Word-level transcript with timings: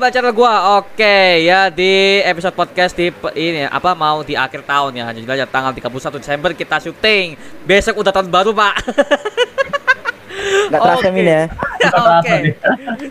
Kita 0.00 0.16
channel 0.16 0.32
gua. 0.32 0.80
Oke, 0.80 1.44
ya 1.44 1.68
di 1.68 2.24
episode 2.24 2.56
podcast 2.56 2.96
di 2.96 3.12
ini 3.36 3.68
apa 3.68 3.92
mau 3.92 4.24
di 4.24 4.32
akhir 4.32 4.64
tahun 4.64 4.96
ya. 4.96 5.12
Jadi 5.12 5.28
aja 5.28 5.44
tanggal 5.44 5.76
31 5.76 6.16
Desember 6.16 6.56
kita 6.56 6.80
syuting. 6.80 7.36
Besok 7.68 8.00
udah 8.00 8.08
tahun 8.08 8.32
baru, 8.32 8.56
Pak. 8.56 8.80
Nggak 10.72 10.80
terasa 10.80 11.04
Oke. 11.04 11.12
Min 11.12 11.28
ya. 11.28 11.44
Oke. 12.16 12.36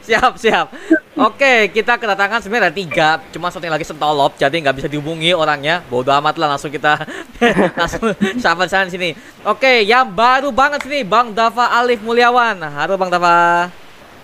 siap, 0.02 0.34
siap. 0.42 0.74
Oke, 1.14 1.70
kita 1.70 2.02
kedatangan 2.02 2.42
sebenarnya 2.42 2.74
tiga, 2.74 3.22
cuma 3.38 3.54
satu 3.54 3.70
yang 3.70 3.78
lagi 3.78 3.86
sentolop, 3.86 4.34
jadi 4.42 4.50
nggak 4.58 4.82
bisa 4.82 4.90
dihubungi 4.90 5.38
orangnya. 5.38 5.86
Bodoh 5.94 6.18
amat 6.18 6.42
lah, 6.42 6.58
langsung 6.58 6.74
kita 6.74 7.06
langsung 7.86 8.18
sama 8.42 8.66
sana 8.66 8.90
sini. 8.90 9.14
Oke, 9.46 9.86
yang 9.86 10.10
baru 10.10 10.50
banget 10.50 10.90
sini, 10.90 11.06
Bang 11.06 11.38
Dava 11.38 11.70
Alif 11.70 12.02
Mulyawan. 12.02 12.58
Halo 12.66 12.98
Bang 12.98 13.14
Dava. 13.14 13.70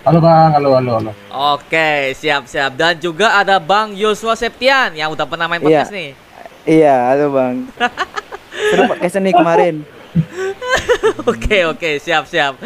Halo 0.06 0.22
bang, 0.22 0.54
halo 0.54 0.78
halo 0.78 0.90
halo. 1.02 1.10
Oke, 1.58 2.14
siap 2.14 2.46
siap. 2.46 2.78
Dan 2.78 2.94
juga 2.96 3.34
ada 3.34 3.58
Bang 3.58 3.90
Yosua 3.90 4.38
Septian 4.38 4.94
yang 4.94 5.10
udah 5.10 5.26
pernah 5.26 5.50
main 5.50 5.58
Iya. 5.58 5.82
podcast 5.82 5.90
nih. 5.90 6.10
Iya, 6.62 6.94
halo 7.10 7.26
Bang. 7.34 7.54
Seru 8.70 8.82
podcast 8.86 9.18
nih 9.18 9.34
kemarin. 9.34 9.74
Oke 11.30 11.66
oke, 11.66 11.90
siap 12.00 12.24
siap. 12.24 12.56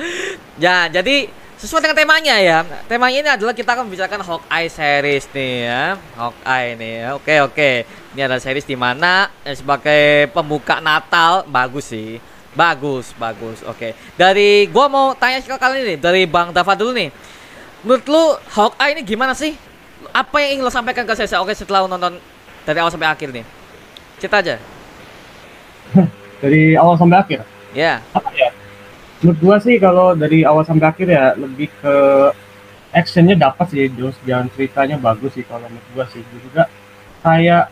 Ya, 0.54 0.86
jadi 0.86 1.26
sesuai 1.56 1.82
dengan 1.82 1.98
temanya 1.98 2.36
ya. 2.38 2.62
Temanya 2.86 3.18
ini 3.18 3.30
adalah 3.32 3.50
kita 3.50 3.74
akan 3.74 3.88
membicarakan 3.88 4.20
Hawkeye 4.20 4.68
series 4.68 5.26
nih 5.32 5.54
ya. 5.66 5.84
Hawkeye 6.14 6.76
nih 6.76 6.92
ya. 6.94 7.08
Oke 7.16 7.34
oke. 7.40 7.70
Ini 8.14 8.28
adalah 8.28 8.38
series 8.38 8.62
di 8.62 8.76
mana 8.76 9.32
eh, 9.42 9.56
sebagai 9.56 10.28
pembuka 10.30 10.78
Natal 10.78 11.42
bagus 11.48 11.90
sih. 11.90 12.20
Bagus, 12.50 13.14
bagus. 13.14 13.62
Oke. 13.66 13.94
Dari 14.14 14.66
gua 14.70 14.86
mau 14.86 15.06
tanya 15.14 15.38
ke 15.38 15.54
kalian 15.54 15.94
nih 15.94 15.98
dari 15.98 16.22
Bang 16.26 16.50
Dava 16.50 16.74
dulu 16.74 16.94
nih. 16.94 17.10
Menurut 17.80 18.04
lu 18.12 18.24
Hawkeye 18.52 18.92
ini 18.92 19.02
gimana 19.04 19.32
sih? 19.32 19.56
Apa 20.12 20.40
yang 20.44 20.60
ingin 20.60 20.64
lo 20.68 20.72
sampaikan 20.72 21.08
ke 21.08 21.16
saya? 21.16 21.40
Oke, 21.40 21.56
setelah 21.56 21.84
lo 21.84 21.88
nonton 21.88 22.20
dari 22.68 22.78
awal 22.80 22.92
sampai 22.92 23.08
akhir 23.08 23.32
nih. 23.32 23.44
Cerita 24.20 24.36
aja. 24.44 24.56
Dari 26.44 26.72
awal 26.76 26.96
sampai 26.96 27.18
akhir. 27.20 27.40
Ya. 27.76 28.00
Apa 28.16 28.32
ya? 28.32 28.48
Menurut 29.20 29.38
gua 29.44 29.56
sih 29.60 29.76
kalau 29.76 30.16
dari 30.16 30.40
awal 30.48 30.64
sampai 30.64 30.88
akhir 30.88 31.08
ya 31.12 31.36
lebih 31.36 31.68
ke 31.68 31.94
actionnya 32.96 33.36
dapat 33.36 33.68
sih, 33.68 33.92
terus 33.92 34.16
jalan 34.24 34.48
ceritanya 34.56 34.96
bagus 34.96 35.36
sih 35.36 35.44
kalau 35.44 35.68
menurut 35.68 35.88
gua 35.92 36.04
sih. 36.08 36.24
Terus 36.24 36.42
juga 36.48 36.64
kayak 37.20 37.68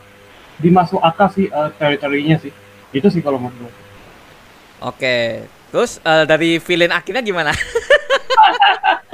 dimasuk 0.60 1.00
akal 1.00 1.32
sih 1.32 1.48
eh, 1.48 1.70
teritorinya 1.80 2.36
sih. 2.36 2.52
Itu 2.92 3.08
sih 3.08 3.24
kalau 3.24 3.40
menurut 3.40 3.56
gua. 3.56 3.72
Oke. 4.92 5.48
Terus 5.72 5.96
eh, 6.04 6.24
dari 6.28 6.60
villain 6.60 6.92
akhirnya 6.92 7.24
gimana? 7.24 7.52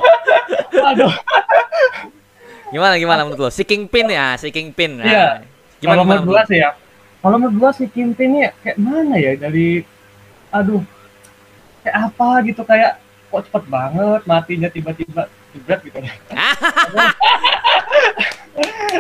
Aduh. 0.85 1.13
gimana 2.69 2.95
gimana 2.97 3.21
menurut 3.23 3.41
lo? 3.41 3.51
Si 3.51 3.63
Kingpin 3.63 4.09
ya, 4.09 4.35
si 4.35 4.49
Kingpin. 4.49 4.99
Nah, 4.99 5.07
Iya. 5.07 5.27
Gimana 5.79 5.95
kalau 5.95 6.05
gimana? 6.05 6.21
menurut 6.21 6.33
gua 6.33 6.43
sih 6.45 6.59
ya. 6.59 6.71
Kalau 7.19 7.37
menurut 7.37 7.57
gua 7.57 7.71
si 7.71 7.85
Kingpin 7.87 8.29
ini 8.33 8.41
kayak 8.59 8.77
mana 8.77 9.15
ya 9.15 9.33
dari 9.35 9.85
aduh 10.49 10.83
kayak 11.81 11.97
apa 12.05 12.29
gitu 12.45 12.63
kayak 12.63 12.93
kok 13.29 13.43
cepet 13.45 13.65
banget 13.67 14.21
matinya 14.25 14.69
tiba-tiba 14.69 15.23
jebret 15.51 15.81
gitu. 15.83 15.99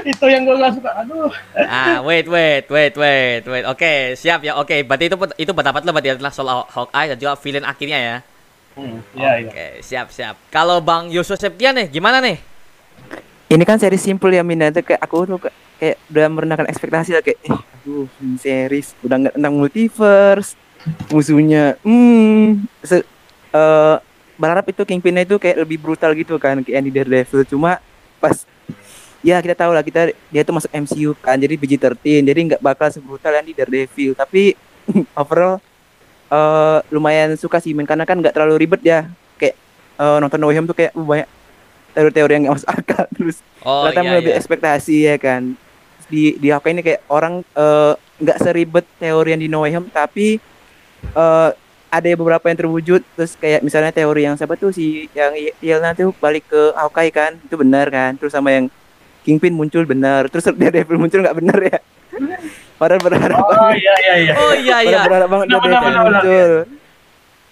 itu 0.04 0.26
yang 0.26 0.42
gua 0.44 0.56
gak 0.60 0.74
suka. 0.74 0.90
Aduh. 0.96 1.30
ah, 1.56 1.98
wait, 2.00 2.26
wait, 2.26 2.66
wait, 2.66 2.94
wait, 2.94 3.42
wait. 3.42 3.64
Oke, 3.64 3.92
siap 4.14 4.42
ya. 4.42 4.54
Oke, 4.54 4.82
berarti 4.82 5.06
itu 5.06 5.16
itu 5.38 5.52
pendapat 5.52 5.82
lo 5.82 5.90
berarti 5.90 6.10
adalah 6.12 6.30
soal 6.30 6.48
Haw- 6.50 6.68
Hawkeye 6.68 7.08
dan 7.08 7.18
juga 7.18 7.34
villain 7.38 7.64
akhirnya 7.64 7.98
ya. 7.98 8.16
Hmm, 8.74 8.98
iya 9.14 9.30
iya. 9.38 9.50
Oke, 9.50 9.66
siap, 9.86 10.08
siap. 10.10 10.34
Kalau 10.50 10.82
Bang 10.82 11.06
Yusuf 11.06 11.38
Septian 11.38 11.78
nih, 11.78 11.86
gimana 11.86 12.18
nih? 12.18 12.42
Ini 13.46 13.62
kan 13.62 13.78
seri 13.78 14.00
simple 14.00 14.34
ya 14.34 14.42
Min. 14.42 14.66
Itu 14.66 14.82
kayak 14.82 14.98
aku 14.98 15.30
tuh 15.30 15.38
kayak, 15.38 15.56
kayak 15.78 15.96
udah 16.10 16.26
merendahkan 16.26 16.66
ekspektasi 16.66 17.10
lah 17.14 17.22
kayak 17.22 17.38
eh, 17.46 17.54
aduh, 17.54 18.10
ini 18.18 18.34
series 18.40 18.98
udah 19.06 19.16
nggak 19.22 19.34
tentang 19.38 19.54
multiverse. 19.54 20.58
Musuhnya 21.14 21.78
hmm 21.86 22.66
se 22.82 23.06
eh, 23.54 23.96
berharap 24.34 24.66
itu 24.66 24.82
Kingpin 24.82 25.22
itu 25.22 25.38
kayak 25.38 25.62
lebih 25.62 25.78
brutal 25.78 26.10
gitu 26.18 26.36
kan 26.42 26.58
kayak 26.60 26.82
di 26.82 26.90
Daredevil 26.90 27.46
cuma 27.46 27.78
pas 28.18 28.42
ya 29.22 29.38
kita 29.38 29.54
tahu 29.54 29.70
lah 29.72 29.80
kita 29.86 30.10
dia 30.10 30.42
tuh 30.42 30.54
masuk 30.58 30.70
MCU 30.74 31.14
kan 31.16 31.38
jadi 31.38 31.54
PG-13 31.54 32.26
jadi 32.26 32.40
nggak 32.52 32.62
bakal 32.62 32.90
sebrutal 32.90 33.32
yang 33.32 33.46
di 33.46 33.54
Daredevil 33.54 34.12
tapi 34.18 34.58
overall 35.20 35.62
eh 36.30 36.78
lumayan 36.88 37.36
suka 37.36 37.60
sih 37.60 37.76
Min 37.76 37.84
karena 37.84 38.08
kan 38.08 38.20
nggak 38.20 38.34
terlalu 38.34 38.64
ribet 38.64 38.80
ya. 38.84 39.08
Kayak 39.36 39.56
eh, 40.00 40.16
nonton 40.20 40.38
No 40.40 40.48
Way 40.48 40.56
Home 40.60 40.68
tuh 40.70 40.76
kayak 40.76 40.92
uh, 40.96 41.04
banyak 41.04 41.28
teori-teori 41.94 42.32
yang 42.34 42.42
nggak 42.48 42.56
masuk 42.60 42.70
akal. 42.70 43.04
Terus 43.16 43.36
Oh 43.64 43.88
ternyata 43.88 44.00
iya, 44.04 44.10
melebihi 44.12 44.32
iya. 44.34 44.40
ekspektasi 44.40 44.96
ya 45.08 45.16
kan. 45.16 45.42
Di 46.08 46.36
di 46.36 46.48
Hawkeye 46.52 46.74
ini 46.76 46.82
kayak 46.84 47.00
orang 47.08 47.40
eh, 47.42 47.94
nggak 48.20 48.38
seribet 48.38 48.86
teori 49.00 49.28
yang 49.34 49.42
di 49.42 49.48
No 49.48 49.64
Way 49.64 49.72
Home 49.80 49.88
tapi 49.88 50.38
eh 51.04 51.50
ada 51.94 52.08
beberapa 52.18 52.44
yang 52.50 52.58
terwujud. 52.58 53.00
Terus 53.16 53.32
kayak 53.40 53.64
misalnya 53.64 53.94
teori 53.94 54.26
yang 54.26 54.36
siapa 54.36 54.58
tuh 54.58 54.74
si 54.74 55.08
yang 55.16 55.32
Yelna 55.64 55.94
tuh 55.96 56.12
balik 56.18 56.44
ke 56.50 56.74
Hawkeye 56.76 57.12
kan 57.14 57.38
itu 57.40 57.54
benar 57.56 57.88
kan. 57.88 58.18
Terus 58.20 58.34
sama 58.34 58.52
yang 58.52 58.66
Kingpin 59.24 59.56
muncul 59.56 59.88
benar. 59.88 60.28
Terus 60.28 60.50
Daredevil 60.60 61.00
muncul 61.00 61.24
nggak 61.24 61.38
benar 61.40 61.58
ya 61.62 61.78
padahal 62.74 63.00
berharap 63.00 63.38
Oh 63.38 63.48
banget. 63.48 63.80
iya 63.80 63.94
iya 63.96 64.14
iya. 64.18 64.32
Oh 64.34 64.52
iya 64.52 64.76
iya. 64.82 64.98
padahal 65.00 65.06
berharap 65.08 65.28
banget 65.30 65.46
Benar, 65.46 65.60
benar, 65.60 65.70
Daredevil 65.70 65.84
benar, 65.84 66.04
benar, 66.04 66.22
muncul. 66.24 66.52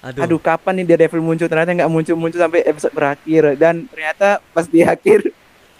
Aduh. 0.02 0.22
aduh 0.26 0.40
kapan 0.42 0.72
nih 0.74 0.86
Daredevil 0.88 1.22
muncul? 1.22 1.46
Ternyata 1.46 1.70
nggak 1.72 1.90
muncul 1.90 2.14
muncul 2.16 2.38
sampai 2.38 2.60
episode 2.66 2.90
berakhir. 2.92 3.42
Dan 3.54 3.74
ternyata 3.86 4.28
pas 4.50 4.66
di 4.66 4.80
akhir 4.82 5.30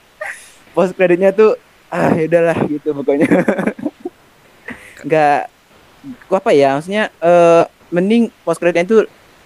post 0.74 0.94
kreditnya 0.94 1.30
tuh 1.30 1.58
ah 1.88 2.14
ya 2.14 2.24
udahlah 2.24 2.58
gitu 2.66 2.88
pokoknya. 2.94 3.28
Nggak 5.02 5.38
gua 6.26 6.38
apa 6.38 6.50
ya 6.54 6.78
maksudnya 6.78 7.10
eh 7.18 7.62
mending 7.92 8.30
post 8.42 8.58
kreditnya 8.58 8.86
itu 8.86 8.98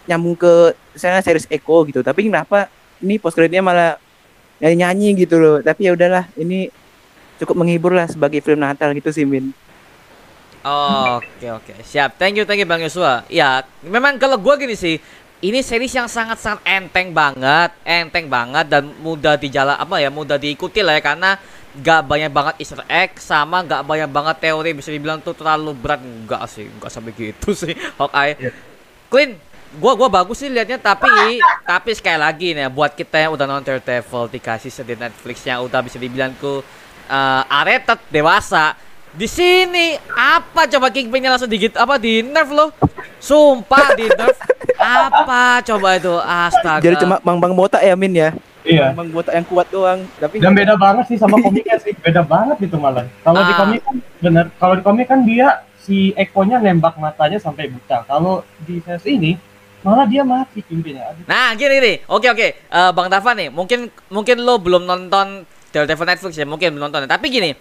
nyambung 0.07 0.37
ke 0.37 0.53
misalnya 0.95 1.25
series 1.25 1.49
Echo 1.49 1.83
gitu. 1.89 2.05
Tapi 2.05 2.28
kenapa 2.28 2.69
ini 3.01 3.17
post 3.17 3.34
kreditnya 3.34 3.65
malah 3.65 3.97
nyanyi 4.61 4.77
nyanyi 4.84 5.09
gitu 5.27 5.41
loh. 5.41 5.57
Tapi 5.65 5.89
ya 5.89 5.97
udahlah 5.97 6.28
ini 6.37 6.69
cukup 7.37 7.57
menghibur 7.59 7.93
lah 7.93 8.09
sebagai 8.09 8.41
film 8.41 8.61
Natal 8.61 8.93
gitu 8.93 9.13
sih 9.13 9.25
Min 9.25 9.53
Oh, 10.66 11.22
Oke 11.22 11.47
oke 11.47 11.75
siap. 11.87 12.19
Thank 12.19 12.43
you 12.43 12.44
thank 12.44 12.59
you 12.59 12.66
Bang 12.66 12.82
Yosua. 12.82 13.22
Ya 13.31 13.62
memang 13.87 14.19
kalau 14.19 14.34
gua 14.34 14.59
gini 14.59 14.75
sih, 14.75 14.99
ini 15.38 15.62
series 15.62 15.94
yang 15.94 16.10
sangat 16.10 16.43
sangat 16.43 16.66
enteng 16.66 17.15
banget, 17.15 17.71
enteng 17.87 18.27
banget 18.27 18.66
dan 18.66 18.91
mudah 18.99 19.38
dijala 19.38 19.78
apa 19.78 20.03
ya 20.03 20.10
mudah 20.10 20.34
diikuti 20.34 20.82
lah 20.82 20.99
ya 20.99 21.03
karena 21.06 21.38
gak 21.77 22.09
banyak 22.09 22.32
banget 22.32 22.54
Easter 22.59 22.82
egg 22.88 23.21
sama 23.21 23.60
gak 23.62 23.84
banyak 23.84 24.09
banget 24.09 24.37
teori 24.49 24.72
bisa 24.72 24.88
dibilang 24.88 25.21
tuh 25.21 25.37
terlalu 25.37 25.77
berat 25.77 26.00
enggak 26.00 26.41
sih 26.49 26.66
enggak 26.66 26.91
sampai 26.91 27.12
gitu 27.15 27.54
sih 27.54 27.77
Hawkeye. 28.00 28.34
Iya. 28.34 28.50
Clean, 29.06 29.31
gua 29.78 29.93
gua 29.94 30.09
bagus 30.10 30.43
sih 30.43 30.50
liatnya 30.50 30.83
tapi 30.83 31.38
tapi 31.62 31.91
sekali 31.94 32.19
lagi 32.19 32.59
nih 32.59 32.66
buat 32.75 32.91
kita 32.97 33.22
yang 33.22 33.38
udah 33.38 33.47
nonton 33.47 33.77
Daredevil 33.77 34.27
dikasih 34.34 34.72
di 34.83 34.98
Netflix 34.98 35.47
yang 35.47 35.62
udah 35.62 35.78
bisa 35.84 36.00
dibilang 36.00 36.34
ku 36.43 36.59
uh, 37.06 37.62
rated 37.62 38.03
dewasa 38.10 38.75
di 39.16 39.25
sini 39.27 39.97
apa 40.09 40.69
coba 40.69 40.93
Kingpinnya 40.93 41.32
langsung 41.32 41.49
digit 41.49 41.72
apa 41.74 41.97
di 41.97 42.21
nerf 42.21 42.48
lo 42.48 42.68
sumpah 43.16 43.97
di 43.97 44.07
nerf 44.07 44.36
apa 44.77 45.65
coba 45.65 45.97
itu 45.97 46.13
astaga 46.15 46.84
jadi 46.84 47.01
cuma 47.01 47.16
bang 47.18 47.39
bang 47.39 47.53
botak 47.53 47.80
ya 47.80 47.97
Min 47.97 48.13
ya 48.13 48.30
Iya. 48.60 48.91
bang 48.92 49.09
botak 49.09 49.33
yang 49.33 49.47
kuat 49.47 49.71
doang 49.71 50.03
tapi 50.18 50.36
Dan 50.36 50.53
beda 50.53 50.74
banget 50.74 51.07
sih 51.07 51.16
sama 51.16 51.39
komiknya 51.39 51.78
sih, 51.78 51.95
beda 51.95 52.18
banget 52.21 52.66
itu 52.66 52.74
malah. 52.74 53.07
Kalau 53.22 53.39
di 53.41 53.53
Ah. 53.54 53.59
komik 53.63 53.80
kan 53.80 53.95
bener, 54.18 54.45
kalau 54.59 54.74
di 54.74 54.83
komik 54.83 55.07
kan 55.07 55.22
dia 55.22 55.47
si 55.78 56.10
Eko-nya 56.13 56.59
nembak 56.59 56.98
matanya 56.98 57.39
sampai 57.39 57.71
buta. 57.71 58.03
Kalau 58.03 58.42
di 58.66 58.83
series 58.83 59.07
ini 59.07 59.39
malah 59.86 60.03
dia 60.03 60.27
mati 60.27 60.66
pimpinnya. 60.66 61.15
Aduh. 61.15 61.22
Nah, 61.24 61.54
gini 61.54 61.78
nih. 61.78 61.97
Oke, 62.10 62.27
oke. 62.27 62.48
Eh, 62.59 62.91
Bang 62.91 63.07
Dava 63.07 63.30
nih, 63.33 63.54
mungkin 63.54 63.86
mungkin 64.10 64.42
lo 64.42 64.59
belum 64.59 64.83
nonton 64.83 65.47
Daredevil 65.71 66.03
Netflix 66.04 66.34
ya, 66.34 66.42
mungkin 66.42 66.74
belum 66.74 66.91
nonton. 66.91 67.07
Tapi 67.07 67.27
gini, 67.30 67.54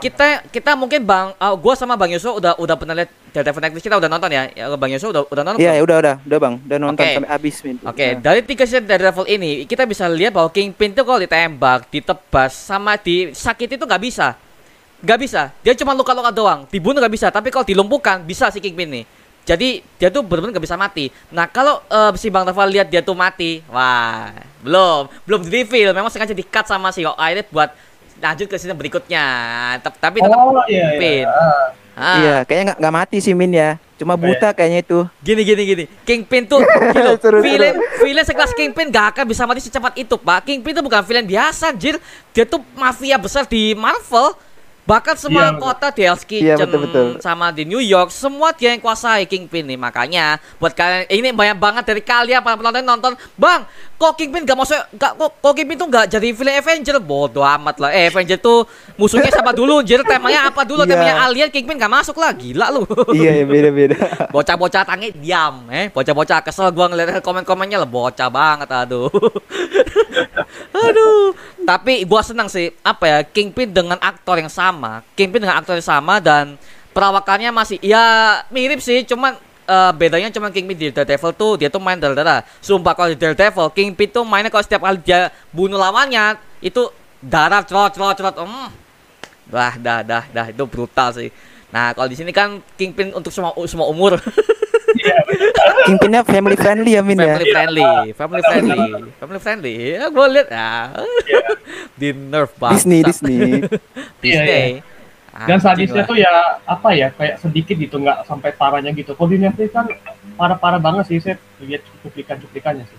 kita 0.00 0.44
kita 0.52 0.70
mungkin 0.76 1.02
Bang 1.04 1.32
eh, 1.36 1.54
gua 1.58 1.74
sama 1.74 1.96
Bang 1.96 2.12
Yusuf 2.12 2.36
udah 2.36 2.56
udah 2.60 2.76
pernah 2.76 2.94
lihat 2.96 3.10
Daredevil 3.32 3.62
Netflix 3.68 3.84
kita 3.84 3.96
udah 4.00 4.08
nonton 4.08 4.30
ya. 4.32 4.42
ya 4.52 4.64
Bang 4.76 4.88
Yusuf 4.92 5.12
udah 5.12 5.22
udah 5.28 5.42
nonton. 5.44 5.60
Iya, 5.60 5.76
ya 5.76 5.82
udah 5.84 5.96
udah, 6.00 6.14
udah 6.24 6.38
Bang, 6.40 6.54
udah 6.64 6.78
nonton 6.80 7.04
Oke. 7.04 7.14
sampai 7.20 7.30
habis. 7.30 7.54
Oke, 7.60 8.06
Nah. 8.16 8.20
dari 8.24 8.40
tiga 8.44 8.64
season 8.64 8.84
Daredevil 8.88 9.26
ini 9.28 9.50
kita 9.68 9.84
bisa 9.84 10.08
lihat 10.08 10.32
bahwa 10.32 10.48
Kingpin 10.48 10.96
tuh 10.96 11.04
kalau 11.04 11.20
ditembak, 11.20 11.88
ditebas, 11.92 12.52
sama 12.56 12.96
disakiti 12.96 13.76
itu 13.76 13.84
nggak 13.84 14.02
bisa, 14.02 14.36
nggak 15.04 15.18
bisa. 15.20 15.52
Dia 15.60 15.76
cuma 15.76 15.92
luka-luka 15.92 16.32
doang, 16.32 16.64
dibunuh 16.72 16.96
nggak 16.96 17.12
bisa. 17.12 17.28
Tapi 17.28 17.52
kalau 17.52 17.64
dilumpuhkan 17.68 18.24
bisa 18.24 18.48
si 18.48 18.58
Kingpin 18.58 18.88
nih. 18.88 19.04
Jadi 19.46 19.78
dia 19.94 20.10
tuh 20.10 20.26
benar-benar 20.26 20.58
nggak 20.58 20.66
bisa 20.66 20.74
mati. 20.74 21.06
Nah 21.30 21.46
kalau 21.46 21.78
eh, 21.86 22.10
si 22.18 22.32
Bang 22.34 22.42
Tafal 22.42 22.66
lihat 22.66 22.90
dia 22.90 22.98
tuh 22.98 23.14
mati, 23.14 23.62
wah 23.70 24.34
belum, 24.64 25.06
belum 25.22 25.40
di 25.46 25.62
reveal. 25.62 25.94
Memang 25.94 26.10
sengaja 26.10 26.34
di 26.34 26.42
cut 26.42 26.66
sama 26.66 26.90
si 26.90 27.06
Hawkeye 27.06 27.46
buat 27.54 27.70
lanjut 28.18 28.46
ke 28.46 28.56
season 28.56 28.74
berikutnya. 28.74 29.24
Tapi 29.82 30.18
tetap 30.18 30.38
Oh 30.38 30.62
iya 30.66 30.92
Kingpin. 30.92 31.24
iya. 31.24 31.30
Ah. 31.30 31.66
Ah, 31.96 32.16
Iya, 32.20 32.36
kayaknya 32.44 32.64
nggak 32.68 32.78
nggak 32.78 32.94
mati 32.94 33.16
sih 33.18 33.32
Min 33.32 33.56
ya. 33.56 33.80
Cuma 33.96 34.12
buta 34.14 34.52
kayaknya 34.52 34.84
itu. 34.84 35.08
Gini 35.18 35.40
gini 35.40 35.62
gini. 35.64 35.84
Kingpin 36.04 36.44
tuh 36.44 36.60
gila, 36.92 37.16
Seru, 37.16 37.16
seru. 37.16 37.38
villain 37.40 37.72
villain 37.96 38.20
sekelas 38.22 38.52
Kingpin 38.52 38.92
gak 38.92 39.16
akan 39.16 39.24
bisa 39.24 39.48
mati 39.48 39.64
secepat 39.64 39.96
itu, 39.96 40.12
Pak. 40.14 40.44
Kingpin 40.44 40.76
itu 40.76 40.84
bukan 40.84 41.00
villain 41.00 41.24
biasa, 41.24 41.72
anjir. 41.72 41.96
Dia 42.36 42.44
tuh 42.44 42.60
mafia 42.76 43.16
besar 43.16 43.48
di 43.48 43.72
Marvel. 43.72 44.36
Bahkan 44.86 45.14
semua 45.18 45.42
Iya, 45.42 45.50
betul. 45.52 45.62
kota 45.66 45.86
di 45.90 46.00
Hell's 46.06 46.22
Kitchen 46.22 46.46
Iya, 46.46 46.54
betul, 46.62 46.80
betul. 46.86 47.06
sama 47.18 47.50
di 47.50 47.66
New 47.66 47.82
York 47.82 48.14
semua 48.14 48.54
dia 48.54 48.70
yang 48.70 48.78
kuasai 48.78 49.26
Kingpin 49.26 49.66
nih. 49.66 49.74
Makanya 49.74 50.38
buat 50.56 50.70
kalian 50.72 51.10
ini 51.10 51.34
banyak 51.34 51.58
banget 51.58 51.84
dari 51.84 51.98
kalian 52.00 52.38
para 52.38 52.54
penonton 52.54 52.86
nonton, 52.86 53.12
"Bang, 53.34 53.66
kok 53.98 54.14
Kingpin 54.14 54.46
gak 54.46 54.54
masuk 54.54 54.78
gak 54.94 55.18
kok, 55.18 55.30
kok 55.42 55.52
Kingpin 55.52 55.74
tuh 55.74 55.90
gak 55.90 56.06
jadi 56.06 56.30
villain 56.30 56.62
Avenger?" 56.62 57.02
Bodoh 57.02 57.42
amat 57.42 57.82
lah. 57.82 57.90
Eh, 57.90 58.06
Avenger 58.06 58.38
tuh 58.38 58.62
musuhnya 58.94 59.26
siapa 59.28 59.50
dulu? 59.50 59.82
Anjir, 59.82 60.06
temanya 60.06 60.48
apa 60.48 60.62
dulu? 60.62 60.86
Iya. 60.86 60.94
Temanya 60.94 61.14
alien 61.26 61.50
Kingpin 61.50 61.76
gak 61.76 61.90
masuk 61.90 62.16
lah. 62.16 62.30
Gila 62.30 62.70
lu. 62.70 62.86
iya, 63.10 63.42
beda-beda. 63.42 63.98
bocah-bocah 64.34 64.86
tangi 64.86 65.10
diam 65.16 65.66
eh 65.72 65.88
bocah-bocah 65.90 66.44
kesel 66.44 66.70
gua 66.70 66.86
ngeliat 66.86 67.18
komen-komennya 67.24 67.82
lah 67.82 67.88
bocah 67.88 68.28
banget 68.28 68.68
aduh 68.68 69.08
aduh 70.86 71.32
tapi 71.66 72.06
gua 72.06 72.22
senang 72.22 72.46
sih 72.46 72.70
apa 72.86 73.04
ya 73.04 73.18
Kingpin 73.26 73.74
dengan 73.74 73.98
aktor 73.98 74.38
yang 74.38 74.48
sama 74.48 75.02
Kingpin 75.18 75.42
dengan 75.42 75.58
aktor 75.58 75.74
yang 75.74 75.84
sama 75.84 76.22
dan 76.22 76.54
perawakannya 76.94 77.50
masih 77.50 77.82
ya 77.82 78.40
mirip 78.54 78.78
sih 78.78 79.02
cuman 79.02 79.34
eh, 79.66 79.92
bedanya 79.98 80.30
cuma 80.30 80.54
Kingpin 80.54 80.78
di 80.78 80.88
Daredevil 80.94 81.34
tuh 81.34 81.58
dia 81.58 81.68
tuh 81.68 81.82
main 81.82 81.98
darah 81.98 82.46
sumpah 82.62 82.94
kalau 82.94 83.10
di 83.10 83.18
Daredevil 83.18 83.74
Kingpin 83.74 84.08
tuh 84.14 84.22
mainnya 84.22 84.48
kalau 84.48 84.62
setiap 84.62 84.86
kali 84.86 85.02
dia 85.02 85.34
bunuh 85.50 85.76
lawannya 85.76 86.38
itu 86.62 86.86
darah 87.18 87.66
cerot 87.66 87.92
cerot 87.92 88.14
cerot 88.14 88.36
hmm. 88.38 88.86
Wah, 89.46 89.78
dah, 89.78 90.02
dah, 90.02 90.26
dah, 90.34 90.46
itu 90.50 90.66
brutal 90.66 91.14
sih. 91.14 91.30
Nah, 91.74 91.92
kalau 91.92 92.06
di 92.06 92.16
sini 92.16 92.30
kan 92.30 92.62
Kingpin 92.78 93.10
untuk 93.12 93.34
semua 93.34 93.52
semua 93.66 93.90
umur, 93.90 94.16
Kingpinnya 95.86 96.22
family 96.26 96.56
friendly 96.56 96.98
ya 96.98 97.02
Min 97.02 97.18
ya. 97.18 97.36
family 97.36 97.50
friendly, 97.52 97.86
family 98.14 98.42
friendly, 98.42 98.80
family 99.18 99.40
friendly. 99.42 99.74
Ya, 99.98 100.06
gue 100.10 100.26
lihat 100.30 100.48
ya, 100.50 100.70
di 102.00 102.08
nerf 102.14 102.50
banget. 102.58 102.82
Disney, 102.82 103.00
Disney. 103.02 103.38
Disney. 104.24 104.82
Dan 105.36 105.60
Anjing 105.60 105.60
sadisnya 105.60 106.02
tuh 106.08 106.16
ya 106.16 106.32
apa 106.64 106.96
ya 106.96 107.12
kayak 107.12 107.36
sedikit 107.44 107.76
gitu 107.76 108.00
nggak 108.00 108.24
sampai 108.24 108.56
parahnya 108.56 108.88
gitu. 108.96 109.12
Kalau 109.12 109.28
di 109.28 109.36
Netflix 109.36 109.68
kan 109.68 109.84
parah-parah 110.40 110.80
banget 110.80 111.12
sih 111.12 111.20
saya 111.20 111.36
lihat 111.60 111.84
cuplikan-cuplikannya 112.00 112.88
sih. 112.88 112.98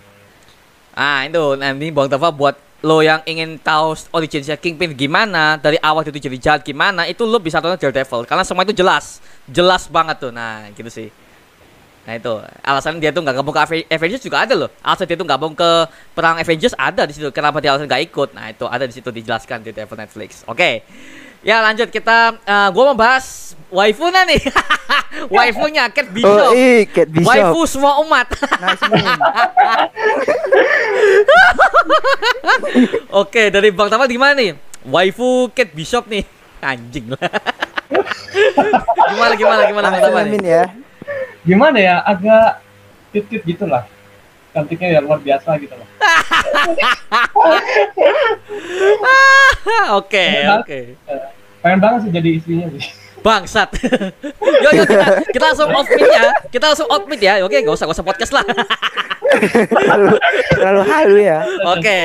Ah, 0.98 1.22
itu. 1.22 1.54
Nanti 1.54 1.94
Bang 1.94 2.10
Tava 2.10 2.34
buat 2.34 2.58
lo 2.82 3.02
yang 3.02 3.22
ingin 3.26 3.58
tahu 3.58 3.94
originnya 4.14 4.54
Kingpin 4.54 4.94
gimana 4.94 5.58
dari 5.58 5.78
awal 5.82 6.06
itu 6.06 6.14
jadi 6.14 6.38
jahat 6.38 6.62
gimana 6.62 7.10
itu 7.10 7.26
lo 7.26 7.42
bisa 7.42 7.58
tonton 7.58 7.74
Daredevil 7.74 8.22
karena 8.26 8.42
semua 8.42 8.66
itu 8.66 8.74
jelas. 8.74 9.22
Jelas 9.46 9.86
banget 9.86 10.18
tuh. 10.18 10.34
Nah 10.34 10.66
gitu 10.74 10.90
sih. 10.90 11.14
Nah 12.02 12.18
itu. 12.18 12.34
Alasan 12.66 12.98
dia 12.98 13.14
tuh 13.14 13.22
nggak 13.22 13.36
gabung 13.38 13.54
ke 13.54 13.62
Ave- 13.62 13.86
Avengers 13.86 14.22
juga 14.26 14.42
ada 14.42 14.58
loh. 14.58 14.70
Alasan 14.82 15.06
dia 15.06 15.14
tuh 15.14 15.26
gabung 15.26 15.54
ke 15.54 15.70
perang 16.18 16.34
Avengers 16.42 16.74
ada 16.74 17.06
di 17.06 17.14
situ. 17.14 17.30
Kenapa 17.30 17.62
dia 17.62 17.70
alasan 17.70 17.86
nggak 17.86 18.02
ikut? 18.10 18.28
Nah 18.34 18.50
itu 18.50 18.66
ada 18.66 18.82
di 18.82 18.94
situ 18.94 19.14
dijelaskan 19.14 19.62
di 19.62 19.70
Daredevil 19.70 20.02
Netflix. 20.02 20.42
Oke 20.50 20.82
ya 21.42 21.62
lanjut 21.62 21.88
kita 21.88 22.34
eh, 22.42 22.68
gua 22.74 22.84
mau 22.92 22.98
bahas 22.98 23.54
waifu 23.68 24.08
nih 24.08 24.40
waifunya 25.34 25.92
Kate 25.92 26.10
Bishop 26.10 26.50
Oh, 26.50 26.56
eh, 26.56 26.88
Cat 26.88 27.08
Bishop. 27.08 27.28
waifu 27.28 27.60
semua 27.68 28.00
umat 28.00 28.26
Nice. 28.32 28.80
Oke, 33.22 33.50
dari 33.50 33.70
Bang 33.72 33.90
Tama 33.90 34.08
gimana 34.08 34.34
nih? 34.36 34.54
Waifu 34.88 35.50
Kate 35.52 35.72
Bishop 35.74 36.06
nih. 36.08 36.24
Anjing 36.58 37.14
lah. 37.14 37.18
gimana 39.14 39.34
gimana 39.38 39.62
gimana 39.68 39.86
Bang 39.94 40.02
Tama 40.02 40.20
nih? 40.26 40.40
Ya. 40.42 40.64
Gimana 41.44 41.78
ya 41.78 41.94
agak 42.04 42.60
cute-cute 43.14 43.44
gitu 43.46 43.64
lah. 43.64 43.86
Cantiknya 44.54 44.88
ya 44.96 45.00
luar 45.04 45.20
biasa 45.20 45.60
gitu 45.60 45.74
loh. 45.76 45.88
Oke, 49.98 50.26
oke. 50.48 50.78
Pengen 51.60 51.78
banget 51.82 51.98
sih 52.06 52.10
jadi 52.14 52.28
istrinya 52.38 52.66
sih. 52.76 52.82
Bangsat. 53.18 53.70
yo 54.64 54.70
yo 54.72 54.82
kita, 54.86 55.06
kita 55.34 55.44
langsung 55.52 55.68
off 55.74 55.88
mic 55.90 56.06
ya. 56.08 56.24
Kita 56.48 56.64
langsung 56.70 56.88
off 56.88 57.04
mic 57.10 57.20
ya. 57.20 57.42
Oke, 57.44 57.60
gak 57.60 57.74
usah 57.74 57.84
gak 57.90 57.96
usah 57.98 58.06
podcast 58.06 58.32
lah. 58.32 58.44
terlalu, 59.68 60.16
terlalu 60.56 60.82
halu 60.86 61.16
ya. 61.18 61.38
Oke. 61.76 62.00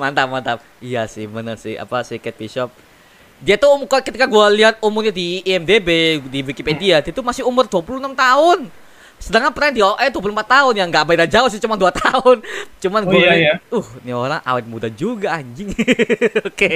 mantap, 0.00 0.26
mantap. 0.32 0.58
Iya 0.80 1.04
sih, 1.06 1.28
bener 1.28 1.60
sih. 1.60 1.76
Apa 1.76 2.02
sih 2.02 2.16
Kate 2.18 2.36
Bishop? 2.40 2.72
Dia 3.44 3.60
tuh 3.60 3.68
um- 3.76 3.84
ketika 3.86 4.24
gua 4.24 4.48
lihat 4.48 4.80
umurnya 4.80 5.12
di 5.12 5.44
IMDb, 5.44 6.18
di 6.24 6.40
Wikipedia, 6.40 7.04
dia 7.04 7.12
tuh 7.12 7.24
masih 7.24 7.44
umur 7.44 7.68
26 7.68 8.16
tahun. 8.16 8.72
Sedangkan 9.24 9.56
pernah 9.56 9.72
di 9.72 9.80
OE 9.80 10.06
24 10.12 10.20
tahun 10.44 10.74
yang 10.76 10.88
nggak 10.92 11.06
beda 11.08 11.24
jauh 11.24 11.48
sih 11.48 11.56
cuma 11.56 11.80
2 11.80 11.88
tahun. 12.04 12.36
Cuman 12.76 13.02
Oh, 13.02 13.10
gue 13.10 13.24
iya, 13.24 13.32
iya. 13.32 13.54
uh, 13.72 13.86
ini 14.04 14.12
orang 14.12 14.44
awet 14.44 14.68
muda 14.68 14.92
juga 14.92 15.32
anjing. 15.32 15.72
Oke. 16.48 16.72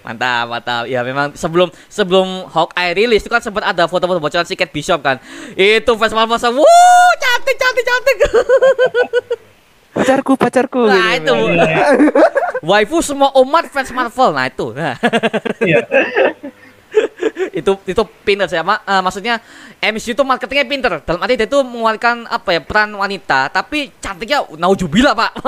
Mantap, 0.00 0.48
mantap. 0.48 0.82
Ya 0.88 1.04
memang 1.04 1.36
sebelum 1.36 1.68
sebelum 1.86 2.48
Hawkeye 2.48 2.96
rilis 2.96 3.20
itu 3.20 3.28
kan 3.28 3.44
sempat 3.44 3.68
ada 3.68 3.84
foto-foto 3.84 4.16
bocoran 4.16 4.48
si 4.48 4.56
Kate 4.56 4.72
Bishop 4.72 4.98
kan. 4.98 5.20
Itu 5.52 5.92
fans 5.94 6.16
Marvel 6.16 6.34
langsung, 6.34 6.56
"Wuh, 6.56 7.12
cantik, 7.14 7.56
cantik, 7.56 7.84
cantik." 7.84 8.16
Pacarku, 9.88 10.38
pacarku. 10.38 10.86
Nah, 10.86 11.18
gitu, 11.18 11.26
itu. 11.26 11.34
Min. 11.34 11.58
Waifu 12.62 13.02
semua 13.02 13.34
umat 13.36 13.66
fans 13.66 13.90
Marvel. 13.90 14.30
Nah, 14.30 14.46
itu. 14.46 14.66
Nah, 14.70 14.94
Iya. 15.58 15.82
itu 17.58 17.70
itu 17.84 18.02
pinter 18.22 18.46
sih 18.46 18.58
Ma- 18.60 18.82
eh, 18.82 19.00
maksudnya 19.00 19.38
MCU 19.78 20.12
itu 20.12 20.22
marketingnya 20.22 20.66
pinter. 20.66 20.92
Dalam 21.02 21.20
arti 21.20 21.34
dia 21.34 21.46
tuh 21.46 21.62
mengeluarkan 21.62 22.26
apa 22.26 22.48
ya 22.50 22.60
peran 22.60 22.90
wanita 22.92 23.48
tapi 23.48 23.94
cantiknya 23.96 24.42
naujubillah 24.50 25.14
pak. 25.14 25.30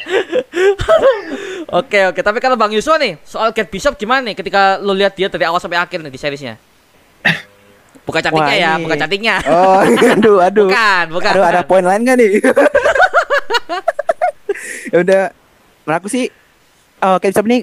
Oke 1.70 2.00
oke. 2.08 2.20
Tapi 2.20 2.38
kalau 2.40 2.56
bang 2.56 2.72
Yusuf 2.72 2.96
nih 2.96 3.20
soal 3.22 3.52
Kate 3.52 3.68
Bishop 3.68 3.94
gimana 3.94 4.24
nih 4.24 4.34
ketika 4.34 4.76
lo 4.76 4.90
lihat 4.90 5.14
dia 5.14 5.28
dari 5.28 5.44
awal 5.44 5.60
sampai 5.60 5.76
akhir 5.76 6.00
nih 6.00 6.10
di 6.10 6.18
seriesnya? 6.18 6.56
Bukan 8.02 8.18
cantiknya 8.18 8.48
Wah, 8.48 8.58
ya 8.58 8.70
ini- 8.74 8.82
bukan 8.82 8.96
cantiknya. 8.98 9.34
Oh, 9.46 9.78
aduh, 9.84 10.38
aduh. 10.40 10.66
bukan 10.66 11.04
bukan 11.14 11.32
Aduh, 11.36 11.44
ada 11.46 11.62
poin 11.62 11.84
lain 11.84 12.02
gak 12.02 12.16
nih? 12.18 12.30
ya 14.90 14.98
udah, 14.98 15.22
menurut 15.84 15.98
aku 16.00 16.08
sih 16.10 16.26
eh 17.00 17.16
kayak 17.22 17.30
Bishop 17.30 17.46
ini 17.46 17.58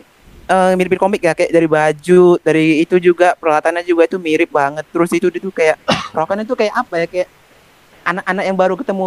eh, 0.47 0.73
mirip 0.79 0.95
komik 0.95 1.21
ya 1.21 1.35
kayak 1.35 1.51
dari 1.51 1.67
baju, 1.67 2.39
dari 2.39 2.65
itu 2.81 2.95
juga 2.97 3.35
peralatannya 3.35 3.83
juga 3.83 4.07
itu 4.07 4.17
mirip 4.17 4.49
banget. 4.51 4.87
Terus 4.89 5.11
itu 5.11 5.27
itu 5.27 5.49
kayak 5.51 5.77
perawakannya 6.15 6.47
itu 6.47 6.55
kayak 6.55 6.73
apa 6.73 6.95
ya 7.03 7.07
kayak 7.07 7.27
anak-anak 8.07 8.43
yang 8.47 8.57
baru 8.57 8.73
ketemu 8.79 9.05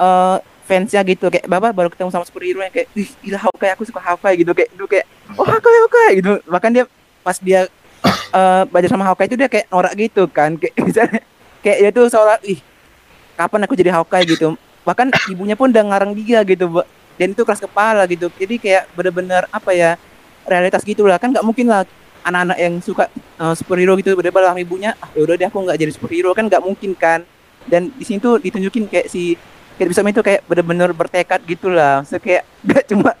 eh 0.00 0.38
fansnya 0.66 1.00
gitu. 1.06 1.26
Kayak 1.30 1.46
bapak 1.46 1.70
baru 1.74 1.88
ketemu 1.90 2.10
sama 2.10 2.24
superhero 2.26 2.62
yang 2.62 2.74
kayak 2.74 2.88
ih 2.94 3.10
gila 3.22 3.38
Hawkeye 3.38 3.72
aku 3.74 3.82
suka 3.86 4.00
Hawkeye 4.02 4.36
gitu. 4.42 4.50
Kayak 4.54 4.70
dulu 4.74 4.86
kayak 4.90 5.06
oh 5.38 5.46
Hawkeye 5.46 5.78
Hawkeye 5.86 6.12
gitu. 6.18 6.32
Bahkan 6.46 6.70
dia 6.74 6.84
pas 7.22 7.36
dia 7.38 7.60
eh 8.38 8.62
belajar 8.66 8.88
sama 8.90 9.06
Hawkeye 9.06 9.30
itu 9.30 9.36
dia 9.38 9.48
kayak 9.50 9.66
norak 9.70 9.94
gitu 9.94 10.26
kan. 10.26 10.58
Kayak 10.58 10.74
misalnya 10.88 11.20
kayak 11.62 11.78
dia 11.86 11.90
tuh 11.94 12.06
seolah 12.10 12.38
ih 12.42 12.58
kapan 13.38 13.66
aku 13.66 13.74
jadi 13.78 13.90
Hawkeye 13.94 14.26
gitu. 14.26 14.58
Bahkan 14.82 15.14
ibunya 15.30 15.54
pun 15.54 15.70
udah 15.70 15.84
ngarang 15.86 16.12
dia 16.18 16.42
gitu 16.42 16.82
dan 17.20 17.36
itu 17.36 17.42
keras 17.44 17.60
kepala 17.60 18.02
gitu. 18.08 18.32
Jadi 18.32 18.56
kayak 18.56 18.88
bener-bener 18.96 19.44
apa 19.52 19.70
ya 19.76 20.00
realitas 20.48 20.82
gitulah 20.84 21.20
kan 21.20 21.32
nggak 21.32 21.44
mungkin 21.44 21.68
lah 21.68 21.84
anak-anak 22.24 22.58
yang 22.60 22.74
suka 22.84 23.08
eh, 23.16 23.54
superhero 23.56 23.96
gitu 23.96 24.12
bener-bener 24.16 24.52
sama 24.52 24.60
ibunya 24.60 24.90
ah 25.00 25.08
ya 25.16 25.20
udah 25.24 25.34
deh 25.36 25.46
aku 25.48 25.58
nggak 25.64 25.78
jadi 25.80 25.92
superhero. 25.92 26.30
Kan 26.36 26.48
nggak 26.48 26.62
mungkin 26.62 26.92
kan. 26.96 27.24
Dan 27.68 27.92
di 27.92 28.04
sini 28.08 28.18
tuh 28.20 28.40
ditunjukin 28.40 28.88
kayak 28.88 29.06
si 29.12 29.36
Kate 29.76 29.88
Bishop 29.88 30.04
itu 30.08 30.22
kayak 30.24 30.40
bener-bener 30.48 30.92
bertekad 30.92 31.40
gitulah 31.44 32.04
so, 32.04 32.16
kayak 32.20 32.44
gak 32.68 32.84
cuma 32.88 33.16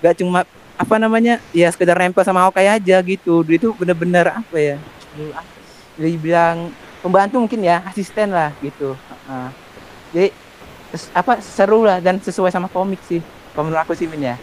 gak 0.00 0.14
cuma 0.16 0.40
apa 0.80 0.96
namanya 0.96 1.36
ya 1.52 1.68
sekedar 1.68 1.96
nempel 2.00 2.24
sama 2.24 2.44
Hawkeye 2.44 2.80
aja 2.80 2.96
gitu. 3.04 3.44
Dia 3.44 3.56
itu 3.60 3.68
bener-bener 3.76 4.32
apa 4.32 4.56
ya 4.56 4.76
dibilang 6.00 6.72
pembantu 7.04 7.36
mungkin 7.44 7.60
ya 7.60 7.84
asisten 7.84 8.32
lah 8.32 8.52
gitu. 8.64 8.96
Heeh. 8.96 9.48
jadi 10.10 10.28
apa 11.14 11.38
seru 11.38 11.86
lah 11.86 12.02
dan 12.02 12.18
sesuai 12.18 12.52
sama 12.52 12.68
komik 12.68 13.00
sih. 13.04 13.20
Menurut 13.52 13.84
aku 13.84 13.92
sih 13.92 14.08
ya 14.08 14.40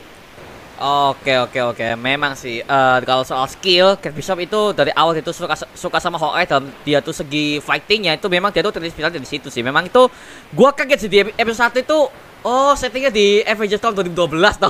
Oke 0.78 1.34
oke 1.42 1.58
oke, 1.74 1.88
memang 1.98 2.38
sih 2.38 2.62
eh, 2.62 2.98
kalau 3.02 3.26
soal 3.26 3.50
skill, 3.50 3.98
Kate 3.98 4.14
Bishop 4.14 4.38
itu 4.38 4.78
dari 4.78 4.94
awal 4.94 5.18
itu 5.18 5.34
suka 5.34 5.58
suka 5.74 5.98
sama 5.98 6.22
Hawkeye 6.22 6.46
dan 6.46 6.70
dia 6.86 7.02
tuh 7.02 7.18
segi 7.18 7.58
fightingnya 7.58 8.14
itu 8.14 8.30
memang 8.30 8.54
dia 8.54 8.62
tuh 8.62 8.70
terinspirasi 8.70 9.18
dari 9.18 9.26
situ 9.26 9.50
sih. 9.50 9.66
Memang 9.66 9.90
itu 9.90 10.06
gua 10.54 10.70
kaget 10.78 11.00
sih 11.02 11.10
di 11.10 11.18
epi- 11.26 11.34
episode 11.34 11.82
1 11.82 11.82
itu 11.82 11.98
oh 12.46 12.78
settingnya 12.78 13.10
di 13.10 13.42
Avengers 13.42 13.82
tahun 13.82 14.06
2012 14.06 14.38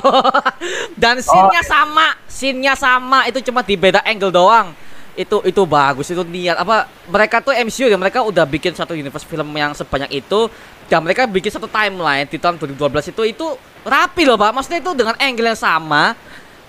dan 0.96 1.20
scene-nya 1.20 1.60
sama, 1.68 2.16
scene-nya 2.24 2.72
sama, 2.72 3.28
itu 3.28 3.44
cuma 3.44 3.60
di 3.60 3.76
beda 3.76 4.00
angle 4.00 4.32
doang. 4.32 4.72
Itu 5.12 5.44
itu 5.44 5.60
bagus, 5.68 6.08
itu 6.08 6.24
niat 6.24 6.56
apa 6.56 6.88
mereka 7.04 7.44
tuh 7.44 7.52
MCU 7.52 7.84
ya 7.84 8.00
mereka 8.00 8.24
udah 8.24 8.48
bikin 8.48 8.72
satu 8.72 8.96
universe 8.96 9.28
film 9.28 9.52
yang 9.52 9.76
sebanyak 9.76 10.24
itu 10.24 10.48
dan 10.88 11.04
mereka 11.04 11.28
bikin 11.28 11.52
satu 11.52 11.68
timeline 11.68 12.24
di 12.24 12.36
tahun 12.36 12.56
2012 12.56 13.12
itu 13.12 13.22
itu 13.24 13.46
rapi 13.84 14.24
loh 14.24 14.34
pak 14.34 14.50
maksudnya 14.50 14.80
itu 14.80 14.92
dengan 14.92 15.14
angle 15.16 15.48
yang 15.48 15.60
sama 15.60 16.16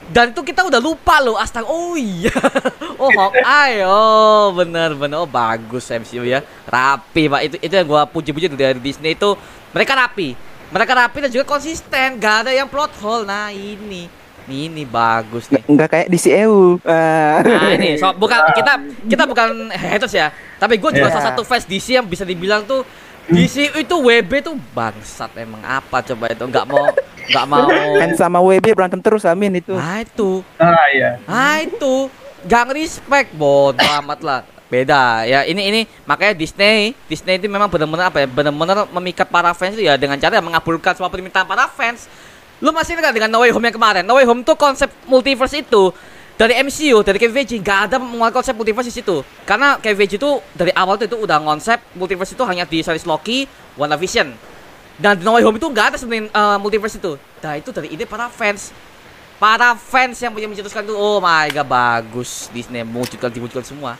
Dan 0.10 0.32
itu 0.32 0.42
kita 0.42 0.64
udah 0.64 0.80
lupa 0.80 1.20
loh, 1.20 1.36
astaga. 1.36 1.68
Oh 1.68 1.94
iya. 1.94 2.32
Oh 2.98 3.12
Hawkeye. 3.12 3.84
Oh 3.84 4.50
bener 4.56 4.96
bener. 4.96 5.20
Oh 5.20 5.28
bagus 5.28 5.86
MCU 5.86 6.24
ya. 6.24 6.40
Rapi 6.66 7.28
pak. 7.28 7.42
Itu 7.46 7.56
itu 7.60 7.74
yang 7.76 7.86
gua 7.86 8.08
puji-puji 8.08 8.48
dari 8.50 8.80
Disney 8.80 9.14
itu 9.14 9.36
mereka 9.70 9.94
rapi. 9.94 10.34
Mereka 10.72 10.92
rapi 10.96 11.18
dan 11.20 11.30
juga 11.30 11.46
konsisten. 11.46 12.16
Gak 12.18 12.48
ada 12.48 12.52
yang 12.56 12.66
plot 12.66 12.96
hole. 13.04 13.28
Nah 13.28 13.52
ini. 13.52 14.08
Ini 14.48 14.82
bagus 14.90 15.46
nih. 15.54 15.62
Enggak 15.68 15.94
kayak 15.94 16.08
di 16.10 16.18
CEU. 16.18 16.82
Ah. 16.82 17.44
Nah 17.46 17.70
ini 17.78 18.00
so, 18.02 18.10
bukan 18.18 18.40
kita 18.56 18.74
kita 19.06 19.24
bukan 19.30 19.70
haters 19.70 20.16
ya, 20.16 20.28
tapi 20.58 20.82
gue 20.82 20.90
juga 20.90 21.06
Iya. 21.06 21.14
salah 21.14 21.26
satu 21.36 21.46
fans 21.46 21.70
DC 21.70 22.02
yang 22.02 22.08
bisa 22.10 22.26
dibilang 22.26 22.66
tuh 22.66 22.82
DC 23.30 23.56
itu 23.78 23.96
WB 23.96 24.32
tuh 24.42 24.56
bangsat 24.74 25.32
emang 25.38 25.62
apa 25.62 26.02
coba 26.02 26.34
itu 26.34 26.44
nggak 26.50 26.66
mau 26.66 26.90
nggak 27.30 27.46
mau. 27.46 27.70
Kan 28.02 28.12
sama 28.18 28.40
WB 28.42 28.74
berantem 28.74 29.00
terus 29.00 29.24
Amin 29.24 29.62
itu. 29.62 29.78
Nah 29.78 30.02
itu, 30.02 30.42
Nah, 30.58 30.86
iya. 30.90 31.22
nah 31.30 31.62
itu, 31.62 32.10
gak 32.50 32.74
respect 32.74 33.30
bodoh 33.38 33.86
amat 34.02 34.20
lah. 34.26 34.42
Beda 34.70 35.26
ya 35.26 35.50
ini 35.50 35.66
ini 35.66 35.82
makanya 36.06 36.38
Disney 36.38 36.94
Disney 37.10 37.42
itu 37.42 37.50
memang 37.50 37.66
benar-benar 37.74 38.14
apa 38.14 38.22
ya 38.22 38.30
benar-benar 38.30 38.86
memikat 38.94 39.26
para 39.26 39.50
fans 39.58 39.74
itu 39.74 39.90
ya 39.90 39.98
dengan 39.98 40.14
cara 40.22 40.38
mengabulkan 40.46 40.94
semua 40.94 41.10
permintaan 41.10 41.46
para 41.50 41.66
fans. 41.74 42.06
Lu 42.62 42.70
masih 42.70 42.94
ingat 42.94 43.10
dengan 43.10 43.34
No 43.34 43.42
Way 43.42 43.50
Home 43.50 43.66
yang 43.66 43.74
kemarin? 43.74 44.06
No 44.06 44.22
Way 44.22 44.30
Home 44.30 44.46
tuh 44.46 44.54
konsep 44.54 44.94
multiverse 45.10 45.66
itu 45.66 45.90
dari 46.40 46.56
MCU 46.56 47.04
dari 47.04 47.20
Kevin 47.20 47.36
Feige 47.36 47.60
nggak 47.60 47.80
ada 47.86 47.98
mengenal 48.00 48.32
konsep 48.32 48.56
multiverse 48.56 48.88
di 48.88 48.96
situ 48.96 49.20
karena 49.44 49.76
Kevin 49.76 50.00
Feige 50.00 50.16
itu 50.16 50.32
dari 50.56 50.72
awal 50.72 50.96
tuh 50.96 51.04
itu 51.06 51.20
udah 51.20 51.36
konsep 51.38 51.84
multiverse 51.92 52.32
itu 52.32 52.44
hanya 52.48 52.64
di 52.64 52.80
series 52.80 53.04
Loki, 53.04 53.44
WandaVision 53.76 54.32
dan 54.96 55.20
di 55.20 55.24
No 55.24 55.36
Way 55.36 55.44
Home 55.44 55.60
itu 55.60 55.68
nggak 55.68 55.86
ada 55.86 55.98
sebenarnya 56.00 56.32
eh, 56.32 56.58
multiverse 56.58 56.96
itu. 56.96 57.20
Nah 57.40 57.54
itu 57.56 57.70
dari 57.70 57.92
ide 57.92 58.04
para 58.04 58.32
fans 58.32 58.72
para 59.36 59.76
fans 59.76 60.16
yang 60.16 60.32
punya 60.32 60.48
mencetuskan 60.48 60.84
itu 60.84 60.92
oh 60.92 61.20
my 61.20 61.48
god 61.50 61.64
bagus 61.64 62.48
Disney 62.52 62.84
mewujudkan 62.84 63.28
diwujudkan 63.28 63.64
semua 63.64 63.96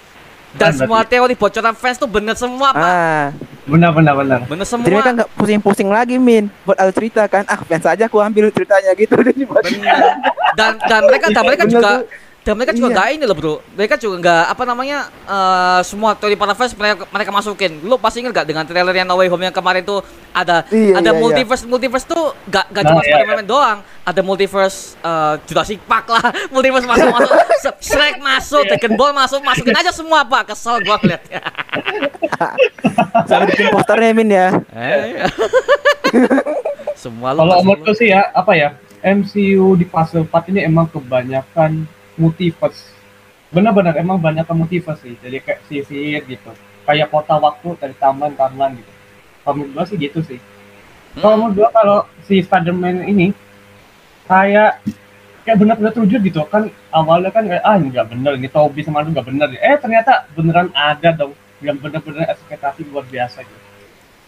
dan 0.50 0.72
Benar, 0.72 0.80
semua 0.80 1.00
berarti. 1.00 1.12
teori 1.14 1.34
bocoran 1.36 1.76
fans 1.76 1.96
tuh 1.96 2.10
bener 2.10 2.36
semua 2.36 2.72
pak 2.72 2.82
Ah, 2.82 3.28
Benar, 3.64 3.94
benar, 3.94 4.18
benar. 4.18 4.40
bener 4.44 4.64
jadi 4.64 4.72
semua 4.72 4.88
mereka 4.90 5.10
nggak 5.14 5.30
pusing-pusing 5.36 5.88
lagi 5.88 6.16
Min 6.18 6.48
buat 6.64 6.76
alur 6.76 6.90
cerita 6.90 7.24
kan. 7.28 7.44
Ah, 7.46 7.60
fans 7.60 7.86
aja 7.86 8.04
aku 8.04 8.18
ambil 8.18 8.48
ceritanya 8.50 8.96
gitu 8.96 9.14
dan. 9.28 9.36
Bener. 9.36 10.00
dan 10.56 10.72
dan 10.82 11.02
mereka 11.04 11.26
dan 11.30 11.44
mereka 11.46 11.64
Bener 11.64 11.76
juga. 11.76 11.92
Dan 12.50 12.58
mereka 12.58 12.74
juga 12.74 12.90
Iya. 12.90 12.96
nggak 12.98 13.10
ini 13.14 13.24
loh 13.30 13.38
bro 13.38 13.56
mereka 13.78 13.94
juga 13.94 14.16
nggak 14.18 14.44
apa 14.50 14.64
namanya 14.66 14.98
eh, 15.22 15.82
semua 15.86 16.18
teori 16.18 16.34
para 16.34 16.58
fans 16.58 16.74
mereka 16.74 17.06
mereka 17.06 17.30
masukin 17.30 17.78
lu 17.86 17.94
pasti 18.02 18.26
inget 18.26 18.34
gak 18.34 18.50
dengan 18.50 18.66
trailer 18.66 18.90
yang 18.90 19.06
No 19.06 19.22
Way 19.22 19.30
Home 19.30 19.46
yang 19.46 19.54
kemarin 19.54 19.86
tuh 19.86 20.02
ada 20.34 20.66
Iya, 20.74 20.98
ada 20.98 21.06
iya, 21.06 21.14
iya. 21.14 21.22
multiverse 21.22 21.64
multiverse 21.64 22.10
tuh 22.10 22.34
gak, 22.50 22.74
gak 22.74 22.82
Nah, 22.82 22.90
cuma 22.90 23.02
iya, 23.06 23.22
Spider-Man 23.22 23.46
doang 23.46 23.78
ada 24.02 24.22
multiverse 24.26 24.98
eh, 24.98 25.34
Jurassic 25.46 25.78
Park 25.86 26.10
lah 26.10 26.26
multiverse 26.54 26.90
masuk 26.90 27.06
masuk 27.14 27.34
Shrek 27.86 28.18
masuk 28.18 28.66
Dragon 28.66 28.94
Ball 28.98 29.14
masuk 29.14 29.46
masukin 29.46 29.78
aja 29.78 29.94
semua 29.94 30.26
pak 30.26 30.50
kesel 30.50 30.82
gua 30.82 30.98
ngeliatnya 30.98 31.46
Sampai 33.26 33.46
bikin 33.48 33.70
posternya 33.70 34.10
Min 34.10 34.32
ya. 34.32 34.48
Eh. 34.74 35.22
semua 37.04 37.32
lu 37.32 37.46
Kalau 37.46 37.54
masuk 37.54 37.66
menurutku 37.68 37.92
sih 37.94 38.10
ya, 38.10 38.26
apa 38.32 38.56
ya? 38.56 38.74
MCU 39.00 39.76
di 39.76 39.86
fase 39.86 40.20
4 40.20 40.28
ini 40.52 40.64
emang 40.64 40.88
kebanyakan 40.88 41.88
multiverse. 42.20 42.92
Benar-benar 43.50 43.98
emang 43.98 44.20
banyak 44.22 44.46
multiverse 44.52 45.02
sih. 45.02 45.16
Jadi 45.18 45.40
kayak 45.42 45.60
sisir 45.66 46.22
gitu. 46.28 46.52
Kayak 46.86 47.10
kota 47.10 47.40
waktu 47.40 47.74
dari 47.80 47.96
taman-taman 47.98 48.78
gitu. 48.78 48.92
Kalau 49.42 49.54
menurut 49.58 49.72
gua 49.74 49.84
sih 49.88 49.98
gitu 49.98 50.20
sih. 50.22 50.40
Kalau 51.18 51.36
menurut 51.40 51.56
gua 51.58 51.70
kalau 51.72 51.98
si 52.28 52.44
Spider-Man 52.44 53.08
ini 53.08 53.32
kayak 54.30 54.84
kayak 55.48 55.58
benar-benar 55.58 55.96
terwujud 55.96 56.22
gitu 56.22 56.46
kan 56.46 56.70
awalnya 56.94 57.34
kan 57.34 57.42
kayak 57.48 57.64
ah 57.66 57.74
nggak 57.80 58.06
bener 58.14 58.38
ini 58.38 58.46
Toby 58.46 58.86
sama 58.86 59.02
lu 59.02 59.10
nggak 59.10 59.26
bener 59.26 59.50
eh 59.58 59.82
ternyata 59.82 60.30
beneran 60.38 60.70
ada 60.78 61.10
dong 61.16 61.34
yang 61.64 61.74
bener-bener 61.82 62.30
ekspektasi 62.30 62.86
luar 62.86 63.08
biasa 63.10 63.42
gitu. 63.42 63.60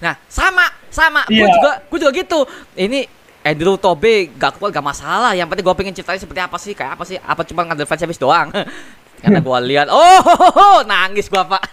Nah, 0.01 0.17
sama, 0.25 0.65
sama. 0.89 1.21
Gue 1.29 1.45
Iya. 1.45 1.53
juga, 1.53 1.71
gue 1.85 1.97
juga 2.01 2.11
gitu. 2.17 2.39
Ini 2.73 3.05
Andrew 3.41 3.73
Tobe 3.73 4.29
gak 4.31 4.57
kuat 4.57 4.69
gak 4.69 4.85
masalah. 4.85 5.33
Yang 5.33 5.47
penting 5.49 5.65
gue 5.65 5.75
pengen 5.75 5.93
ceritain 5.93 6.21
seperti 6.21 6.41
apa 6.41 6.57
sih, 6.57 6.73
kayak 6.73 6.93
apa 6.93 7.03
sih? 7.03 7.17
Apa 7.17 7.41
cuma 7.41 7.65
ngambil 7.65 7.85
fan 7.85 7.97
service 7.97 8.21
doang? 8.21 8.53
Karena 9.21 9.37
gue 9.37 9.57
lihat, 9.67 9.87
oh, 9.87 10.81
nangis 10.83 11.29
gua 11.29 11.45
pak. 11.45 11.61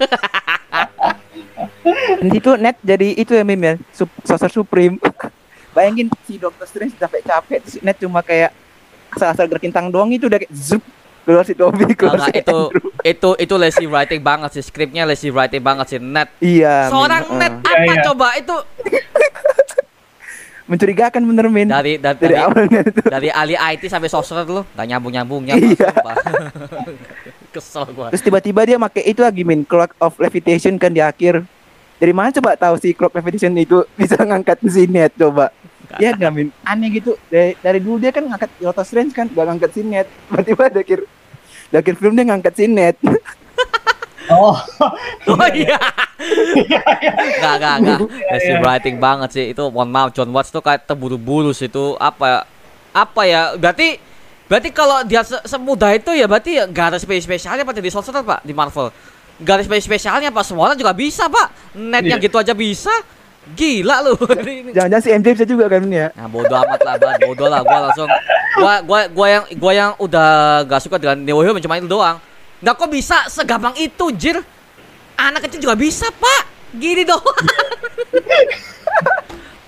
Dan 2.20 2.30
itu 2.30 2.50
net 2.56 2.76
jadi 2.82 3.08
itu 3.14 3.32
ya 3.32 3.40
Mim 3.40 3.56
ya, 3.58 3.75
sup, 3.90 4.08
sosok 4.20 4.52
supreme. 4.52 5.00
Bayangin 5.75 6.12
si 6.25 6.37
Doctor 6.37 6.64
Strange 6.64 6.92
capek-capek, 6.94 7.58
terus 7.62 7.76
net 7.80 7.96
cuma 7.96 8.20
kayak 8.20 8.52
asal-asal 9.08 9.48
gerakin 9.48 9.72
tang 9.72 9.88
doang 9.88 10.12
itu 10.12 10.28
udah 10.28 10.37
kayak 10.37 10.52
zup 10.52 10.84
keluar 11.25 11.44
si 11.44 11.52
Toby 11.52 11.92
keluar 11.92 12.16
Enggak, 12.18 12.28
si 12.28 12.40
itu 12.40 12.58
Andrew. 12.58 12.88
itu 13.00 13.30
itu 13.38 13.54
lazy 13.56 13.84
writing 13.84 14.20
banget 14.20 14.50
sih, 14.52 14.64
skripnya 14.64 15.08
lazy 15.08 15.28
writing 15.28 15.62
banget 15.62 15.87
sih. 15.88 15.98
Net, 15.98 16.28
Iya. 16.40 16.92
Seorang 16.92 17.22
Heeh. 17.25 17.38
net 17.38 17.54
Iya, 17.54 17.68
apa 17.70 17.92
iya. 17.94 18.02
coba 18.04 18.26
itu 18.37 18.56
mencurigakan 20.68 21.25
bener 21.25 21.48
Min. 21.48 21.72
dari 21.72 21.96
dari 21.96 22.14
dari 22.20 22.20
dari, 22.20 22.34
awalnya 22.37 22.80
itu. 22.84 23.00
dari 23.08 23.28
ahli 23.32 23.56
IT 23.56 23.88
sampai 23.88 24.12
sosmed 24.12 24.46
lu, 24.46 24.62
gak 24.76 24.87
nyambung 24.87 25.12
nyambungnya. 25.16 25.56
Iya. 25.56 25.90
Kesel 27.56 27.88
gua. 27.96 28.12
Terus 28.12 28.22
tiba-tiba 28.22 28.60
dia 28.68 28.76
pakai 28.76 29.08
itu 29.08 29.25
lagi 29.25 29.42
Min, 29.42 29.64
clock 29.64 29.96
of 29.98 30.14
levitation 30.20 30.76
kan 30.76 30.92
di 30.92 31.00
akhir. 31.00 31.40
Dari 31.98 32.12
mana 32.14 32.30
coba 32.30 32.54
tahu 32.54 32.78
si 32.78 32.94
clock 32.94 33.16
levitation 33.16 33.50
itu 33.58 33.82
bisa 33.96 34.20
ngangkat 34.22 34.62
si 34.68 34.87
net 34.87 35.16
coba? 35.16 35.50
Iya 35.96 36.12
nggak 36.14 36.32
Min? 36.37 36.48
Aneh 36.68 36.88
gitu. 36.92 37.16
Dari, 37.32 37.56
dari 37.58 37.80
dulu 37.80 37.96
dia 37.96 38.12
kan 38.12 38.28
ngangkat 38.28 38.52
Doctor 38.60 38.84
Strange 38.84 39.16
kan, 39.16 39.26
gak 39.32 39.46
ngangkat 39.48 39.70
si 39.72 39.80
net. 39.80 40.06
Tiba-tiba 40.28 40.64
di 40.68 40.78
akhir 40.84 41.00
di 41.68 41.76
akhir 41.80 41.94
film 41.96 42.12
dia 42.12 42.25
ngangkat 42.28 42.54
si 42.54 42.64
net. 42.68 42.96
Oh, 44.30 44.56
Oh 45.32 45.49
iya. 45.50 45.78
Gak, 47.38 47.54
gak, 47.58 47.76
gak. 47.80 47.99
Lazy 48.28 48.52
writing 48.58 48.97
banget 48.99 49.28
sih. 49.30 49.44
Itu 49.52 49.68
mohon 49.68 49.88
maaf 49.88 50.12
John 50.12 50.28
Watts 50.30 50.49
tuh 50.49 50.61
kayak 50.61 50.85
terburu-buru 50.85 51.50
sih 51.50 51.66
itu 51.66 51.97
apa 51.97 52.44
apa 52.90 53.23
ya? 53.25 53.54
Berarti 53.54 53.97
berarti 54.49 54.68
kalau 54.70 55.04
dia 55.04 55.20
se- 55.23 55.44
semudah 55.44 55.92
itu 55.92 56.11
ya 56.12 56.25
berarti 56.25 56.56
ya 56.56 56.64
gak 56.64 56.94
ada 56.94 56.99
spesial 56.99 57.25
spesialnya 57.25 57.62
Pak 57.62 57.75
di 57.76 57.88
Sorcerer 57.88 58.23
Pak 58.23 58.40
di 58.42 58.52
Marvel. 58.52 58.88
Gak 59.38 59.54
ada 59.54 59.64
spesial 59.64 59.87
spesialnya 59.88 60.28
Pak. 60.28 60.44
Semuanya 60.44 60.75
juga 60.75 60.92
bisa 60.92 61.28
Pak. 61.28 61.76
Netnya 61.76 62.16
Iya. 62.18 62.25
gitu 62.25 62.37
aja 62.37 62.52
bisa. 62.52 62.92
Gila 63.49 64.04
lu. 64.04 64.12
Jangan-jangan 64.76 65.00
si 65.00 65.08
MJ 65.11 65.26
bisa 65.32 65.47
juga 65.49 65.73
kan 65.73 65.80
ya? 65.88 66.12
Nah, 66.12 66.28
bodo 66.28 66.52
amat 66.52 66.80
lah, 66.85 66.94
Ban. 67.00 67.16
Bodo 67.25 67.49
lah 67.49 67.64
gua 67.64 67.78
langsung 67.88 68.08
gua 68.61 68.75
gua 68.85 68.99
gua 69.08 69.26
yang 69.30 69.44
gua 69.56 69.73
yang 69.73 69.90
udah 69.97 70.28
gak 70.68 70.85
suka 70.85 71.00
dengan 71.00 71.16
Neo 71.16 71.40
Hero 71.40 71.56
cuma 71.56 71.80
itu 71.80 71.88
doang. 71.88 72.20
Nggak 72.59 72.75
kok 72.75 72.91
bisa 72.91 73.17
segampang 73.31 73.75
itu, 73.79 74.11
Jir. 74.15 74.43
Anak 75.19 75.47
kecil 75.47 75.62
juga 75.62 75.79
bisa, 75.79 76.11
Pak. 76.11 76.43
Gini 76.75 77.03
doang. 77.07 77.23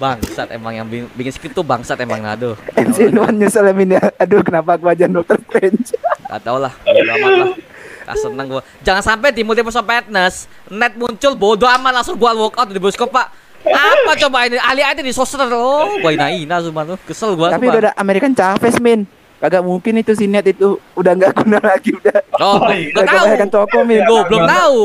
bangsat 0.01 0.49
emang 0.57 0.73
yang 0.73 0.89
bi- 0.89 1.13
bikin 1.13 1.29
skrip 1.29 1.53
tuh 1.53 1.61
bangsat 1.61 2.01
emang 2.01 2.25
aduh. 2.25 2.57
MC 2.73 3.13
Nuan 3.13 3.37
nyesel 3.37 3.69
ya 3.69 4.01
ya. 4.01 4.03
Aduh 4.17 4.41
kenapa 4.41 4.81
aku 4.81 4.89
aja 4.89 5.05
Doctor 5.05 5.37
Strange? 5.45 5.93
Gak 6.25 6.41
tau 6.41 6.57
lah, 6.57 6.73
bodo 6.73 7.11
amat 7.21 7.33
lah. 7.37 7.49
Gak 8.09 8.17
seneng 8.17 8.47
gua. 8.49 8.63
Jangan 8.81 9.03
sampai 9.05 9.29
di 9.37 9.45
Multiverse 9.45 9.77
of 9.77 9.85
Madness 9.85 10.49
net 10.73 10.97
muncul 10.97 11.37
bodo 11.37 11.69
amat 11.69 12.01
langsung 12.01 12.17
gua 12.17 12.33
walk 12.33 12.57
out 12.57 12.73
di 12.73 12.81
bioskop, 12.81 13.13
Pak. 13.13 13.29
Apa 13.61 14.17
coba 14.17 14.49
ini? 14.49 14.57
Ali 14.57 14.81
aja 14.81 15.05
di 15.05 15.13
sosmed 15.13 15.53
oh, 15.53 16.01
gua 16.01 16.11
ina-ina 16.17 16.65
sumpah 16.65 16.97
tuh. 16.97 16.99
Kesel 17.05 17.37
gua. 17.37 17.53
Tapi 17.53 17.69
udah 17.69 17.93
ada 17.93 17.93
American 18.01 18.33
Chavez 18.33 18.81
Min. 18.81 19.05
Kagak 19.41 19.65
mungkin 19.65 19.97
itu 19.97 20.13
si 20.13 20.29
net 20.29 20.45
itu 20.45 20.77
udah 20.93 21.13
nggak 21.17 21.33
guna 21.35 21.59
lagi 21.59 21.91
udah. 21.91 22.21
Oh, 22.37 22.61
Oh, 22.61 22.69
iya. 22.69 22.93
nggak 22.93 23.01
Udah 23.01 23.05
tahu. 23.09 23.25
kebanyakan 23.25 23.51
toko 23.51 23.79
Min. 23.83 24.01
Gue 24.05 24.21
belum 24.29 24.45
tahu. 24.47 24.79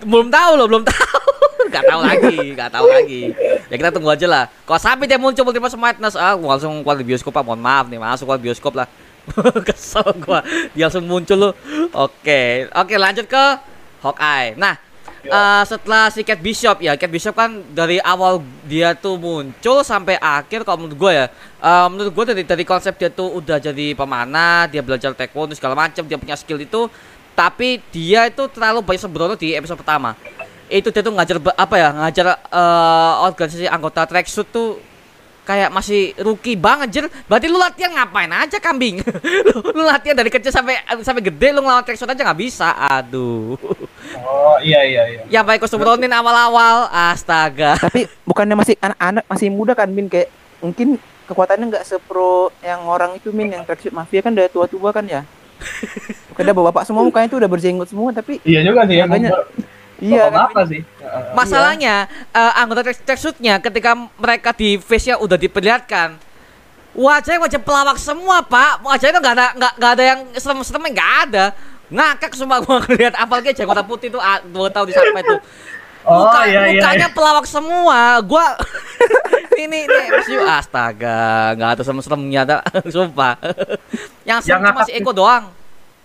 Belum 0.00 0.28
tahu 0.28 0.52
loh, 0.54 0.66
belum 0.66 0.84
tahu. 0.84 1.20
Gak 1.68 1.84
tahu 1.84 2.00
lagi, 2.00 2.36
gak 2.56 2.72
tahu 2.72 2.86
lagi. 2.88 3.22
Ya 3.68 3.76
kita 3.76 3.92
tunggu 3.92 4.08
aja 4.08 4.24
lah. 4.24 4.44
Kalau 4.64 4.80
sampai 4.80 5.04
dia 5.04 5.20
muncul 5.20 5.44
Multiverse 5.44 5.76
Madness, 5.76 6.16
ah 6.16 6.32
gua 6.32 6.56
langsung 6.56 6.80
keluar 6.80 6.96
di 6.96 7.04
bioskop 7.04 7.28
Pak. 7.28 7.44
Mohon 7.44 7.60
maaf 7.60 7.84
nih, 7.86 8.00
masuk 8.00 8.24
keluar 8.24 8.40
bioskop 8.40 8.72
lah. 8.72 8.88
Kesel 9.68 10.16
gua. 10.16 10.40
Dia 10.72 10.88
langsung 10.88 11.04
muncul 11.04 11.36
loh. 11.36 11.52
Oke, 11.92 12.72
oke 12.72 12.94
lanjut 12.96 13.28
ke 13.28 13.44
Hawkeye. 14.00 14.56
Nah, 14.56 14.80
eh, 15.24 15.64
setelah 15.66 16.12
si 16.12 16.22
Kate 16.22 16.42
Bishop 16.42 16.78
ya, 16.82 16.94
Kate 16.94 17.10
Bishop 17.10 17.34
kan 17.34 17.62
dari 17.74 17.98
awal 18.02 18.44
dia 18.68 18.94
tuh 18.94 19.18
muncul 19.18 19.82
sampai 19.82 20.20
akhir 20.20 20.62
kalau 20.62 20.84
menurut 20.84 20.98
gue 20.98 21.12
ya, 21.12 21.26
eh, 21.62 21.86
menurut 21.90 22.12
gue 22.14 22.24
dari 22.34 22.42
dari 22.46 22.64
konsep 22.66 22.94
dia 22.94 23.10
tuh 23.10 23.38
udah 23.38 23.58
jadi 23.58 23.96
pemanah, 23.98 24.70
dia 24.70 24.84
belajar 24.84 25.14
taekwondo 25.16 25.56
segala 25.58 25.74
macam, 25.74 26.06
dia 26.06 26.18
punya 26.18 26.36
skill 26.38 26.62
itu, 26.62 26.86
tapi 27.34 27.82
dia 27.90 28.26
itu 28.30 28.44
terlalu 28.50 28.82
banyak 28.82 29.02
sembrono 29.02 29.34
di 29.34 29.54
episode 29.54 29.78
pertama. 29.78 30.18
Itu 30.68 30.92
dia 30.92 31.00
tuh 31.00 31.14
ngajar 31.16 31.36
apa 31.56 31.74
ya, 31.80 31.88
ngajar 31.94 32.26
eh, 32.34 33.12
organisasi 33.26 33.66
anggota 33.66 34.04
tracksuit 34.04 34.48
tuh 34.50 34.78
kayak 35.48 35.72
masih 35.72 36.12
rookie 36.20 36.60
banget 36.60 36.88
jer. 36.92 37.04
Berarti 37.24 37.48
lu 37.48 37.56
latihan 37.56 37.96
ngapain 37.96 38.28
aja 38.28 38.60
kambing? 38.60 39.00
lu, 39.48 39.56
lu 39.72 39.82
latihan 39.88 40.12
dari 40.12 40.28
kecil 40.28 40.52
sampai 40.52 40.76
sampai 41.00 41.24
gede 41.24 41.56
lu 41.56 41.64
ngelawan 41.64 41.80
tracksuit 41.80 42.12
aja 42.12 42.20
nggak 42.20 42.40
bisa. 42.44 42.68
Aduh. 42.76 43.56
oh 44.16 44.56
iya 44.60 44.80
iya 44.84 45.02
iya. 45.08 45.20
Ya 45.28 45.40
baik 45.42 45.64
sembronin 45.64 46.08
awal-awal, 46.08 46.88
astaga. 46.90 47.76
Tapi 47.76 48.06
bukannya 48.24 48.56
masih 48.56 48.74
anak-anak 48.78 49.24
masih 49.26 49.48
muda 49.48 49.72
kan 49.72 49.88
Min 49.88 50.08
kayak 50.08 50.28
mungkin 50.58 50.96
kekuatannya 51.28 51.68
nggak 51.68 51.84
sepro 51.84 52.48
yang 52.64 52.88
orang 52.88 53.12
itu 53.14 53.28
min 53.30 53.52
yang 53.52 53.62
tracksuit 53.62 53.92
mafia 53.92 54.24
kan 54.24 54.32
udah 54.32 54.48
tua-tua 54.48 54.90
kan 54.90 55.04
ya. 55.04 55.22
Udah 56.38 56.54
bapak 56.54 56.86
semua 56.86 57.02
mukanya 57.02 57.28
tuh 57.28 57.38
udah 57.42 57.50
berjenggot 57.50 57.88
semua 57.90 58.14
tapi 58.14 58.38
Iya 58.46 58.62
juga 58.62 58.86
sih 58.86 58.96
emang. 58.96 59.18
Makanya- 59.18 59.44
iya 59.98 60.30
kan, 60.30 60.46
apa 60.48 60.60
sih? 60.70 60.80
Heeh. 60.86 61.22
Masalahnya 61.34 61.94
eh, 62.30 62.52
anggota 62.54 62.86
track- 62.86 63.02
tracksuitnya 63.02 63.58
ketika 63.58 63.98
mereka 64.16 64.54
di 64.54 64.78
face-nya 64.78 65.18
udah 65.18 65.34
diperlihatkan 65.34 66.14
wajahnya 66.98 67.38
wajah 67.38 67.60
pelawak 67.62 67.98
semua 68.00 68.42
pak 68.42 68.82
wajahnya 68.82 69.22
nggak 69.22 69.34
ada 69.38 69.46
nggak 69.54 69.90
ada 69.94 70.02
yang 70.02 70.20
serem-seremnya 70.34 70.90
nggak 70.98 71.12
ada 71.30 71.44
ngakak 71.88 72.32
semua 72.32 72.60
gua 72.60 72.80
ngeliat 72.82 73.14
apalagi 73.14 73.52
jenggot 73.52 73.80
putih 73.82 74.08
tuh 74.08 74.20
ah, 74.20 74.40
dua 74.42 74.68
tahun 74.68 74.86
di 74.86 74.94
sampai 74.94 75.22
tuh 75.22 75.40
Oh 76.04 76.24
Muka- 76.24 76.46
iya 76.46 76.60
iya. 76.64 76.80
mukanya 76.80 77.04
iya. 77.04 77.12
pelawak 77.12 77.44
semua 77.44 77.98
gua 78.22 78.56
ini 79.58 79.84
ini 79.84 79.96
MCU 80.14 80.40
astaga 80.42 81.52
nggak 81.52 81.70
ada 81.70 81.82
serem-seremnya 81.82 82.42
sumpah 82.94 83.34
yang 84.22 84.38
serem 84.38 84.56
Yang 84.58 84.70
cuma 84.70 84.82
si 84.84 84.92
Eko 84.94 85.12
doang 85.12 85.44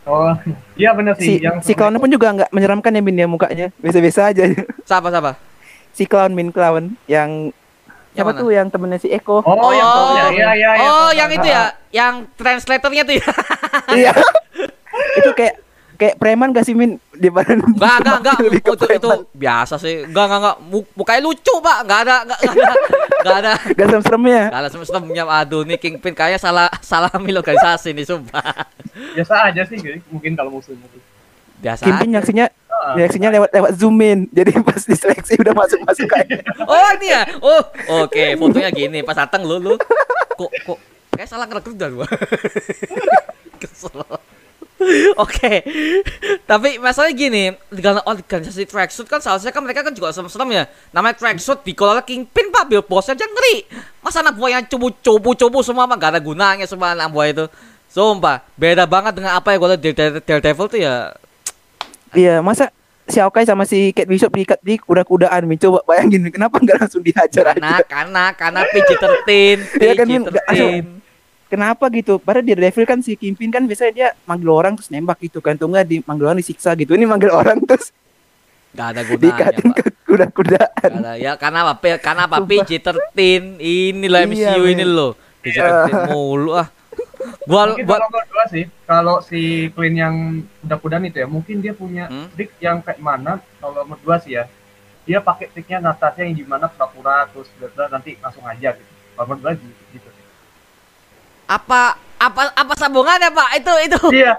Oh 0.03 0.35
iya 0.75 0.91
benar 0.91 1.15
si 1.15 1.23
sih. 1.25 1.35
yang 1.39 1.63
si 1.63 1.71
clown 1.71 1.95
pun 1.95 2.07
juga 2.07 2.31
nggak 2.31 2.49
menyeramkan 2.49 2.91
ya 2.91 2.99
min 2.99 3.15
ya 3.15 3.23
mukanya 3.23 3.71
biasa-biasa 3.77 4.35
aja. 4.35 4.43
siapa 4.83 5.07
siapa 5.07 5.39
si 5.91 6.03
clown 6.03 6.31
min 6.33 6.49
clown 6.49 6.99
yang 7.05 7.55
Yang 8.11 8.29
tuh 8.35 8.51
yang 8.51 8.67
temennya 8.67 8.99
si 8.99 9.09
Eko. 9.09 9.41
Oh, 9.41 9.71
yang 9.71 9.81
Oh. 9.83 9.95
tahu 9.95 10.09
ya, 10.13 10.25
iya 10.29 10.49
iya. 10.53 10.69
iya, 10.75 10.85
oh 10.85 11.09
yang 11.09 11.29
itu 11.31 11.47
ya 11.47 11.63
yang 11.89 12.13
translatornya 12.33 13.01
tuh 13.03 13.15
ya 13.15 13.29
Iya. 13.89 14.11
itu 15.17 15.29
kayak 15.31 15.55
kayak 16.03 16.19
preman 16.19 16.51
gak 16.51 16.67
sih 16.67 16.75
min 16.75 16.99
di 17.09 17.31
badan 17.31 17.63
Enggak, 17.63 18.03
enggak, 18.03 18.17
enggak. 18.19 18.37
Itu, 18.59 18.85
itu 18.89 19.07
biasa 19.31 19.75
sih. 19.77 20.03
Enggak, 20.03 20.25
enggak, 20.27 20.39
enggak. 20.39 20.57
Mu- 20.61 20.91
Mukanya 20.93 21.21
lucu, 21.23 21.53
Pak. 21.57 21.77
Enggak 21.81 21.99
ada, 22.03 22.15
enggak, 22.21 22.39
enggak 22.41 22.59
ada. 22.59 22.75
Enggak 23.15 23.37
ada. 23.39 23.51
Gak 23.71 23.85
serem-seremnya. 23.87 24.41
Enggak 24.43 24.59
ada 24.59 24.69
semestemnya. 24.69 25.23
Aduh, 25.25 25.63
nih 25.63 25.77
Kingpin 25.77 26.11
kayaknya 26.11 26.37
salah 26.37 26.67
salah 26.79 27.07
milih 27.15 27.39
organisasi 27.39 27.95
nih, 27.95 28.03
sumpah. 28.03 28.43
Biasa 29.15 29.33
aja 29.47 29.63
sih 29.63 29.79
mungkin 30.11 30.35
kalau 30.35 30.51
musuh-musuh. 30.51 30.99
Biasa. 31.57 31.81
Kimpin 31.81 32.11
aja. 32.11 32.13
nyaksinya 32.19 32.45
Ah. 32.73 32.99
reaksinya 32.99 33.31
lewat 33.31 33.49
lewat 33.53 33.71
zoom 33.79 33.95
in. 34.03 34.27
Jadi 34.27 34.59
pas 34.59 34.83
diseleksi 34.83 35.39
udah 35.39 35.55
masuk 35.55 35.79
masuk 35.87 36.03
kayak. 36.03 36.43
Oh, 36.67 36.89
ini 36.99 37.07
ya. 37.07 37.21
Oh, 37.39 37.61
oke. 38.03 38.23
Fotonya 38.35 38.67
gini. 38.69 38.99
Pas 38.99 39.15
datang 39.15 39.47
lu, 39.47 39.55
lu. 39.55 39.79
Kok, 40.35 40.51
kok. 40.67 40.79
Kayak 41.13 41.29
salah 41.29 41.45
ngerekrut 41.47 41.77
dah 41.77 41.87
gua. 41.95 42.07
Kesel. 43.55 44.03
Oke, 45.23 45.53
tapi 46.43 46.77
masalahnya 46.77 47.15
gini, 47.15 47.43
dengan 47.69 48.01
organisasi 48.03 48.65
tracksuit 48.65 49.07
kan 49.07 49.19
seharusnya 49.19 49.49
kan 49.49 49.63
mereka 49.63 49.81
kan 49.81 49.93
juga 49.93 50.11
serem-serem 50.11 50.49
ya. 50.51 50.63
Namanya 50.89 51.15
tracksuit 51.15 51.63
dikelola 51.63 52.01
Kingpin 52.01 52.49
pak, 52.49 52.67
Bill 52.67 52.83
Boss 52.83 53.07
aja 53.07 53.23
ngeri. 53.23 53.65
Masa 53.99 54.21
anak 54.21 54.35
buah 54.35 54.59
yang 54.59 54.65
cubu-cubu-cubu 54.67 55.59
semua 55.61 55.87
mah 55.87 55.95
gak 55.95 56.17
ada 56.17 56.21
gunanya 56.21 56.65
semua 56.65 56.91
anak 56.91 57.07
buah 57.09 57.27
itu. 57.29 57.45
Sumpah, 57.87 58.41
beda 58.57 58.89
banget 58.89 59.13
dengan 59.21 59.37
apa 59.37 59.53
yang 59.53 59.61
gue 59.61 59.69
lihat 59.69 59.81
di 59.81 59.91
Dare- 59.93 60.23
Daredevil 60.25 60.65
tuh 60.65 60.79
ya. 60.81 61.13
Iya, 62.13 62.41
masa 62.41 62.73
si 63.05 63.19
Aokai 63.19 63.45
sama 63.45 63.67
si 63.67 63.93
Kate 63.93 64.07
Bishop 64.07 64.31
diikat 64.31 64.63
di 64.63 64.79
kuda-kudaan 64.79 65.43
Min 65.43 65.59
coba 65.59 65.83
bayangin 65.83 66.23
kenapa 66.31 66.55
nggak 66.57 66.87
langsung 66.87 67.03
dihajar 67.03 67.51
Karena, 67.51 67.77
aja 67.77 67.83
karena, 67.83 68.23
karena 68.31 68.61
PG-13, 68.63 69.59
kan, 69.93 70.05
Min? 70.07 70.21
Nggak- 70.23 70.45
PG-13. 70.47 70.85
Kenapa 71.53 71.85
gitu 71.87 72.17
padahal 72.17 72.41
di 72.41 72.57
Devil 72.57 72.83
kan 72.83 72.97
si 72.97 73.13
Kimpin 73.13 73.47
kan 73.47 73.61
biasanya 73.63 73.93
dia 73.93 74.07
manggil 74.25 74.49
orang 74.49 74.73
terus 74.73 74.89
nembak 74.89 75.21
gitu 75.21 75.37
kan 75.37 75.53
tuh 75.53 75.69
nggak 75.69 75.85
di 75.85 75.97
manggil 76.01 76.25
orang 76.25 76.41
disiksa 76.41 76.73
gitu 76.73 76.93
ini 76.93 77.05
manggil 77.05 77.29
orang 77.31 77.61
terus 77.61 77.93
Gak 78.73 78.87
ada 78.89 79.01
gunanya, 79.05 79.21
diikatin 79.53 79.69
Pak. 79.69 79.77
ke 79.77 79.83
kuda-kudaan 80.03 80.91
ada. 80.97 81.13
Ya 81.13 81.37
karena 81.37 81.61
apa? 81.61 81.77
P- 81.77 82.01
Karena 82.01 82.25
apa? 82.25 82.41
PG-13. 82.41 83.61
Inilah 83.61 84.25
Iya, 84.25 84.57
MCU 84.57 84.65
ini 84.65 84.81
Min. 84.81 84.89
loh. 84.89 85.13
PG-13 85.45 86.09
mulu 86.09 86.57
ah. 86.57 86.73
Gua 87.45 87.69
Mungkin 87.69 87.85
gua 87.85 88.01
kalau 88.01 88.45
sih, 88.49 88.65
kalau 88.83 89.15
si 89.21 89.41
Clean 89.69 89.93
yang 89.93 90.15
kuda-kudaan 90.59 91.05
itu 91.05 91.21
ya, 91.21 91.29
mungkin 91.29 91.61
dia 91.61 91.71
punya 91.71 92.09
Hmm? 92.09 92.33
trik 92.33 92.49
yang 92.57 92.81
kayak 92.81 92.97
mana? 92.97 93.37
Kalau 93.61 93.85
menurut 93.85 94.01
gua 94.01 94.17
sih 94.17 94.33
ya, 94.33 94.49
dia 95.05 95.21
pakai 95.21 95.53
triknya 95.53 95.77
Natasha 95.77 96.25
yang 96.25 96.33
gimana 96.33 96.65
pura-pura 96.65 97.29
terus 97.29 97.53
bla 97.53 97.69
bla, 97.69 97.85
nanti 97.93 98.17
langsung 98.17 98.41
aja 98.41 98.73
gitu. 98.73 98.89
Kalau 99.13 99.25
menurut 99.29 99.41
gua 99.43 99.53
gitu. 99.53 99.82
Apa 101.53 101.81
apa 102.17 102.41
apa 102.55 102.73
sambungannya 102.73 103.29
Pak? 103.29 103.49
Itu 103.59 103.73
itu. 103.83 103.99
Iya. 104.15 104.33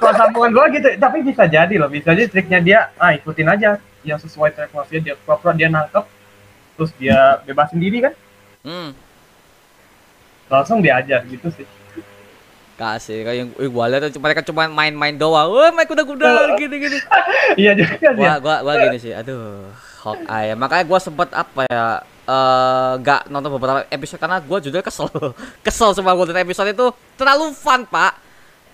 Kalau 0.00 0.14
sambungan 0.16 0.50
gua 0.50 0.66
gitu, 0.72 0.88
tapi 0.96 1.20
bisa 1.20 1.44
jadi 1.44 1.74
loh, 1.76 1.86
bisa 1.86 2.16
jadi 2.16 2.26
triknya 2.26 2.60
dia, 2.60 2.78
ah 2.96 3.12
ikutin 3.12 3.46
aja 3.46 3.76
yang 4.02 4.18
sesuai 4.18 4.52
track 4.52 4.72
mafia 4.72 5.00
dia 5.00 5.14
pura-pura 5.16 5.52
dia 5.52 5.68
nangkep, 5.68 6.04
terus 6.76 6.90
dia 6.96 7.40
bebasin 7.44 7.80
diri 7.80 8.04
kan, 8.04 8.12
Hmm. 8.64 8.90
langsung 10.48 10.80
diajar 10.80 11.24
gitu 11.24 11.48
sih. 11.52 11.64
Kasih 12.74 13.22
kayak 13.22 13.36
yang 13.38 13.48
eh, 13.54 13.70
gua 13.70 13.86
lihat 13.86 14.10
tuh 14.10 14.18
mereka 14.18 14.42
cuma 14.42 14.66
main-main 14.66 15.14
doang. 15.14 15.46
Wah, 15.46 15.70
main 15.70 15.86
kuda-kuda 15.86 16.26
gini-gini. 16.60 16.98
Iya 17.54 17.78
juga 17.78 17.94
sih. 18.00 18.18
Gua 18.18 18.34
gua 18.42 18.56
gua 18.64 18.74
gini 18.82 18.98
sih. 18.98 19.12
Aduh, 19.14 19.70
Hawkeye. 20.04 20.52
Makanya 20.54 20.84
gua 20.84 20.98
sempet 20.98 21.28
apa 21.30 21.64
ya? 21.66 21.84
eh 22.24 22.92
nggak 23.00 23.28
nonton 23.28 23.50
beberapa 23.52 23.84
episode 23.86 24.16
karena 24.16 24.38
gua 24.38 24.56
juga 24.58 24.80
kesel. 24.80 25.08
Kesel 25.66 25.92
sama 25.92 26.12
golden 26.12 26.36
episode 26.38 26.68
itu. 26.68 26.86
Terlalu 27.14 27.52
fun 27.52 27.84
pak. 27.84 28.12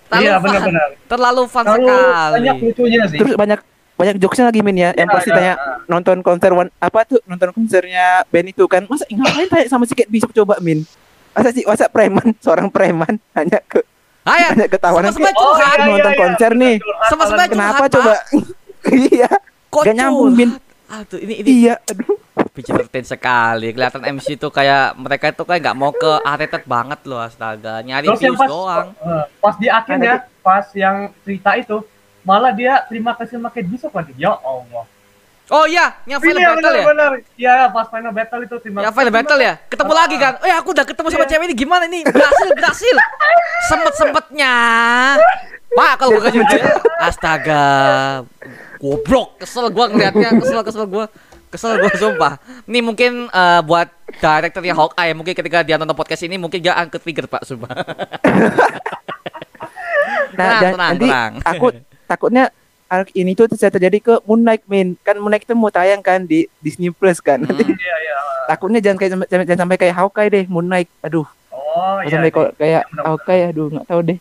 Terlalu 0.06 0.26
Iya, 0.26 0.34
fun. 0.38 0.74
terlalu 1.06 1.42
fun 1.46 1.64
Terlalu 1.64 1.86
sekali. 1.86 2.34
banyak 2.34 2.56
lucunya 2.60 3.00
sih. 3.06 3.18
terus 3.18 3.34
banyak 3.34 3.60
banyak 3.94 4.16
jokesnya 4.16 4.46
lagi 4.48 4.60
Min 4.60 4.74
ya. 4.74 4.90
Yang 4.92 5.06
Iya, 5.06 5.14
pasti 5.14 5.28
iya, 5.28 5.36
tanya 5.36 5.54
nonton 5.86 6.16
konser 6.20 6.50
one 6.50 6.70
apa 6.78 7.02
tuh 7.04 7.18
nonton 7.24 7.50
konsernya 7.50 8.22
band 8.26 8.48
itu 8.48 8.64
kan. 8.66 8.86
Masa 8.86 9.06
ngapain 9.06 9.46
tanya 9.46 9.66
sama 9.66 9.84
si 9.84 9.94
Kate 9.94 10.10
Bishop 10.10 10.30
coba 10.32 10.58
Min? 10.58 10.82
Masa 11.30 11.50
sih 11.50 11.62
masa 11.62 11.86
preman? 11.86 12.34
Seorang 12.44 12.66
preman. 12.68 13.18
Hanya 13.32 13.58
ke 13.62 13.82
Ayo, 14.20 14.52
hanya 14.52 14.68
ketawanan 14.68 15.10
Sama-sama 15.10 15.26
kayak, 15.26 15.38
Oh, 15.40 15.44
curhat. 15.48 15.74
iya, 15.74 15.86
nonton 15.88 16.12
iya, 16.12 16.20
konser 16.20 16.50
iya, 16.52 16.60
nih. 16.60 16.74
Sama-sama 17.08 17.42
kenapa 17.46 17.84
coba? 17.88 18.12
Iya. 19.10 19.30
Kok 19.68 19.82
Gak 19.84 19.94
nyambung, 19.96 20.32
Min. 20.32 20.50
Aduh, 20.90 21.18
ini 21.18 21.34
ini 21.38 21.50
iya 21.64 21.78
aduh 21.80 22.18
PG-13 22.50 23.14
sekali. 23.14 23.70
Kelihatan 23.70 24.02
MC 24.10 24.34
itu 24.34 24.48
kayak 24.50 24.98
mereka 24.98 25.30
itu 25.30 25.42
kayak 25.46 25.60
nggak 25.62 25.78
mau 25.78 25.94
ke 25.94 26.18
rated 26.20 26.64
banget 26.66 27.00
loh 27.06 27.22
astaga. 27.22 27.78
Nyari 27.80 28.10
Terus 28.10 28.20
views 28.20 28.40
pas 28.40 28.48
doang. 28.50 28.86
eh, 28.98 29.24
pas 29.38 29.54
di 29.54 29.68
akhir 29.70 29.94
Ada 29.96 30.04
ya, 30.04 30.16
pas 30.42 30.66
yang 30.74 30.96
cerita 31.22 31.50
itu 31.54 31.76
malah 32.20 32.50
dia 32.50 32.82
terima 32.90 33.14
kasih 33.14 33.38
Kate 33.46 33.68
Bishop 33.70 33.94
lagi. 33.94 34.12
Ya 34.18 34.34
Allah. 34.34 34.84
Oh 35.50 35.66
iya, 35.66 35.98
yang 36.06 36.22
final 36.22 36.38
Iya, 36.38 36.48
battle 36.54 36.74
ya. 36.74 36.84
benar. 36.86 37.12
Iya, 37.34 37.54
pas 37.74 37.86
final 37.90 38.12
battle 38.14 38.40
itu 38.46 38.56
terima 38.62 38.78
Yang 38.86 38.94
final 38.94 39.12
battle 39.12 39.40
ya. 39.42 39.54
Ketemu 39.66 39.92
lagi 39.94 40.16
kan. 40.16 40.32
Eh 40.42 40.54
aku 40.54 40.68
udah 40.70 40.86
ketemu 40.86 41.08
sama 41.10 41.24
Iya. 41.26 41.30
cewek 41.34 41.44
ini 41.50 41.54
gimana 41.58 41.84
nih? 41.90 42.02
Berhasil, 42.06 42.48
berhasil. 42.54 42.96
Sempet-sempetnya. 43.66 44.54
Pak, 45.70 45.92
kalau 45.98 46.18
gue 46.18 46.22
kasih 46.22 46.42
dia, 46.50 46.66
astaga. 47.02 47.66
Goblok, 48.80 49.36
kesel 49.36 49.68
gua 49.68 49.86
ngeliatnya, 49.86 50.32
kesel 50.40 50.60
kesel 50.64 50.84
gua. 50.84 51.04
Kesel 51.50 51.76
gua 51.76 51.92
sumpah. 51.92 52.32
Ini 52.64 52.80
mungkin 52.80 53.26
eh, 53.26 53.60
buat 53.60 53.90
direkturnya 54.16 54.72
Hawkeye 54.72 55.12
mungkin 55.12 55.34
ketika 55.34 55.60
dia 55.60 55.76
nonton 55.76 55.92
podcast 55.92 56.22
ini 56.22 56.34
mungkin 56.34 56.58
dia 56.58 56.72
angkat 56.72 56.98
trigger 56.98 57.26
Pak 57.26 57.44
sumpah. 57.44 57.70
Nah, 60.30 60.46
Tenang, 60.46 60.62
dan 60.62 60.72
tenang, 60.72 60.90
nanti 60.94 61.04
tenang. 61.04 61.32
aku 61.42 61.66
takutnya 62.06 62.44
arc 62.86 63.10
ini 63.12 63.34
tuh 63.34 63.46
bisa 63.46 63.66
terjadi 63.66 63.98
ke 63.98 64.14
Moon 64.24 64.40
Knight 64.40 64.62
Min. 64.64 64.94
Kan 65.00 65.18
Moon 65.18 65.28
Knight 65.28 65.42
itu 65.42 65.52
mau 65.52 65.68
tayang 65.68 66.00
kan 66.00 66.22
di 66.22 66.46
Disney 66.58 66.88
Plus 66.88 67.18
kan. 67.18 67.42
Nanti 67.42 67.60
Hmm. 67.60 67.76
Iya, 67.76 67.96
iya. 67.98 68.16
takutnya 68.46 68.78
jangan 68.80 68.96
kayak 68.96 69.10
jangan, 69.26 69.44
jangan 69.44 69.60
sampai 69.60 69.76
kayak 69.76 69.94
Hawkeye 69.94 70.30
deh 70.30 70.44
Moon 70.46 70.64
Knight. 70.64 70.88
Aduh, 71.02 71.26
Oh, 71.50 71.98
jangan 72.00 72.06
iya. 72.06 72.10
sampai 72.14 72.30
kok 72.30 72.48
kayak 72.56 72.82
benar-benar. 72.88 73.04
Hawkeye 73.10 73.42
aduh 73.46 73.66
nggak 73.68 73.86
tahu 73.86 74.00
deh. 74.00 74.18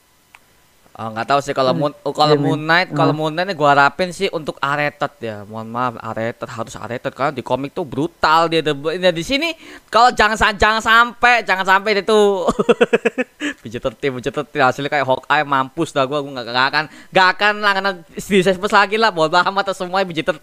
Oh, 0.99 1.15
nggak 1.15 1.31
tahu 1.31 1.39
sih 1.39 1.55
kalau 1.55 1.71
Moon 1.71 1.95
oh, 2.03 2.11
kalau 2.11 2.35
Iya, 2.35 2.43
Moon. 2.43 2.59
Knight, 2.59 2.91
kalau 2.91 3.15
Hmm. 3.15 3.23
Moon 3.23 3.31
Knight 3.31 3.47
ini 3.47 3.55
gua 3.55 3.71
harapin 3.71 4.11
sih 4.11 4.27
untuk 4.35 4.59
R-rated 4.59 5.13
ya. 5.23 5.47
Mohon 5.47 5.67
maaf, 5.71 5.93
R-rated 5.95 6.49
harus 6.51 6.75
R-rated 6.75 7.15
karena 7.15 7.31
di 7.31 7.39
komik 7.39 7.71
tuh 7.71 7.87
brutal 7.87 8.51
dia. 8.51 8.59
Di, 8.59 8.75
di 9.15 9.23
sini 9.23 9.55
kalau 9.87 10.11
jangan 10.11 10.35
jangan 10.59 10.83
sampai 10.83 11.47
jangan 11.47 11.63
sampai 11.63 11.89
dia 11.95 12.03
tuh 12.03 12.51
PG-13 13.63 13.95
PG-13 13.95 14.59
hasilnya 14.59 14.91
kayak 14.91 15.07
Hawkeye 15.07 15.47
mampus 15.47 15.95
dah 15.95 16.03
gua 16.03 16.19
gua 16.19 16.35
nggak 16.35 16.45
nggak 16.51 16.67
akan 16.67 16.83
nggak 17.15 17.27
akan 17.31 17.53
langganan 17.63 17.93
di 18.11 18.43
plus 18.43 18.75
lagi 18.75 18.99
lah. 18.99 19.15
Bodo 19.15 19.39
amat 19.39 19.71
semua 19.71 20.03
PG-13. 20.03 20.35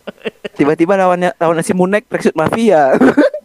Tiba-tiba 0.62 0.94
lawannya 0.94 1.34
lawan 1.42 1.58
si 1.66 1.74
Moon 1.74 1.90
Knight 1.90 2.06
mafia. 2.38 2.94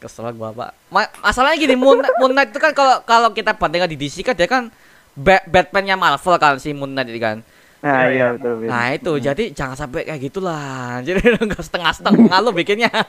Kesel 0.00 0.32
gua, 0.32 0.48
Pak. 0.50 0.70
Ma- 0.88 1.12
masalahnya 1.20 1.60
gini, 1.60 1.76
Moon, 1.76 2.00
Moon 2.16 2.32
Knight 2.32 2.50
itu 2.50 2.58
kan 2.58 2.72
kalau 2.72 3.04
kalau 3.04 3.28
kita 3.30 3.52
bandingkan 3.52 3.84
di 3.86 4.00
DC 4.00 4.24
kan 4.24 4.32
dia 4.32 4.48
kan 4.48 4.72
Ba- 5.12 5.44
Batman-nya 5.44 5.92
Marvel 5.94 6.40
kan 6.40 6.56
si 6.56 6.72
Moon 6.72 6.88
Knight 6.88 7.12
itu 7.12 7.20
kan. 7.20 7.44
nah, 7.80 8.08
Iya, 8.08 8.32
betul. 8.32 8.52
betul. 8.58 8.68
Nah 8.68 8.84
itu 8.90 9.12
jadi 9.18 9.44
jangan 9.52 9.76
sampai 9.76 10.04
kayak 10.04 10.20
gitulah. 10.22 10.64
Jadi 11.06 11.20
enggak 11.44 11.60
setengah-setengah 11.60 12.36
lo 12.40 12.50
bikinnya. 12.50 12.88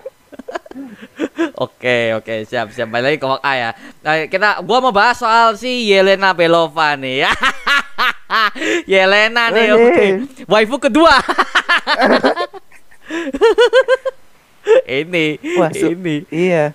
oke 1.57 1.97
oke 2.17 2.33
siap 2.43 2.71
siap 2.71 2.87
balik 2.87 3.15
lagi 3.15 3.19
ke 3.19 3.27
Hawkeye 3.27 3.57
ya. 3.57 3.71
Nah, 4.01 4.13
kita 4.27 4.49
gua 4.61 4.77
mau 4.79 4.91
bahas 4.91 5.15
soal 5.15 5.55
si 5.55 5.87
Yelena 5.87 6.31
Belova 6.31 6.95
nih. 6.95 7.23
Yelena 8.85 9.47
nih 9.49 9.67
oke. 9.71 10.05
Waifu 10.45 10.75
kedua. 10.77 11.15
ini 14.87 15.35
Wah, 15.57 15.71
ini 15.71 16.23
Iya. 16.27 16.71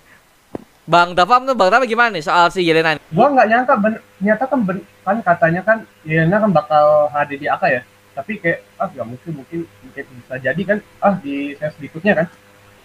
Bang 0.87 1.19
Dafam 1.19 1.43
tuh 1.43 1.59
Bang 1.59 1.69
Dafam 1.69 1.83
gimana 1.83 2.15
nih 2.15 2.23
soal 2.23 2.47
si 2.55 2.63
Yelena 2.63 2.95
ini? 2.95 3.03
Gua 3.11 3.27
nggak 3.35 3.47
nyangka 3.51 3.75
ben, 3.75 3.95
ternyata 4.23 4.45
kan 4.47 4.61
ben, 4.63 4.79
kan 5.03 5.17
katanya 5.19 5.61
kan 5.67 5.79
Yelena 6.07 6.39
kan 6.39 6.51
bakal 6.55 7.11
HD 7.11 7.43
di 7.43 7.47
AK 7.51 7.63
ya. 7.67 7.83
Tapi 8.15 8.33
kayak 8.39 8.59
ah 8.79 8.87
nggak 8.87 9.07
mungkin 9.11 9.33
mungkin 9.43 9.61
mungkin 9.83 10.05
bisa 10.23 10.35
jadi 10.39 10.63
kan 10.63 10.79
ah 11.03 11.15
di 11.19 11.59
ses 11.59 11.75
berikutnya 11.75 12.15
kan. 12.23 12.27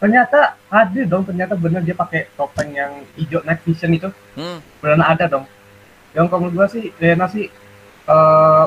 Ternyata 0.02 0.58
ada 0.74 1.02
dong, 1.06 1.30
ternyata 1.30 1.54
bener 1.54 1.86
dia 1.86 1.94
pakai 1.94 2.26
topeng 2.34 2.74
yang 2.74 3.06
hijau 3.14 3.46
night 3.46 3.62
vision 3.62 3.94
itu. 3.94 4.10
Hmm. 4.34 4.58
Benar 4.82 5.14
ada 5.14 5.26
dong. 5.30 5.46
Yang 6.18 6.26
kalau 6.26 6.40
menurut 6.50 6.58
gua 6.58 6.68
sih 6.74 6.90
Yelena 6.98 7.30
sih 7.30 7.46
eh 8.10 8.66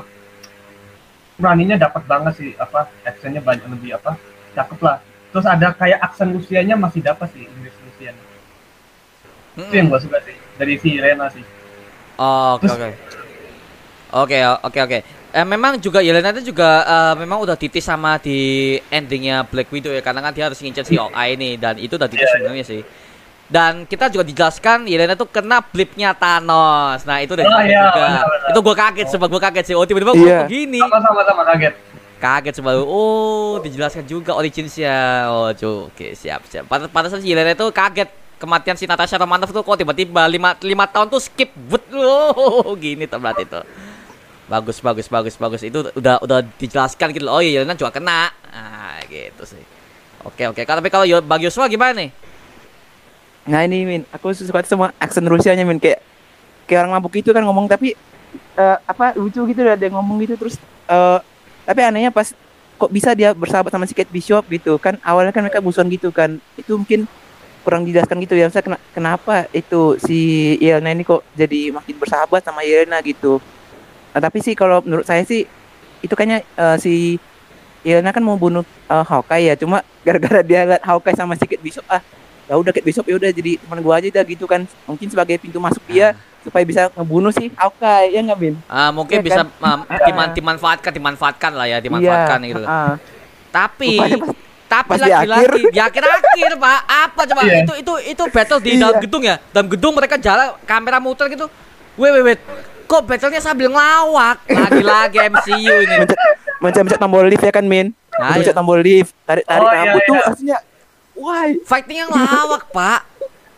beraninya 1.34 1.74
dapat 1.74 2.06
banget 2.06 2.38
sih 2.38 2.50
apa 2.54 2.86
actionnya 3.02 3.42
banyak 3.42 3.66
lebih 3.66 3.98
apa 3.98 4.14
cakep 4.54 4.78
lah. 4.78 5.02
Terus 5.34 5.46
ada 5.50 5.74
kayak 5.74 5.98
aksen 5.98 6.30
Lucianya 6.30 6.78
masih 6.78 7.02
dapat 7.02 7.26
sih. 7.34 7.50
Hmm. 9.54 9.64
Itu 9.64 9.74
yang 9.74 9.86
gua 9.86 9.98
suka 9.98 10.18
sih 10.22 10.34
dari 10.54 10.74
si 10.76 10.88
Yelena 10.94 11.26
sih. 11.28 11.44
Oh, 12.14 12.54
Oke 12.56 12.66
oke. 12.68 12.90
Oke 14.14 14.38
oke 14.62 14.78
oke. 14.80 14.98
Eh, 15.34 15.42
memang 15.42 15.78
juga 15.78 15.98
Yelena 15.98 16.30
itu 16.30 16.54
juga 16.54 16.82
eh, 16.82 17.14
memang 17.18 17.42
udah 17.42 17.54
titis 17.54 17.82
sama 17.82 18.18
di 18.18 18.38
endingnya 18.86 19.42
Black 19.42 19.66
Widow 19.68 19.90
ya 19.90 19.98
karena 19.98 20.22
kan 20.22 20.30
dia 20.30 20.46
harus 20.46 20.58
ngincer 20.58 20.86
si 20.86 20.94
Hawkeye 20.94 21.34
ini 21.34 21.58
dan 21.58 21.74
itu 21.74 21.94
udah 21.94 22.06
titis 22.06 22.22
Iya, 22.22 22.30
iya. 22.30 22.38
sebenarnya 22.38 22.64
sih. 22.64 22.80
Dan 23.44 23.84
kita 23.84 24.08
juga 24.08 24.24
dijelaskan 24.24 24.86
Yelena 24.86 25.14
tuh 25.14 25.26
kena 25.26 25.58
blipnya 25.60 26.14
Thanos. 26.14 27.02
Nah 27.02 27.18
itu 27.18 27.34
udah 27.34 27.44
Oh, 27.44 27.60
iya, 27.60 27.82
juga. 27.84 28.06
Itu 28.48 28.58
gua 28.58 28.76
kaget 28.78 29.06
sebab 29.10 29.26
gua 29.28 29.42
kaget 29.42 29.64
sih. 29.66 29.74
Oh 29.74 29.82
tiba-tiba 29.82 30.14
Iya. 30.14 30.22
kok 30.40 30.46
begini. 30.46 30.78
Sama-sama 30.78 31.20
sama 31.26 31.42
kaget. 31.44 31.74
Kaget 32.16 32.54
sebab 32.56 32.74
oh 32.80 33.58
dijelaskan 33.58 34.06
juga 34.06 34.32
originsnya. 34.32 35.26
Oh 35.28 35.50
cuy, 35.50 35.90
oke 35.90 36.06
siap 36.14 36.46
siap. 36.46 36.64
Pada 36.64 36.86
pada 36.86 37.10
saat 37.10 37.20
si 37.20 37.28
Yelena 37.28 37.52
itu 37.52 37.66
kaget 37.68 38.06
kematian 38.38 38.76
si 38.76 38.84
Natasha 38.84 39.16
Romanoff 39.16 39.50
tuh 39.50 39.62
kok 39.62 39.78
tiba-tiba 39.78 40.26
lima, 40.28 40.54
lima 40.60 40.84
tahun 40.88 41.08
tuh 41.10 41.22
skip 41.22 41.50
but 41.70 41.84
oh 41.94 42.74
gini 42.76 43.06
tuh 43.08 43.18
tuh. 43.20 43.64
Bagus 44.44 44.78
bagus 44.84 45.08
bagus 45.08 45.34
bagus 45.40 45.62
itu 45.64 45.88
udah 45.96 46.20
udah 46.20 46.44
dijelaskan 46.60 47.16
gitu. 47.16 47.24
Oh 47.32 47.40
iya 47.40 47.60
Yelena 47.60 47.72
juga 47.78 47.96
kena. 47.96 48.28
Ah 48.52 49.00
gitu 49.08 49.48
sih. 49.48 49.64
Oke 50.24 50.44
oke. 50.48 50.60
Tapi 50.64 50.88
kalau 50.92 51.08
Bang 51.24 51.40
Yosua 51.40 51.68
gimana 51.68 51.96
nih? 51.96 52.10
Nah 53.44 53.60
ini 53.64 53.84
Min, 53.84 54.02
aku 54.08 54.32
suka 54.32 54.64
sama 54.64 54.92
aksen 54.96 55.24
Rusianya 55.28 55.68
Min 55.68 55.76
kayak 55.76 56.00
kayak 56.64 56.84
orang 56.84 56.96
mabuk 56.96 57.12
itu 57.16 57.28
kan 57.28 57.44
ngomong 57.44 57.68
tapi 57.68 57.92
eh, 58.56 58.76
apa 58.88 59.12
lucu 59.16 59.44
gitu 59.44 59.60
ada 59.64 59.76
yang 59.76 60.00
ngomong 60.00 60.16
gitu 60.24 60.34
terus 60.40 60.56
eh 60.88 61.18
tapi 61.64 61.80
anehnya 61.80 62.08
pas 62.12 62.32
kok 62.74 62.90
bisa 62.90 63.12
dia 63.12 63.32
bersahabat 63.32 63.72
sama 63.72 63.84
si 63.88 63.92
Kate 63.92 64.10
Bishop 64.10 64.44
gitu 64.48 64.76
kan 64.80 64.96
awalnya 65.04 65.32
kan 65.32 65.44
mereka 65.44 65.60
musuhan 65.60 65.88
gitu 65.88 66.08
kan 66.08 66.40
itu 66.56 66.72
mungkin 66.74 67.06
kurang 67.64 67.82
dijelaskan 67.82 68.20
gitu 68.20 68.36
ya 68.36 68.46
saya 68.46 68.62
kenapa 68.92 69.48
itu 69.50 69.96
si 69.98 70.18
Yelena 70.60 70.92
ini 70.92 71.02
kok 71.02 71.24
jadi 71.32 71.72
makin 71.72 71.96
bersahabat 71.96 72.44
sama 72.44 72.60
Yelena 72.60 73.00
gitu 73.00 73.40
Nah, 74.14 74.22
tapi 74.22 74.38
sih 74.38 74.54
kalau 74.54 74.78
menurut 74.78 75.02
saya 75.02 75.26
sih 75.26 75.42
itu 75.98 76.14
kayaknya 76.14 76.46
eh, 76.46 76.76
si 76.78 77.18
Yelena 77.82 78.14
kan 78.14 78.22
mau 78.22 78.38
bunuh 78.38 78.62
eh, 78.62 79.04
Hawkeye 79.04 79.50
ya 79.50 79.54
cuma 79.58 79.82
gara-gara 80.06 80.38
dia 80.40 80.62
lihat 80.62 80.86
Hawkeye 80.86 81.18
sama 81.18 81.34
si 81.34 81.42
Kate 81.42 81.58
Bishop 81.58 81.82
ah 81.90 81.98
ya 82.46 82.54
udah 82.54 82.70
Kate 82.70 82.86
Bishop 82.86 83.02
ya 83.04 83.18
udah 83.18 83.34
jadi 83.34 83.58
teman 83.58 83.82
gua 83.82 83.98
aja 83.98 84.06
dah 84.06 84.22
gitu 84.22 84.46
kan 84.46 84.70
mungkin 84.86 85.10
sebagai 85.10 85.34
pintu 85.42 85.58
masuk 85.58 85.82
dia 85.90 86.14
supaya 86.46 86.62
bisa 86.62 86.92
ngebunuh 86.94 87.34
si 87.34 87.50
Hawkeye 87.58 88.14
ya 88.14 88.20
nggak 88.22 88.38
Bin 88.38 88.54
Ah 88.70 88.94
mungkin 88.94 89.18
Iya 89.18 89.24
bisa 89.24 89.42
kan? 89.42 89.82
Ah. 89.90 90.06
diman, 90.06 90.28
dimanfaatkan 90.30 90.92
dimanfaatkan 90.94 91.50
lah 91.50 91.66
ya 91.66 91.78
dimanfaatkan 91.82 92.38
Iya, 92.38 92.48
gitu. 92.54 92.62
ah. 92.62 92.94
Tapi 93.50 93.98
pas- 93.98 94.36
tapi 94.74 94.88
pas 94.90 94.98
di 94.98 95.02
lagi-lagi 95.06 95.60
di 95.70 95.78
akhir-akhir 95.78 96.50
pak. 96.58 96.78
Apa 96.84 97.20
coba? 97.24 97.40
Iya. 97.44 97.62
itu 97.62 97.72
itu 97.78 97.92
itu 98.10 98.22
battle 98.26 98.58
di 98.58 98.70
Iya. 98.74 98.80
dalam 98.82 98.96
gedung 98.98 99.22
ya? 99.22 99.36
Dalam 99.54 99.68
gedung 99.70 99.92
mereka 99.94 100.16
jalan 100.18 100.58
kamera 100.66 100.98
muter 100.98 101.26
gitu. 101.30 101.46
Wait 101.94 102.10
wait 102.10 102.24
wait. 102.26 102.40
Kok 102.84 103.06
battlenya 103.06 103.38
sambil 103.38 103.70
ngelawak? 103.70 104.42
Lagi-lagi 104.44 105.18
MCU 105.30 105.74
ini. 105.80 105.96
Mencet 106.58 106.82
mencet 106.82 106.98
tombol 106.98 107.24
lift 107.24 107.40
ya 107.40 107.50
kan 107.50 107.64
Min? 107.64 107.94
Nah, 108.14 108.34
mencet 108.34 108.50
iya. 108.50 108.58
tombol 108.58 108.78
lift 108.78 109.14
tarik 109.22 109.44
tarik 109.44 109.62
Oh, 109.62 109.70
iya, 109.70 109.78
rambut 109.80 110.02
tuh 110.04 110.14
iya. 110.14 110.28
aslinya 110.28 110.58
why? 111.14 111.48
Fightingnya 111.62 112.04
ngelawak 112.10 112.62
pak. 112.76 113.00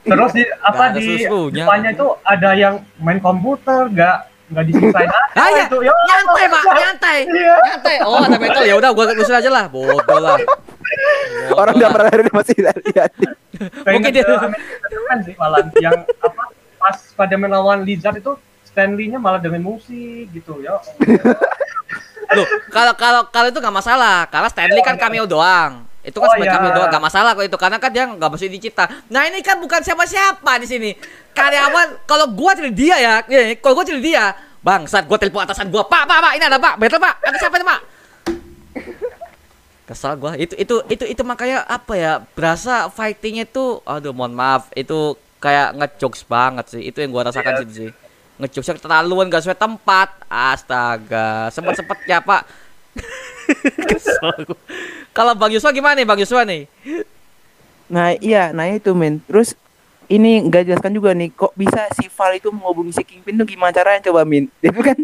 Terus 0.06 0.30
di 0.30 0.44
apa 0.62 0.84
di 0.94 1.26
depannya 1.50 1.90
itu 1.90 2.06
ada 2.22 2.50
yang 2.54 2.78
main 3.02 3.18
komputer, 3.18 3.90
nggak 3.90 4.16
nggak 4.54 4.64
diselesain. 4.70 5.10
Aja 5.10 5.34
ah 5.42 5.48
ya 5.50 5.64
itu. 5.66 5.78
Ya, 5.82 5.90
nyantai 5.90 6.44
pak. 6.46 6.62
nyantai. 6.62 7.18
Iya. 7.26 7.54
nyantai. 7.58 7.96
Oh 8.06 8.22
ada 8.22 8.36
battle. 8.38 8.62
Ya 8.62 8.74
udah 8.78 8.90
gua 8.94 9.04
usul 9.12 9.34
aja 9.34 9.50
lah. 9.50 9.66
Bodoh 9.66 10.20
lah 10.22 10.38
orang 11.52 11.74
Bodoh 11.74 11.80
udah 11.80 11.90
pernah 11.94 12.10
lihat 12.12 12.34
masih 12.34 12.56
lihat 12.60 13.10
Mungkin 13.86 14.10
dia- 14.12 14.26
kan 15.06 15.18
sih 15.22 15.34
malah 15.38 15.62
yang 15.78 16.02
apa 16.20 16.42
pas 16.76 16.96
pada 17.14 17.34
melawan 17.34 17.82
Lizard 17.82 18.18
itu 18.18 18.36
Stanley-nya 18.68 19.16
malah 19.16 19.40
dengan 19.40 19.64
musik 19.64 20.28
gitu 20.30 20.60
ya. 20.60 20.76
Loh, 22.36 22.46
kalau 22.68 22.92
kalau 22.92 23.20
kalau 23.32 23.48
itu 23.48 23.56
nggak 23.56 23.72
masalah, 23.72 24.28
karena 24.28 24.48
Stanley 24.52 24.82
kan 24.84 25.00
cameo 25.00 25.24
doang. 25.24 25.88
Itu 26.04 26.20
kan 26.20 26.28
Oh, 26.28 26.32
sebagai 26.36 26.52
iya. 26.52 26.56
cameo 26.60 26.70
doang, 26.76 26.88
nggak 26.92 27.04
masalah 27.08 27.30
kok 27.32 27.44
itu 27.48 27.56
karena 27.56 27.76
kan 27.80 27.88
dia 27.88 28.04
nggak 28.04 28.30
mesti 28.30 28.46
dicipta. 28.52 28.84
Nah 29.08 29.24
ini 29.24 29.40
kan 29.40 29.56
bukan 29.56 29.80
siapa-siapa 29.80 30.52
di 30.60 30.66
sini. 30.68 30.90
Karyawan, 31.32 32.04
kalau 32.04 32.28
gua 32.28 32.52
jadi 32.52 32.70
dia 32.70 32.96
ya, 33.00 33.14
ya, 33.24 33.56
kalau 33.56 33.80
gua 33.80 33.86
jadi 33.88 34.00
dia, 34.04 34.24
bangsat 34.60 35.08
gua 35.08 35.16
telepon 35.16 35.48
atasan 35.48 35.72
gua, 35.72 35.88
pak, 35.88 36.04
pak, 36.04 36.18
pak, 36.20 36.32
ini 36.36 36.44
ada 36.44 36.60
pak, 36.60 36.74
betul 36.76 37.00
pak, 37.00 37.14
ada 37.24 37.36
siapa 37.40 37.56
nih 37.56 37.64
pak? 37.64 37.80
Kesal 39.86 40.18
gua, 40.18 40.34
itu 40.34 40.54
itu 40.58 40.82
itu 40.90 41.04
itu 41.06 41.22
makanya 41.22 41.62
apa 41.62 41.94
ya, 41.94 42.12
berasa 42.34 42.90
fightingnya 42.90 43.46
tuh, 43.46 43.78
aduh 43.86 44.10
mohon 44.10 44.34
maaf, 44.34 44.66
itu 44.74 45.14
kayak 45.38 45.78
ngejokes 45.78 46.26
banget 46.26 46.66
sih, 46.74 46.82
itu 46.82 46.98
yang 46.98 47.10
gua 47.10 47.30
rasakan 47.30 47.54
Iya. 47.54 47.62
sih 47.62 47.70
sih. 47.70 47.90
Ngejokesnya 48.36 48.76
keterlaluan 48.76 49.30
gak 49.30 49.46
sesuai 49.46 49.56
tempat, 49.56 50.10
astaga, 50.26 51.48
sempet 51.48 51.78
sempet 51.78 51.98
ya 52.04 52.18
pak. 52.18 52.42
Kalau 55.16 55.32
Bang 55.32 55.52
Yuswa 55.52 55.70
gimana 55.70 55.94
nih 55.94 56.04
Bang 56.04 56.18
Yuswa 56.18 56.42
nih? 56.42 56.66
nah 57.86 58.10
iya 58.18 58.50
nah 58.50 58.66
itu 58.66 58.90
Min 58.98 59.22
terus 59.30 59.54
ini 60.10 60.42
nggak 60.42 60.66
jelaskan 60.66 60.90
juga 60.90 61.14
nih 61.14 61.30
kok 61.30 61.54
bisa 61.54 61.86
si 61.94 62.10
Val 62.10 62.34
itu 62.34 62.50
menghubungi 62.50 62.90
si 62.90 63.06
Kingpin 63.06 63.38
tuh 63.38 63.46
gimana 63.46 63.70
caranya 63.70 64.02
coba 64.02 64.26
Min 64.26 64.50
dia 64.58 64.74
tuh 64.74 64.82
kan 64.82 64.98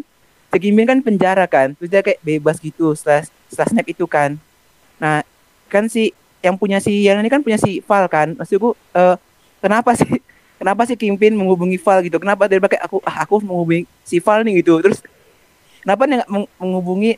si 0.51 0.59
Kingpin 0.59 0.91
kan 0.91 0.99
penjara 0.99 1.47
kan 1.47 1.79
terus 1.79 1.87
dia 1.87 2.03
kayak 2.03 2.19
bebas 2.19 2.59
gitu 2.59 2.91
setelah 2.99 3.23
setelah 3.47 3.69
snap 3.71 3.87
itu 3.87 4.03
kan 4.11 4.35
nah 5.03 5.27
kan 5.67 5.91
si 5.91 6.15
yang 6.43 6.55
punya 6.55 6.79
si 6.79 7.07
yang 7.07 7.23
ini 7.23 7.31
kan 7.31 7.41
punya 7.41 7.57
si 7.59 7.83
Val 7.83 8.07
kan? 8.11 8.35
Maksudku 8.39 8.75
eh, 8.95 9.17
kenapa 9.63 9.95
sih 9.99 10.11
kenapa 10.61 10.87
sih 10.87 10.99
Kingpin 10.99 11.35
menghubungi 11.35 11.79
Val 11.79 12.03
gitu? 12.07 12.23
Kenapa 12.23 12.51
dia 12.51 12.63
pakai 12.63 12.79
aku 12.83 13.03
ah 13.03 13.27
aku 13.27 13.43
menghubungi 13.43 13.87
si 14.03 14.19
Val 14.19 14.43
nih 14.47 14.61
gitu? 14.61 14.83
Terus 14.83 15.01
kenapa 15.81 16.07
dia 16.11 16.27
menghubungi 16.59 17.17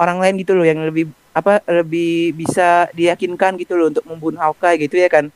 orang 0.00 0.18
lain 0.18 0.34
gitu 0.40 0.56
loh 0.56 0.66
yang 0.66 0.80
lebih 0.82 1.08
apa 1.32 1.64
lebih 1.64 2.36
bisa 2.36 2.88
diyakinkan 2.92 3.56
gitu 3.56 3.76
loh 3.76 3.88
untuk 3.88 4.04
membunuh 4.08 4.40
Hawkeye 4.40 4.88
gitu 4.88 4.96
ya 4.98 5.08
kan? 5.12 5.28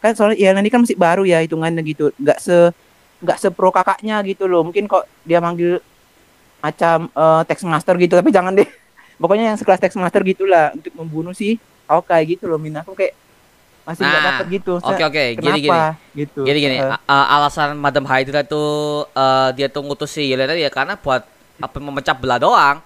Kan 0.00 0.12
soalnya 0.16 0.40
Ian 0.40 0.60
ini 0.60 0.72
kan 0.72 0.82
masih 0.82 0.96
baru 0.96 1.28
ya 1.28 1.44
hitungannya 1.44 1.84
gitu 1.84 2.10
nggak 2.16 2.38
se 2.40 2.72
nggak 3.20 3.38
sepro 3.38 3.68
kakaknya 3.68 4.24
gitu 4.24 4.48
loh. 4.48 4.64
Mungkin 4.64 4.88
kok 4.88 5.04
dia 5.28 5.44
manggil 5.44 5.80
macam 6.58 7.06
eh, 7.12 7.42
text 7.46 7.64
master 7.68 7.94
gitu 8.00 8.18
tapi 8.18 8.32
jangan 8.34 8.56
deh 8.56 8.66
pokoknya 9.18 9.52
yang 9.52 9.58
sekelas 9.58 9.78
text 9.78 9.98
master 9.98 10.22
gitulah 10.22 10.70
untuk 10.72 10.94
membunuh 10.94 11.34
si 11.34 11.58
Hawkeye 11.84 12.38
gitu 12.38 12.46
loh 12.46 12.56
Min 12.56 12.78
aku 12.78 12.94
kayak 12.94 13.14
masih 13.82 14.04
nggak 14.04 14.20
Nah, 14.20 14.28
dapet 14.36 14.46
gitu 14.52 14.72
Oke 14.78 15.02
oke, 15.02 15.24
gini 15.36 15.58
gini. 15.60 15.80
gitu 16.14 16.40
Gini 16.44 16.58
gini, 16.60 16.76
a- 16.78 17.00
a- 17.00 17.28
alasan 17.40 17.72
Madam 17.74 18.04
Hydra 18.04 18.44
tuh 18.44 19.04
eh, 19.10 19.48
dia 19.56 19.66
tuh 19.66 19.80
ngutus 19.80 20.12
si 20.12 20.28
Yelena 20.28 20.52
ya 20.52 20.68
karena 20.68 20.94
buat 20.94 21.24
apa 21.58 21.76
memecah 21.80 22.12
belah 22.12 22.36
doang. 22.36 22.78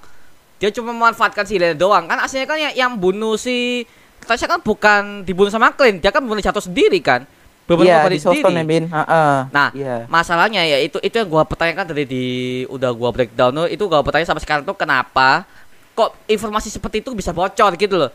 Dia 0.57 0.71
cuma 0.71 0.95
memanfaatkan 0.95 1.42
si 1.42 1.59
Yelena 1.59 1.75
doang. 1.75 2.07
Kan 2.07 2.23
aslinya 2.23 2.47
kan 2.47 2.55
yang, 2.57 2.73
yang 2.73 2.92
bunuh 2.95 3.35
si 3.35 3.83
Tasha 4.23 4.47
kan 4.47 4.62
bukan 4.62 5.27
dibunuh 5.27 5.51
sama 5.51 5.75
Clint, 5.75 5.99
dia 5.99 6.14
kan 6.14 6.23
bunuh 6.23 6.38
jatuh 6.38 6.62
sendiri 6.62 7.03
kan. 7.03 7.27
Beberapa 7.66 7.90
iya 7.90 8.07
kali 8.07 8.14
di 8.14 8.18
ya 8.18 8.23
sendiri. 8.23 8.79
Heeh. 8.87 9.35
Nah, 9.51 9.68
iya 9.75 9.97
Masalahnya 10.07 10.62
ya 10.62 10.79
itu 10.79 11.03
itu 11.03 11.14
yang 11.18 11.27
gua 11.27 11.42
pertanyakan 11.42 11.90
tadi 11.90 12.07
di 12.07 12.27
udah 12.71 12.90
gua 12.95 13.11
breakdown 13.11 13.51
tuh 13.51 13.66
itu 13.66 13.83
gua 13.87 14.03
bertanya 14.03 14.23
sampai 14.23 14.42
sekarang 14.42 14.62
tuh 14.62 14.79
kenapa 14.79 15.42
kok 15.93 16.17
informasi 16.25 16.69
seperti 16.69 17.01
itu 17.01 17.13
bisa 17.13 17.31
bocor 17.31 17.77
gitu 17.77 17.97
loh. 17.97 18.11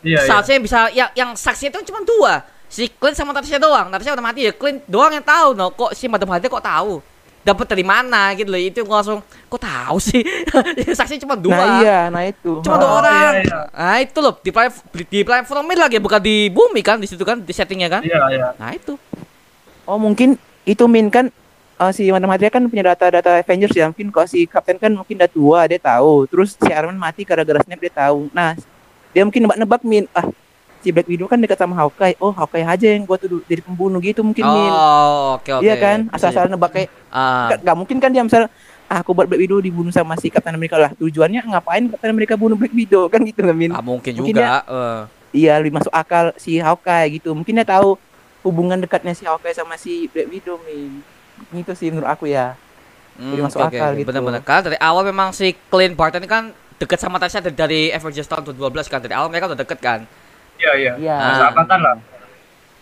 Iya, 0.00 0.20
iya. 0.20 0.26
Seharusnya 0.26 0.58
bisa 0.58 0.78
yang 0.90 1.10
yang 1.14 1.30
saksi 1.32 1.68
itu 1.68 1.80
cuma 1.84 2.04
dua. 2.04 2.44
Si 2.68 2.90
Clint 2.90 3.14
sama 3.14 3.32
Natasha 3.32 3.56
doang. 3.56 3.88
Natasha 3.88 4.12
udah 4.12 4.24
mati 4.24 4.44
ya. 4.44 4.52
Clint 4.52 4.84
doang 4.84 5.08
yang 5.10 5.22
tahu 5.22 5.54
no. 5.54 5.70
Kok 5.70 5.92
si 5.92 6.04
Madam 6.04 6.28
Hydra 6.28 6.48
kok 6.48 6.60
tahu? 6.60 7.00
Dapat 7.40 7.66
dari 7.70 7.84
mana 7.84 8.32
gitu 8.32 8.48
loh. 8.48 8.58
Itu 8.58 8.82
gua 8.82 9.00
langsung 9.00 9.20
kok 9.22 9.60
tahu 9.60 9.96
sih. 9.96 10.20
saksi 10.98 11.16
cuma 11.18 11.36
dua. 11.36 11.54
nah 11.54 11.68
iya 11.78 11.98
nah 12.08 12.22
itu 12.22 12.60
Cuma 12.60 12.76
dua 12.76 12.88
Oh, 12.88 12.98
orang. 13.00 13.32
iya, 13.40 13.46
iya. 13.46 13.60
Nah, 13.70 13.96
itu 14.00 14.18
loh 14.18 14.34
di 14.36 14.50
planet 14.50 14.74
di 14.92 15.20
planet 15.22 15.46
Formil 15.46 15.78
lagi 15.78 15.96
bukan 15.96 16.20
di 16.20 16.48
bumi 16.48 16.80
kan 16.80 16.96
di 16.98 17.06
situ 17.06 17.22
kan 17.22 17.40
di 17.40 17.52
settingnya 17.52 17.88
kan. 17.88 18.02
Iya, 18.04 18.20
iya. 18.28 18.48
Nah, 18.56 18.72
itu. 18.72 18.96
Oh 19.84 19.96
mungkin 19.96 20.36
itu 20.64 20.84
Min 20.84 21.08
kan 21.08 21.28
eh, 21.88 21.94
si 21.96 22.08
Madam 22.08 22.30
Hydra 22.30 22.48
kan 22.48 22.62
punya 22.68 22.94
data-data 22.94 23.40
Avengers 23.40 23.74
ya 23.74 23.90
mungkin 23.90 24.08
kalau 24.08 24.28
si 24.28 24.46
Captain 24.46 24.78
kan 24.78 24.92
mungkin 24.94 25.18
udah 25.18 25.30
tua 25.30 25.60
dia 25.66 25.80
tahu 25.80 26.24
terus 26.30 26.54
si 26.54 26.70
Iron 26.70 26.94
Man 26.94 27.10
mati 27.10 27.26
gara-gara 27.26 27.60
snap 27.60 27.80
dia 27.80 27.92
tahu 27.92 28.30
nah 28.32 28.54
dia 29.10 29.22
mungkin 29.22 29.46
nebak-nebak 29.46 29.82
Min 29.82 30.04
ah 30.12 30.26
si 30.84 30.92
Black 30.92 31.08
Widow 31.08 31.24
kan 31.24 31.40
dekat 31.40 31.56
sama 31.56 31.72
Hawkeye. 31.80 32.12
Oh, 32.20 32.28
Hawkeye 32.28 32.60
aja 32.60 32.92
yang 32.92 33.08
buat 33.08 33.16
tuh 33.16 33.40
jadi 33.48 33.64
pembunuh 33.64 33.96
gitu 34.04 34.20
mungkin 34.20 34.44
Min. 34.44 34.68
Oh, 34.68 35.40
oke 35.40 35.48
oke. 35.48 35.64
Iya 35.64 35.80
kan? 35.80 35.98
Bisa 36.12 36.28
Asal-asalan 36.28 36.52
nebak 36.52 36.70
kayak 36.76 36.88
jadi. 36.92 37.08
Ah, 37.08 37.56
nggak 37.56 37.76
mungkin 37.80 37.96
kan 38.04 38.12
dia 38.12 38.20
misal 38.20 38.52
ah, 38.84 39.00
aku 39.00 39.16
buat 39.16 39.24
Black 39.24 39.40
Widow 39.48 39.64
dibunuh 39.64 39.88
sama 39.88 40.12
si 40.20 40.28
Captain 40.28 40.52
America 40.52 40.76
lah. 40.76 40.92
Tujuannya 40.92 41.40
ngapain 41.40 41.88
Captain 41.88 42.12
America 42.12 42.36
bunuh 42.36 42.60
Black 42.60 42.76
Widow 42.76 43.08
kan 43.12 43.24
gitu 43.24 43.40
kan 43.40 43.56
Min. 43.56 43.72
ah, 43.72 43.80
mungkin 43.80 44.12
Mungkin 44.12 44.36
juga. 44.36 44.60
eh. 44.60 45.00
Iya, 45.34 45.56
lebih 45.58 45.80
masuk 45.80 45.90
akal 45.90 46.36
si 46.36 46.60
Hawkeye 46.60 47.16
gitu. 47.16 47.32
Mungkin 47.32 47.56
dia 47.56 47.64
tahu 47.64 47.96
hubungan 48.44 48.76
dekatnya 48.76 49.16
si 49.16 49.24
Hawkeye 49.24 49.56
sama 49.56 49.80
si 49.80 50.04
Black 50.12 50.28
Widow 50.28 50.60
Min. 50.68 51.00
Gitu 51.50 51.72
sih 51.74 51.88
menurut 51.88 52.08
aku 52.08 52.26
ya. 52.26 52.54
Hmm, 53.14 53.30
Jadi 53.30 53.40
masuk 53.42 53.58
oke. 53.60 53.70
akal 53.70 53.90
gitu. 53.94 54.06
Bener-bener. 54.10 54.40
Karena 54.40 54.62
dari 54.64 54.78
awal 54.78 55.02
memang 55.04 55.30
si 55.30 55.54
Clint 55.68 55.94
Barton 55.94 56.18
ini 56.18 56.26
kan 56.26 56.50
deket 56.74 56.98
sama 56.98 57.16
Tasha 57.16 57.38
dari, 57.38 57.54
dari 57.54 57.80
Avengers 57.88 58.26
tahun 58.26 58.42
2012 58.52 58.88
kan. 58.88 58.98
Dari 58.98 59.14
awal 59.14 59.30
mereka 59.30 59.46
udah 59.46 59.56
deket 59.56 59.78
kan. 59.78 60.02
Iya 60.56 60.72
iya. 60.74 60.92
Iya. 60.98 61.14
Ah. 61.14 61.36
Sahabatan 61.46 61.78
lah. 61.78 61.96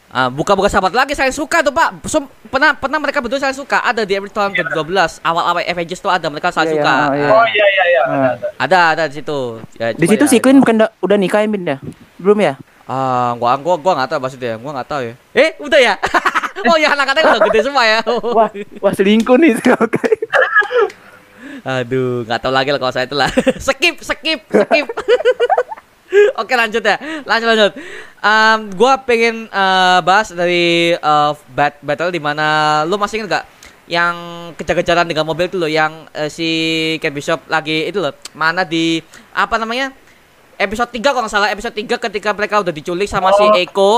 Ah, 0.09 0.29
buka-buka 0.29 0.69
sahabat 0.69 0.93
lagi 0.93 1.17
saya 1.17 1.33
suka 1.33 1.61
tuh 1.61 1.73
Pak. 1.73 2.05
So, 2.05 2.21
pernah 2.49 2.77
pernah 2.77 3.01
mereka 3.01 3.25
berdua 3.25 3.41
saya 3.41 3.57
suka. 3.57 3.81
Ada 3.81 4.05
di 4.05 4.13
Avengers 4.13 4.37
tahun 4.37 4.53
2012. 4.53 5.21
Awal-awal 5.21 5.65
Avengers 5.65 6.01
tuh 6.01 6.13
ada 6.13 6.29
mereka 6.29 6.53
saya 6.53 6.69
Iya, 6.69 6.77
suka. 6.77 6.93
iya, 6.93 7.17
iya. 7.17 7.25
Ah, 7.25 7.33
Oh 7.33 7.45
iya 7.49 7.67
iya 7.67 7.85
iya. 7.87 8.03
Ah. 8.05 8.33
Ada, 8.61 8.79
ada. 8.93 9.03
Di 9.09 9.15
situ. 9.17 9.39
Ya, 9.81 9.89
Di 9.93 10.05
situ 10.05 10.25
ya- 10.25 10.29
si 10.29 10.37
Clint 10.37 10.61
bukan 10.61 10.85
da- 10.85 10.93
udah 11.01 11.17
nikah 11.17 11.41
ya 11.41 11.49
ya? 11.49 11.77
Belum 12.21 12.37
ya? 12.39 12.61
Ah, 12.85 13.33
gua 13.37 13.57
gua 13.57 13.81
gua 13.81 13.93
enggak 13.97 14.13
tahu 14.13 14.21
maksudnya. 14.21 14.61
Gua 14.61 14.71
enggak 14.77 14.89
tahu 14.89 15.01
ya. 15.01 15.15
Eh, 15.33 15.51
udah 15.61 15.81
ya. 15.81 15.95
oh 16.71 16.77
ya 16.77 16.93
anak-anaknya 16.93 17.39
udah 17.39 17.45
gede 17.51 17.61
semua 17.65 17.85
ya. 17.85 17.99
Wah, 18.37 18.51
wah 18.81 18.93
selingkuh 18.93 19.37
nih 19.41 19.57
si 19.59 19.67
Hawkeye. 19.73 20.19
Aduh, 21.63 22.27
nggak 22.27 22.41
tahu 22.43 22.53
lagi 22.53 22.75
lah 22.75 22.81
kalau 22.83 22.93
saya 22.95 23.07
itu 23.07 23.17
lah. 23.17 23.31
skip, 23.63 24.03
skip, 24.03 24.41
skip. 24.51 24.87
Oke 26.37 26.53
lanjut 26.53 26.85
ya, 26.85 26.97
lanjut 27.25 27.49
lanjut. 27.49 27.73
Em, 28.21 28.59
gua 28.77 29.01
pengen 29.01 29.49
eh, 29.49 29.99
bahas 30.05 30.29
dari 30.35 30.93
eh, 30.93 31.33
bat 31.57 31.81
battle 31.81 32.13
di 32.13 32.21
mana 32.21 32.83
lu 32.85 33.01
masih 33.01 33.23
ingat 33.25 33.41
gak 33.41 33.47
yang 33.91 34.15
kejar-kejaran 34.57 35.05
dengan 35.09 35.27
mobil 35.27 35.49
itu 35.49 35.57
loh, 35.59 35.69
yang 35.69 36.07
eh, 36.13 36.29
si 36.29 36.49
Kate 37.01 37.17
Bishop 37.17 37.49
lagi 37.49 37.89
itu 37.89 37.99
loh, 37.99 38.13
mana 38.37 38.63
di 38.63 39.01
apa 39.33 39.57
namanya 39.57 39.91
episode 40.61 40.93
3 40.95 41.03
kalau 41.03 41.23
nggak 41.25 41.33
salah 41.33 41.51
episode 41.51 41.75
3 41.75 41.99
ketika 41.99 42.31
mereka 42.37 42.61
udah 42.63 42.75
diculik 42.75 43.09
sama 43.11 43.35
si 43.35 43.43
Oh. 43.43 43.57
Eko 43.57 43.93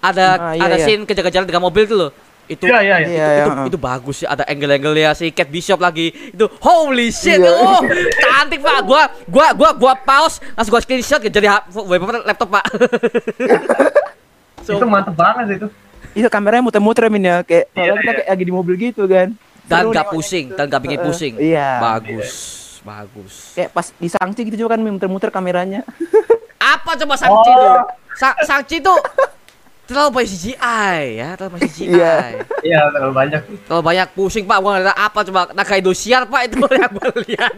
ada 0.00 0.26
Ah, 0.34 0.52
iya, 0.52 0.64
ada 0.64 0.76
iya. 0.76 0.84
scene 0.84 1.04
kejar-kejaran 1.04 1.44
dengan 1.44 1.62
mobil 1.62 1.84
itu 1.84 1.94
loh. 1.94 2.10
Itu 2.46 2.66
Iya 2.66 2.80
iya 2.80 2.96
iya. 2.98 3.06
Iya, 3.06 3.26
itu, 3.38 3.50
iya. 3.52 3.64
itu 3.64 3.78
bagus 3.78 4.16
sih 4.16 4.26
ada 4.26 4.42
angle-angle 4.42 4.96
ya 4.96 5.12
si 5.12 5.30
Cat 5.30 5.46
Bishop 5.46 5.78
lagi 5.78 6.10
itu 6.10 6.50
holy 6.58 7.08
shit 7.08 7.38
Iya. 7.38 7.46
oh 7.48 7.78
cantik 8.18 8.58
pak 8.58 8.82
gua 8.82 9.02
gua 9.24 9.46
gua 9.52 9.70
gua 9.72 9.92
pause 9.94 10.42
langsung 10.50 10.72
gua 10.72 10.80
screenshot 10.80 11.22
jadi 11.22 11.46
ha- 11.48 11.66
wallpaper 11.70 12.26
laptop 12.26 12.50
pak 12.50 12.64
So, 14.60 14.74
Itu 14.76 14.84
mantep 14.84 15.14
banget 15.14 15.44
sih 15.46 15.56
itu. 15.56 15.68
Itu 16.12 16.26
kameranya 16.26 16.58
muter-muter 16.60 17.06
Min 17.06 17.22
ya 17.22 17.40
kayak 17.40 17.70
Iya, 17.70 17.86
kalau 17.86 17.94
kita 17.96 18.02
iya. 18.04 18.18
kayak 18.18 18.28
lagi 18.28 18.44
di 18.44 18.52
mobil 18.52 18.74
gitu 18.76 19.02
kan. 19.04 19.28
dan 19.62 19.86
Seru 19.86 19.94
gak 19.94 20.06
pusing 20.10 20.44
gitu. 20.44 20.58
dan 20.58 20.64
gak 20.66 20.82
bikin 20.82 20.98
pusing 21.00 21.32
Iya. 21.38 21.68
bagus 21.78 22.30
bagus 22.82 23.54
Kayak 23.54 23.70
pas 23.70 23.86
di 23.94 24.08
Sangchi 24.08 24.40
gitu 24.42 24.56
juga 24.58 24.74
kan 24.74 24.82
Min, 24.82 24.92
muter-muter 24.92 25.30
kameranya. 25.30 25.86
apa 26.58 26.98
coba 26.98 27.14
Sangchi 27.14 27.46
Oh. 27.48 27.54
tuh 27.54 27.74
Sa 28.12 28.34
Sangchi 28.42 28.82
tuh 28.82 28.98
terlalu 29.90 30.22
banyak 30.22 30.30
CGI 30.30 30.98
ya 31.18 31.28
terlalu 31.34 31.52
banyak 31.58 31.70
CGI 31.74 31.90
Iya. 31.90 32.14
Iya 32.62 32.80
terlalu 32.94 33.12
banyak. 33.18 33.40
terlalu 33.66 33.82
banyak 33.82 34.06
pusing 34.14 34.46
pak 34.46 34.58
gua 34.62 34.78
ngeliat 34.78 34.94
apa 34.94 35.18
coba 35.26 35.40
Naga 35.50 35.74
Indosiar 35.74 36.22
pak 36.30 36.46
itu 36.46 36.62
yang 36.62 36.90
gua 36.94 37.10
lihat 37.26 37.52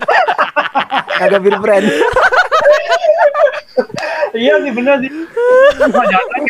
bir 1.45 1.57
brand. 1.61 1.85
Iya 4.33 4.55
sih 4.65 4.73
bener 4.73 4.97
sih. 5.05 5.11
Kebanyakan 5.77 6.41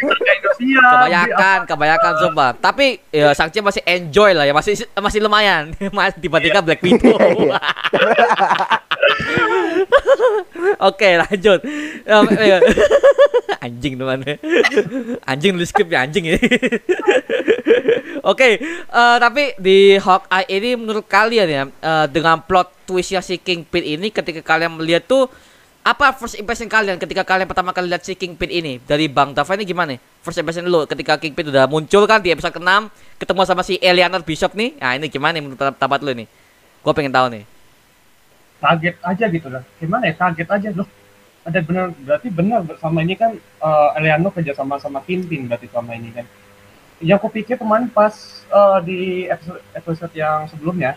kebanyakan 0.63 1.59
kebanyakan 1.67 2.13
coba 2.29 2.47
tapi 2.55 3.03
ya 3.11 3.35
Sangchi 3.35 3.59
masih 3.59 3.83
enjoy 3.83 4.31
lah 4.39 4.47
ya 4.47 4.55
masih 4.55 4.79
masih 4.95 5.19
lumayan 5.19 5.75
masih 5.97 6.23
dibandingkan 6.23 6.63
Black 6.63 6.79
Widow 6.79 7.19
Iya. 7.19 7.59
oke 10.89 11.09
lanjut 11.27 11.61
Em, 12.03 12.25
iya. 12.39 12.59
anjing 13.63 13.95
teman 13.95 14.21
anjing 15.23 15.51
nulis 15.55 15.71
skrip 15.71 15.89
ya 15.91 16.03
anjing 16.03 16.35
ya 16.35 16.37
oke 18.27 18.51
eh, 18.59 19.17
tapi 19.23 19.55
di 19.59 19.97
Hawkeye 19.99 20.47
ini 20.51 20.71
menurut 20.75 21.07
kalian 21.07 21.49
ya 21.49 21.63
eh, 21.69 22.07
dengan 22.11 22.43
plot 22.43 22.87
twistnya 22.87 23.23
si 23.23 23.39
Kingpin 23.39 23.87
ini 23.99 24.11
ketika 24.11 24.43
kalian 24.43 24.75
melihat 24.77 25.07
tuh 25.07 25.31
apa 25.83 26.15
first 26.15 26.39
impression 26.39 26.71
kalian 26.71 26.95
ketika 26.95 27.27
kalian 27.27 27.51
pertama 27.51 27.75
kali 27.75 27.91
lihat 27.91 28.07
si 28.07 28.15
Kingpin 28.15 28.47
ini 28.55 28.79
dari 28.87 29.11
Bang 29.11 29.35
Dava 29.35 29.59
ini 29.59 29.67
gimana? 29.67 29.99
First 30.23 30.39
impression 30.39 30.63
dulu 30.63 30.87
ketika 30.87 31.19
Kingpin 31.19 31.51
udah 31.51 31.67
muncul 31.67 32.07
kan 32.07 32.23
di 32.23 32.31
episode 32.31 32.55
ke-6 32.55 32.87
ketemu 33.19 33.41
sama 33.43 33.67
si 33.67 33.83
Eleanor 33.83 34.23
Bishop 34.23 34.55
nih. 34.55 34.79
Nah, 34.79 34.95
ini 34.95 35.11
gimana 35.11 35.43
menurut 35.43 35.59
tabat 35.59 35.99
lu 36.07 36.15
nih? 36.15 36.31
Gua 36.87 36.95
pengen 36.95 37.11
tahu 37.11 37.35
nih. 37.35 37.43
Kaget 38.63 38.97
aja 39.03 39.25
gitu 39.27 39.49
lah. 39.51 39.63
Gimana 39.83 40.07
ya 40.07 40.15
kaget 40.15 40.49
aja 40.49 40.69
loh. 40.71 40.89
Ada 41.43 41.59
bener 41.59 41.91
berarti 42.07 42.29
benar 42.31 42.63
sama 42.79 43.03
ini 43.03 43.19
kan 43.19 43.35
eh, 43.35 43.89
Eliano 43.99 44.31
kerja 44.31 44.55
sama 44.55 44.79
sama 44.79 45.03
Tintin 45.03 45.51
berarti 45.51 45.67
sama 45.67 45.99
ini 45.99 46.15
kan. 46.15 46.27
Yang 47.03 47.19
aku 47.19 47.29
pikir 47.35 47.59
kemarin 47.59 47.91
pas 47.91 48.15
eh, 48.47 48.79
di 48.87 48.99
episode 49.27 49.59
episode 49.75 50.15
yang 50.15 50.47
sebelumnya 50.47 50.95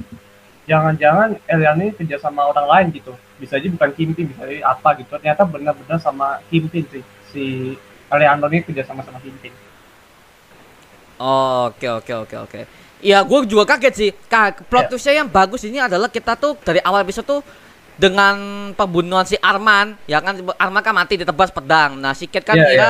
jangan-jangan 0.69 1.41
Eliano 1.49 1.82
ini 1.89 1.93
kerja 1.97 2.21
sama 2.21 2.45
orang 2.45 2.67
lain 2.69 2.88
gitu. 2.93 3.17
Bisa 3.41 3.58
aja 3.58 3.67
bukan 3.73 3.91
Kimpin, 3.97 4.30
bisa 4.30 4.45
aja 4.45 4.62
apa 4.69 5.01
gitu. 5.01 5.10
Ternyata 5.17 5.41
benar-benar 5.49 5.97
sama 5.97 6.38
Kimpin 6.54 6.86
sih. 6.93 7.04
Si 7.34 7.43
Eliano 8.13 8.45
ini 8.54 8.62
kerja 8.62 8.86
sama 8.86 9.01
sama 9.01 9.17
Kimpin. 9.17 9.49
Oh, 11.15 11.71
Oke 11.71 11.88
oke 11.88 12.13
oke 12.13 12.36
oke. 12.38 12.62
Iya, 13.06 13.22
gue 13.22 13.39
juga 13.46 13.63
kaget 13.68 13.94
sih. 13.94 14.10
Ka 14.26 14.50
plot 14.52 14.89
twistnya 14.89 15.22
yang 15.22 15.30
bagus 15.30 15.62
ini 15.62 15.78
adalah 15.78 16.10
kita 16.10 16.34
tuh 16.34 16.58
dari 16.60 16.82
awal 16.82 17.06
episode 17.06 17.22
tuh 17.24 17.41
dengan 17.96 18.36
pembunuhan 18.74 19.24
si 19.24 19.38
Arman, 19.38 19.94
ya 20.04 20.20
kan 20.20 20.36
Arman 20.58 20.82
kan 20.82 20.91
mati 20.91 21.15
ditebas 21.15 21.48
pedang. 21.48 21.96
Nah, 21.96 22.12
si 22.12 22.26
Cat 22.26 22.41
kan 22.44 22.58
Iya, 22.58 22.65
ngira 22.65 22.89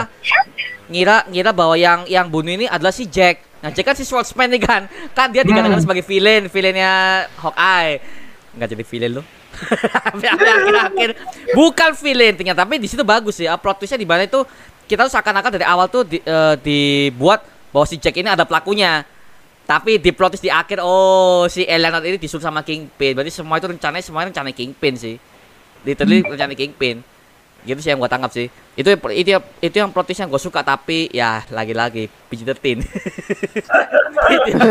ngira 0.88 1.18
ngira 1.28 1.52
bahwa 1.52 1.76
yang 1.76 2.08
yang 2.08 2.26
bunuh 2.26 2.56
ini 2.56 2.66
adalah 2.66 2.90
si 2.90 3.06
Jack. 3.06 3.44
Nah, 3.60 3.70
Jack 3.70 3.86
kan 3.86 3.94
si 3.94 4.02
swordsman 4.02 4.50
nih 4.50 4.64
kan. 4.64 4.82
Kan 5.12 5.30
dia 5.30 5.44
dikatakan 5.44 5.76
Hmm. 5.76 5.84
sebagai 5.84 6.02
villain, 6.02 6.48
villainnya 6.48 6.92
Hawkeye. 7.36 8.00
Enggak 8.56 8.68
jadi 8.72 8.84
villain 8.84 9.14
loh. 9.20 9.26
Akhir-akhir 10.16 11.10
bukan 11.52 11.92
villain 11.96 12.34
ternyata 12.36 12.64
tapi 12.64 12.76
di 12.76 12.88
situ 12.88 13.04
bagus 13.04 13.38
ya 13.38 13.56
plot 13.56 13.80
twistnya 13.80 13.96
di 13.96 14.08
mana 14.08 14.24
itu 14.24 14.44
kita 14.84 15.08
tuh 15.08 15.14
seakan-akan 15.14 15.52
dari 15.52 15.66
awal 15.66 15.88
tuh 15.88 16.04
di- 16.04 16.20
eh, 16.20 16.56
dibuat 16.60 17.40
bahwa 17.72 17.86
si 17.86 17.96
Jack 17.96 18.16
ini 18.16 18.28
ada 18.28 18.44
pelakunya 18.44 19.04
tapi 19.66 19.98
di 19.98 20.14
plot 20.14 20.38
twist 20.38 20.46
di 20.46 20.54
akhir 20.54 20.78
oh 20.80 21.50
si 21.50 21.66
Eleanor 21.66 22.06
ini 22.06 22.22
disuruh 22.22 22.46
sama 22.46 22.62
Kingpin. 22.62 23.18
Berarti 23.18 23.34
semua 23.34 23.58
itu 23.58 23.66
rencananya 23.66 24.06
semuanya 24.06 24.30
rencana 24.30 24.54
Kingpin 24.54 24.94
sih. 24.94 25.18
Literally 25.82 26.22
rencana 26.22 26.54
Kingpin. 26.54 27.02
Gitu 27.66 27.82
sih 27.82 27.90
yang 27.90 27.98
gua 27.98 28.06
tangkap 28.06 28.30
sih. 28.30 28.46
Itu 28.78 28.94
itu 29.10 29.34
itu 29.62 29.76
yang 29.76 29.90
plot 29.90 30.06
twist 30.06 30.22
yang 30.22 30.30
gue 30.30 30.38
suka 30.38 30.62
tapi 30.62 31.10
ya 31.10 31.42
lagi-lagi 31.50 32.06
PG-13 32.30 32.78
itu 34.36 34.68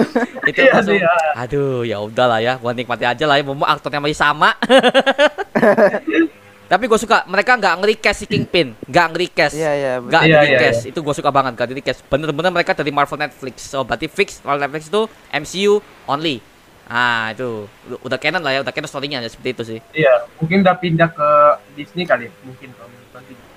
itu 0.47 0.61
Iya 0.61 0.73
langsung, 0.77 0.99
ya. 1.01 1.11
aduh 1.35 1.83
ya 1.83 1.99
udahlah 1.99 2.39
ya 2.39 2.55
gua 2.61 2.71
nikmati 2.71 3.03
aja 3.03 3.25
lah 3.27 3.35
ya. 3.41 3.43
Mau 3.43 3.67
aktornya 3.67 3.99
masih 3.99 4.15
sama 4.15 4.55
tapi 6.65 6.85
gue 6.85 6.97
suka 6.97 7.23
mereka 7.25 7.55
nggak 7.55 7.75
nge-recast 7.79 8.19
si 8.19 8.27
Kingpin. 8.27 8.73
Nggak 8.85 9.07
nge-recast 9.11 9.55
Iya, 9.55 9.73
iya. 9.73 9.93
nggak 9.99 10.23
Iya, 10.23 10.29
iya, 10.29 10.41
di-recast 10.43 10.81
iya. 10.83 10.91
itu 10.91 10.99
gue 10.99 11.15
suka 11.15 11.31
banget 11.31 11.53
gak 11.55 11.69
di-recast 11.71 12.01
bener-bener 12.07 12.51
mereka 12.51 12.73
dari 12.73 12.91
Marvel 12.91 13.21
Netflix. 13.21 13.65
So 13.65 13.83
berarti 13.83 14.07
fix 14.07 14.41
Marvel 14.41 14.65
Netflix 14.65 14.89
itu 14.89 15.03
MCU 15.31 15.75
only. 16.05 16.41
Ah 16.85 17.33
itu. 17.33 17.65
Udah- 18.01 18.21
canon 18.21 18.41
lah 18.41 18.53
ya 18.53 18.61
udah 18.61 18.73
canon 18.73 18.89
story-nya 18.89 19.21
ya 19.21 19.29
seperti 19.29 19.51
itu 19.51 19.63
sih. 19.65 19.79
Iya, 19.95 20.29
mungkin 20.37 20.61
udah 20.61 20.77
pindah 20.77 21.09
ke 21.11 21.29
Disney 21.75 22.05
kali 22.05 22.29
ya, 22.29 22.33
mungkin. 22.43 22.73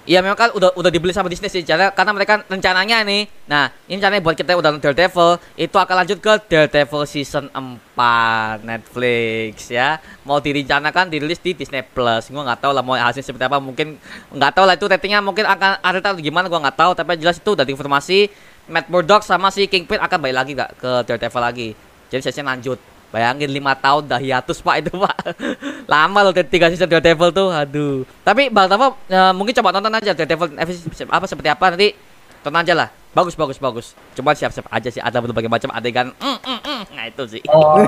Iya 0.08 0.24
memang 0.24 0.40
kan 0.40 0.56
udah 0.56 0.72
udah 0.80 0.88
dibeli 0.88 1.12
sama 1.12 1.28
Disney 1.28 1.52
sih 1.52 1.68
karena, 1.68 1.92
karena 1.92 2.16
mereka 2.16 2.40
rencananya 2.48 3.04
nih. 3.04 3.28
Nah, 3.44 3.68
ini 3.92 4.00
rencananya 4.00 4.24
buat 4.24 4.40
kita 4.40 4.56
udah 4.56 4.72
nonton 4.72 4.96
Daredevil 4.96 5.36
itu 5.60 5.76
akan 5.76 5.96
lanjut 6.00 6.24
ke 6.24 6.34
Daredevil 6.48 7.04
season 7.04 7.52
4 7.52 8.64
Netflix 8.64 9.68
ya. 9.68 10.00
Mau 10.24 10.40
direncanakan 10.40 11.12
dirilis 11.12 11.44
di 11.44 11.52
Disney 11.52 11.84
Plus. 11.84 12.32
Gua 12.32 12.48
nggak 12.48 12.64
tahu 12.64 12.72
lah 12.72 12.88
mau 12.88 12.96
hasilnya 12.96 13.28
seperti 13.28 13.52
apa. 13.52 13.60
Mungkin 13.60 14.00
nggak 14.32 14.52
tahu 14.56 14.64
lah 14.64 14.80
itu 14.80 14.88
ratingnya 14.88 15.20
mungkin 15.20 15.44
akan 15.44 15.84
ada 15.84 16.00
tahu 16.00 16.24
gimana 16.24 16.48
gua 16.48 16.64
nggak 16.64 16.80
tahu 16.80 16.92
tapi 16.96 17.20
jelas 17.20 17.44
itu 17.44 17.52
udah 17.52 17.68
diinformasi 17.68 18.32
Matt 18.72 18.88
Murdock 18.88 19.28
sama 19.28 19.52
si 19.52 19.68
Kingpin 19.68 20.00
akan 20.00 20.18
balik 20.24 20.36
lagi 20.40 20.52
nggak 20.56 20.72
ke 20.80 20.92
Daredevil 21.04 21.44
lagi. 21.44 21.70
Jadi 22.08 22.24
seasonnya 22.24 22.56
lanjut. 22.56 22.80
Bayangin 23.08 23.48
5 23.48 23.84
tahun 23.84 24.04
dah 24.12 24.20
hiatus 24.20 24.60
pak 24.60 24.76
itu 24.84 24.92
pak. 24.92 25.16
Lama 25.92 26.20
loh 26.28 26.34
3 26.36 26.52
season 26.76 26.92
Daredevil 26.92 27.32
tuh 27.32 27.48
Aduh. 27.48 28.04
Tapi 28.28 28.52
Bang 28.52 28.68
Tava 28.68 28.94
eh, 29.08 29.32
mungkin 29.32 29.56
coba 29.56 29.72
nonton 29.72 29.94
aja 29.96 30.12
Daredevil 30.12 30.60
episode 30.60 31.08
apa 31.08 31.26
seperti 31.26 31.50
apa 31.52 31.66
nanti 31.72 31.96
Tonton 32.44 32.64
aja 32.64 32.74
lah. 32.76 32.90
Bagus 33.16 33.34
bagus 33.34 33.58
bagus. 33.58 33.98
Cuma 34.14 34.32
siap-siap 34.32 34.70
aja 34.70 34.90
sih 34.94 35.02
Ada 35.02 35.20
berbagai 35.24 35.50
macam 35.50 35.74
adegan 35.74 36.14
mm, 36.16 36.38
mm, 36.44 36.60
mm. 36.64 36.82
Nah 36.94 37.04
itu 37.08 37.24
sih. 37.28 37.42
Oh, 37.48 37.80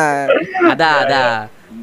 Ada 0.72 0.88
ada. 1.06 1.22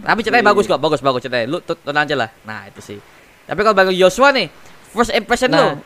Tapi 0.03 0.19
ceritanya 0.23 0.45
bagus 0.51 0.65
kok 0.67 0.79
Bagus 0.79 0.99
bagus 1.03 1.21
ceritanya. 1.23 1.47
Lu 1.47 1.59
tonton 1.63 1.95
aja 1.95 2.15
lah. 2.15 2.29
Nah 2.43 2.67
itu 2.67 2.79
sih. 2.79 2.99
Tapi 3.45 3.59
kalau 3.63 3.75
Bang 3.75 3.91
Joshua 3.91 4.31
nih 4.31 4.47
First 4.89 5.13
impression 5.13 5.53
lu 5.53 5.77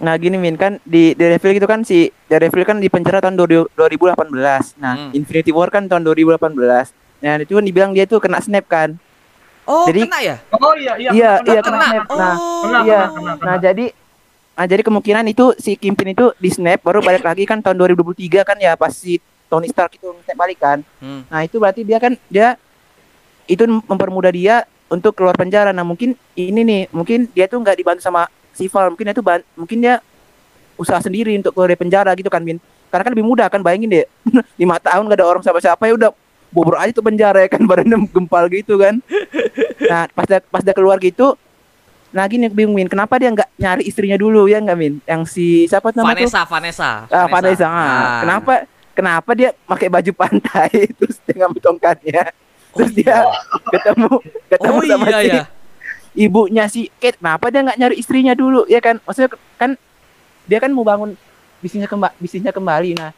Nah, 0.00 0.12
Nah 0.12 0.14
gini 0.16 0.40
Min 0.40 0.56
kan 0.56 0.80
di 0.82 1.12
Daredevil 1.12 1.60
gitu 1.60 1.68
kan 1.68 1.84
si 1.84 2.08
Daredevil 2.26 2.64
kan 2.64 2.80
di 2.80 2.88
penjara 2.88 3.20
tahun 3.20 3.36
2000 3.36 3.68
2018. 3.76 4.80
Nah 4.80 4.94
Hmm. 4.96 5.10
Infinity 5.12 5.52
War 5.52 5.68
kan 5.68 5.86
tahun 5.86 6.02
2018. 6.02 6.90
Nah 7.20 7.36
itu 7.36 7.52
kan 7.52 7.64
dibilang 7.64 7.92
dia 7.92 8.08
tuh 8.08 8.16
kena 8.16 8.40
snap 8.40 8.64
kan. 8.64 8.96
Oh, 9.68 9.84
Jadi- 9.86 10.08
kena 10.08 10.18
ya? 10.24 10.36
Oh 10.56 10.72
iya 10.74 10.92
iya. 10.96 11.10
Iya, 11.12 11.32
kena, 11.38 11.52
iya, 11.52 11.60
kena. 11.60 11.76
kena 11.76 11.86
snap. 11.86 12.04
Nah, 12.10 12.34
oh. 12.34 12.62
Kena, 12.64 12.78
iya. 12.82 13.00
kena, 13.04 13.12
kena, 13.12 13.32
kena. 13.36 13.46
Nah 13.46 13.56
jadi 13.60 13.86
Nah 14.50 14.66
jadi 14.68 14.82
kemungkinan 14.84 15.24
itu 15.24 15.56
si 15.56 15.72
Kimpin 15.72 16.12
itu 16.12 16.36
di 16.36 16.52
snap 16.52 16.84
baru 16.84 17.00
balik 17.00 17.24
lagi 17.24 17.48
kan 17.48 17.64
tahun 17.64 17.80
2023 17.80 18.44
kan 18.44 18.60
ya 18.60 18.76
pas 18.76 18.92
si 18.92 19.16
Tony 19.48 19.72
Stark 19.72 19.96
itu 19.96 20.12
snap 20.24 20.36
balik 20.36 20.60
kan. 20.60 20.84
Hmm. 21.00 21.24
Nah 21.28 21.40
itu 21.44 21.56
berarti 21.56 21.80
dia 21.80 21.96
kan 21.96 22.12
dia 22.28 22.60
itu 23.48 23.64
mempermudah 23.64 24.28
dia 24.28 24.64
untuk 24.92 25.16
keluar 25.16 25.32
penjara. 25.32 25.72
Nah 25.72 25.80
mungkin 25.80 26.12
ini 26.36 26.60
nih 26.60 26.80
mungkin 26.92 27.24
dia 27.32 27.48
tuh 27.48 27.56
nggak 27.56 27.76
dibantu 27.78 28.04
sama 28.04 28.28
si 28.60 28.68
Val. 28.68 28.92
Mungkin 28.92 29.08
ban- 29.18 29.46
mungkin 29.56 29.78
dia 29.80 30.04
usaha 30.76 31.00
sendiri 31.00 31.32
untuk 31.34 31.52
keluar 31.52 31.68
dari 31.68 31.80
penjara 31.80 32.12
gitu 32.12 32.28
kan 32.28 32.44
Min. 32.44 32.60
Karena 32.92 33.02
kan 33.02 33.12
lebih 33.16 33.24
mudah 33.24 33.48
kan 33.48 33.64
bayangin 33.64 33.88
deh 33.90 34.06
lima 34.60 34.76
tahun 34.76 35.08
gak 35.08 35.16
ada 35.16 35.24
orang 35.24 35.40
siapa-siapa 35.40 35.88
ya 35.88 35.94
udah 35.96 36.10
bobor 36.50 36.76
aja 36.76 36.90
tuh 36.90 37.00
penjara 37.00 37.46
ya 37.46 37.48
kan 37.48 37.64
badannya 37.70 37.96
gempal 38.06 38.44
gitu 38.46 38.76
kan. 38.76 39.00
Nah 39.80 40.04
pas 40.12 40.28
dia, 40.28 40.38
pas 40.42 40.60
dia 40.60 40.76
keluar 40.76 41.00
gitu 41.00 41.40
Nah 42.10 42.26
gini 42.26 42.50
bingung 42.50 42.74
Min, 42.74 42.90
kenapa 42.90 43.22
dia 43.22 43.30
nggak 43.30 43.54
nyari 43.54 43.82
istrinya 43.86 44.18
dulu 44.18 44.50
ya 44.50 44.58
nggak 44.58 44.74
Min? 44.74 44.98
Yang 45.06 45.22
si 45.30 45.46
siapa 45.70 45.94
tuh 45.94 46.02
nama 46.02 46.10
tuh? 46.10 46.26
Vanessa, 46.26 46.40
Vanessa. 46.42 46.90
Ah, 47.06 47.26
Vanessa. 47.30 47.66
Ah, 47.66 47.70
Ah. 47.70 48.18
Kenapa 48.18 48.52
kenapa 48.90 49.30
dia 49.32 49.54
pakai 49.62 49.86
baju 49.86 50.10
pantai 50.18 50.70
terus 50.98 51.22
dia 51.22 51.34
ngambil 51.38 51.62
tongkatnya? 51.62 52.34
Oh, 52.74 52.82
Terus 52.82 52.92
dia 52.98 53.14
ketemu 53.70 54.10
ketemu 54.50 54.74
Oh 54.74 54.82
sama 54.82 55.06
iya 55.06 55.18
si 55.22 55.28
ya. 55.30 55.44
Ibunya 56.12 56.66
si 56.66 56.90
Kate. 56.96 57.16
Kenapa 57.16 57.48
dia 57.48 57.60
nggak 57.62 57.78
nyari 57.78 57.96
istrinya 57.96 58.32
dulu? 58.32 58.66
Ya 58.66 58.78
kan? 58.78 58.98
Maksudnya 59.00 59.30
kan 59.56 59.76
dia 60.44 60.58
kan 60.58 60.70
mau 60.70 60.82
bangun 60.82 61.14
bisnisnya 61.60 61.86
kembali 61.86 62.14
bisnisnya 62.18 62.50
kembali. 62.50 62.90
Nah, 62.96 63.10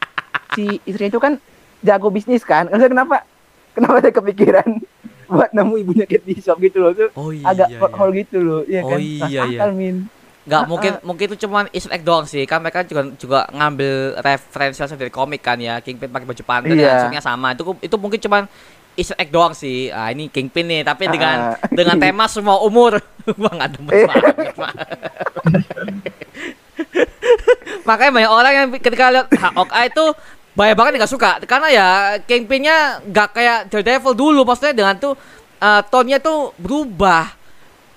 si 0.51 0.81
istrinya 0.83 1.09
itu 1.09 1.21
kan 1.21 1.33
jago 1.79 2.07
bisnis 2.07 2.43
kan. 2.43 2.67
Maksudnya 2.67 2.91
kenapa 2.91 3.15
kenapa 3.73 3.95
dia 3.99 4.11
kepikiran 4.11 4.67
buat 5.33 5.49
nemu 5.49 5.73
ibunya 5.79 6.05
Kate 6.05 6.23
Bishop 6.23 6.59
gitu 6.59 6.77
loh 6.77 6.91
tuh 6.93 7.09
Oh 7.15 7.33
iya. 7.33 7.47
agak 7.47 7.67
iya. 7.71 7.79
hole 7.81 8.13
gitu 8.13 8.37
loh 8.37 8.61
ya 8.63 8.83
Oh 8.83 8.91
kan 8.91 8.99
iya, 8.99 9.25
iya. 9.27 9.41
akal, 9.59 9.71
Min. 9.73 10.05
Nggak 10.43 10.59
Ah, 10.59 10.67
mungkin 10.67 10.91
mungkin 11.01 11.25
itu 11.31 11.37
cuman 11.39 11.65
easter 11.71 11.89
egg 11.89 12.03
doang 12.03 12.27
sih. 12.27 12.43
Kan 12.43 12.59
mereka 12.59 12.83
juga 12.83 13.07
juga 13.15 13.39
ngambil 13.49 14.19
referensi 14.19 14.77
langsung 14.77 14.99
dari 14.99 15.09
komik 15.09 15.39
kan 15.39 15.55
ya. 15.57 15.79
Kingpin 15.79 16.11
pakai 16.11 16.27
baju 16.27 16.43
pantai 16.43 16.75
Iya. 16.75 16.99
langsungnya 16.99 17.23
sama. 17.23 17.55
Itu 17.55 17.63
itu 17.79 17.95
mungkin 17.95 18.19
cuman 18.19 18.43
easter 18.93 19.17
egg 19.17 19.29
doang 19.29 19.51
sih. 19.51 19.89
Ah 19.89 20.09
ini 20.09 20.27
Kingpin 20.27 20.65
nih, 20.65 20.81
tapi 20.81 21.07
dengan 21.07 21.53
Ah. 21.53 21.57
dengan 21.67 21.97
tema 21.97 22.25
semua 22.31 22.59
umur. 22.59 22.97
Gua 23.39 23.49
nggak 23.49 23.69
demen 23.73 23.91
Eh. 23.93 24.05
banget, 24.05 24.35
Pak. 24.53 24.73
Makanya 27.83 28.11
banyak 28.11 28.31
orang 28.31 28.53
yang 28.53 28.67
ketika 28.73 29.11
lihat 29.11 29.27
Hawkeye 29.31 29.89
itu 29.89 30.05
banyak 30.53 30.75
banget 30.77 30.91
yang 30.95 31.01
nggak 31.03 31.13
suka 31.13 31.29
karena 31.43 31.67
ya 31.67 31.87
Kingpinnya 32.21 32.77
nggak 33.03 33.29
kayak 33.33 33.59
Daredevil 33.67 34.13
dulu 34.13 34.45
maksudnya 34.45 34.71
dengan 34.71 34.95
tuh 34.95 35.17
eh, 35.57 35.81
tone-nya 35.89 36.21
tuh 36.21 36.53
berubah 36.55 37.33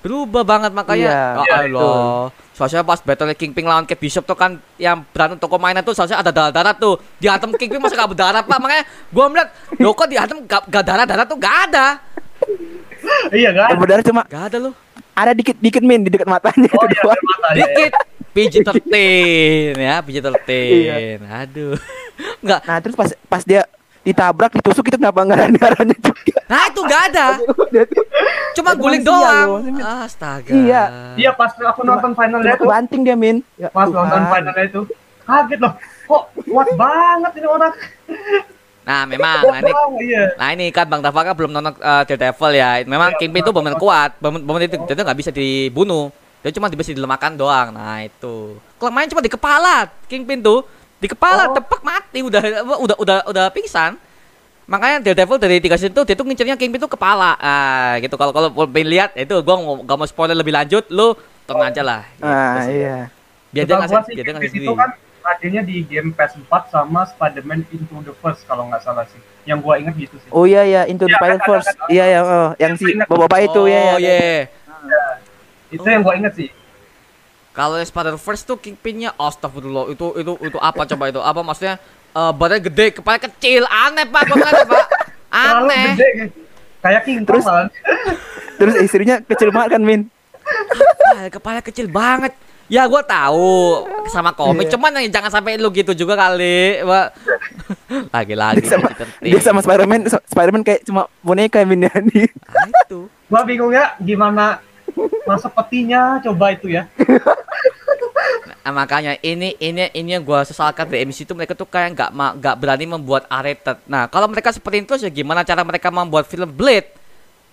berubah 0.06 0.46
banget 0.46 0.70
makanya. 0.70 1.10
Iya, 1.10 1.42
ya 1.42 1.42
iya, 1.42 1.56
Allah. 1.66 2.30
soalnya 2.54 2.86
pas 2.86 3.02
battle 3.02 3.34
Kingpin 3.34 3.66
lawan 3.66 3.84
Kate 3.84 3.98
Bishop 3.98 4.22
tuh 4.22 4.38
kan 4.38 4.56
yang 4.78 5.02
berantem 5.10 5.36
toko 5.36 5.58
mainan 5.58 5.82
tuh 5.82 5.92
soalnya 5.98 6.22
ada 6.22 6.30
darah-darah 6.30 6.78
tuh. 6.78 7.02
Dihantam 7.18 7.50
Kingpin 7.58 7.82
masa 7.82 7.98
gak 7.98 8.14
berdarah 8.14 8.46
pak. 8.46 8.58
Makanya 8.62 8.84
gua 9.10 9.26
melihat 9.26 9.48
lo 9.82 9.90
kok 9.92 10.06
dihantam 10.06 10.38
gak, 10.46 10.62
gak 10.70 10.84
darah-darah 10.86 11.26
tuh? 11.26 11.36
Gak 11.42 11.56
ada. 11.68 11.86
Iya 13.34 13.50
kan? 13.50 13.68
Yang 13.74 13.80
berdarah 13.82 14.04
cuma 14.06 14.22
gak 14.30 14.44
ada 14.54 14.58
loh. 14.70 14.74
ada 15.16 15.32
dikit 15.32 15.56
dikit 15.58 15.80
Min 15.80 16.04
di 16.04 16.12
dekat 16.12 16.28
matanya 16.28 16.68
Oh 16.76 16.84
itu 16.84 16.92
iya, 16.92 17.02
mata 17.24 17.48
ya. 17.50 17.56
dikit. 17.64 17.92
PG-13 18.36 19.80
ya 19.80 19.96
PG-13 20.04 21.24
aduh. 21.24 21.72
Nggak. 22.44 22.60
Nah 22.68 22.76
terus 22.84 22.94
pas 22.94 23.10
pas 23.26 23.42
dia 23.42 23.64
ditabrak 24.06 24.54
ditusuk 24.54 24.86
itu 24.86 24.94
kenapa 24.94 25.26
nggak 25.26 25.36
ada 25.36 25.46
darahnya 25.50 25.96
juga? 25.98 26.38
nah 26.46 26.62
itu 26.70 26.80
gak 26.86 27.02
ada 27.10 27.26
cuma 28.54 28.70
guling 28.78 29.02
doang 29.02 29.48
astaga 30.06 30.54
Iya. 30.54 30.82
Iya 31.18 31.30
pas 31.34 31.50
aku 31.52 31.82
nonton 31.82 32.14
finalnya 32.14 32.54
itu, 32.54 32.62
kebanting 32.64 33.00
dia 33.02 33.16
Min. 33.18 33.42
Ya 33.58 33.68
pas 33.68 33.90
Tuhan. 33.90 33.98
nonton 33.98 34.22
finalnya 34.30 34.64
itu 34.64 34.80
kaget 35.26 35.58
loh. 35.58 35.72
Kok 36.06 36.22
kuat 36.46 36.68
banget 36.78 37.32
ini 37.42 37.46
orang. 37.50 37.72
nah 38.86 39.02
memang 39.02 39.42
nah 39.42 39.58
ini 39.58 39.72
iya. 40.06 40.22
Nah 40.38 40.48
ini 40.54 40.66
kan 40.70 40.86
Bang 40.86 41.02
Dava 41.02 41.20
kan 41.26 41.34
belum 41.34 41.50
nonton 41.50 41.74
uh, 41.82 42.02
Daredevil 42.06 42.52
ya. 42.54 42.70
Memang 42.86 43.10
Iya, 43.14 43.18
Kingpin 43.18 43.42
itu 43.42 43.50
benar 43.52 43.74
kuat. 43.74 44.14
Benar 44.22 44.62
itu 44.62 44.76
tuh 44.78 44.94
nggak 45.02 45.18
bisa 45.18 45.30
dibunuh. 45.34 46.14
Dia 46.46 46.54
cuma 46.54 46.70
bisa 46.70 46.94
dilemahkan 46.94 47.34
doang. 47.34 47.74
Nah 47.74 48.06
itu. 48.06 48.54
Kelemahannya 48.78 49.10
cuma 49.10 49.22
di 49.26 49.32
kepala. 49.32 49.90
Kingpin 50.06 50.38
tuh 50.38 50.62
di 50.96 51.06
kepala 51.06 51.42
Oh. 51.46 51.54
tepak 51.54 51.80
mati 51.80 52.20
udah 52.20 52.42
udah 52.78 52.96
udah 52.96 53.18
udah 53.26 53.44
pingsan. 53.50 53.96
Makanya 54.66 54.98
Daredevil 54.98 55.38
dari 55.38 55.62
tiga 55.62 55.76
scene 55.76 55.92
tuh 55.92 56.02
dia 56.02 56.12
tuh 56.12 56.26
ngincernya 56.26 56.58
Kingpin 56.58 56.80
tuh 56.80 56.90
kepala. 56.90 57.38
Ah 57.38 57.94
gitu 57.98 58.18
kalau 58.18 58.34
kalau 58.34 58.48
pengen 58.66 58.90
lihat 58.90 59.14
itu 59.14 59.30
gua 59.40 59.54
mau 59.56 59.78
gak 59.78 59.94
mau 59.94 60.06
spoiler 60.06 60.34
lebih 60.34 60.50
lanjut 60.50 60.82
lu 60.90 61.14
tonton 61.44 61.62
aja 61.62 61.82
lah. 61.82 62.02
Gitu 62.12 62.26
Ah 62.26 62.58
sih. 62.60 62.74
iya. 62.76 62.96
Biar 63.52 63.64
dia 63.64 63.76
ngasih 63.76 63.96
biar 64.10 64.24
dia 64.24 64.34
ngasih 64.34 64.58
itu 64.58 64.74
kan 64.74 64.90
adanya 65.26 65.62
di 65.62 65.82
game 65.82 66.10
PS4 66.10 66.50
sama 66.66 67.02
Spider-Man 67.04 67.66
Into 67.68 67.98
the 68.02 68.14
First 68.16 68.42
kalau 68.44 68.66
nggak 68.66 68.82
salah 68.82 69.06
sih. 69.06 69.18
Yang 69.44 69.58
gua 69.62 69.74
inget 69.78 69.94
gitu 70.00 70.18
sih. 70.18 70.30
Oh 70.30 70.42
iya 70.42 70.66
ya 70.66 70.82
Into 70.84 71.06
the 71.06 71.14
Ya, 71.14 71.18
Spider 71.20 71.38
kan. 71.38 71.62
Iya 71.86 72.04
ya 72.04 72.20
oh, 72.20 72.50
yang 72.58 72.74
si 72.74 72.90
Ingat. 72.90 73.06
bapak 73.06 73.40
itu 73.44 73.62
ya. 73.66 73.82
Oh 73.86 73.98
ya. 73.98 74.18
iya. 74.18 74.50
Itu 75.68 75.86
yang 75.86 76.02
gua 76.02 76.14
inget 76.14 76.34
sih. 76.34 76.48
Kalau 77.56 77.80
yang 77.80 77.88
Spider 77.88 78.20
Verse 78.20 78.44
tuh 78.44 78.60
Kingpinnya 78.60 79.16
astagfirullah 79.16 79.88
itu 79.88 80.12
itu 80.20 80.32
itu 80.44 80.58
apa 80.60 80.84
coba 80.84 81.08
itu? 81.08 81.20
Apa 81.24 81.40
maksudnya? 81.40 81.80
Eh 82.12 82.32
badan 82.36 82.60
gede 82.60 83.00
kepala 83.00 83.16
kecil. 83.16 83.64
Aneh 83.64 84.04
pak. 84.04 84.28
Gua 84.28 84.36
ngeliatnya, 84.36 84.66
pak. 84.68 84.86
Aneh. 85.32 85.84
gede. 85.96 86.08
Kayak 86.84 87.00
King 87.08 87.24
Terus-. 87.24 87.48
Terus 88.60 88.74
istrinya 88.84 89.24
kecil 89.24 89.48
banget 89.48 89.80
kan 89.80 89.82
Min. 89.82 90.12
kepala, 90.44 91.28
kepala 91.32 91.60
kecil 91.64 91.86
banget. 91.88 92.36
Ya 92.68 92.84
gua 92.84 93.00
tahu. 93.00 93.88
Sama 94.12 94.36
komik 94.36 94.68
Iya. 94.68 94.76
cuman 94.76 94.90
yang 95.00 95.08
jangan 95.08 95.30
sampai 95.32 95.56
lu 95.56 95.72
gitu 95.72 95.96
juga 95.96 96.12
kali 96.12 96.84
pak. 96.84 97.06
Lagi-lagi. 98.12 98.60
Dia 98.60 98.68
sama, 98.68 98.88
dia 99.24 99.40
sama 99.40 99.60
Spider-Man 99.64 100.00
Spider-Man 100.28 100.60
kayak 100.60 100.84
cuma 100.84 101.08
boneka 101.24 101.64
Min 101.64 101.88
ya 101.88 101.94
di. 102.04 102.28
Ah, 102.52 102.68
itu. 102.84 103.08
Gua 103.32 103.42
bingung 103.48 103.72
ya 103.72 103.96
gimana 103.96 104.60
masuk 105.28 105.52
petinya 105.52 106.18
coba 106.24 106.56
itu 106.56 106.72
ya. 106.72 106.88
Nah, 108.66 108.72
makanya 108.74 109.14
ini 109.22 109.54
ini 109.62 109.86
ini 109.94 110.18
yang 110.18 110.26
gua 110.26 110.42
sesalkan 110.42 110.90
di 110.90 110.98
MC 111.06 111.22
itu 111.22 111.34
mereka 111.38 111.54
tuh 111.54 111.70
kayak 111.70 111.94
nggak 111.94 112.10
nggak 112.10 112.54
berani 112.58 112.84
membuat 112.88 113.28
R-rated. 113.30 113.78
Nah 113.86 114.10
kalau 114.10 114.26
mereka 114.26 114.50
seperti 114.50 114.82
itu 114.82 114.94
ya 115.06 115.10
gimana 115.12 115.46
cara 115.46 115.62
mereka 115.62 115.86
membuat 115.94 116.26
film 116.26 116.50
Blade? 116.50 116.90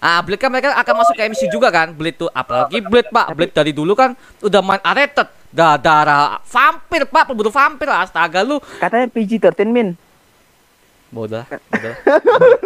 Ah 0.01 0.19
Blade 0.25 0.41
kan 0.41 0.49
mereka 0.49 0.73
akan 0.73 0.93
masuk 1.05 1.13
ke 1.13 1.23
MC 1.29 1.41
juga 1.53 1.69
kan? 1.69 1.93
Blade 1.93 2.17
tuh 2.17 2.29
apalagi 2.33 2.81
Blade 2.81 3.13
pak, 3.13 3.27
Blade 3.37 3.53
dari 3.53 3.71
dulu 3.71 3.93
kan 3.93 4.17
udah 4.41 4.61
main 4.65 4.81
R-rated. 4.81 5.27
Da 5.53 5.77
darah 5.77 6.41
vampir 6.49 7.05
pak, 7.05 7.29
pembunuh 7.29 7.53
vampir 7.53 7.85
astaga 7.93 8.41
lu. 8.41 8.57
Katanya 8.81 9.05
PG-13 9.13 9.69
Min. 9.69 9.93
Bodoh, 11.13 11.45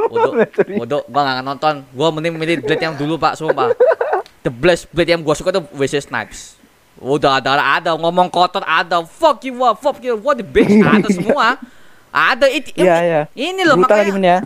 bodoh, 0.08 0.32
bodoh, 0.40 0.48
bodoh. 0.80 1.02
Gua 1.12 1.22
nggak 1.28 1.44
nonton. 1.44 1.74
Gua 1.92 2.16
mending 2.16 2.40
milih 2.40 2.64
Blade 2.64 2.80
yang 2.80 2.96
dulu 2.96 3.20
pak, 3.20 3.36
sumpah. 3.36 3.76
The 4.48 4.54
best 4.54 4.88
Blade 4.96 5.12
yang 5.12 5.20
gua 5.20 5.36
suka 5.36 5.52
tuh 5.52 5.68
Wesley 5.76 6.00
Snipes. 6.00 6.56
Udah 6.98 7.38
ada 7.38 7.60
ada 7.60 7.92
ngomong 7.94 8.32
kotor 8.32 8.64
ada. 8.64 9.04
Fuck 9.04 9.44
you 9.44 9.60
what 9.60 9.76
fuck 9.78 10.00
you. 10.00 10.16
What 10.16 10.40
the 10.40 10.48
bitch? 10.48 10.72
Ada 10.88 11.08
semua. 11.12 11.60
Ada 12.10 12.48
it, 12.48 12.72
Iya 12.74 12.96
iya. 13.04 13.22
ini 13.36 13.62
loh 13.62 13.78
Brutal 13.78 14.02
lagi 14.02 14.10
makanya 14.10 14.34
ya. 14.34 14.40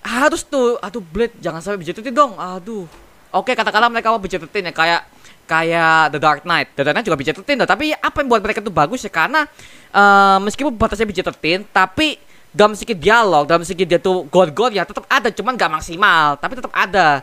harus 0.00 0.40
tuh 0.40 0.78
aduh 0.80 1.02
blade 1.02 1.34
jangan 1.42 1.60
sampai 1.60 1.84
BJ13 1.84 2.08
dong. 2.14 2.32
Aduh. 2.38 2.88
Oke 3.28 3.52
katakanlah 3.52 3.92
mereka 3.92 4.08
mau 4.08 4.16
BJ13 4.16 4.48
ya 4.48 4.72
kayak 4.72 5.02
kayak 5.44 6.16
The 6.16 6.20
Dark 6.22 6.40
Knight. 6.48 6.72
The 6.72 6.82
Dark 6.86 6.94
Knight 6.96 7.04
juga 7.04 7.18
BJ13 7.20 7.60
loh 7.60 7.68
tapi 7.68 7.92
apa 7.92 8.16
yang 8.22 8.28
buat 8.32 8.40
mereka 8.40 8.64
tuh 8.64 8.72
bagus 8.72 9.04
ya? 9.04 9.12
Karena 9.12 9.44
eh, 9.92 10.38
meskipun 10.40 10.72
batasnya 10.78 11.04
BJ13 11.04 11.68
tapi 11.68 12.16
dalam 12.48 12.72
segi 12.72 12.96
dialog 12.96 13.44
dalam 13.44 13.60
segi 13.60 13.84
dia 13.84 14.00
tuh 14.00 14.24
god-god 14.32 14.72
ya 14.72 14.88
tetap 14.88 15.04
ada. 15.12 15.28
Cuman 15.28 15.60
gak 15.60 15.68
maksimal 15.68 16.40
tapi 16.40 16.56
tetap 16.56 16.72
ada. 16.72 17.20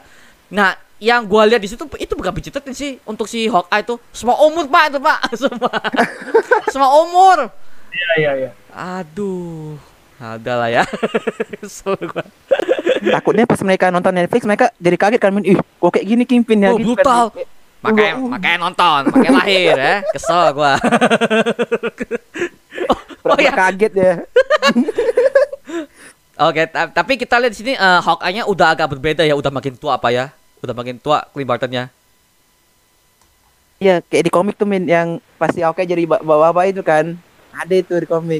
Nah 0.54 0.78
yang 0.98 1.24
gua 1.24 1.44
lihat 1.44 1.58
di 1.58 1.68
situ 1.68 1.82
itu 1.96 2.12
bukan 2.12 2.32
BJ13 2.32 2.72
sih 2.72 2.92
untuk 3.04 3.26
si 3.26 3.46
Hawkeye 3.46 3.82
itu 3.82 3.94
semua 4.10 4.34
umur 4.40 4.66
pak 4.66 4.84
itu 4.90 4.98
pak 4.98 5.18
semua 5.42 5.70
semua 6.72 6.90
umur 7.00 7.38
Iya 7.92 8.10
iya 8.18 8.32
iya. 8.38 8.50
aduh 8.70 9.76
ada 10.16 10.52
lah 10.56 10.68
ya. 10.70 10.84
Takutnya 13.06 13.44
pas 13.44 13.60
mereka 13.62 13.88
nonton 13.88 14.12
Netflix 14.12 14.42
mereka 14.44 14.66
jadi 14.78 14.96
kaget 14.96 15.18
kan 15.18 15.30
Min. 15.30 15.44
Ih, 15.46 15.58
kok 15.60 15.90
kayak 15.92 16.06
gini 16.06 16.24
Kingpin 16.24 16.60
ya 16.60 16.70
Oh, 16.72 16.78
gitu 16.78 16.94
brutal. 16.94 17.30
kan. 17.30 17.44
makanya 17.84 18.12
Uh, 18.12 18.18
uh. 18.18 18.28
makanya 18.32 18.58
nonton 18.58 19.00
makanya 19.06 19.32
lahir 19.38 19.76
ya 19.78 19.94
kesel 20.10 20.42
gua 20.52 20.74
oh, 22.90 22.98
oh 23.28 23.38
ya 23.38 23.52
kaget 23.54 23.92
ya. 23.94 24.14
oke 26.36 26.62
ta- 26.66 26.90
tapi 26.90 27.12
kita 27.16 27.38
lihat 27.38 27.52
di 27.54 27.58
sini 27.58 27.72
eh, 27.74 28.00
Hawkeye-nya 28.02 28.44
udah 28.44 28.74
agak 28.74 28.88
berbeda 28.90 29.22
ya 29.22 29.34
udah 29.34 29.50
makin 29.50 29.74
tua 29.76 29.96
apa 29.96 30.10
ya 30.10 30.26
udah 30.66 30.76
makin 30.76 30.98
tua 30.98 31.30
Clint 31.32 31.48
Barton-nya 31.48 31.94
Iya, 33.76 34.00
kayak 34.08 34.24
di 34.24 34.32
komik 34.32 34.56
tuh 34.56 34.64
Min 34.64 34.88
yang 34.88 35.20
pasti 35.36 35.60
oke 35.60 35.84
jadi 35.84 36.08
ba- 36.08 36.24
bawa-bawa 36.24 36.64
itu 36.64 36.80
kan. 36.80 37.12
Ada 37.52 37.84
itu 37.84 37.92
di 38.00 38.08
komik. 38.08 38.40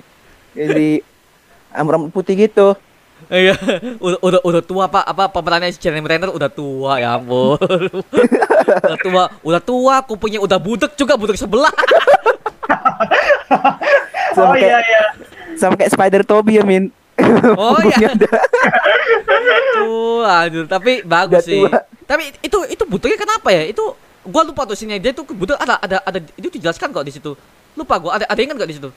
Jadi 0.56 1.04
rambut 1.76 2.16
putih 2.16 2.48
gitu. 2.48 2.72
Iya, 3.28 3.56
udah, 4.00 4.20
udah 4.24 4.40
udah 4.44 4.62
tua 4.64 4.88
pak, 4.88 5.04
apa 5.04 5.32
pemerannya 5.32 5.72
si 5.72 5.80
Jeremy 5.80 6.08
Renner 6.08 6.32
udah 6.32 6.52
tua 6.52 7.00
ya 7.00 7.20
ampun. 7.20 7.60
udah 8.88 9.00
tua, 9.00 9.24
udah 9.44 9.62
tua, 9.64 9.96
kupunya 10.04 10.40
udah 10.40 10.56
budek 10.56 10.96
juga 10.96 11.20
budek 11.20 11.36
sebelah. 11.36 11.72
Sama 14.36 14.52
oh 14.52 14.56
kayak 14.56 14.68
iya 14.68 14.80
iya. 14.84 15.02
sama 15.56 15.80
kayak 15.80 15.96
Spider 15.96 16.24
Toby 16.28 16.60
ya 16.60 16.64
Min. 16.68 16.92
Oh 17.56 17.80
iya. 17.88 18.12
Tuh, 19.80 20.28
aduh, 20.28 20.68
tapi 20.68 21.08
bagus 21.08 21.40
Udah 21.40 21.48
sih. 21.48 21.64
tua. 21.64 21.80
Tapi 22.06 22.24
itu 22.40 22.58
itu 22.66 22.84
budeknya 22.86 23.18
kenapa 23.20 23.50
ya? 23.50 23.66
Itu 23.66 23.98
gua 24.24 24.42
lupa 24.42 24.66
tuh 24.66 24.78
sini 24.78 24.98
dia 24.98 25.12
tuh 25.12 25.26
budek 25.26 25.58
ada 25.58 25.78
ada 25.78 25.98
ada 26.02 26.20
itu 26.34 26.50
dijelaskan 26.52 26.90
kok 26.90 27.06
di 27.06 27.14
situ. 27.14 27.34
Lupa 27.74 27.98
gua 27.98 28.18
ada 28.18 28.26
ada 28.26 28.40
ingat 28.40 28.56
gak 28.56 28.70
di 28.70 28.78
situ? 28.78 28.90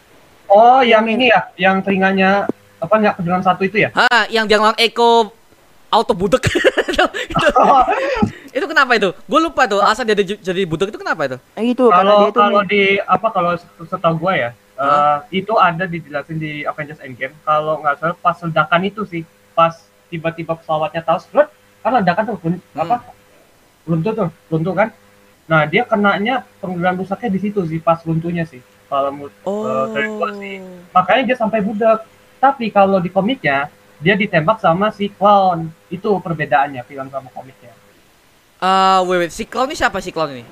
Oh 0.47 0.81
yang 0.81 1.05
ini 1.05 1.29
ya, 1.29 1.53
yang 1.61 1.81
telinganya 1.81 2.49
apa 2.79 2.95
nggak 2.95 3.21
kedengaran 3.21 3.45
satu 3.45 3.65
itu 3.65 3.85
ya? 3.85 3.93
Ah, 3.93 4.25
yang 4.29 4.49
dia 4.49 4.57
ngelawan 4.57 4.79
Eko 4.79 5.29
auto 5.89 6.13
budek. 6.13 6.49
itu, 6.89 7.05
itu, 7.29 7.47
Oh, 7.53 7.85
itu 8.57 8.65
kenapa 8.65 8.97
itu? 8.97 9.13
Gue 9.25 9.41
lupa 9.41 9.69
tuh 9.69 9.81
asal 9.81 10.05
dia 10.05 10.17
jadi- 10.17 10.41
jadi 10.41 10.65
budek 10.65 10.93
itu 10.93 11.01
kenapa 11.01 11.29
itu? 11.29 11.37
Karena 11.57 11.93
kalau 11.93 12.17
dia 12.17 12.29
itu 12.29 12.41
kalau 12.41 12.63
di 12.65 12.83
apa 13.05 13.29
kalau 13.29 13.53
setahu 13.85 14.15
gua 14.17 14.33
ya, 14.37 14.51
Hah? 14.77 15.21
eh, 15.25 15.45
itu 15.45 15.53
ada 15.53 15.85
dijelasin 15.85 16.41
di 16.41 16.65
Avengers 16.65 17.01
Endgame. 17.01 17.37
Kalau 17.43 17.81
nggak 17.81 18.01
salah 18.01 18.17
pas 18.17 18.37
ledakan 18.41 18.83
itu 18.85 19.03
sih, 19.05 19.23
pas 19.53 19.77
tiba-tiba 20.09 20.57
pesawatnya 20.57 21.05
tahu 21.05 21.19
kan 21.89 21.97
ledakan 21.99 22.23
tuh 22.25 22.37
run- 22.39 22.63
Hmm. 22.69 22.81
apa? 22.81 22.97
Runtuh 23.85 24.13
tuh, 24.13 24.29
runtuh 24.47 24.75
kan? 24.75 24.89
Nah 25.45 25.65
dia 25.65 25.83
kenanya 25.83 26.45
penggerak 26.59 26.97
rusaknya 26.97 27.31
di 27.31 27.41
situ 27.41 27.65
sih, 27.65 27.79
pas 27.79 27.97
runtuhnya 27.99 28.45
sih. 28.45 28.61
Kalau 28.87 29.09
menurut 29.11 29.33
eh, 29.93 30.07
gua 30.11 30.29
sih. 30.35 30.61
makanya 30.91 31.23
dia 31.25 31.37
sampai 31.37 31.61
budak. 31.61 32.05
Tapi 32.37 32.69
kalau 32.69 32.97
di 32.97 33.09
komiknya 33.09 33.69
dia 33.99 34.15
ditembak 34.15 34.59
sama 34.59 34.89
si 34.91 35.09
clown. 35.09 35.69
Itu 35.89 36.17
perbedaannya 36.19 36.85
film 36.85 37.09
sama 37.09 37.29
komiknya. 37.29 37.73
Ah, 38.59 39.01
wait, 39.03 39.19
wait, 39.21 39.31
si 39.31 39.43
clown 39.43 39.67
ini 39.67 39.75
siapa 39.75 39.99
si 39.99 40.09
clown 40.09 40.33
ini? 40.35 40.45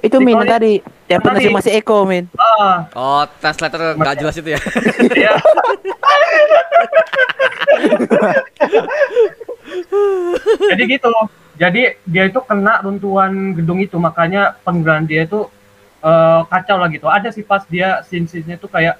Itu 0.00 0.16
Min 0.16 0.32
yang 0.32 0.40
Dikonik- 0.40 0.52
tadi 0.54 0.72
yang 1.06 1.20
pernah 1.20 1.38
si 1.38 1.48
masih 1.50 1.72
Eko 1.74 2.04
Min. 2.04 2.24
Ah, 2.34 2.88
Oh, 2.92 3.20
translator 3.36 3.92
nggak 3.94 4.16
jelas 4.16 4.32
itu 4.34 4.50
ya. 4.50 4.60
Jadi 10.70 10.82
gitu. 10.86 11.10
Jadi 11.60 11.82
dia 12.08 12.24
itu 12.24 12.40
kena 12.40 12.80
runtuhan 12.80 13.52
gedung 13.52 13.84
itu, 13.84 14.00
makanya 14.00 14.56
penggeran 14.64 15.04
dia 15.04 15.28
itu 15.28 15.46
eh, 16.00 16.40
kacau 16.48 16.76
lah 16.80 16.88
gitu. 16.88 17.06
Ada 17.06 17.28
sih 17.30 17.44
pas 17.44 17.62
dia 17.68 18.00
scene-scene 18.08 18.56
itu 18.56 18.66
kayak 18.68 18.96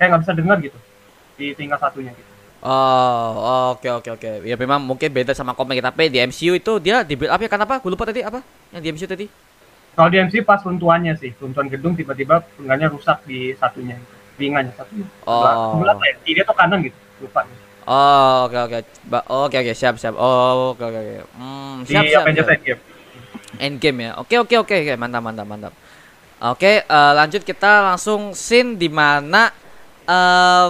kayak 0.00 0.08
nggak 0.10 0.22
bisa 0.26 0.34
dengar 0.34 0.56
gitu 0.58 0.78
di 1.38 1.54
tingkat 1.54 1.78
satunya 1.78 2.10
gitu. 2.12 2.30
Oh, 2.60 3.72
oke 3.72 3.88
oke 3.88 4.08
oke. 4.20 4.30
Ya 4.44 4.52
memang 4.60 4.84
mungkin 4.84 5.08
beda 5.08 5.32
sama 5.32 5.56
komik 5.56 5.80
tapi 5.80 6.12
di 6.12 6.20
MCU 6.20 6.60
itu 6.60 6.72
dia 6.76 7.00
di 7.00 7.16
build 7.16 7.32
up 7.32 7.40
ya 7.40 7.48
kenapa? 7.48 7.80
Gue 7.80 7.96
lupa 7.96 8.04
tadi 8.04 8.20
apa? 8.20 8.44
Yang 8.76 8.82
di 8.84 8.88
MCU 8.92 9.08
tadi? 9.08 9.26
Kalau 9.96 10.08
di 10.12 10.16
MC 10.20 10.44
pas 10.44 10.60
runtuhannya 10.60 11.16
sih, 11.18 11.32
runtuhan 11.40 11.66
gedung 11.72 11.96
tiba-tiba 11.98 12.44
penggerannya 12.56 12.88
rusak 12.94 13.24
di 13.26 13.56
satunya, 13.56 13.96
ringanya 14.36 14.72
satunya. 14.76 15.08
Oh. 15.24 15.76
Sebelah 15.76 15.96
ya? 15.98 16.14
Kiri 16.22 16.40
atau 16.44 16.56
kanan 16.56 16.78
gitu, 16.84 16.96
lupa. 17.24 17.42
Oh, 17.90 18.46
oke 18.46 18.58
oke. 18.60 18.78
Ba- 19.02 19.26
Oke 19.26 19.56
oke, 19.58 19.72
siap 19.74 19.98
siap. 19.98 20.14
Oh, 20.14 20.72
oke 20.72 20.82
oke 20.84 20.94
oke. 20.94 21.14
Hmm, 21.34 21.82
Di 21.82 21.90
siap 21.90 22.04
siap. 22.06 22.22
Avengers 22.22 22.46
siap. 22.46 22.54
Endgame. 22.54 22.80
Endgame 23.58 23.98
ya. 24.00 24.10
Oke 24.16 24.34
oke 24.38 24.54
oke 24.56 24.74
oke, 24.76 24.94
mantap 24.94 25.18
mantap 25.20 25.46
mantap. 25.46 25.72
Oke, 26.40 26.80
eh, 26.80 27.12
lanjut 27.12 27.42
kita 27.42 27.90
langsung 27.90 28.30
scene 28.32 28.78
di 28.78 28.86
mana 28.86 29.50
eh 30.06 30.68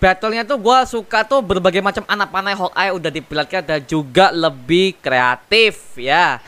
battle-nya 0.00 0.42
tuh 0.42 0.58
gua 0.58 0.82
suka 0.82 1.22
tuh 1.22 1.38
berbagai 1.38 1.78
macam 1.78 2.02
anak 2.08 2.32
panah 2.32 2.58
Hawkeye 2.58 2.90
udah 2.90 3.10
diperlihatkan 3.12 3.62
dan 3.62 3.80
juga 3.84 4.32
lebih 4.32 4.98
kreatif 4.98 5.94
ya. 5.94 6.40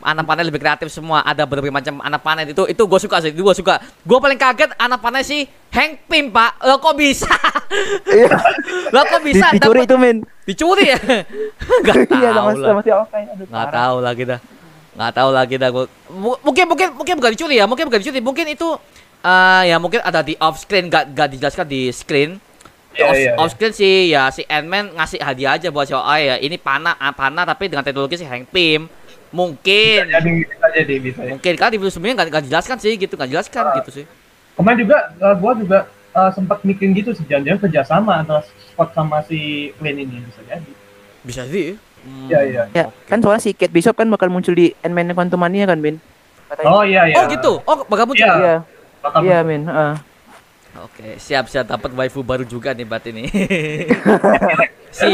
Anak 0.00 0.24
panah 0.24 0.42
lebih 0.42 0.58
kreatif 0.58 0.88
semua. 0.88 1.20
Ada 1.20 1.42
berbagai 1.42 1.70
macam 1.70 1.98
anak 1.98 2.20
panah 2.20 2.42
itu 2.42 2.64
itu 2.64 2.78
gue 2.80 3.00
suka 3.00 3.18
sih. 3.18 3.30
Itu 3.30 3.42
gue 3.42 3.52
suka. 3.52 3.76
Gue 4.00 4.18
paling 4.18 4.36
kaget 4.36 4.74
anak 4.74 4.98
panah 4.98 5.20
si 5.20 5.42
Hank 5.68 6.06
Pym, 6.06 6.28
Pak. 6.28 6.62
Lo 6.62 6.78
kok 6.78 6.94
bisa? 6.94 7.28
Iya. 8.04 8.30
Lo 8.94 9.02
kok 9.02 9.20
Di- 9.20 9.26
bisa 9.28 9.46
Dicuri 9.50 9.82
dapet- 9.82 9.86
itu 9.86 9.96
Min. 9.96 10.16
Dicuri 10.44 10.84
ya? 10.86 10.98
Iya 12.08 12.30
tahu 12.30 12.48
sama 12.48 12.50
lah 12.52 12.68
sama 12.68 12.80
si 12.80 12.90
Okai. 12.90 13.22
Aduh. 13.26 13.46
nggak 13.46 13.64
parah. 13.64 13.72
tahu 13.72 13.96
lagi 14.00 14.24
dah 14.24 14.40
nggak 14.98 15.12
tahu 15.14 15.30
lagi 15.30 15.54
dah 15.54 15.68
gua 15.70 15.84
mu- 16.08 16.40
mungkin 16.42 16.64
mungkin 16.66 16.88
mungkin 16.92 17.14
bukan 17.16 17.30
dicuri 17.30 17.54
ya 17.54 17.64
mungkin 17.64 17.86
bukan 17.86 18.00
dicuri 18.00 18.18
mungkin 18.18 18.46
itu 18.48 18.68
eh 19.20 19.62
ya 19.66 19.78
mungkin 19.78 20.00
ada 20.00 20.20
di 20.20 20.34
off 20.36 20.58
screen 20.58 20.88
gak, 20.88 21.12
gak 21.12 21.28
dijelaskan 21.30 21.66
di 21.66 21.90
screen 21.90 22.42
Di 22.88 22.98
Iya, 22.98 23.06
off, 23.06 23.14
iya, 23.14 23.32
off 23.36 23.50
screen 23.52 23.70
sih 23.70 24.10
ya 24.10 24.26
si 24.28 24.42
Ant-Man 24.42 24.90
ngasih 24.92 25.22
hadiah 25.22 25.54
aja 25.54 25.70
buat 25.70 25.86
si 25.86 25.94
OA 25.94 26.16
ya 26.18 26.34
ini 26.40 26.56
panah 26.56 26.98
ah, 26.98 27.12
panah 27.12 27.44
tapi 27.44 27.68
dengan 27.68 27.82
teknologi 27.82 28.16
si 28.16 28.26
Hank 28.26 28.50
Pym 28.50 28.90
mungkin 29.30 30.00
Jadi 30.04 30.30
bisa 30.42 30.66
jadi 30.72 30.94
bisa. 30.98 31.20
ya. 31.20 31.30
mungkin 31.30 31.52
kan 31.54 31.68
di 31.68 31.76
video 31.76 31.90
sebelumnya 31.90 32.16
nggak 32.22 32.44
dijelaskan 32.44 32.76
sih 32.76 32.92
gitu 32.94 33.12
nggak 33.12 33.28
dijelaskan 33.28 33.62
Ah. 33.62 33.76
gitu 33.78 33.90
sih 33.92 34.04
Kemarin 34.54 34.78
juga 34.80 34.96
uh, 35.16 35.34
gua 35.34 35.52
juga 35.54 35.78
uh, 36.12 36.30
sempat 36.30 36.58
mikirin 36.62 36.90
gitu 36.92 37.12
sih 37.12 37.22
jangan-jangan 37.22 37.60
kerjasama 37.62 38.12
antara 38.18 38.42
Scott 38.42 38.90
sama 38.90 39.22
si 39.22 39.38
Glenn 39.76 39.98
ini 39.98 40.18
bisa 40.20 40.40
jadi. 40.44 40.70
bisa 41.22 41.42
sih 41.46 41.76
Hmm. 41.98 42.30
Iya 42.30 42.40
iya. 42.46 42.62
Ya, 42.70 42.84
kan 43.04 43.18
soalnya 43.18 43.42
si 43.42 43.50
Kate 43.50 43.74
Bishop 43.74 43.92
kan 43.92 44.06
bakal 44.06 44.30
muncul 44.30 44.54
di 44.54 44.70
Ant-Man 44.80 45.10
and 45.10 45.18
Quantum 45.18 45.34
Mania 45.36 45.66
kan, 45.66 45.82
Min? 45.82 45.98
Katanya. 46.46 46.70
Oh 46.70 46.86
iya 46.86 47.02
iya. 47.04 47.18
oh 47.18 47.26
gitu 47.26 47.58
oh 47.58 47.74
bakal 47.84 48.06
muncul 48.06 48.22
Iya. 48.22 48.38
Iya. 48.38 48.56
Bakal 49.02 49.20
Iya, 49.20 49.38
Min. 49.42 49.62
heeh. 49.66 49.92
Oke, 50.86 51.18
siap 51.18 51.50
siap 51.50 51.66
dapat 51.66 51.90
waifu 51.96 52.22
baru 52.22 52.44
juga 52.46 52.70
nih 52.76 52.86
bat 52.86 53.02
ini. 53.08 53.26
si 54.98 55.08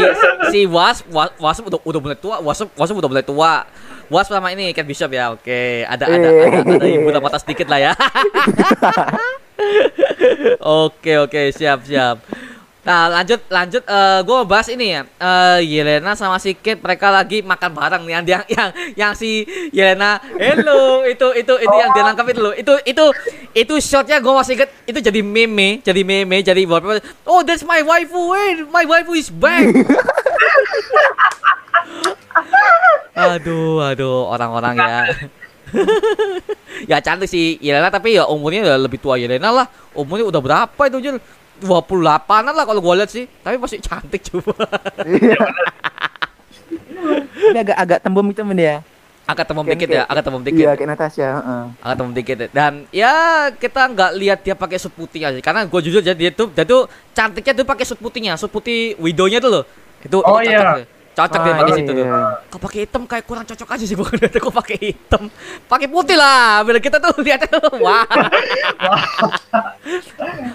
si 0.52 0.60
Wasp 0.68 1.08
Was- 1.08 1.34
Wasp 1.40 1.62
udah 1.64 1.80
udah 1.80 2.00
mulai 2.00 2.18
tua, 2.18 2.36
Wasp 2.42 2.68
Wasp 2.76 2.94
udah 2.94 3.10
mulai 3.10 3.24
tua. 3.24 3.64
Wasp 4.12 4.28
sama 4.28 4.52
ini 4.52 4.76
Cat 4.76 4.84
Bishop 4.84 5.08
ya. 5.14 5.32
Oke, 5.32 5.88
ada 5.88 6.04
ada 6.04 6.28
ada, 6.28 6.60
ada 6.60 6.86
ibu 6.88 7.08
mata 7.22 7.40
sedikit 7.40 7.70
lah 7.72 7.80
ya. 7.80 7.92
oke 10.84 11.12
oke, 11.28 11.42
siap 11.54 11.86
siap. 11.86 12.20
Nah 12.84 13.08
lanjut 13.08 13.40
lanjut 13.48 13.80
eh 13.88 14.20
gue 14.20 14.34
mau 14.36 14.44
bahas 14.44 14.68
ini 14.68 14.92
ya. 14.92 15.08
Eh 15.16 15.60
Yelena 15.64 16.12
sama 16.12 16.36
si 16.36 16.52
Kate 16.52 16.76
mereka 16.84 17.08
lagi 17.08 17.40
makan 17.40 17.70
bareng 17.72 18.02
nih 18.04 18.12
yang 18.12 18.24
yang 18.28 18.44
yang, 18.52 18.68
yang 18.92 19.12
si 19.16 19.48
Yelena. 19.72 20.20
Hello 20.36 21.00
itu 21.08 21.32
itu 21.32 21.54
itu 21.64 21.74
yang 21.80 21.90
dia 21.96 22.04
nangkap 22.04 22.28
itu 22.28 22.40
loh 22.44 22.52
itu 22.52 22.76
itu 22.84 23.04
itu 23.56 23.74
shotnya 23.80 24.20
gue 24.20 24.32
masih 24.36 24.60
inget 24.60 24.70
itu 24.84 24.98
jadi 25.00 25.20
meme 25.24 25.80
jadi 25.80 26.04
meme 26.04 26.44
jadi 26.44 26.60
wallpaper. 26.68 27.00
Oh 27.24 27.40
that's 27.40 27.64
my 27.64 27.80
waifu 27.80 28.20
wait 28.28 28.68
my 28.68 28.84
waifu 28.84 29.16
is 29.16 29.32
back. 29.32 29.64
Aduh 33.14 33.80
aduh 33.80 34.28
orang-orang 34.28 34.76
ya. 34.76 35.00
Ya 36.90 36.98
cantik 37.00 37.30
sih 37.30 37.56
Yelena 37.62 37.88
tapi 37.88 38.18
ya 38.18 38.26
umurnya 38.28 38.66
udah 38.66 38.78
lebih 38.84 39.00
tua 39.00 39.16
Yelena 39.16 39.48
lah. 39.48 39.66
Umurnya 39.96 40.28
udah 40.28 40.40
berapa 40.42 40.82
itu 40.90 40.98
Jul 41.00 41.16
28an 41.60 42.50
lah 42.50 42.64
kalau 42.64 42.80
gua 42.80 42.98
lihat 42.98 43.10
sih. 43.10 43.28
Tapi 43.42 43.54
masih 43.56 43.78
cantik 43.78 44.24
coba. 44.26 44.66
Ini 47.34 47.58
agak 47.60 47.76
agak 47.76 47.98
tembem 48.00 48.26
itu, 48.30 48.42
Min 48.42 48.58
ya. 48.58 48.76
agak 49.24 49.48
tembem 49.48 49.64
dikit 49.64 49.88
ya 49.88 50.04
agak 50.04 50.20
tembem 50.20 50.44
Iya, 50.44 50.48
dikit 50.52 50.66
kayak 50.76 50.84
Natasha, 50.84 51.28
heeh. 51.40 51.62
agak 51.80 51.96
tembem 51.96 52.12
dikit 52.12 52.36
ya. 52.36 52.48
dan 52.52 52.72
ya 52.92 53.14
kita 53.56 53.80
nggak 53.88 54.10
lihat 54.20 54.38
dia 54.44 54.52
pakai 54.52 54.76
suit 54.76 54.92
putih 54.92 55.24
aja 55.24 55.40
karena 55.40 55.64
gua 55.64 55.80
jujur 55.80 56.04
jadi 56.04 56.12
dia 56.12 56.28
tuh 56.28 56.52
dia 56.52 56.68
tuh 56.68 56.84
cantiknya 57.16 57.56
tuh 57.56 57.64
pakai 57.64 57.84
suit 57.88 57.96
putihnya. 57.96 58.36
Suit 58.36 58.52
putih 58.52 58.92
widownya 59.00 59.40
tuh 59.40 59.48
loh. 59.48 59.64
Itu 60.04 60.20
Oh, 60.20 60.44
itu 60.44 60.52
iya. 60.52 60.84
Cocok 61.14 61.40
deh. 61.40 61.40
cocok 61.40 61.40
dia 61.40 61.46
Ah, 61.46 61.56
pakai 61.56 61.70
iya, 61.70 61.78
situ 61.78 61.88
tuh 61.88 61.94
iya. 61.96 62.10
Kalau 62.44 62.60
pakai 62.60 62.78
hitam 62.82 63.02
kayak 63.06 63.24
kurang 63.24 63.44
cocok 63.46 63.68
aja 63.70 63.84
sih 63.86 63.94
gua 63.96 64.06
ngeliatnya 64.06 64.38
kok 64.38 64.54
pakai 64.54 64.76
hitam. 64.76 65.22
Pakai 65.64 65.86
putih 65.86 66.14
lah, 66.14 66.62
biar 66.62 66.78
kita 66.78 66.96
tuh 66.98 67.10
lihatnya 67.18 67.46
tuh 67.54 67.78
wah. 67.78 68.04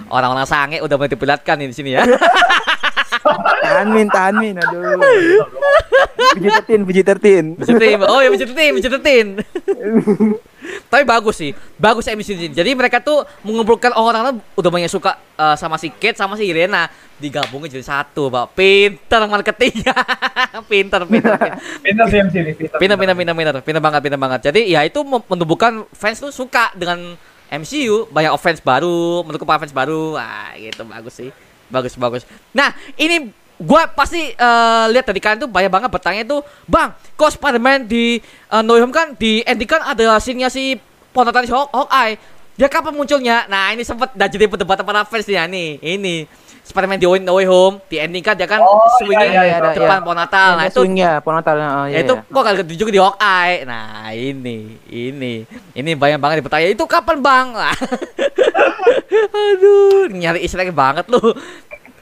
Orang-orang 0.10 0.44
sange 0.44 0.78
udah 0.80 0.96
mulai 0.96 1.08
diperlihatkan 1.08 1.56
di 1.60 1.72
sini 1.72 1.94
ya. 1.94 2.02
Tahan, 3.20 3.88
Min, 3.90 4.08
tahan, 4.08 4.34
Min. 4.36 4.56
Aduh. 4.58 5.00
Puji 6.36 6.50
tertin, 6.50 6.80
puji 6.84 7.02
tertin. 7.02 7.44
Bejetin. 7.56 7.98
Oh 8.06 8.20
ya 8.20 8.30
bejetin, 8.30 8.72
bejetin. 8.76 9.28
Tapi 10.90 11.04
bagus 11.06 11.36
sih, 11.38 11.52
bagus 11.78 12.06
sini. 12.06 12.54
Jadi 12.54 12.72
mereka 12.78 13.02
tuh 13.02 13.26
mengumpulkan 13.42 13.94
orang-orang 13.94 14.42
udah 14.54 14.70
banyak 14.70 14.90
suka 14.90 15.18
eh, 15.38 15.56
sama 15.58 15.78
si 15.82 15.90
Kate 15.90 16.18
sama 16.18 16.38
si 16.38 16.46
Irena 16.46 16.90
digabungin 17.20 17.68
jadi 17.70 17.86
satu, 17.86 18.32
Pak. 18.32 18.56
Pinter 18.56 19.22
marketingnya. 19.28 19.96
pinter, 20.72 21.02
pinter, 21.06 21.36
pinter. 21.36 21.60
Pinter 21.86 22.06
sih. 22.08 22.20
Pinter, 22.22 22.78
Pinter, 22.80 22.98
pinter, 22.98 23.16
pinter, 23.16 23.36
pinter, 23.36 23.56
pinter 23.62 23.82
banget, 23.84 24.00
pinter 24.06 24.20
banget. 24.20 24.40
Jadi 24.50 24.62
ya 24.72 24.82
itu 24.88 25.04
menumbuhkan 25.04 25.84
fans 25.92 26.24
tuh 26.24 26.32
suka 26.32 26.72
dengan 26.78 27.20
MCU, 27.50 28.06
banyak 28.14 28.32
fans 28.38 28.62
baru, 28.62 29.26
menurutku 29.26 29.46
para 29.46 29.58
fans 29.58 29.74
baru, 29.74 30.14
wah 30.16 30.54
gitu 30.54 30.86
bagus 30.86 31.14
sih, 31.18 31.30
bagus 31.68 31.98
bagus. 31.98 32.24
Nah 32.54 32.78
ini 32.94 33.34
gua 33.60 33.86
pasti 33.86 34.32
eh, 34.32 34.86
lihat 34.90 35.04
tadi 35.04 35.20
kalian 35.20 35.44
tuh 35.44 35.52
banyak 35.52 35.68
banget 35.68 35.90
bertanya 35.92 36.24
tuh, 36.24 36.40
bang, 36.64 36.90
kok 37.14 37.30
Spiderman 37.30 37.84
di 37.84 38.18
eh, 38.24 38.62
No 38.64 38.74
Way 38.74 38.82
Home 38.82 38.96
kan 38.96 39.08
di 39.14 39.44
ending 39.44 39.68
kan 39.68 39.84
ada 39.84 40.16
scene-nya 40.18 40.48
si 40.48 40.80
Ponatan 41.10 41.44
si 41.44 41.52
Hawk- 41.52 41.74
Hawkeye. 41.74 42.16
Dia 42.54 42.68
kapan 42.68 42.92
munculnya? 42.92 43.48
Nah, 43.48 43.72
ini 43.72 43.82
sempat 43.82 44.12
dah 44.12 44.28
jadi 44.28 44.44
perdebatan 44.46 44.84
para 44.84 45.08
fans 45.08 45.24
ya 45.26 45.48
nih. 45.48 45.80
Ini 45.80 46.28
Spider-Man 46.60 47.00
di 47.00 47.08
No 47.24 47.40
Way 47.40 47.48
Home, 47.48 47.80
di 47.88 47.98
ending 47.98 48.20
kan 48.22 48.36
dia 48.36 48.46
kan 48.46 48.60
Oh, 48.62 48.84
swingnya 49.00 49.26
iya, 49.26 49.42
iya, 49.48 49.58
iya, 49.58 49.74
depan 49.74 49.98
iya. 49.98 50.06
pohon 50.06 50.20
Natal. 50.20 50.50
Nah, 50.54 50.68
itu 50.68 50.80
swing 50.84 51.00
ya, 51.00 51.18
pohon 51.18 51.40
Natal. 51.40 51.56
Oh, 51.56 51.88
Ya 51.88 51.98
iya, 51.98 52.00
itu 52.04 52.14
iya. 52.14 52.30
kok 52.30 52.44
kali 52.44 52.56
juga 52.76 52.92
di 52.92 53.00
Hawkeye. 53.02 53.56
Nah, 53.64 54.12
ini, 54.12 54.58
ini, 54.86 55.34
ini 55.74 55.92
banyak 55.96 56.20
banget 56.20 56.44
bertanya 56.44 56.68
itu 56.68 56.84
kapan 56.84 57.18
bang? 57.24 57.48
Aduh, 59.34 60.12
nyari 60.12 60.44
istilahnya 60.44 60.76
banget 60.76 61.08
lu. 61.10 61.20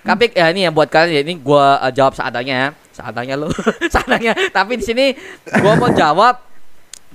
Tapi 0.07 0.31
ya 0.31 0.45
ini 0.49 0.63
ya 0.63 0.71
buat 0.71 0.87
kalian 0.87 1.11
ya 1.11 1.21
ini 1.21 1.35
gua 1.37 1.77
eh, 1.79 1.91
jawab 1.91 2.13
seadanya 2.13 2.55
ya. 2.55 2.69
Seadanya 2.89 3.35
lu. 3.35 3.51
seadanya. 3.93 4.31
Tapi 4.49 4.75
di 4.75 4.83
sini 4.83 5.05
gua 5.59 5.75
mau 5.75 5.91
jawab 5.91 6.39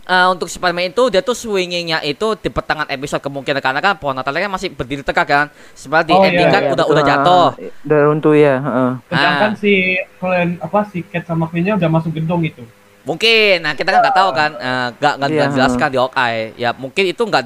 eh, 0.03 0.27
untuk 0.29 0.47
Spiderman 0.47 0.89
itu 0.89 1.03
dia 1.09 1.21
tuh 1.21 1.33
swingingnya 1.33 2.03
itu 2.03 2.27
di 2.37 2.49
pertengahan 2.49 2.87
episode 2.89 3.19
kemungkinan 3.21 3.59
karena 3.59 3.81
kan 3.81 3.95
pohon 3.97 4.13
Natalnya 4.13 4.45
kan 4.45 4.53
masih 4.53 4.69
berdiri 4.69 5.01
tegak 5.01 5.25
kan. 5.25 5.47
Sebenarnya 5.73 6.07
di 6.07 6.13
Oh, 6.13 6.23
ending 6.23 6.45
iya, 6.45 6.53
kan 6.53 6.63
iya, 6.63 6.71
udah 6.71 6.85
betul. 6.85 6.93
udah 6.93 7.05
jatuh. 7.05 7.47
Ah, 7.49 7.83
Udah 7.83 7.99
runtuh 8.05 8.35
ya. 8.35 8.55
heeh. 8.59 8.91
Sedangkan 9.09 9.51
Ah. 9.51 9.59
si 9.59 9.73
Glenn 10.19 10.51
apa 10.61 10.79
si 10.87 10.99
Cat 11.03 11.25
sama 11.25 11.45
Queen-nya 11.47 11.75
udah 11.75 11.89
masuk 11.89 12.13
gedung 12.13 12.43
itu. 12.43 12.63
Mungkin, 13.03 13.59
nah 13.59 13.75
kita 13.75 13.91
kan 13.91 13.99
nggak 13.99 14.15
tahu 14.15 14.31
kan, 14.31 14.51
eh, 14.55 14.89
nggak 14.95 15.15
nggak 15.19 15.27
Iya, 15.27 15.35
nggak 15.35 15.49
dijelaskan 15.51 15.89
di 15.91 15.99
Hawkeye. 15.99 16.43
Ya 16.55 16.71
mungkin 16.71 17.05
itu 17.05 17.19
nggak 17.19 17.43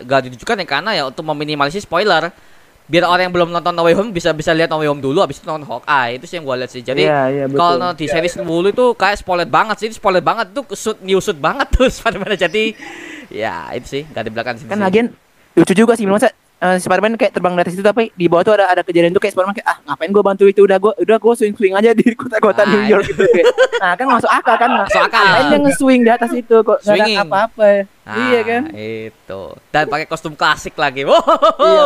nggak 0.00 0.20
ditunjukkan 0.24 0.56
ya 0.56 0.66
karena 0.66 0.90
ya 0.94 1.02
untuk 1.04 1.24
meminimalisir 1.26 1.84
spoiler. 1.84 2.32
Biar 2.88 3.04
orang 3.04 3.22
yang 3.22 3.34
belum 3.34 3.48
nonton 3.50 3.70
No 3.70 3.84
Way 3.84 3.94
Home 3.94 4.10
bisa 4.10 4.32
bisa 4.32 4.50
lihat 4.50 4.66
No 4.66 4.76
Way 4.76 4.88
Home 4.88 4.98
dulu, 4.98 5.20
habis 5.20 5.36
itu 5.36 5.44
nonton 5.44 5.62
Hawkeye. 5.62 6.16
Itu 6.16 6.24
sih 6.24 6.36
yang 6.36 6.44
gue 6.44 6.56
lihat 6.56 6.70
sih. 6.70 6.80
Jadi 6.80 7.04
Iya, 7.04 7.20
iya, 7.28 7.44
betul. 7.44 7.60
kalau 7.76 7.92
di 7.92 8.06
series 8.06 8.34
dulu 8.34 8.66
itu 8.66 8.86
kayak 8.92 9.16
spoiler 9.18 9.44
banget 9.46 9.76
sih, 9.78 9.88
spoiler 9.90 10.20
banget 10.20 10.50
tuh 10.50 10.64
shoot 10.72 10.96
new 10.98 11.18
shoot 11.18 11.36
banget 11.36 11.68
tuh 11.70 11.84
Spider-Man. 11.86 12.32
Jadi 12.34 12.72
ya 13.28 13.68
itu 13.70 13.86
sih 13.86 14.02
nggak 14.04 14.22
di 14.22 14.30
belakang 14.30 14.56
sini. 14.56 14.68
Kan 14.68 14.78
sih. 14.78 14.84
lagian 14.84 15.06
lucu 15.52 15.74
juga 15.74 15.92
sih 15.92 16.06
masa 16.06 16.32
eh, 16.56 16.76
Spiderman 16.76 17.14
kayak 17.14 17.30
terbang 17.30 17.52
dari 17.52 17.68
situ 17.68 17.82
tapi 17.82 18.08
di 18.10 18.24
bawah 18.24 18.42
tuh 18.42 18.54
ada 18.54 18.66
ada 18.68 18.80
kejadian 18.80 19.10
tuh 19.10 19.18
kayak 19.18 19.30
Spiderman 19.30 19.52
kayak 19.52 19.68
ah 19.68 19.78
ngapain 19.84 20.08
gua 20.08 20.24
bantu 20.24 20.46
itu 20.46 20.60
udah 20.60 20.78
gua 20.78 20.92
udah 20.96 21.18
gua 21.18 21.34
swing 21.34 21.52
swing 21.52 21.74
aja 21.74 21.92
di 21.92 22.14
kota-kota 22.14 22.62
Ah, 22.62 22.68
New 22.68 22.82
York 22.84 23.04
gitu 23.04 23.20
kayak. 23.20 23.46
Nah 23.76 23.92
kan 23.94 24.06
masuk 24.08 24.30
akal 24.32 24.54
kan 24.56 24.70
Masuk 24.80 25.02
akal. 25.02 25.18
Ngapain 25.20 25.44
dia 25.44 25.58
nge-swing 25.60 26.00
di 26.00 26.10
atas 26.10 26.30
itu 26.32 26.56
kok 26.58 26.78
nggak 26.80 26.94
ada 26.96 27.22
apa-apa 27.22 27.66
Nah, 28.08 28.16
Iya 28.24 28.40
kan 28.40 28.62
Itu. 28.72 29.42
Dan 29.68 29.84
pakai 29.84 30.08
kostum 30.08 30.32
klasik 30.32 30.72
lagi. 30.74 31.04
Wow. 31.04 31.20
Iya, 31.60 31.84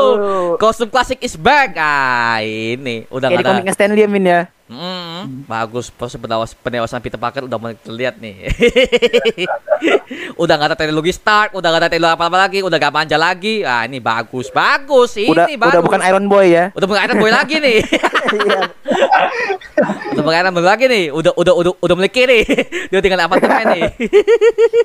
kostum 0.55 0.87
klasik 0.87 1.19
is 1.19 1.35
back. 1.35 1.75
Ah, 1.75 2.39
ini 2.39 3.11
udah 3.11 3.27
Kayak 3.27 3.35
di 3.35 3.43
ada. 3.43 3.51
komiknya 3.51 3.73
Stanley 3.75 4.01
ya 4.01 4.09
Min 4.09 4.23
ya 4.25 4.43
Hmm, 4.65 5.45
bagus 5.45 5.93
proses 5.93 6.17
pendawas 6.17 6.57
pendewasan 6.57 6.97
Peter 6.97 7.21
Parker 7.21 7.45
udah 7.45 7.59
mulai 7.61 7.77
terlihat 7.77 8.17
nih. 8.17 8.49
udah 10.41 10.55
nggak 10.55 10.69
ada 10.73 10.79
teknologi 10.79 11.13
Stark, 11.13 11.53
udah 11.53 11.69
nggak 11.69 11.83
ada 11.83 11.91
teknologi 11.91 12.17
apa-apa 12.17 12.39
lagi, 12.39 12.59
udah 12.63 12.77
gak 12.79 12.95
manja 12.95 13.17
lagi. 13.17 13.61
Ah 13.63 13.85
ini 13.85 14.01
bagus, 14.01 14.49
bagus. 14.49 15.13
Ini 15.15 15.29
Udah 15.29 15.45
bagus. 15.51 15.69
udah 15.69 15.83
bukan 15.83 16.01
Iron 16.03 16.25
Boy 16.25 16.47
ya 16.49 16.65
udah 16.73 16.87
bukan 16.89 17.03
Iron 17.05 17.19
Boy 17.21 17.31
lagi 17.31 17.57
nih. 17.59 17.79
Iya 18.33 18.61
udah 20.15 20.23
bukan 20.23 20.39
Iron 20.41 20.55
Boy 20.55 20.65
lagi 20.65 20.85
nih. 20.87 21.05
Udah 21.11 21.33
udah 21.35 21.53
udah 21.53 21.73
udah 21.77 21.95
mulai 21.95 22.09
kiri. 22.09 22.41
Dia 22.89 23.01
tinggal 23.01 23.21
apartemen 23.21 23.77
nih. 23.77 23.83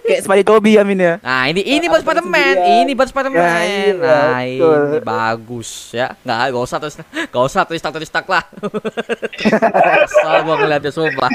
Kayak 0.03 0.21
Spidey 0.21 0.43
Toby 0.43 0.75
ya 0.75 0.83
Min 0.83 0.99
ya 0.99 1.13
Nah 1.27 1.43
ini 1.51 1.59
ini 1.59 1.91
buat 1.91 2.07
Apartemen 2.07 2.31
Spiderman, 2.31 2.87
ini 2.87 2.91
buat 2.95 3.07
Spiderman. 3.11 3.35
Ya, 3.35 3.59
iya, 3.67 3.91
nah 3.99 4.39
betul. 4.39 4.79
ini 4.79 4.99
bagus 5.03 5.69
ya. 5.91 6.15
Nggak 6.23 6.39
gak 6.55 6.63
usah 6.63 6.77
terus 6.79 6.95
gak 7.03 7.43
usah 7.43 7.61
terus 7.67 7.81
tak 7.83 7.91
terus 7.99 8.07
tak 8.07 8.25
lah. 8.31 8.43
Soal 10.23 10.47
gua 10.47 10.55
ngeliatnya 10.55 10.87
sumpah. 10.87 11.27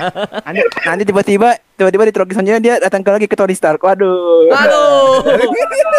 nanti, 0.48 0.60
nanti 0.64 1.02
tiba-tiba 1.04 1.60
tiba-tiba 1.76 2.08
di 2.08 2.12
Troki 2.16 2.32
selanjutnya 2.32 2.62
dia 2.64 2.74
datang 2.80 3.04
ke 3.04 3.10
lagi 3.12 3.26
ke 3.28 3.36
Tony 3.36 3.52
Stark 3.52 3.84
waduh 3.84 4.48
Aduh, 4.48 5.28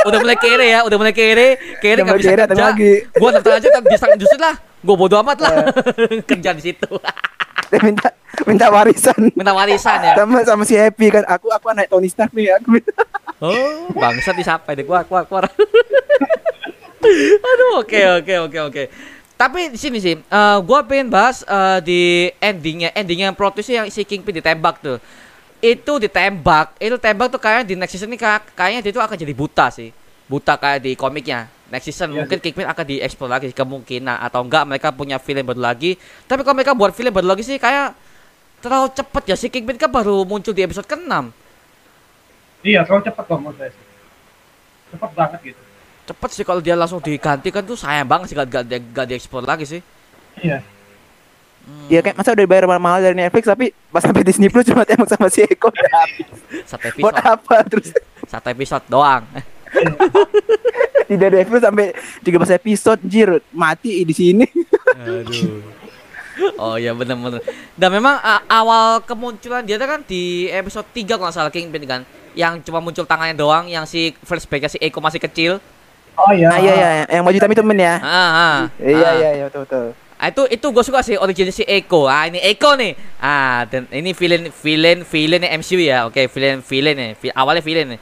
udah 0.09 0.19
mulai 0.25 0.37
kere 0.41 0.65
ya, 0.73 0.79
udah 0.87 0.97
mulai 0.97 1.13
kere, 1.13 1.61
kere 1.77 2.01
Udah 2.01 2.03
nggak 2.09 2.17
mulai 2.17 2.23
bisa 2.25 2.31
kere, 2.33 2.43
kerja. 2.49 2.63
lagi. 2.73 2.93
Gua 3.13 3.29
daftar 3.29 3.51
aja 3.61 3.67
tak 3.69 3.83
bisa 3.85 4.05
justru 4.17 4.39
lah, 4.41 4.55
gua 4.81 4.95
bodo 4.97 5.15
amat 5.21 5.37
lah, 5.37 5.53
kerja 6.29 6.49
di 6.55 6.61
situ, 6.65 6.89
dia 7.73 7.81
minta 7.81 8.13
minta 8.45 8.69
warisan 8.69 9.33
minta 9.33 9.49
warisan 9.49 9.97
ya. 9.99 10.13
sama 10.13 10.45
sama 10.45 10.63
si 10.63 10.77
Happy 10.77 11.09
kan 11.09 11.25
aku 11.25 11.49
aku 11.49 11.65
anak 11.67 11.89
Tony 11.89 12.05
Stark 12.05 12.29
nih 12.29 12.53
aku 12.53 12.77
Oh, 13.43 13.91
bangsa 13.91 14.31
disapai 14.31 14.71
deh, 14.71 14.87
gua, 14.87 15.03
gua, 15.03 15.27
gua. 15.27 15.43
Aduh, 17.43 17.83
oke, 17.83 17.99
oke, 18.23 18.33
oke, 18.47 18.59
oke. 18.63 18.83
Tapi 19.35 19.67
di 19.67 19.75
sini 19.75 19.99
sih, 19.99 20.15
eh, 20.15 20.57
gua 20.63 20.79
pengen 20.87 21.11
bahas 21.11 21.43
eh, 21.43 21.79
di 21.83 22.01
endingnya, 22.39 22.95
endingnya 22.95 23.35
plot 23.35 23.59
twist 23.59 23.67
yang 23.67 23.91
si 23.91 24.07
Kingpin 24.07 24.39
ditembak 24.39 24.79
tuh. 24.79 24.95
Itu 25.59 25.99
ditembak, 25.99 26.79
itu 26.79 26.95
tembak 26.95 27.35
tuh 27.35 27.39
kayak 27.39 27.67
di 27.67 27.75
next 27.75 27.91
season 27.91 28.07
ini 28.07 28.15
kayak- 28.15 28.55
kayaknya 28.55 28.79
dia 28.79 28.91
tuh 28.95 29.03
akan 29.03 29.15
jadi 29.15 29.33
buta 29.35 29.67
sih. 29.67 29.91
Buta 30.23 30.55
kayak 30.55 30.79
di 30.79 30.95
komiknya. 30.95 31.51
Next 31.73 31.89
season 31.89 32.13
Iya 32.13 32.21
mungkin 32.21 32.37
Kingpin 32.37 32.69
akan 32.69 32.85
dieksplor 32.85 33.25
lagi 33.25 33.49
kemungkinan 33.49 34.21
atau 34.21 34.45
enggak 34.45 34.63
mereka 34.63 34.93
punya 34.93 35.17
film 35.17 35.41
baru 35.41 35.57
lagi. 35.59 35.97
Tapi 36.23 36.45
kalau 36.45 36.53
mereka 36.53 36.77
buat 36.77 36.93
film 36.93 37.09
baru 37.09 37.33
lagi 37.33 37.41
sih 37.41 37.57
kayak 37.57 37.97
terlalu 38.61 38.93
cepet 38.93 39.23
ya 39.25 39.35
si 39.35 39.49
Kingpin 39.49 39.75
kan 39.75 39.89
baru 39.89 40.21
muncul 40.21 40.53
di 40.53 40.61
episode 40.61 40.85
ke-6. 40.85 41.33
Iya, 42.61 42.85
terlalu 42.85 43.03
cepat 43.03 43.23
kok 43.25 43.35
menurut 43.35 43.57
saya 43.57 43.73
sih. 43.73 43.85
Cepat 44.93 45.11
banget 45.11 45.39
gitu. 45.43 45.61
cepet 46.03 46.29
sih 46.29 46.43
kalau 46.43 46.59
dia 46.59 46.75
langsung 46.75 46.99
digantikan 46.99 47.63
tuh 47.63 47.73
sayang 47.73 48.03
banget 48.03 48.27
sih 48.27 48.35
gak, 48.35 48.45
gak, 48.45 48.63
gak 48.91 49.05
diekspor 49.07 49.39
lagi 49.41 49.63
sih 49.63 49.79
Iya. 50.37 50.59
Hmm, 51.63 51.87
Ya 51.87 52.03
kayak 52.03 52.13
masa 52.13 52.35
udah 52.35 52.43
dibayar 52.43 52.67
mahal 52.67 52.99
dari 52.99 53.15
Netflix 53.15 53.47
tapi 53.47 53.71
pas 53.87 54.03
sampai 54.03 54.19
Disney 54.21 54.51
Plus 54.51 54.67
cuma 54.67 54.83
tembak 54.83 55.07
sama 55.07 55.31
si 55.31 55.47
Eko 55.47 55.71
udah 55.71 55.91
habis. 55.95 56.27
satu 56.67 56.91
Buat 56.99 57.15
episode 57.15 57.31
apa 57.31 57.55
terus 57.65 57.87
satu 58.27 58.47
episode 58.51 58.83
doang 58.85 59.23
tidak 61.05 61.25
ada 61.29 61.37
episode 61.39 61.63
sampai 61.63 61.87
13 62.21 62.57
episode 62.57 62.99
jir 63.03 63.29
mati 63.49 64.03
di 64.03 64.13
sini. 64.13 64.45
aduh 64.95 65.61
oh 66.57 66.75
ya 66.75 66.91
bener 66.91 67.13
dan 67.77 67.89
memang 67.89 68.17
a- 68.17 68.41
awal 68.49 69.01
kemunculan 69.05 69.61
dia 69.61 69.77
kan 69.77 70.01
di 70.01 70.49
episode 70.49 70.85
3 70.89 71.13
kalau 71.13 71.29
salah 71.29 71.53
Kingpin 71.53 71.85
kan 71.85 72.01
yang 72.33 72.57
cuma 72.59 72.81
muncul 72.81 73.05
tangannya 73.05 73.37
doang 73.37 73.69
yang 73.69 73.85
si 73.85 74.17
flashbacknya 74.25 74.65
si 74.67 74.81
Eko 74.81 74.97
masih 74.97 75.21
kecil 75.21 75.61
Oh 76.13 76.29
iya. 76.29 76.45
Ah 76.45 76.61
iya 76.61 76.73
iya 76.77 76.89
yang 77.09 77.25
baju 77.25 77.33
hitam 77.33 77.49
itu 77.49 77.65
men 77.65 77.81
ya. 77.81 77.97
ah, 77.97 78.05
ah, 78.05 78.57
Iya 78.77 79.01
ah. 79.01 79.13
iya 79.17 79.29
iya 79.33 79.43
betul 79.49 79.65
betul. 79.65 79.85
Ah, 80.13 80.29
itu 80.29 80.45
itu 80.45 80.65
gue 80.69 80.83
suka 80.85 81.01
sih 81.01 81.17
originnya 81.17 81.49
si 81.49 81.65
Eko. 81.65 82.05
Ah 82.05 82.29
ini 82.29 82.37
Eko 82.37 82.77
nih. 82.77 82.93
Ah 83.17 83.65
dan 83.65 83.89
ini 83.89 84.13
villain 84.13 84.45
villain 84.53 85.01
villain 85.01 85.41
MCU 85.57 85.81
ya. 85.81 86.05
Oke 86.05 86.29
villain 86.29 86.61
villain 86.61 87.17
nih. 87.17 87.33
Awalnya 87.33 87.65
villain 87.65 87.97
nih. 87.97 87.99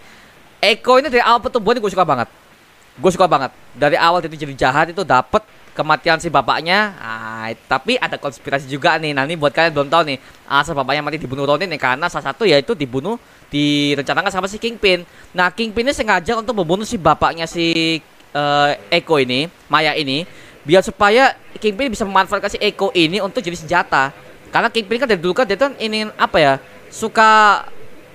Eko 0.60 1.00
ini 1.00 1.08
dari 1.08 1.24
awal 1.24 1.40
pertumbuhan 1.40 1.80
gue 1.80 1.88
suka 1.88 2.04
banget. 2.04 2.28
Gue 3.00 3.12
suka 3.14 3.30
banget. 3.30 3.56
Dari 3.78 3.96
awal 3.96 4.20
dia 4.20 4.30
tuh 4.32 4.40
jadi 4.40 4.54
jahat 4.58 4.92
itu 4.92 5.06
dapat 5.08 5.46
kematian 5.72 6.20
si 6.20 6.28
bapaknya. 6.28 6.96
Ah 7.00 7.48
tapi 7.68 7.96
ada 7.96 8.20
konspirasi 8.20 8.68
juga 8.68 9.00
nih. 9.00 9.16
Nah 9.16 9.24
ini 9.24 9.40
buat 9.40 9.56
kalian 9.56 9.72
belum 9.72 9.88
tahu 9.88 10.04
nih. 10.12 10.18
Asal 10.48 10.76
bapaknya 10.76 11.00
mati 11.00 11.22
dibunuh 11.22 11.48
Ronin 11.48 11.72
nih 11.72 11.80
karena 11.80 12.12
salah 12.12 12.34
satu 12.34 12.44
yaitu 12.44 12.76
dibunuh 12.76 13.16
direncanakan 13.52 14.32
sama 14.32 14.48
si 14.52 14.60
Kingpin. 14.60 15.08
Nah 15.32 15.52
Kingpin 15.52 15.88
ini 15.88 15.96
sengaja 15.96 16.36
untuk 16.36 16.56
membunuh 16.56 16.84
si 16.84 17.00
bapaknya 17.00 17.48
si 17.48 18.00
eh, 18.36 18.72
Eko 18.92 19.20
ini, 19.20 19.48
Maya 19.72 19.96
ini 19.96 20.28
biar 20.62 20.86
supaya 20.86 21.34
Kingpin 21.58 21.90
bisa 21.90 22.06
memanfaatkan 22.06 22.54
si 22.54 22.60
Eko 22.62 22.92
ini 22.94 23.24
untuk 23.24 23.42
jadi 23.42 23.58
senjata. 23.58 24.12
Karena 24.52 24.68
Kingpin 24.68 25.00
kan 25.00 25.08
dari 25.08 25.22
dulu 25.24 25.32
kan 25.32 25.48
dia 25.48 25.56
tuh 25.56 25.72
ingin 25.80 26.12
apa 26.20 26.38
ya 26.38 26.54
suka 26.92 27.64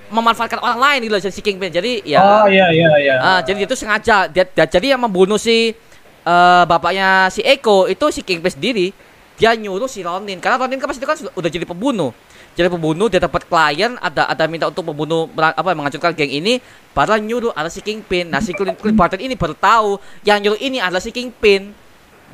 memanfaatkan 0.09 0.59
orang 0.59 0.79
lain 0.79 0.99
gitu 1.05 1.13
loh 1.13 1.23
si 1.23 1.43
Kingpin. 1.43 1.71
Jadi 1.71 2.05
ya 2.05 2.21
Oh 2.21 2.47
iya 2.47 2.71
iya 2.71 2.91
iya. 2.99 3.15
ah, 3.19 3.41
jadi 3.41 3.65
dia 3.65 3.69
tuh 3.69 3.79
sengaja 3.79 4.27
dia, 4.27 4.45
dia- 4.45 4.71
jadi 4.71 4.95
yang 4.97 5.03
membunuh 5.03 5.37
si 5.37 5.75
eh, 6.23 6.65
bapaknya 6.67 7.31
si 7.31 7.41
Eko 7.41 7.87
itu 7.87 8.07
si 8.11 8.21
Kingpin 8.23 8.51
sendiri. 8.51 8.91
Dia 9.37 9.53
nyuruh 9.53 9.87
si 9.87 10.01
Ronin 10.01 10.41
karena 10.41 10.57
Ronin 10.57 10.81
kan 10.81 10.89
pasti 10.89 10.99
itu 10.99 11.09
kan 11.09 11.17
sudah- 11.17 11.35
udah 11.35 11.51
jadi 11.51 11.65
pembunuh. 11.65 12.11
Jadi 12.57 12.73
pembunuh 12.73 13.13
dia 13.13 13.21
dapat 13.21 13.45
klien 13.45 14.01
ada 14.01 14.25
ada 14.25 14.49
minta 14.49 14.65
untuk 14.65 14.81
membunuh 14.81 15.29
apa 15.37 15.77
menghancurkan 15.77 16.17
geng 16.17 16.33
ini 16.33 16.57
padahal 16.91 17.21
nyuruh 17.21 17.53
ada 17.53 17.69
si 17.69 17.85
Kingpin. 17.85 18.33
Nah 18.33 18.41
si 18.41 18.57
Clint, 18.57 18.81
Clint 18.81 18.97
Barton 18.97 19.21
ini 19.21 19.37
baru 19.37 19.53
tahu 19.53 20.01
yang 20.25 20.41
nyuruh 20.41 20.57
ini 20.57 20.81
adalah 20.81 21.05
si 21.05 21.13
Kingpin. 21.13 21.77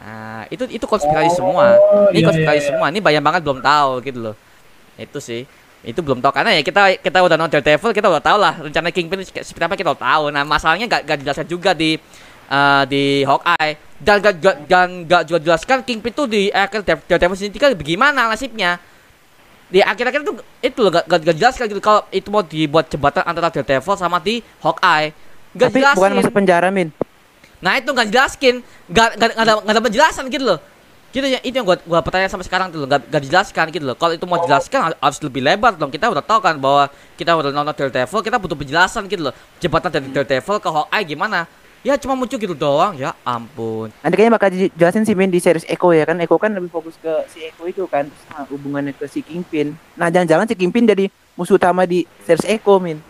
Nah, 0.03 0.47
itu 0.51 0.67
itu 0.67 0.83
konspirasi 0.83 1.31
Oh, 1.31 1.37
semua. 1.39 1.79
Ini 2.11 2.23
iya, 2.23 2.27
konspirasi 2.27 2.55
iya, 2.55 2.63
iya. 2.63 2.71
semua. 2.75 2.87
Ini 2.91 2.99
banyak 2.99 3.23
banget 3.23 3.41
belum 3.47 3.59
tahu 3.63 3.91
gitu 4.03 4.19
loh. 4.19 4.35
Itu 4.99 5.19
sih. 5.23 5.47
Itu 5.83 5.99
belum 5.99 6.23
tahu 6.23 6.31
karena 6.31 6.55
ya 6.55 6.63
kita 6.63 7.03
kita 7.03 7.19
udah 7.19 7.35
nonton 7.35 7.59
Daredevil, 7.59 7.91
kita 7.91 8.07
udah 8.07 8.23
tahu 8.23 8.39
lah 8.39 8.55
rencana 8.63 8.95
Kingpin 8.95 9.19
seperti 9.27 9.65
apa 9.67 9.75
kita 9.75 9.91
udah 9.95 10.03
tahu. 10.03 10.25
Nah, 10.31 10.47
masalahnya 10.47 10.87
gak, 10.87 11.03
gak 11.03 11.17
dijelaskan 11.23 11.47
juga 11.51 11.75
di 11.75 11.99
eh, 12.47 12.83
di 12.87 13.03
Hawkeye 13.27 13.99
dan 13.99 14.17
gak, 14.23 14.35
gak, 14.39 14.57
dan 14.71 14.89
gak 15.11 15.23
juga 15.27 15.39
jelaskan 15.43 15.83
Kingpin 15.83 16.15
tuh 16.15 16.31
di 16.31 16.55
akhir 16.55 16.87
Dare- 16.87 17.07
Daredevil 17.11 17.35
sendiri 17.35 17.59
kan 17.59 17.71
bagaimana 17.75 18.31
nasibnya. 18.31 18.79
Di 19.73 19.81
akhir-akhir 19.81 20.21
tuh 20.23 20.37
itu 20.63 20.79
loh 20.79 20.93
gak, 20.95 21.05
gak, 21.11 21.21
gak 21.27 21.37
jelaskan 21.41 21.65
gitu 21.67 21.83
kalau 21.83 22.07
itu 22.15 22.29
mau 22.31 22.47
dibuat 22.47 22.87
jembatan 22.87 23.27
antara 23.27 23.51
Daredevil 23.51 23.99
sama 23.99 24.23
di 24.23 24.39
Hawkeye. 24.63 25.11
Gak 25.59 25.69
Tapi 25.75 25.81
bukan 25.99 26.11
masuk 26.23 26.33
penjara 26.33 26.71
min. 26.71 26.95
Nah 27.63 27.79
itu 27.79 27.95
nggak 27.95 28.11
jelaskin, 28.11 28.59
nggak 28.91 29.09
nggak 29.19 29.31
nggak 29.39 29.47
ada 29.47 29.55
nggak 29.63 29.75
ada 29.79 29.83
penjelasan 29.87 30.27
gitu 30.35 30.45
loh. 30.51 30.59
Gitu 31.13 31.29
ya, 31.29 31.39
itu 31.45 31.53
yang 31.53 31.69
gua 31.69 31.77
gua 31.85 32.01
pertanyaan 32.01 32.33
sampai 32.33 32.49
sekarang 32.49 32.73
tuh 32.73 32.81
loh, 32.81 32.89
nggak 32.89 33.05
nggak 33.05 33.23
dijelaskan 33.29 33.65
gitu 33.69 33.85
loh. 33.85 33.97
Kalau 34.01 34.17
itu 34.17 34.25
mau 34.25 34.41
dijelaskan 34.41 34.81
har- 34.81 34.99
harus 34.99 35.21
lebih 35.21 35.45
lebar 35.45 35.77
dong. 35.77 35.93
Kita 35.93 36.09
udah 36.09 36.25
tahu 36.25 36.41
kan 36.41 36.57
bahwa 36.57 36.89
kita 37.21 37.37
udah 37.37 37.53
nonton 37.53 37.77
Daredevil, 37.77 38.25
kita 38.25 38.41
butuh 38.41 38.57
penjelasan 38.57 39.05
gitu 39.13 39.29
loh. 39.29 39.35
Jembatan 39.61 39.93
dari 39.93 40.09
Daredevil 40.09 40.57
ke 40.57 40.69
Hawkeye 40.73 41.05
gimana? 41.05 41.45
Ya 41.83 41.99
cuma 41.99 42.15
muncul 42.15 42.39
gitu 42.39 42.55
doang, 42.55 42.95
ya 42.95 43.11
ampun. 43.27 43.91
Nanti 44.01 44.15
kayaknya 44.15 44.35
bakal 44.39 44.49
dijelasin 44.55 45.03
sih 45.03 45.19
Min 45.19 45.35
di 45.35 45.43
series 45.43 45.67
Echo 45.67 45.91
ya 45.91 46.07
kan 46.07 46.15
Echo 46.23 46.39
kan 46.39 46.55
lebih 46.55 46.71
fokus 46.71 46.95
ke 46.97 47.11
si 47.29 47.43
Echo 47.43 47.67
itu 47.67 47.85
kan 47.91 48.07
terus 48.07 48.23
nah, 48.31 48.47
hubungannya 48.49 48.95
ke 48.95 49.05
si 49.11 49.19
Kingpin. 49.19 49.75
Nah 49.99 50.07
jangan-jangan 50.07 50.47
si 50.47 50.55
Kingpin 50.55 50.87
jadi 50.87 51.11
musuh 51.35 51.59
utama 51.59 51.83
di 51.83 52.07
series 52.23 52.47
Echo 52.47 52.79
Min. 52.79 53.03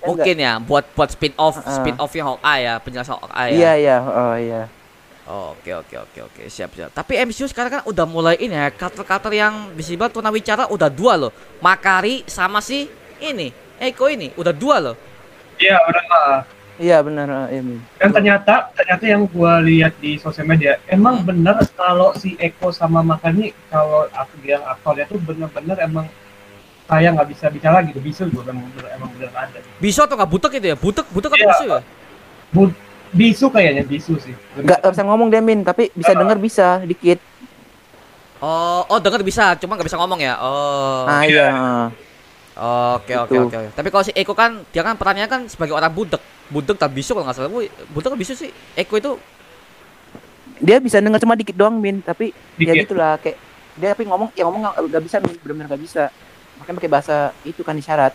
Ya 0.00 0.06
Mungkin 0.06 0.36
ya 0.36 0.52
buat 0.60 0.84
buat 0.92 1.08
spin 1.10 1.32
off 1.34 1.64
Heeh. 1.64 1.74
spin 1.80 1.96
offnya 1.96 2.28
Hawkeye 2.28 2.60
ya, 2.62 2.74
penjelasan 2.78 3.16
Hawkeye 3.16 3.50
ya. 3.50 3.56
Iya 3.56 3.72
iya 3.74 3.96
oh 4.04 4.36
iya. 4.36 4.62
Oke 5.30 5.70
oke 5.70 5.94
oke 5.94 6.18
oke 6.26 6.42
siap 6.50 6.74
siap. 6.74 6.90
Tapi 6.90 7.14
MCU 7.22 7.46
sekarang 7.46 7.70
kan 7.78 7.82
udah 7.86 8.02
mulai 8.02 8.34
ini 8.42 8.50
ya 8.50 8.66
karakter-karakter 8.74 9.30
yang 9.30 9.70
bisa 9.78 9.94
dibilang 9.94 10.10
tunawicara 10.10 10.66
udah 10.74 10.90
dua 10.90 11.14
loh. 11.14 11.30
Makari 11.62 12.26
sama 12.26 12.58
si 12.58 12.90
ini 13.22 13.54
Eko 13.78 14.10
ini 14.10 14.34
udah 14.34 14.50
dua 14.50 14.76
loh. 14.82 14.96
Iya, 15.62 15.78
lah. 15.78 16.42
Iya 16.80 16.98
benar 17.04 17.28
oh, 17.28 17.46
iya. 17.52 17.62
Dan 18.00 18.10
ternyata 18.10 18.72
ternyata 18.74 19.04
yang 19.06 19.28
gua 19.30 19.60
lihat 19.62 19.94
di 20.02 20.16
sosial 20.18 20.48
media 20.48 20.80
emang 20.90 21.22
bener 21.22 21.62
kalau 21.78 22.10
si 22.18 22.34
Eko 22.40 22.74
sama 22.74 23.04
Makani 23.04 23.54
kalau 23.70 24.08
aku 24.10 24.34
bilang 24.42 24.64
aktornya 24.66 25.04
tuh 25.06 25.20
bener-bener 25.22 25.76
emang 25.78 26.08
saya 26.90 27.14
nggak 27.14 27.28
bisa 27.30 27.46
bicara 27.52 27.86
gitu 27.86 28.02
bisu 28.02 28.26
juga 28.34 28.50
emang 28.50 28.66
bener 28.74 28.98
emang 28.98 29.12
bener 29.14 29.30
ada 29.30 29.62
Bisa 29.78 30.08
atau 30.08 30.18
nggak 30.18 30.30
butek 30.32 30.52
itu 30.58 30.66
ya? 30.72 30.76
Butek 30.80 31.06
butek 31.14 31.30
atau 31.30 31.38
Iya. 31.38 31.50
bisu 31.54 31.64
ya? 31.70 31.80
Bisu 33.10 33.50
kayaknya 33.50 33.82
bisu 33.82 34.14
sih 34.18 34.34
Enggak 34.54 34.80
bisa 34.84 35.02
ngomong 35.02 35.28
dia 35.28 35.42
Min 35.42 35.62
tapi 35.62 35.90
bisa 35.92 36.14
denger 36.14 36.38
bisa 36.38 36.66
dikit. 36.82 37.18
Oh 38.40 38.82
oh 38.88 38.98
dengar 38.98 39.20
bisa, 39.20 39.52
cuma 39.60 39.76
nggak 39.76 39.88
bisa 39.90 40.00
ngomong 40.00 40.16
ya. 40.16 40.40
Oh. 40.40 41.04
Ah 41.04 41.28
iya. 41.28 41.48
Oke 42.56 43.12
oke 43.16 43.32
Gitu. 43.32 43.44
oke. 43.46 43.56
oke. 43.56 43.68
Tapi 43.76 43.88
kalau 43.92 44.04
si 44.04 44.12
Eko 44.16 44.32
kan 44.32 44.64
dia 44.68 44.80
kan 44.80 44.96
perannya 44.96 45.28
kan 45.28 45.44
sebagai 45.48 45.76
orang 45.76 45.92
butek, 45.92 46.20
butek 46.48 46.76
tak 46.76 46.92
bisu 46.92 47.12
kalau 47.12 47.28
nggak 47.28 47.36
salah. 47.36 47.52
Atau 47.96 48.16
bisu 48.16 48.32
sih? 48.32 48.50
Eko 48.74 48.96
itu 48.96 49.12
Dia 50.60 50.76
bisa 50.76 51.00
denger 51.00 51.20
cuma 51.24 51.36
dikit 51.40 51.56
doang 51.56 51.80
Min 51.80 52.04
tapi 52.04 52.36
ya 52.60 52.72
Dikit. 52.72 52.84
gitulah 52.84 53.16
kayak 53.16 53.36
dia 53.76 53.96
tapi 53.96 54.04
ngomong 54.04 54.28
ya 54.36 54.44
ngomong 54.44 54.60
nggak 54.68 54.74
nggak 54.92 55.02
bisa 55.08 55.16
Min 55.24 55.36
benar-benar 55.40 55.66
nggak 55.72 55.82
bisa. 55.82 56.04
Makanya 56.60 56.76
pakai 56.80 56.90
bahasa 56.92 57.16
itu 57.42 57.60
kan 57.64 57.76
isyarat. 57.76 58.12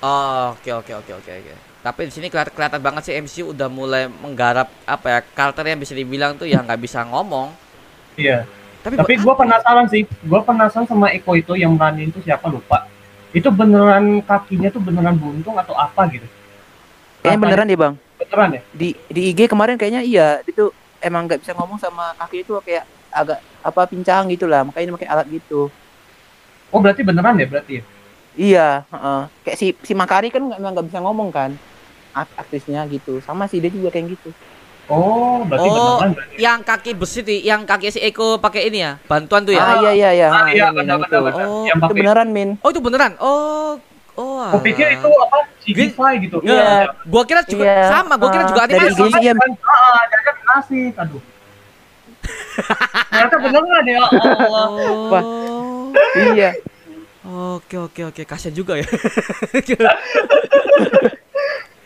Oh, 0.00 0.54
oke 0.54 0.70
oke 0.70 0.92
oke 0.94 1.12
oke 1.16 1.30
oke. 1.32 1.54
Tapi 1.88 2.08
di 2.08 2.12
sini 2.12 2.26
kelihatan, 2.28 2.52
kelihatan 2.52 2.80
banget 2.84 3.02
sih 3.08 3.14
MCU 3.16 3.56
udah 3.56 3.68
mulai 3.72 4.12
menggarap 4.12 4.68
apa 4.84 5.06
ya 5.08 5.18
karakter 5.24 5.64
yang 5.64 5.80
bisa 5.80 5.96
dibilang 5.96 6.36
tuh 6.36 6.44
yang 6.44 6.68
nggak 6.68 6.84
bisa 6.84 7.00
ngomong. 7.08 7.48
iya. 8.20 8.44
Tapi, 8.78 8.94
tapi 8.94 9.18
gua 9.24 9.34
penasaran 9.34 9.88
sih. 9.90 10.04
Gua 10.22 10.44
penasaran 10.44 10.86
sama 10.86 11.10
Eko 11.10 11.34
itu 11.34 11.56
yang 11.56 11.74
meranin 11.74 12.12
itu 12.12 12.20
siapa 12.22 12.46
lupa. 12.46 12.86
Itu 13.32 13.48
beneran 13.48 14.20
kakinya 14.22 14.68
tuh 14.70 14.84
beneran 14.84 15.16
buntung 15.16 15.56
atau 15.56 15.74
apa 15.74 16.06
gitu? 16.12 16.28
Kayaknya 17.24 17.40
beneran 17.40 17.64
deh 17.66 17.78
Bang. 17.80 17.94
beneran 18.20 18.48
ya? 18.54 18.60
Di 18.70 18.94
di 19.08 19.20
IG 19.34 19.48
kemarin 19.50 19.74
kayaknya 19.74 20.04
iya. 20.04 20.28
Itu 20.46 20.70
emang 21.02 21.26
nggak 21.26 21.40
bisa 21.42 21.56
ngomong 21.56 21.78
sama 21.80 22.14
kaki 22.20 22.44
itu 22.44 22.52
kayak 22.62 22.84
agak 23.10 23.40
apa 23.64 23.80
pincang 23.88 24.28
gitu 24.30 24.44
lah 24.46 24.62
makanya 24.62 24.92
dia 24.92 24.96
pakai 25.00 25.10
alat 25.10 25.26
gitu. 25.32 25.72
oh 26.68 26.78
berarti 26.84 27.00
beneran 27.00 27.40
ya 27.40 27.46
berarti 27.48 27.72
ya? 27.80 27.84
Iya, 28.38 28.68
heeh. 28.86 29.20
kayak 29.42 29.58
si 29.58 29.66
si 29.82 29.92
Makari 29.98 30.30
kan 30.30 30.38
nggak 30.38 30.60
nggak 30.62 30.86
bisa 30.86 31.02
ngomong 31.02 31.34
kan, 31.34 31.58
aktrisnya 32.38 32.82
gitu. 32.88 33.20
Sama 33.22 33.46
sih 33.46 33.60
dia 33.62 33.70
juga 33.70 33.92
kayak 33.92 34.16
gitu. 34.18 34.30
oh 34.88 35.44
berarti 35.44 35.68
Oh, 35.68 36.00
beneran 36.00 36.10
berarti 36.16 36.34
yang 36.40 36.58
kaki 36.64 36.90
besi 36.96 37.20
tuh, 37.20 37.36
yang 37.44 37.60
kaki 37.68 37.92
si 37.92 38.00
Eko 38.00 38.40
pakai 38.40 38.72
ini 38.72 38.80
ya, 38.80 38.96
bantuan 39.04 39.44
tuh 39.44 39.52
ya. 39.52 39.60
Ah 39.60 39.74
iya 39.84 39.90
iya 39.92 40.10
iya, 40.16 40.28
Ah, 40.32 40.40
ah, 40.40 40.46
iya, 40.48 40.66
benar, 40.72 40.96
benar, 41.04 41.20
benar. 41.28 41.44
Oh, 41.44 41.68
yang 41.68 41.76
Itu 41.76 41.92
beneran 41.92 42.28
Min. 42.32 42.50
Oh 42.64 42.72
itu 42.72 42.80
beneran. 42.80 43.12
Oh 43.20 43.76
oh. 44.16 44.40
Aku 44.48 44.64
pikir 44.64 44.96
itu 44.96 45.06
apa 45.06 45.38
CGI 45.60 46.12
gitu. 46.24 46.40
Iya. 46.40 46.88
Gua 47.04 47.22
kira 47.28 47.44
juga 47.44 47.68
Iya, 47.68 47.84
sama, 47.92 48.16
gua 48.16 48.32
kira 48.32 48.44
ah, 48.44 48.48
juga 48.48 48.60
dari 48.64 48.88
animasi. 48.88 49.12
Sih, 49.12 49.20
iya. 49.28 49.32
Ah, 49.36 50.00
jangan 50.08 50.34
nasi. 50.48 50.80
Aduh. 50.96 51.22
Ternyata 53.12 53.36
beneran 53.44 53.84
ya 53.84 53.98
Allah. 54.08 54.66
Wah. 55.12 55.22
Oh. 55.22 55.92
iya. 56.32 56.56
Oke 57.28 57.76
oke 57.76 58.08
oke, 58.08 58.22
kasian 58.24 58.56
juga 58.56 58.80
ya. 58.80 58.88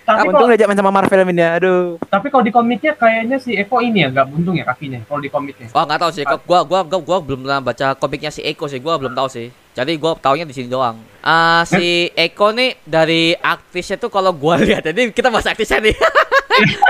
Tapi 0.03 0.27
Untung 0.27 0.51
udah 0.51 0.59
zaman 0.59 0.75
sama 0.75 0.91
Marvel 0.91 1.23
Min 1.23 1.39
ya. 1.39 1.63
Aduh. 1.63 1.95
tapi 2.11 2.27
kalau 2.27 2.43
di 2.43 2.51
komiknya 2.51 2.99
kayaknya 2.99 3.39
si 3.39 3.55
Eko 3.55 3.79
ini 3.79 4.03
ya 4.03 4.11
nggak 4.11 4.35
buntung 4.35 4.59
ya 4.59 4.67
kakinya 4.67 4.99
kalau 5.07 5.23
di 5.23 5.31
komiknya. 5.31 5.71
Wah 5.71 5.87
nggak 5.87 6.01
tahu 6.03 6.11
sih, 6.11 6.27
kok 6.27 6.43
gua 6.43 6.67
gua 6.67 6.83
gua 6.83 6.99
gua 6.99 7.19
belum 7.23 7.47
pernah 7.47 7.63
baca 7.63 7.95
komiknya 7.95 8.35
si 8.35 8.43
Eko 8.43 8.67
sih, 8.67 8.83
gua 8.83 8.99
belum 8.99 9.15
tahu 9.15 9.31
sih. 9.31 9.55
Jadi 9.73 9.95
gua 9.97 10.19
taunya 10.19 10.43
di 10.43 10.51
sini 10.51 10.67
doang. 10.67 10.99
Ah 11.23 11.63
si 11.63 12.11
Eko 12.19 12.51
nih 12.51 12.83
dari 12.83 13.39
aktrisnya 13.39 13.97
tuh 13.97 14.11
kalau 14.11 14.35
gua 14.35 14.59
lihat 14.67 14.83
ini 14.91 15.15
kita 15.15 15.31
bahas 15.31 15.47
aktrisnya 15.47 15.79
nih. 15.79 15.95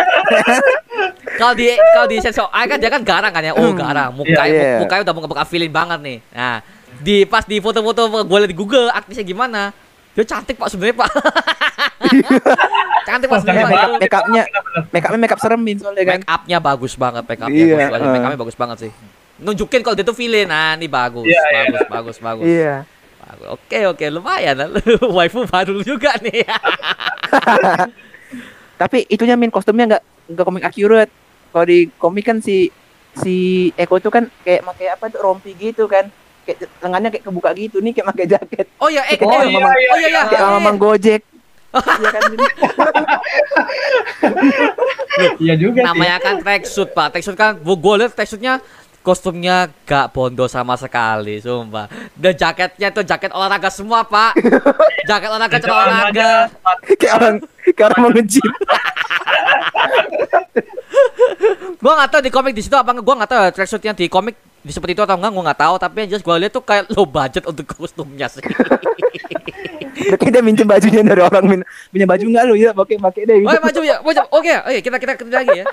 kalau 1.39 1.53
di 1.53 1.69
kalau 1.95 2.07
di 2.09 2.17
sensor 2.19 2.49
A 2.49 2.65
kan 2.65 2.81
dia 2.81 2.89
kan 2.89 3.05
garang 3.05 3.33
kan 3.33 3.45
ya, 3.45 3.53
oh 3.53 3.71
garang, 3.77 4.11
mukanya 4.17 4.49
Iya, 4.49 4.63
iya. 4.77 4.79
mukanya 4.81 5.03
udah 5.05 5.15
muka 5.15 5.45
feeling 5.47 5.73
banget 5.73 6.01
nih. 6.01 6.19
Nah 6.33 6.57
di 7.03 7.27
pas 7.29 7.45
di 7.45 7.61
foto-foto 7.61 8.09
gua 8.25 8.39
lihat 8.41 8.51
di 8.51 8.59
Google 8.59 8.89
aktrisnya 8.89 9.27
gimana, 9.27 9.71
dia 10.17 10.25
cantik 10.25 10.57
pak 10.57 10.69
sebenarnya 10.73 10.97
pak. 11.03 11.11
cantik 13.07 13.29
Pak. 13.29 13.39
Make 13.99 14.15
upnya, 14.15 14.43
make 14.91 15.05
upnya 15.05 15.21
make 15.21 15.35
up 15.35 15.41
serem 15.41 15.61
Min 15.61 15.77
soalnya 15.79 16.05
kan. 16.07 16.21
Make 16.23 16.29
upnya 16.29 16.59
bagus 16.59 16.93
banget, 16.95 17.23
make 17.27 17.43
upnya 17.43 17.63
Iya, 17.63 17.75
bagus 17.75 17.91
banget, 17.91 18.07
uh. 18.07 18.13
make 18.13 18.27
upnya 18.27 18.41
bagus 18.41 18.57
banget 18.59 18.77
sih. 18.89 18.93
Nunjukin 19.43 19.81
kalau 19.83 19.97
dia 19.99 20.07
tuh 20.07 20.15
villain, 20.15 20.47
nah 20.47 20.79
ini 20.79 20.87
bagus, 20.87 21.27
Iya, 21.27 21.43
iya. 21.43 21.63
bagus, 21.67 21.87
bagus, 21.91 22.17
bagus, 22.23 22.47
Iya. 22.47 22.75
bagus. 23.19 23.47
Oke, 23.59 23.79
oke, 23.91 24.05
lumayan, 24.07 24.57
waifu 25.17 25.43
baru 25.51 25.83
juga 25.83 26.15
nih. 26.23 26.43
Tapi 28.81 29.07
itunya 29.07 29.39
Min 29.39 29.51
kostumnya 29.51 29.97
nggak 29.97 30.03
nggak 30.35 30.47
komik 30.47 30.65
accurate. 30.67 31.13
Kalau 31.53 31.65
di 31.69 31.79
komik 32.01 32.25
kan 32.27 32.39
si 32.41 32.73
si 33.13 33.69
Eko 33.77 34.01
tuh 34.01 34.09
kan 34.09 34.25
kayak 34.43 34.65
pakai 34.65 34.87
apa 34.91 35.05
tuh 35.13 35.21
rompi 35.23 35.55
gitu 35.55 35.87
kan. 35.87 36.09
Kayak 36.43 36.67
lengannya 36.83 37.09
kayak 37.15 37.25
kebuka 37.29 37.51
gitu 37.55 37.79
nih 37.79 37.93
kayak 37.95 38.09
pakai 38.11 38.27
jaket. 38.27 38.67
Oh 38.83 38.91
ya, 38.91 39.07
eh, 39.07 39.15
Oh, 39.23 39.31
oh, 39.31 39.43
iya, 39.47 39.47
iya, 39.47 39.59
iya, 39.59 39.71
oh 39.71 39.99
iya, 39.99 40.09
iya, 40.11 40.23
Kayak 40.27 40.43
eh, 40.43 40.53
mamang 40.59 40.77
Gojek. 40.81 41.23
Iya 41.73 42.09
kan? 42.13 42.23
Iya 45.41 45.55
juga 45.57 45.81
sih. 45.81 45.87
namanya 45.87 46.17
kan 46.21 46.35
tracksuit 46.41 46.91
pak, 46.93 47.07
tracksuit 47.17 47.37
kan, 47.37 47.57
gua, 47.61 47.77
gua 47.77 47.95
liat 48.05 48.13
tracksuitnya 48.13 48.61
kostumnya 49.03 49.67
gak 49.83 50.11
bondo 50.11 50.47
sama 50.47 50.75
sekali, 50.75 51.39
sumpah. 51.39 51.87
Dan 52.15 52.33
jaketnya 52.33 52.89
tuh 52.89 53.03
jaket 53.03 53.31
olahraga 53.31 53.69
semua 53.69 54.03
pak, 54.03 54.39
jaket 55.11 55.29
olahraga 55.29 55.59
celana 55.59 55.83
olahraga. 56.09 56.31
kayak 56.97 57.15
orang 57.19 57.35
kayak 57.67 57.87
orang 57.91 57.99
mau 58.01 58.11
nge-gym. 58.11 58.47
Gua 61.83 61.93
nggak 61.99 62.11
tahu 62.11 62.23
di 62.23 62.31
komik 62.31 62.55
di 62.55 62.63
situ 62.63 62.73
apa 62.73 62.95
enggak, 62.95 63.05
gua 63.05 63.15
nggak 63.19 63.31
tahu 63.31 63.41
ya, 63.41 63.51
tracksuit 63.51 63.83
yang 63.83 63.97
di 63.97 64.07
komik 64.07 64.35
di 64.63 64.71
seperti 64.71 64.95
itu 64.95 65.03
atau 65.03 65.19
enggak, 65.19 65.33
gua 65.35 65.43
nggak 65.51 65.61
tahu. 65.61 65.75
Tapi 65.77 65.97
yang 65.99 66.09
jelas 66.15 66.23
gua 66.23 66.37
lihat 66.39 66.53
tuh 66.55 66.63
kayak 66.63 66.85
low 66.95 67.03
budget 67.03 67.43
untuk 67.43 67.67
kostumnya 67.69 68.31
sih. 68.31 68.43
Kayak 69.93 70.33
dia 70.35 70.43
minjem 70.43 70.67
bajunya 70.67 70.99
dari 71.05 71.23
orang 71.23 71.45
min. 71.47 71.61
Punya 71.95 72.07
baju 72.09 72.25
nggak 72.27 72.45
lu 72.49 72.55
ya? 72.59 72.71
Pakai 72.75 72.97
pakai 72.99 73.23
deh. 73.23 73.39
Oh, 73.45 73.55
Gitu. 73.55 73.61
maju 73.63 73.81
ya, 73.87 73.97
maju. 74.03 74.21
Oke, 74.35 74.51
oke, 74.51 74.79
kita 74.83 74.97
kita 74.99 75.13
kita 75.15 75.31
lagi 75.31 75.63
ya. 75.63 75.67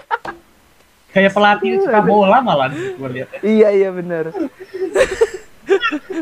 Kayak 1.10 1.32
pelatih 1.34 1.82
sepak 1.82 2.03
bola 2.05 2.38
malah 2.41 2.70
gue 2.74 3.10
lihat. 3.10 3.30
Iya 3.41 3.74
iya 3.74 3.89
benar. 3.89 4.30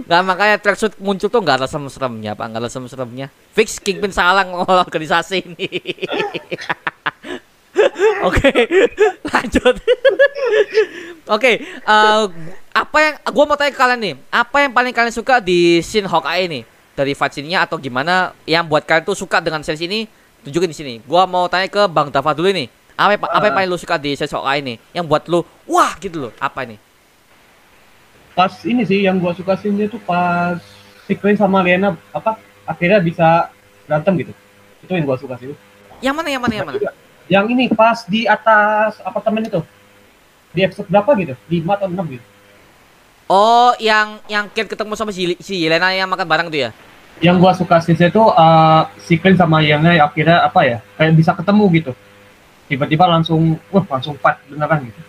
Nggak 0.08 0.22
makanya 0.24 0.56
tracksuit 0.60 0.96
muncul 1.00 1.28
tuh 1.28 1.40
nggak 1.44 1.64
ada 1.64 1.68
serem-seremnya, 1.68 2.36
Pak. 2.36 2.46
Nggak 2.52 2.62
ada 2.64 2.72
serem-seremnya. 2.72 3.28
Fix 3.52 3.80
Kingpin 3.80 4.12
salah 4.12 4.48
ngomong 4.48 4.80
organisasi 4.88 5.44
ini. 5.44 5.68
Oke, 8.28 8.50
lanjut. 9.28 9.76
Oke, 11.36 11.52
eh, 11.62 12.24
apa 12.74 12.98
yang 12.98 13.14
gua 13.30 13.46
mau 13.46 13.58
tanya 13.60 13.72
ke 13.72 13.80
kalian 13.80 14.00
nih, 14.02 14.14
apa 14.34 14.58
yang 14.66 14.72
paling 14.74 14.94
kalian 14.96 15.14
suka 15.14 15.38
di 15.38 15.84
scene 15.86 16.10
Hawkeye 16.10 16.50
ini? 16.50 16.62
Dari 16.98 17.14
scene-nya 17.14 17.70
atau 17.70 17.78
gimana 17.78 18.34
yang 18.50 18.66
buat 18.66 18.82
kalian 18.82 19.06
tuh 19.06 19.14
suka 19.14 19.38
dengan 19.38 19.62
series 19.62 19.86
ini? 19.86 20.10
Tunjukin 20.42 20.74
di 20.74 20.78
sini. 20.78 20.94
Gua 21.06 21.30
mau 21.30 21.46
tanya 21.46 21.70
ke 21.70 21.86
Bang 21.86 22.10
Dava 22.10 22.34
dulu 22.34 22.50
nih. 22.50 22.66
Apa 22.98 23.14
yang- 23.14 23.22
apa 23.30 23.46
yang 23.46 23.56
paling 23.62 23.70
lu 23.70 23.78
suka 23.78 23.96
di 24.02 24.18
Hawkeye 24.18 24.58
ini? 24.66 24.76
Yang 24.90 25.06
buat 25.06 25.24
lu 25.30 25.46
wah 25.70 25.94
gitu 26.02 26.18
loh. 26.28 26.32
Apa 26.42 26.66
ini? 26.66 26.82
Pas 28.34 28.50
ini 28.66 28.82
sih 28.90 29.06
yang 29.06 29.22
gua 29.22 29.38
suka 29.38 29.54
sih 29.62 29.70
tuh 29.86 30.02
pas 30.02 30.58
si 31.06 31.14
Queen 31.14 31.38
sama 31.38 31.62
Lena 31.62 31.94
apa 32.10 32.42
akhirnya 32.66 32.98
bisa 32.98 33.54
berantem 33.86 34.26
gitu. 34.26 34.34
Itu 34.82 34.92
yang 34.98 35.06
gua 35.06 35.18
suka 35.22 35.38
sih. 35.38 35.54
Yang 36.02 36.16
mana 36.18 36.30
yang 36.34 36.42
mana 36.42 36.54
yang 36.58 36.66
mana? 36.66 36.78
Yang 37.30 37.46
ini 37.54 37.64
pas 37.70 38.02
di 38.10 38.26
atas 38.26 38.98
apartemen 39.06 39.46
itu. 39.46 39.62
Di 40.58 40.66
episode 40.66 40.90
berapa 40.90 41.14
gitu? 41.22 41.38
5 41.54 41.78
atau 41.78 41.86
6 41.86 42.18
gitu. 42.18 42.26
Oh, 43.30 43.76
yang 43.78 44.18
yang 44.26 44.50
Kate 44.50 44.74
ketemu 44.74 44.96
sama 44.98 45.12
si, 45.14 45.38
si 45.44 45.60
Yelena 45.62 45.94
yang 45.94 46.10
makan 46.10 46.26
barang 46.26 46.48
tuh 46.50 46.66
ya? 46.66 46.70
Yang 47.22 47.36
gua 47.38 47.54
suka 47.54 47.78
sih 47.84 47.94
itu 47.94 48.22
uh, 48.22 48.90
si 49.06 49.22
sama 49.22 49.62
Yana 49.62 50.02
akhirnya 50.02 50.42
apa 50.42 50.66
ya? 50.66 50.78
Kayak 50.98 51.14
bisa 51.14 51.32
ketemu 51.38 51.64
gitu. 51.78 51.92
Tiba-tiba 52.68 53.08
langsung 53.08 53.56
wah 53.72 53.86
langsung 53.88 54.20
fight 54.20 54.38
beneran 54.46 54.84
gitu. 54.86 55.00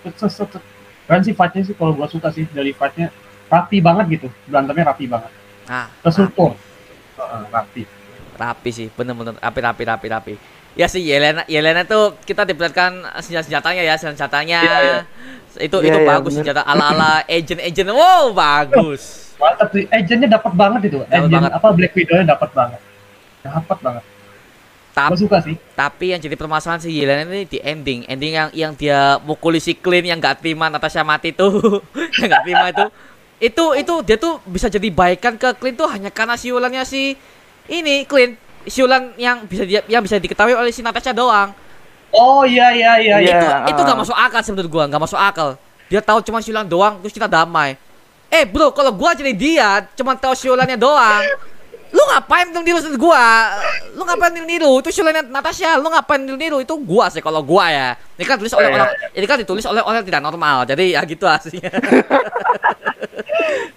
Keren 1.05 1.23
sih 1.23 1.33
fight-nya 1.33 1.63
sih 1.65 1.75
kalau 1.75 1.93
gua 1.93 2.07
suka 2.07 2.31
sih 2.31 2.47
dari 2.49 2.71
fight-nya 2.71 3.11
rapi 3.49 3.81
banget 3.81 4.07
gitu. 4.15 4.29
Berantemnya 4.47 4.93
rapi 4.93 5.05
banget. 5.05 5.31
Nah, 5.67 5.89
Terstruktur. 6.01 6.55
Heeh, 7.19 7.43
rapi. 7.51 7.83
rapi 8.39 8.71
sih, 8.71 8.87
bener-bener 8.89 9.35
rapi 9.35 9.59
rapi 9.59 9.83
rapi 9.85 10.07
rapi. 10.07 10.35
Ya 10.79 10.87
sih 10.87 11.03
Yelena 11.03 11.43
Yelena 11.51 11.83
tuh 11.83 12.15
kita 12.23 12.47
diperlihatkan 12.47 13.19
senjata-senjatanya 13.19 13.83
ya, 13.83 13.95
senjatanya. 13.99 14.59
Iya, 14.63 14.79
iya. 14.79 14.99
Itu 15.59 15.83
Iya, 15.83 15.91
itu 15.91 15.99
iya, 15.99 16.07
bagus 16.07 16.31
bener. 16.31 16.41
senjata 16.47 16.63
ala-ala 16.63 17.25
agent-agent. 17.27 17.91
Wow, 17.91 18.31
bagus. 18.31 19.35
Mantap 19.43 19.75
sih. 19.75 19.91
Agentnya 19.91 20.39
dapat 20.39 20.53
banget 20.55 20.81
itu. 20.87 20.99
Agent 21.11 21.35
banget. 21.35 21.51
apa 21.51 21.69
Black 21.75 21.93
Widow-nya 21.99 22.25
dapat 22.31 22.51
banget. 22.55 22.81
Dapat 23.43 23.79
banget. 23.83 24.05
Tapi 24.99 25.15
suka 25.15 25.39
sih. 25.47 25.55
tapi 25.79 26.11
yang 26.11 26.21
jadi 26.21 26.35
permasalahan 26.35 26.83
si 26.83 26.91
Yelena 26.91 27.23
ini 27.31 27.47
di 27.47 27.63
ending, 27.63 28.03
ending 28.11 28.33
yang 28.35 28.49
yang 28.51 28.73
dia 28.75 29.23
mukuli 29.23 29.63
si 29.63 29.79
Clint 29.79 30.11
yang 30.11 30.19
gak 30.19 30.43
terima 30.43 30.67
Natasha 30.67 31.07
mati 31.07 31.31
tuh, 31.31 31.79
yang 32.19 32.29
gak 32.29 32.43
terima 32.43 32.67
itu, 32.75 32.87
itu 33.39 33.65
itu 33.79 33.95
dia 34.03 34.17
tuh 34.19 34.43
bisa 34.43 34.67
jadi 34.67 34.91
baikan 34.91 35.39
ke 35.39 35.55
Clint 35.57 35.79
tuh 35.79 35.87
hanya 35.87 36.11
karena 36.11 36.35
siulannya 36.35 36.83
si 36.83 37.15
ini 37.71 38.03
Clint, 38.11 38.35
siulan 38.67 39.15
yang 39.15 39.47
bisa 39.47 39.63
dia 39.63 39.87
yang 39.87 40.03
bisa 40.03 40.19
diketahui 40.19 40.59
oleh 40.59 40.75
si 40.75 40.83
Natasha 40.83 41.15
doang. 41.15 41.55
Oh 42.11 42.43
iya 42.43 42.73
iya 42.73 42.93
iya. 42.99 43.17
Iya. 43.21 43.39
iya. 43.39 43.41
itu 43.69 43.77
itu 43.77 43.81
ah. 43.85 43.87
gak 43.87 43.99
masuk 44.01 44.17
akal 44.17 44.41
sih 44.41 44.53
menurut 44.57 44.71
gua, 44.73 44.85
gak 44.89 45.03
masuk 45.03 45.21
akal. 45.21 45.49
Dia 45.89 46.01
tahu 46.05 46.21
cuma 46.21 46.45
siulan 46.45 46.69
doang, 46.69 47.01
terus 47.01 47.17
kita 47.17 47.29
damai. 47.29 47.77
Eh 48.29 48.45
bro, 48.45 48.73
kalau 48.77 48.93
gua 48.93 49.17
jadi 49.17 49.33
dia, 49.33 49.89
cuma 49.97 50.13
tahu 50.17 50.37
siulannya 50.37 50.77
doang. 50.77 51.25
Lu 51.89 52.03
ngapain 52.13 52.47
niru 52.53 52.63
niru 52.65 52.97
gua? 53.01 53.57
Lu 53.97 54.03
ngapain 54.05 54.33
niru 54.35 54.47
niru? 54.47 54.73
Itu 54.85 54.93
siulannya 54.93 55.25
Natasha, 55.29 55.81
lu 55.81 55.89
ngapain 55.89 56.21
niru 56.21 56.37
niru? 56.37 56.59
Itu 56.61 56.77
gua 56.81 57.09
sih 57.09 57.25
kalau 57.25 57.41
gua 57.41 57.73
ya. 57.73 57.89
Ini 58.21 58.25
kan 58.29 58.37
tulis 58.37 58.53
oleh 58.53 58.69
Iya, 58.69 58.77
orang, 58.77 58.89
ini 59.17 59.27
kan 59.27 59.37
ditulis 59.41 59.65
oleh 59.65 59.81
orang 59.81 60.05
yang 60.05 60.09
tidak 60.09 60.23
normal. 60.25 60.57
Jadi 60.69 60.85
ya 60.93 61.01
gitu 61.05 61.25
aslinya. 61.25 61.73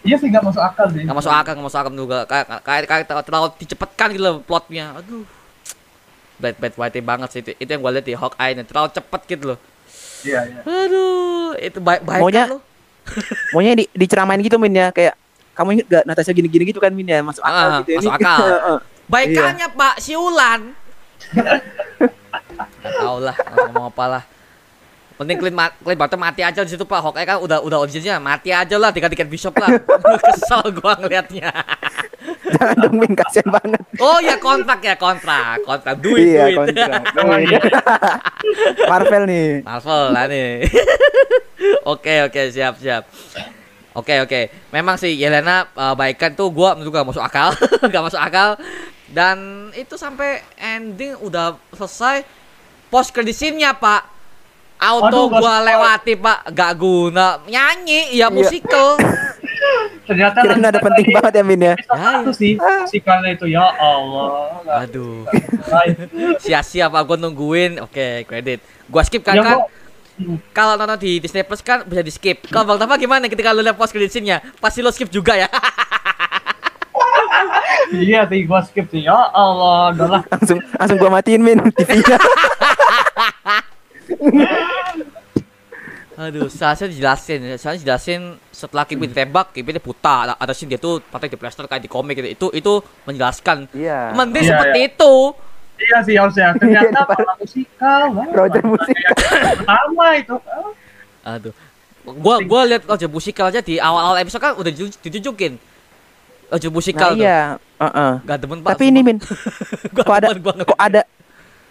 Iya 0.02 0.18
sih 0.18 0.28
nggak 0.34 0.44
masuk 0.44 0.62
akal 0.66 0.86
sih. 0.92 1.06
Gak 1.06 1.14
masuk 1.16 1.30
akal, 1.32 1.54
gak 1.54 1.66
masuk 1.66 1.80
akal 1.80 1.94
juga. 1.94 2.20
Kayak 2.26 2.46
kayak 2.66 2.86
kayak 2.90 3.24
terlalu, 3.24 3.48
dicepatkan 3.62 4.08
gitu 4.18 4.24
loh 4.26 4.36
plotnya. 4.42 4.98
Aduh. 4.98 5.24
Bad 6.42 6.58
bad 6.58 6.74
white 6.74 7.00
banget 7.06 7.30
sih 7.30 7.40
itu. 7.46 7.54
Itu 7.62 7.70
yang 7.70 7.82
gua 7.86 7.94
lihat 7.94 8.06
di 8.10 8.18
Hawkeye 8.18 8.58
nih, 8.58 8.66
terlalu 8.66 8.90
cepet 8.98 9.22
gitu 9.30 9.44
loh. 9.54 9.60
Iya 10.26 10.40
iya. 10.50 10.60
Aduh, 10.66 11.54
itu 11.58 11.78
baik 11.78 12.02
baik 12.02 12.22
Maunya- 12.22 12.50
kan 12.50 12.54
lu? 12.58 12.60
Maunya 13.54 13.72
di, 13.78 13.86
diceramain 13.94 14.42
gitu 14.42 14.58
Min 14.62 14.74
ya 14.74 14.90
kayak 14.90 15.18
kamu 15.52 15.70
inget 15.74 15.88
gak 15.88 16.04
Natasha 16.06 16.32
gini-gini 16.32 16.64
gitu 16.66 16.78
kan 16.78 16.90
Min 16.90 17.06
ya 17.06 17.20
masuk 17.20 17.42
akal 17.42 17.66
Ah, 17.66 17.80
gitu 17.82 17.92
masuk 18.00 18.12
ini. 18.12 18.18
akal. 18.18 18.40
Baikannya 19.12 19.68
Pak 19.70 19.96
Siulan. 19.98 20.62
Gak 22.82 22.94
tau 22.96 23.18
lah 23.18 23.36
ngomong 23.36 23.86
apa 23.88 24.06
lah. 24.10 24.24
Penting 25.14 25.38
Clint, 25.38 25.54
ma 25.54 25.70
Clint 25.72 25.96
Barton 25.96 26.18
mati 26.18 26.42
aja 26.42 26.60
di 26.60 26.68
situ 26.68 26.82
Pak. 26.82 27.00
Hawkeye 27.00 27.28
kan 27.28 27.38
udah 27.38 27.60
udah 27.60 27.78
audiensnya 27.78 28.18
mati 28.18 28.50
aja 28.50 28.74
lah 28.76 28.90
tiga 28.90 29.06
tiket 29.06 29.28
Bishop 29.28 29.54
lah. 29.54 29.70
Kesel 30.26 30.72
gua 30.74 30.96
ngelihatnya. 30.96 31.52
Jangan 32.48 32.76
dong 32.80 32.96
Min 32.96 33.14
kasihan 33.14 33.48
banget. 33.52 33.82
Oh 33.98 34.18
ya 34.18 34.36
kontrak 34.38 34.80
ya 34.80 34.96
kontrak 34.96 35.62
kontrak 35.62 35.96
duit 36.00 36.26
iya 36.28 36.50
duit. 36.50 36.58
kontrak. 36.74 37.02
Iya. 37.38 37.60
Marvel 38.88 39.24
nih. 39.26 39.50
Marvel 39.62 40.04
lah 40.10 40.26
nih. 40.26 40.50
Oke 41.84 42.14
oke 42.24 42.42
siap 42.50 42.78
siap. 42.78 43.06
Oke 43.92 44.20
oke. 44.20 44.42
Memang 44.70 44.96
sih 44.96 45.12
Yelena 45.14 45.68
uh, 45.70 45.92
baikan 45.92 46.32
tuh 46.32 46.48
gua 46.48 46.74
menurut 46.74 46.92
gua 46.92 47.04
gak 47.04 47.10
masuk 47.12 47.24
akal, 47.24 47.50
gak 47.92 48.04
masuk 48.04 48.18
akal. 48.18 48.50
Dan 49.06 49.38
itu 49.74 49.96
sampai 49.96 50.40
ending 50.56 51.20
udah 51.20 51.60
selesai 51.72 52.24
post 52.88 53.12
credit 53.12 53.34
scene-nya, 53.34 53.76
Pak. 53.76 54.08
Auto 54.78 55.06
Aduh, 55.06 55.26
nggak 55.28 55.38
gua 55.38 55.54
spoil. 55.54 55.68
lewati, 55.68 56.14
Pak. 56.16 56.40
Gak 56.50 56.74
guna 56.74 57.28
nyanyi, 57.46 58.12
ya 58.12 58.26
Iya. 58.26 58.28
musical. 58.30 58.96
Ternyata 60.02 60.42
Kirain 60.42 60.66
ada 60.66 60.80
penting 60.82 61.08
banget 61.14 61.34
ya 61.34 61.44
Min 61.46 61.62
ya. 61.62 61.74
Episode 61.76 61.94
Ya, 61.94 62.10
satu 62.18 62.32
sih 62.34 62.54
musikalnya 62.58 63.30
itu 63.32 63.46
ya 63.46 63.62
Allah. 63.70 64.28
Aduh. 64.82 65.24
Sia-sia 66.44 66.88
Pak 66.88 67.02
gua 67.04 67.18
nungguin. 67.18 67.78
Oke, 67.80 68.26
kredit. 68.26 68.60
Gua 68.88 69.04
skip 69.04 69.22
kan 69.22 69.36
Ya, 69.36 69.44
kan. 69.44 69.58
gua-. 69.60 69.70
Kalau 70.52 70.74
nonton 70.78 70.98
di 71.00 71.20
Disney 71.20 71.44
Plus 71.44 71.62
kan 71.62 71.84
bisa 71.86 72.02
di 72.02 72.12
skip. 72.14 72.46
Kalau 72.50 72.66
Bang 72.68 72.80
Tafa 72.80 72.96
gimana 72.98 73.28
ketika 73.28 73.54
lu 73.54 73.62
lihat 73.62 73.78
post 73.78 73.94
credit 73.94 74.12
scene-nya? 74.12 74.42
Pasti 74.60 74.80
lo 74.82 74.92
skip 74.92 75.10
juga 75.10 75.36
ya. 75.38 75.48
Iya 77.92 78.24
sih 78.30 78.48
gua 78.48 78.64
skip 78.64 78.88
sih. 78.88 79.04
Ya 79.04 79.18
Allah, 79.36 79.92
udahlah. 79.92 80.22
Langsung 80.32 80.64
langsung 80.80 80.98
gua 81.02 81.12
matiin 81.20 81.44
Min 81.44 81.60
TV-nya. 81.76 82.16
Aduh, 86.22 86.46
seharusnya 86.54 86.86
dijelasin, 86.94 87.58
seharusnya 87.58 87.82
dijelasin 87.82 88.22
setelah 88.54 88.86
Kimi 88.86 89.10
ditembak, 89.10 89.58
Kimi 89.58 89.74
dia 89.74 89.82
buta. 89.82 90.38
Ada, 90.38 90.54
scene 90.54 90.78
dia 90.78 90.80
tuh 90.80 91.02
pakai 91.02 91.34
di 91.34 91.38
plaster 91.40 91.66
kayak 91.66 91.82
di 91.82 91.90
komik 91.90 92.14
gitu. 92.22 92.30
Itu 92.30 92.48
itu 92.54 92.74
menjelaskan. 93.10 93.74
Iya. 93.74 94.14
Mending 94.14 94.46
Iya, 94.46 94.52
seperti 94.54 94.80
iya. 94.86 94.90
itu. 94.94 95.14
Iya 95.82 95.98
sih 96.06 96.16
harusnya. 96.16 96.48
Ternyata 96.62 97.00
malah 97.04 97.36
musikal. 97.36 98.02
Wah, 98.14 98.26
Roger 98.30 98.62
malah 98.62 98.74
musikal. 98.78 99.14
Pertama 99.58 100.06
itu. 100.14 100.36
Aduh. 101.24 101.54
Gua 102.02 102.36
gua 102.42 102.62
lihat 102.66 102.84
Roger 102.86 103.10
musikal 103.10 103.50
aja 103.50 103.62
di 103.62 103.78
awal-awal 103.78 104.18
episode 104.18 104.42
kan 104.42 104.54
udah 104.54 104.72
ditu- 104.72 105.02
ditunjukin. 105.02 105.58
Roger 106.50 106.70
Nah, 106.70 106.76
musikal 106.76 107.10
tuh. 107.14 107.24
iya. 107.24 107.58
Heeh. 107.78 108.12
Gak 108.26 108.38
demen 108.38 108.58
Pak. 108.62 108.70
Tapi 108.76 108.84
ini 108.90 109.00
Min, 109.02 109.18
gua 109.96 110.04
kok 110.04 110.16
ada 110.18 110.28
kok 110.36 110.78
ada 110.78 111.02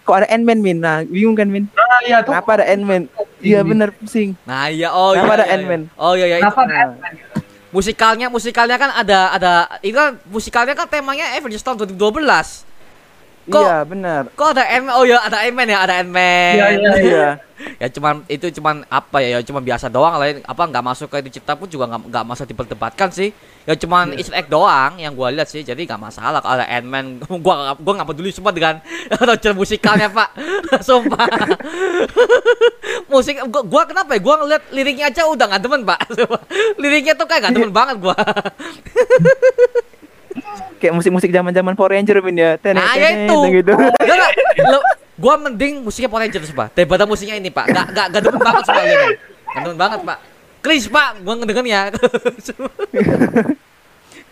kok 0.00 0.16
ada 0.16 0.26
Ant-Man 0.26 0.58
Min. 0.58 0.78
Nah, 0.80 1.04
bingung 1.04 1.36
kan 1.36 1.46
Min? 1.46 1.68
Nah, 1.70 1.98
iya 2.02 2.18
tuh. 2.24 2.32
Kenapa 2.34 2.50
ada 2.58 2.64
Ant-Man? 2.66 3.02
Iya 3.40 3.60
bener 3.62 3.88
pusing. 3.94 4.34
Nah, 4.42 4.66
iya 4.68 4.90
oh 4.90 5.14
iya. 5.14 5.22
Kenapa 5.22 5.34
ada 5.34 5.44
iya, 5.44 5.50
iya. 5.50 5.56
Ant-Man? 5.60 5.82
Oh 5.94 6.12
iya 6.14 6.26
iya. 6.26 6.36
Kenapa 6.42 6.60
ada 6.66 6.74
Ant-Man? 6.88 7.12
Musikalnya 7.70 8.26
musikalnya 8.26 8.76
kan 8.82 8.90
ada 8.90 9.30
ada 9.30 9.52
itu 9.78 9.94
kan 9.94 10.18
musikalnya 10.26 10.74
kan 10.74 10.90
temanya 10.90 11.30
Avengers 11.38 11.62
tahun 11.62 11.86
2012. 11.86 12.66
Kok- 13.50 13.66
Iya 13.66 13.78
bener. 13.82 14.22
Kok 14.32 14.48
ada 14.54 14.62
Ant-Man? 14.64 14.94
Oh 14.94 15.04
ya 15.04 15.18
ada 15.20 15.42
Ant-Man 15.42 15.66
ya, 15.66 15.78
ada 15.82 15.94
Ant-Man. 15.98 16.54
Iya, 16.56 16.66
iya, 16.72 16.90
Iya. 17.02 17.28
ya 17.82 17.92
cuman 17.92 18.24
itu 18.24 18.48
cuman 18.56 18.88
apa 18.88 19.20
ya, 19.20 19.36
ya 19.36 19.40
cuman 19.44 19.60
biasa 19.60 19.92
doang 19.92 20.16
lain 20.16 20.40
apa 20.40 20.62
nggak 20.64 20.80
masuk 20.80 21.12
ke 21.12 21.20
dicipta 21.20 21.52
pun 21.52 21.68
juga 21.68 21.84
nggak 21.92 22.08
nggak 22.08 22.24
masa 22.24 22.48
diperdebatkan 22.48 23.12
sih. 23.12 23.36
Ya 23.68 23.76
cuman 23.76 24.16
Easter 24.16 24.32
egg 24.32 24.48
doang 24.48 24.96
yang 24.96 25.12
gua 25.12 25.28
lihat 25.28 25.44
sih. 25.44 25.60
Jadi 25.60 25.84
nggak 25.84 26.00
masalah 26.00 26.40
kalau 26.40 26.56
ada 26.56 26.64
Ant-Man. 26.64 27.20
gua 27.44 27.76
gua 27.76 27.92
nggak 28.00 28.08
peduli 28.08 28.32
semua 28.32 28.48
dengan 28.50 28.80
Roger 29.28 29.52
musikalnya, 29.52 30.08
Pak. 30.08 30.28
Sumpah. 30.80 31.28
Musik 33.12 33.36
gua, 33.50 33.60
gua 33.60 33.82
kenapa 33.84 34.16
ya? 34.16 34.20
Gua 34.22 34.34
ngeliat 34.40 34.62
liriknya 34.72 35.12
aja 35.12 35.28
udah 35.28 35.44
nggak 35.50 35.62
demen, 35.62 35.82
Pak. 35.84 36.00
Sumpah. 36.16 36.40
liriknya 36.80 37.12
tuh 37.12 37.28
kayak 37.28 37.40
nggak 37.44 37.54
demen 37.60 37.72
banget 37.74 37.96
gua. 38.00 38.16
Kayak 40.80 40.96
musik-musik 40.96 41.28
zaman-zaman 41.28 41.76
Power 41.76 41.92
Ranger 41.92 42.18
Min 42.20 42.34
ya. 42.34 42.50
Tenet, 42.56 42.80
Nah, 42.80 42.96
ya 42.96 43.08
itu. 43.20 43.36
gitu. 43.54 43.72
Enggak, 43.76 44.16
enggak. 44.16 44.30
Lo- 44.66 44.86
gua 45.14 45.34
mending 45.36 45.84
musiknya 45.84 46.08
Power 46.08 46.24
Rangers, 46.24 46.48
Pak. 46.50 46.72
Daripada 46.72 47.04
musiknya 47.04 47.36
ini, 47.36 47.52
Pak. 47.52 47.68
Enggak 47.68 47.86
enggak 47.92 48.06
enggak 48.08 48.22
demen 48.24 48.40
banget 48.40 48.64
ini. 48.66 48.96
Enggak 49.44 49.62
demen 49.62 49.78
banget, 49.78 50.00
Pak. 50.02 50.18
Chris, 50.60 50.84
Pak, 50.86 51.20
gua 51.20 51.34
ngedengernya. 51.36 51.80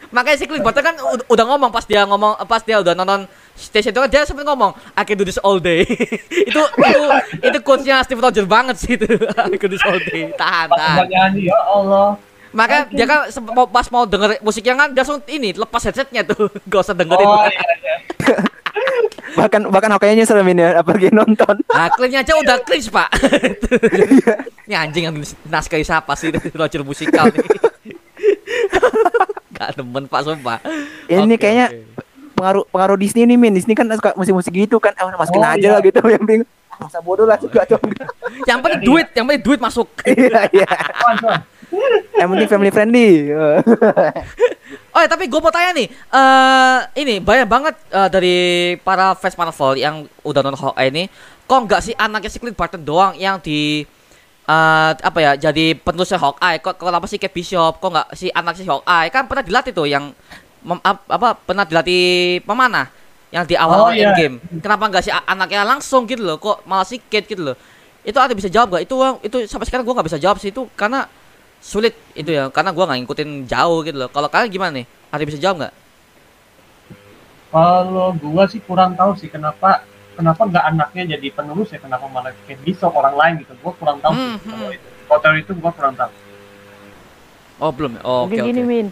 Makanya 0.09 0.41
si 0.41 0.49
Chris 0.49 0.65
Butter 0.65 0.81
kan 0.81 0.97
ud- 0.97 1.29
udah 1.29 1.45
ngomong 1.45 1.69
pas 1.69 1.85
dia 1.85 2.01
ngomong 2.09 2.41
pas 2.49 2.65
dia 2.65 2.81
udah 2.81 2.97
nonton 2.97 3.29
station 3.53 3.93
itu 3.93 4.01
kan 4.01 4.09
dia 4.09 4.25
sempet 4.25 4.41
ngomong 4.41 4.73
I 4.97 5.05
can 5.05 5.21
do 5.21 5.25
this 5.25 5.37
all 5.37 5.61
day. 5.61 5.85
itu 6.49 6.63
itu 6.65 7.01
itu 7.45 7.59
quotes-nya 7.61 8.01
Steve 8.01 8.25
Rogers 8.25 8.49
banget 8.49 8.81
sih 8.81 8.97
itu. 8.97 9.05
I 9.37 9.53
can 9.53 9.69
do 9.69 9.77
this 9.77 9.85
all 9.85 10.01
day. 10.01 10.33
Tahan, 10.33 10.73
tahan. 10.73 11.05
ya 11.37 11.59
Allah. 11.61 12.17
Maka 12.51 12.89
dia 12.89 13.05
kan 13.05 13.29
pas 13.69 13.87
mau 13.93 14.05
denger 14.05 14.41
musiknya 14.41 14.75
kan 14.75 14.89
dia 14.91 15.03
langsung 15.05 15.21
ini 15.29 15.53
lepas 15.53 15.83
headsetnya 15.85 16.25
tuh. 16.25 16.49
Gak 16.71 16.81
usah 16.81 16.97
dengerin. 16.97 17.27
Oh 17.27 17.45
iya 17.45 17.73
iya. 17.77 17.97
bahkan 19.39 19.61
bahkan 19.69 19.93
kayaknya 20.01 20.25
nyesel 20.25 20.41
Min 20.41 20.59
ya, 20.59 20.81
apalagi 20.81 21.13
nonton. 21.13 21.61
Ah, 21.69 21.93
cleannya 21.93 22.25
aja 22.25 22.35
udah 22.41 22.57
cringe, 22.65 22.89
Pak. 22.89 23.09
Ini 24.67 24.75
anjing 24.75 25.05
yang 25.05 25.17
naskah 25.47 25.79
siapa 25.79 26.13
sih 26.17 26.33
Roger 26.57 26.83
musikal 26.83 27.29
nih. 27.29 27.45
Gak 29.55 29.77
demen 29.77 30.09
Pak 30.09 30.21
sumpah. 30.25 30.59
Ini 31.07 31.35
kayaknya 31.37 31.67
pengaruh 32.33 32.65
pengaruh 32.71 32.97
Disney 32.97 33.27
nih 33.27 33.37
Min. 33.37 33.53
Disney 33.55 33.75
kan 33.75 33.87
suka 33.91 34.17
musik-musik 34.17 34.51
gitu 34.51 34.81
kan. 34.81 34.97
Ah, 34.97 35.07
masukin 35.13 35.43
Oh, 35.43 35.51
aja 35.51 35.59
iya. 35.59 35.71
lah 35.77 35.81
gitu 35.85 36.01
yang 36.09 36.25
bingung. 36.25 36.49
Ah, 36.73 36.87
Masa 36.87 36.99
bodoh 37.03 37.27
lah 37.27 37.37
juga 37.37 37.67
tuh. 37.67 37.79
yang 38.47 38.63
penting 38.63 38.81
duit, 38.87 39.07
yang 39.13 39.27
penting 39.27 39.45
duit 39.45 39.61
masuk. 39.61 39.89
Iya, 40.07 40.47
iya. 40.55 40.69
Yang 42.15 42.29
penting 42.29 42.49
family 42.49 42.71
friendly. 42.71 43.11
Oh, 44.93 45.01
ya, 45.01 45.09
tapi 45.09 45.31
gue 45.31 45.39
mau 45.39 45.49
tanya 45.49 45.79
nih, 45.79 45.87
eh 45.89 46.79
ini 46.99 47.15
banyak 47.23 47.47
banget 47.47 47.75
eh, 47.89 48.09
dari 48.11 48.37
para 48.83 49.15
fans 49.15 49.33
Marvel 49.33 49.79
yang 49.79 50.05
udah 50.21 50.41
nonton 50.43 50.59
Hawkeye 50.59 50.91
ini, 50.91 51.05
kok 51.47 51.61
nggak 51.65 51.81
sih 51.81 51.95
anaknya 51.95 52.29
si 52.29 52.37
Clint 52.37 52.59
Barton 52.59 52.83
doang 52.83 53.15
yang 53.15 53.39
di 53.39 53.87
eh 54.45 54.93
apa 54.99 55.19
ya 55.23 55.33
jadi 55.39 55.73
penerusnya 55.73 56.19
Hawkeye? 56.19 56.59
Kok 56.59 56.83
kenapa 56.83 57.07
sih 57.07 57.17
Kate 57.17 57.31
Bishop? 57.31 57.79
Kok 57.79 57.89
nggak 57.89 58.09
si 58.13 58.27
anak 58.29 58.59
si 58.59 58.67
Hawkeye? 58.67 59.09
Kan 59.09 59.25
pernah 59.25 59.45
dilatih 59.47 59.73
tuh 59.73 59.87
yang 59.87 60.11
mem- 60.61 60.83
ap- 60.83 61.07
apa 61.07 61.33
pernah 61.37 61.63
dilatih 61.63 62.03
pemanah 62.43 62.91
yang 63.31 63.45
di 63.47 63.55
awal 63.55 63.89
Oh, 63.89 63.93
iya. 63.95 64.13
game. 64.13 64.37
Kenapa 64.59 64.89
nggak 64.89 65.05
si 65.05 65.11
a- 65.15 65.25
anaknya 65.25 65.63
langsung 65.63 66.05
gitu 66.05 66.27
loh? 66.27 66.37
Kok 66.37 66.67
malah 66.67 66.85
si 66.85 66.99
Kate 66.99 67.25
gitu 67.25 67.55
loh? 67.55 67.57
Itu 68.03 68.19
ada 68.19 68.35
bisa 68.35 68.51
jawab 68.51 68.77
gak? 68.77 68.83
Itu 68.89 68.97
itu 69.23 69.37
sampai 69.47 69.65
sekarang 69.65 69.87
gue 69.87 69.95
nggak 69.95 70.09
bisa 70.11 70.19
jawab 70.19 70.37
sih 70.37 70.51
itu 70.51 70.67
karena 70.75 71.07
sulit 71.61 71.95
itu 72.15 72.31
ya 72.39 72.49
karena 72.55 72.71
gua 72.77 72.85
nggak 72.89 72.99
ngikutin 73.05 73.31
jauh 73.51 73.79
gitu 73.87 73.97
loh. 74.01 74.09
Kalau 74.15 74.29
kalian 74.33 74.51
gimana 74.55 74.73
nih? 74.83 74.87
Ada 75.15 75.23
bisa 75.29 75.39
jawab 75.43 75.57
nggak? 75.67 75.75
Kalau 77.53 78.07
gua 78.23 78.45
sih 78.53 78.61
kurang 78.69 78.93
tahu 78.99 79.13
sih 79.21 79.29
kenapa 79.35 79.69
kenapa 80.17 80.43
nggak 80.51 80.65
anaknya 80.71 81.03
jadi 81.17 81.27
penerus 81.37 81.69
ya 81.75 81.79
kenapa 81.85 82.05
malah 82.15 82.33
kayak 82.47 82.61
bisa 82.67 82.87
orang 82.99 83.15
lain 83.21 83.35
gitu. 83.43 83.53
Gua 83.63 83.73
kurang 83.81 83.99
tahu 84.05 84.15
Hmm, 84.15 84.25
sih 84.25 84.37
kalau 84.51 84.69
hmm. 84.69 84.77
itu. 84.77 84.89
Hotel 85.11 85.33
itu 85.43 85.53
gua 85.63 85.73
kurang 85.77 85.95
tahu. 86.01 86.13
Oh 87.59 87.71
belum. 87.75 87.93
ya? 87.99 88.03
Oh, 88.07 88.27
oke 88.27 88.37
mungkin 88.37 88.41
oke. 88.49 88.53
gini 88.53 88.63
min 88.65 88.87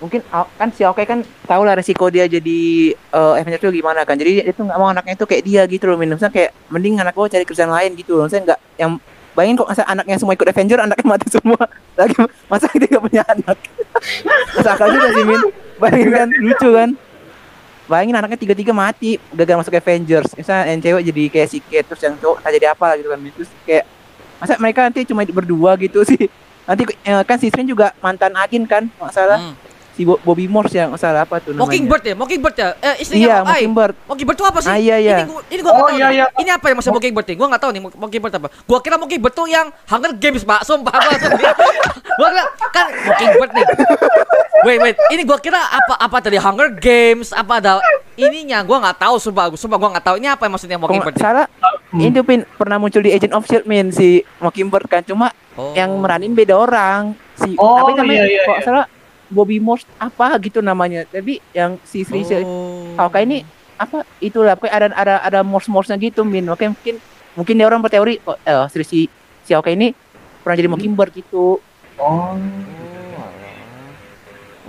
mungkin 0.00 0.20
kan 0.30 0.68
si 0.72 0.80
Aokai 0.84 1.04
kan 1.04 1.20
tahu 1.44 1.62
lah 1.68 1.76
resiko 1.76 2.08
dia 2.08 2.24
jadi 2.24 2.58
eh 2.96 3.32
Avenger 3.40 3.60
itu 3.68 3.80
gimana 3.84 4.00
kan 4.08 4.16
jadi 4.16 4.48
dia 4.48 4.54
tuh 4.56 4.64
nggak 4.68 4.78
mau 4.80 4.88
anaknya 4.92 5.14
itu 5.16 5.26
kayak 5.28 5.44
dia 5.44 5.62
gitu 5.68 5.84
loh 5.92 5.96
min 6.00 6.08
misalnya 6.16 6.32
kayak 6.32 6.50
mending 6.72 6.96
anak 7.00 7.12
gue 7.16 7.28
cari 7.28 7.44
kerjaan 7.44 7.72
lain 7.72 7.92
gitu 8.00 8.16
loh 8.16 8.24
misalnya 8.28 8.44
nggak 8.56 8.60
yang 8.80 8.92
bayangin 9.34 9.56
kok 9.62 9.68
masa 9.70 9.82
anaknya 9.86 10.16
semua 10.18 10.34
ikut 10.34 10.48
Avenger 10.48 10.78
anaknya 10.82 11.06
mati 11.06 11.26
semua. 11.30 11.62
Lagi 11.98 12.14
masa 12.50 12.66
dia 12.74 12.88
nggak 12.88 13.04
punya 13.04 13.22
anak? 13.26 13.56
Masa 14.56 14.70
akal 14.74 14.88
juga 14.90 15.08
sih 15.12 15.24
min. 15.26 15.42
Bayangin 15.76 16.10
kan 16.10 16.28
lucu 16.32 16.68
kan? 16.72 16.90
Bayangin 17.90 18.16
anaknya 18.16 18.38
tiga 18.38 18.54
tiga 18.54 18.72
mati 18.72 19.20
gagal 19.34 19.56
masuk 19.60 19.74
Avengers. 19.76 20.30
Misalnya 20.34 20.64
yang 20.72 20.80
cewek 20.80 21.02
jadi 21.12 21.22
kayak 21.28 21.48
si 21.50 21.58
Kate 21.60 21.86
terus 21.86 22.02
yang 22.02 22.14
cowok 22.18 22.38
tak 22.42 22.50
jadi 22.56 22.66
apa 22.72 22.86
gitu 22.98 23.08
kan 23.10 23.18
terus 23.20 23.50
kayak 23.66 23.84
masa 24.40 24.52
mereka 24.56 24.80
nanti 24.88 25.00
cuma 25.04 25.22
berdua 25.26 25.76
gitu 25.76 26.00
sih? 26.06 26.30
Nanti 26.64 26.82
eh, 26.86 27.22
kan 27.26 27.36
si 27.36 27.50
Strange 27.50 27.70
juga 27.74 27.92
mantan 28.00 28.32
agen 28.34 28.64
kan 28.64 28.88
nggak 28.88 29.12
salah. 29.12 29.38
Hmm. 29.38 29.69
Si 29.90 30.02
Bo- 30.02 30.20
Bobby 30.20 30.44
Morse 30.44 30.76
yang 30.76 30.94
salah 30.94 31.22
apa 31.22 31.38
tuh 31.38 31.50
namanya 31.50 31.66
Mockingbird 31.66 32.02
ya, 32.02 32.14
Mockingbird 32.14 32.54
ya. 32.54 32.68
Eh, 32.78 32.94
istrinya 32.98 33.20
iya 33.20 33.34
Hawkeye. 33.36 33.48
Mockingbird 33.66 33.94
Mockingbird 34.04 34.36
itu 34.36 34.46
apa 34.46 34.58
sih? 34.58 34.68
Ah, 34.68 34.76
iya, 34.76 34.96
iya. 34.96 35.16
Ini 35.16 35.24
gua, 35.26 35.42
ini 35.44 35.60
gua 35.60 35.72
Oh, 35.72 35.78
tahu 35.80 35.88
iya, 35.92 36.06
iya. 36.10 36.24
Ini 36.34 36.50
apa 36.52 36.66
yang 36.66 36.76
maksud 36.78 36.92
Mockingbird 36.92 37.26
nih? 37.26 37.36
Gua 37.36 37.46
nggak 37.48 37.60
tahu 37.60 37.70
nih 37.70 37.80
Mo- 37.80 37.96
Mockingbird 37.98 38.32
apa. 38.34 38.48
Gua 38.62 38.78
kira 38.78 38.96
Mockingbird 38.96 39.34
tuh 39.34 39.46
yang 39.46 39.66
Hunger 39.84 40.12
Games, 40.14 40.42
Pak. 40.42 40.60
Sumpah 40.62 40.92
gua. 40.92 41.12
Gua 42.18 42.28
kira 42.28 42.44
kan 42.70 42.86
Mockingbird 43.04 43.50
nih. 43.52 43.64
Wait, 44.60 44.78
wait. 44.78 44.96
Ini 45.08 45.22
gua 45.22 45.38
kira 45.38 45.56
apa 45.58 45.94
apa 45.96 46.16
tadi 46.18 46.36
Hunger 46.36 46.68
Games 46.74 47.30
apa 47.30 47.52
ada 47.56 47.80
ininya 48.14 48.60
gua 48.60 48.76
nggak 48.80 48.98
tahu 48.98 49.14
sumpah. 49.16 49.48
Sumpah 49.52 49.76
gua 49.76 49.90
nggak 49.90 50.04
tahu 50.04 50.16
ini 50.16 50.28
apa 50.28 50.42
yang 50.42 50.52
maksudnya 50.52 50.76
Mockingbird. 50.76 51.16
salah 51.16 51.46
ini 51.90 52.06
tuh 52.08 52.22
Pin, 52.22 52.46
pernah 52.54 52.76
muncul 52.76 53.00
di 53.00 53.10
Agent 53.10 53.32
of 53.32 53.42
Shield 53.44 53.64
min 53.64 53.90
si 53.90 54.22
Mockingbird 54.38 54.86
kan 54.86 55.02
cuma 55.02 55.28
Oh. 55.50 55.74
yang 55.74 55.90
meranin 55.96 56.30
beda 56.30 56.54
orang 56.54 57.10
si 57.34 57.58
Oh, 57.58 57.82
tapi 57.82 57.98
namanya 57.98 58.22
iya, 58.22 58.38
iya, 58.38 58.42
iya. 58.46 58.62
salah 58.62 58.86
Bobby 59.30 59.62
Morse 59.62 59.86
apa 59.96 60.34
gitu 60.42 60.60
namanya 60.60 61.06
tapi 61.06 61.38
yang 61.54 61.78
si 61.86 62.02
Sri 62.02 62.26
Oh. 62.26 62.98
Hawkeye 62.98 63.24
ini 63.24 63.38
apa 63.80 64.04
itulah 64.20 64.58
pokoknya 64.58 64.74
ada 64.76 64.86
ada 64.92 65.14
ada 65.24 65.40
Morse 65.40 65.70
Morse 65.72 65.88
nya 65.88 65.96
gitu 65.96 66.26
min 66.26 66.44
oke 66.50 66.66
mungkin 66.66 67.00
mungkin 67.38 67.54
dia 67.56 67.66
orang 67.70 67.80
berteori 67.80 68.20
oh, 68.26 68.36
eh, 68.36 68.66
Sri 68.68 68.84
si 68.84 69.00
si 69.46 69.50
Hawkeye 69.54 69.78
ini 69.78 69.94
pernah 70.42 70.56
jadi 70.58 70.68
Mockingbird 70.68 71.14
gitu 71.14 71.62
Oh. 72.00 72.32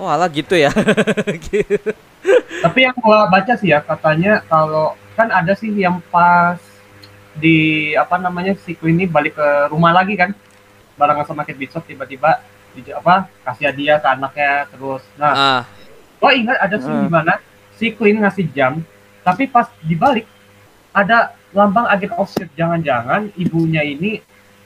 Oh, 0.02 0.10
alah 0.10 0.28
gitu 0.34 0.58
ya. 0.58 0.74
Tapi 2.66 2.80
yang 2.82 2.98
gua 2.98 3.30
baca 3.30 3.54
sih 3.54 3.70
ya 3.70 3.80
katanya 3.86 4.42
kalau 4.50 4.98
kan 5.14 5.30
ada 5.30 5.54
sih 5.54 5.70
yang 5.70 6.02
pas 6.10 6.58
di 7.38 7.92
apa 7.96 8.20
namanya 8.20 8.58
si 8.66 8.76
Queen 8.76 8.98
ini 9.00 9.06
balik 9.08 9.38
ke 9.40 9.48
rumah 9.72 9.96
lagi 9.96 10.18
kan 10.20 10.36
barengan 11.00 11.24
sama 11.24 11.48
Kate 11.48 11.56
Bishop 11.56 11.86
tiba-tiba 11.88 12.44
di 12.74 12.90
apa 12.90 13.16
kasih 13.44 13.66
hadiah 13.68 13.98
ke 13.98 14.08
anaknya 14.08 14.52
terus. 14.68 15.04
Nah 15.16 15.32
ah, 15.32 15.62
gua 16.18 16.32
ingat 16.32 16.58
ada 16.58 16.76
sih 16.76 16.88
Hmm. 16.88 17.04
di 17.04 17.10
mana 17.10 17.34
si 17.74 17.92
Queen 17.92 18.18
ngasih 18.18 18.48
jam 18.50 18.82
tapi 19.22 19.46
pas 19.46 19.66
dibalik 19.82 20.26
ada 20.92 21.32
lambang 21.52 21.86
agen 21.86 22.12
of 22.14 22.28
Shield 22.28 22.52
jangan-jangan 22.54 23.32
ibunya 23.36 23.82
ini 23.82 24.20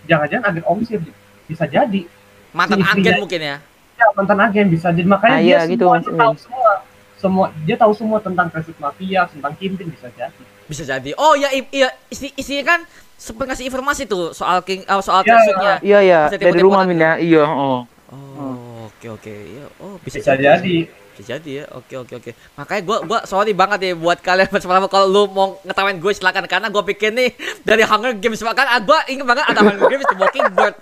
jangan-jangan 0.04 0.46
agen 0.50 0.64
of 0.64 0.78
Shield 0.82 1.06
bisa 1.46 1.66
jadi. 1.66 2.06
Mantan 2.52 2.80
Istrinya- 2.80 3.12
agen 3.12 3.22
mungkin 3.22 3.42
ya. 3.42 3.58
ya 3.96 4.06
mantan 4.12 4.40
agen 4.40 4.66
bisa 4.68 4.88
jadi. 4.90 5.06
Makanya 5.06 5.36
Ah, 5.36 5.42
dia 5.42 5.50
iya, 5.56 5.60
gitu 5.66 5.86
semua 5.86 6.00
tahu 6.00 6.34
semua 6.38 6.72
semua 7.16 7.46
dia 7.62 7.76
tahu 7.76 7.92
semua 7.92 8.20
tentang 8.20 8.48
kasus 8.48 8.76
mafia 8.76 9.26
tentang 9.26 9.54
Kingpin 9.56 9.88
bisa 9.88 10.08
jadi. 10.12 10.44
Bisa 10.66 10.84
jadi. 10.84 11.12
Oh 11.16 11.34
ya 11.34 11.50
iya 11.52 11.90
isi 12.08 12.30
isinya 12.34 12.64
kan 12.68 12.80
sempat 13.16 13.48
ngasih 13.48 13.66
informasi 13.66 14.04
tuh 14.04 14.32
soal 14.32 14.60
King 14.62 14.84
eh, 14.84 15.02
soal 15.02 15.22
Ya. 15.22 15.30
trasuitnya. 15.30 15.74
iya 15.82 16.00
ya 16.02 16.20
Bisa 16.28 16.36
dari 16.38 16.60
rumah 16.60 16.84
orang 16.84 16.90
min 16.90 17.00
ya. 17.00 17.12
iya 17.18 17.44
oh 17.44 17.88
Oh, 18.06 18.86
oke 18.86 19.08
oke. 19.18 19.34
Ya, 19.34 19.66
oh 19.82 19.98
bisa, 19.98 20.22
bisa 20.22 20.38
jadi 20.38 20.78
Bisa 21.16 21.22
jadi 21.26 21.50
ya. 21.62 21.66
Oke 21.74 21.98
oke 21.98 22.14
oke. 22.16 22.32
Makanya 22.54 22.82
gua 22.86 22.98
gua 23.02 23.20
sorry 23.26 23.56
banget 23.56 23.80
ya 23.82 23.92
buat 23.96 24.22
kalian 24.22 24.52
pertama 24.54 24.86
kalau 24.86 25.08
lu 25.08 25.22
mau 25.32 25.58
ngetawain 25.64 25.98
gue 25.98 26.12
silakan 26.14 26.46
karena 26.46 26.68
gua 26.70 26.84
pikir 26.84 27.10
nih 27.10 27.34
dari 27.66 27.82
Hunger 27.82 28.14
Games 28.14 28.38
kan 28.44 28.68
ah, 28.68 28.78
gua 28.78 29.02
inget 29.08 29.26
banget 29.26 29.46
ada 29.48 29.60
Hunger 29.64 29.90
Games 29.90 30.06
The 30.06 30.18
Mockingbird. 30.20 30.76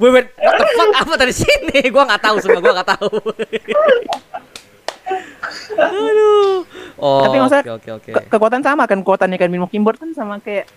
Wait, 0.00 0.12
wait, 0.16 0.26
what 0.36 0.54
the 0.56 0.66
fuck 0.78 0.90
apa 0.96 1.12
dari 1.18 1.34
sini? 1.42 1.78
Gua 1.90 2.06
nggak 2.06 2.22
tahu 2.22 2.36
semua, 2.40 2.60
gua 2.60 2.72
nggak 2.78 2.90
tahu. 2.94 3.10
Aduh. 5.80 6.62
Oh, 7.00 7.24
Tapi 7.24 7.36
maksudnya 7.40 7.64
oke 7.66 7.72
oke 7.74 7.90
oke. 7.96 8.10
Ke- 8.12 8.26
kekuatan 8.30 8.60
sama 8.60 8.84
kan 8.84 9.00
kekuatannya 9.00 9.36
kan 9.36 9.48
Min 9.48 9.64
Mockingbird 9.64 9.96
kan 9.98 10.12
sama 10.12 10.38
kayak 10.38 10.68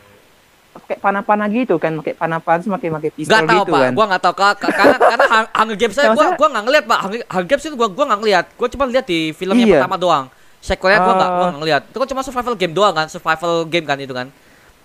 kayak 0.74 1.00
panah-panah 1.00 1.48
gitu 1.48 1.76
kan 1.78 1.94
pakai 2.02 2.14
panah-panah 2.14 2.62
sama 2.62 2.78
kayak 2.78 2.94
pakai 2.98 3.12
pistol 3.14 3.32
Gak 3.32 3.46
tahu 3.46 3.58
gitu 3.60 3.72
pak, 3.72 3.80
kan 3.80 3.92
gua 3.94 4.06
nggak 4.10 4.22
tahu 4.22 4.36
Kak. 4.36 4.54
Ka- 4.56 4.74
karena 4.74 4.98
karena 4.98 5.26
Hung- 5.28 5.52
Hunger 5.54 5.78
Games 5.78 5.94
saya 5.94 6.04
Ya, 6.04 6.08
gua 6.08 6.14
maksudnya- 6.16 6.38
gua 6.38 6.48
nggak 6.50 6.64
ngeliat 6.64 6.84
pak. 6.84 7.00
Hunger, 7.00 7.20
Games 7.46 7.64
itu 7.64 7.76
gua 7.76 7.88
gua 7.88 8.06
nggak 8.06 8.20
ngeliat. 8.20 8.46
Gua 8.54 8.68
cuma 8.68 8.84
lihat 8.86 9.06
di 9.06 9.20
film 9.32 9.56
yang 9.56 9.68
Iya. 9.68 9.76
pertama 9.78 9.96
doang. 9.96 10.26
Sequelnya 10.60 11.00
gua 11.00 11.14
nggak 11.14 11.30
gua 11.30 11.38
Oh. 11.38 11.48
nggak 11.48 11.60
ngeliat. 11.60 11.82
Itu 11.88 11.98
kan 11.98 12.08
cuma 12.08 12.22
survival 12.22 12.54
game 12.56 12.74
doang 12.74 12.94
kan, 12.94 13.08
survival 13.08 13.54
game 13.66 13.86
kan 13.86 13.98
itu 13.98 14.12
kan. 14.12 14.28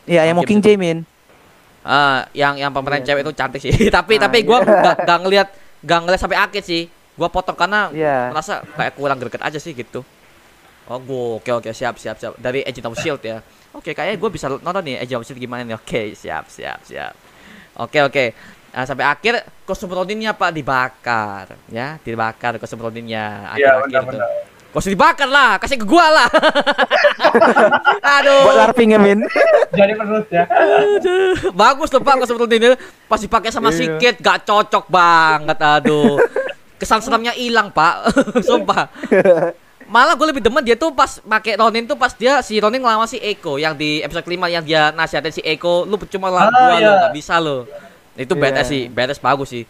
iya 0.05 0.25
yang 0.25 0.35
Mocking 0.35 0.57
Mockingjay 0.59 0.77
Min 0.77 0.99
Ah, 1.81 2.25
yang 2.33 2.55
yang 2.55 2.69
pemeran 2.69 3.01
Iya. 3.01 3.07
cewek 3.09 3.23
itu 3.23 3.33
cantik 3.35 3.61
sih. 3.61 3.73
tapi 3.91 4.17
Ah, 4.17 4.21
tapi 4.23 4.39
gua 4.43 4.61
nggak 4.61 4.97
nggak 5.03 5.19
ngeliat 5.23 5.49
nggak 5.81 5.99
ngeliat 6.03 6.21
sampai 6.21 6.39
akhir 6.39 6.63
sih. 6.63 6.83
Gua 7.13 7.27
potong 7.27 7.55
karena 7.55 7.89
Iya. 7.91 8.29
merasa 8.29 8.61
kayak 8.73 8.93
kurang 8.95 9.17
greget 9.17 9.41
aja 9.41 9.57
sih 9.57 9.73
gitu. 9.73 10.05
Oh, 10.85 10.99
gua 10.99 11.39
oke 11.39 11.51
oke 11.55 11.71
siap 11.71 11.97
siap 11.97 12.17
siap. 12.17 12.37
Dari 12.37 12.61
Agent 12.61 12.85
of 12.85 12.97
Shield 12.97 13.21
ya. 13.21 13.41
Oke, 13.71 13.93
kayaknya 13.93 14.17
gue 14.17 14.31
bisa 14.31 14.47
nonton 14.49 14.83
nih 14.83 14.97
Agent 14.99 15.19
of 15.19 15.25
Shield 15.25 15.39
gimana 15.39 15.63
nih. 15.63 15.75
Oke, 15.75 16.13
siap 16.13 16.47
siap 16.47 16.81
siap. 16.83 17.13
Oke 17.77 18.01
oke. 18.01 18.25
Nah, 18.69 18.85
sampai 18.85 19.05
akhir 19.05 19.35
kostum 19.65 19.89
Roninnya 19.89 20.33
Pak 20.33 20.51
dibakar, 20.51 21.45
ya, 21.67 21.97
dibakar 21.99 22.57
kostum 22.57 22.79
Roninnya 22.79 23.49
Iya, 23.51 23.75
akhir-akhir 23.75 23.81
tuh. 23.81 23.89
benar-benar. 23.91 24.29
Kostum 24.69 24.93
dibakar 24.93 25.25
lah, 25.27 25.57
kasih 25.57 25.77
ke 25.77 25.87
gua 25.87 26.07
lah. 26.07 26.29
Aduh. 28.19 28.41
buat 28.45 28.57
larping 28.59 28.93
ya 28.93 28.99
Min 28.99 29.21
jadi 29.71 29.93
penerus 29.95 30.29
ya 30.29 30.45
Aduh, 30.47 31.53
bagus 31.53 31.89
tuh 31.89 31.99
Pak 31.99 32.15
kostum 32.19 32.39
ini 32.47 32.73
pas 33.05 33.19
dipakai 33.19 33.49
sama 33.49 33.69
Iya. 33.69 33.79
sikit 33.97 34.15
gak 34.19 34.45
cocok 34.45 34.85
banget 34.87 35.59
aduh. 35.59 36.21
Kesan 36.77 37.01
seramnya 37.01 37.35
hilang 37.35 37.69
Pak, 37.69 37.95
sumpah. 38.49 38.87
Malah 39.89 40.15
gue 40.15 40.27
lebih 40.27 40.41
demen 40.41 40.61
dia 40.61 40.75
tuh 40.75 40.93
pas 40.93 41.17
pakai 41.19 41.57
Ronin 41.57 41.83
tuh 41.83 41.97
pas 41.97 42.13
dia 42.13 42.39
si 42.39 42.57
Ronin 42.57 42.79
ngelawan 42.79 43.05
si 43.05 43.17
Eko 43.17 43.57
yang 43.57 43.73
di 43.73 43.99
episode 43.99 44.23
kelima 44.23 44.45
yang 44.47 44.61
dia 44.61 44.93
nasihatin 44.93 45.33
si 45.33 45.41
Eko 45.41 45.83
lu 45.83 45.97
cuma 46.07 46.29
lawan 46.29 46.47
Ah, 46.47 46.61
gua 46.63 46.77
lu 46.77 46.85
iya. 46.85 47.03
gak 47.03 47.15
bisa 47.15 47.35
lo. 47.37 47.65
Itu 48.15 48.33
Iya. 48.33 48.43
badass 48.43 48.67
sih, 48.67 48.83
badass 48.87 49.17
bagus 49.17 49.49
sih. 49.49 49.65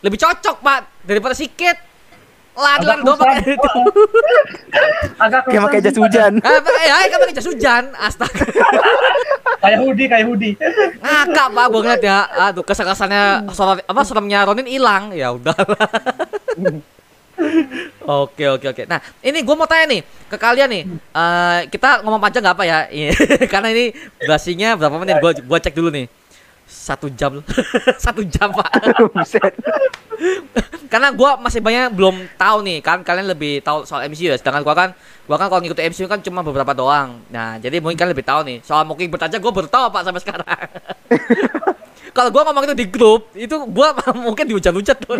Lebih 0.00 0.16
cocok 0.16 0.56
Pak 0.58 0.78
daripada 1.02 1.32
sikit. 1.32 1.76
Lari-lari 2.54 2.90
agak 2.90 3.06
doang 3.06 3.18
pakai 3.20 3.38
itu. 3.54 3.70
agak 5.16 5.40
kayak 5.46 5.62
pakai 5.62 5.78
jas 5.78 5.94
hujan 5.96 6.32
Ah, 6.42 6.58
pakai 6.58 6.84
ya, 6.84 6.96
kan 7.06 7.18
pakai 7.22 7.34
jas 7.36 7.46
hujan. 7.46 7.84
Astaga. 7.94 8.44
kayak 9.62 9.78
hoodie 9.78 10.06
kayak 10.06 10.24
hoodie 10.24 10.54
Ngakak 10.98 11.46
pak 11.50 11.64
gue 11.68 11.80
ngeliat 11.80 12.02
ya 12.02 12.18
Aduh 12.46 12.62
kesan-kesannya 12.62 13.46
Soal, 13.50 13.78
apa 13.80 14.00
seremnya 14.02 14.42
Ronin 14.42 14.66
hilang 14.66 15.10
Ya 15.12 15.30
udahlah 15.30 15.66
Oke 18.08 18.44
oke 18.50 18.66
oke. 18.74 18.82
Nah 18.90 18.98
ini 19.22 19.46
gue 19.46 19.54
mau 19.54 19.68
tanya 19.68 19.94
nih 19.94 20.02
Ke 20.26 20.36
kalian 20.36 20.68
nih. 20.68 20.82
Eh, 20.90 21.60
Kita 21.70 22.02
ngomong 22.02 22.18
panjang 22.18 22.42
gak 22.42 22.56
apa 22.58 22.64
ya? 22.66 22.78
Iya, 22.90 23.14
Karena 23.52 23.70
ini 23.70 23.94
durasinya 24.18 24.74
berapa 24.74 24.96
menit? 24.98 25.22
Gue 25.22 25.32
gua 25.46 25.58
cek 25.62 25.74
dulu 25.74 25.94
nih. 25.94 26.06
Satu 26.68 27.08
jam. 27.08 27.40
Satu 28.04 28.20
jam 28.26 28.52
pak. 28.52 28.70
Karena 30.92 31.08
gue 31.12 31.30
masih 31.40 31.60
banyak 31.62 31.94
belum 31.94 32.16
tahu 32.36 32.58
nih. 32.66 32.78
Kan 32.84 33.00
kalian 33.06 33.30
lebih 33.30 33.64
tahu 33.64 33.88
soal 33.88 34.04
MCU 34.10 34.28
ya. 34.28 34.36
Sedangkan 34.36 34.66
gue 34.66 34.74
kan 34.74 34.90
gua 35.24 35.36
kan 35.36 35.46
kalau 35.48 35.60
ngikutin 35.62 35.94
MCU 35.94 36.06
kan 36.10 36.20
cuma 36.20 36.42
beberapa 36.42 36.74
doang. 36.74 37.22
Nah 37.30 37.56
jadi 37.62 37.78
mungkin 37.78 37.96
kalian 37.96 38.12
lebih 38.12 38.26
tahu 38.26 38.40
nih. 38.44 38.58
Soal 38.66 38.84
Mockingbird 38.84 39.30
aja 39.30 39.38
gue 39.38 39.52
baru 39.52 39.68
tahu 39.70 39.84
pak 39.94 40.02
sampai 40.04 40.20
sekarang. 40.20 40.44
Kalau 42.18 42.30
gue 42.30 42.42
ngomong 42.42 42.64
itu 42.64 42.74
di 42.74 42.86
grup 42.86 43.30
itu 43.32 43.54
gue 43.54 43.88
mungkin 44.26 44.44
dihujat-hujat 44.44 44.98
tuh. 44.98 45.14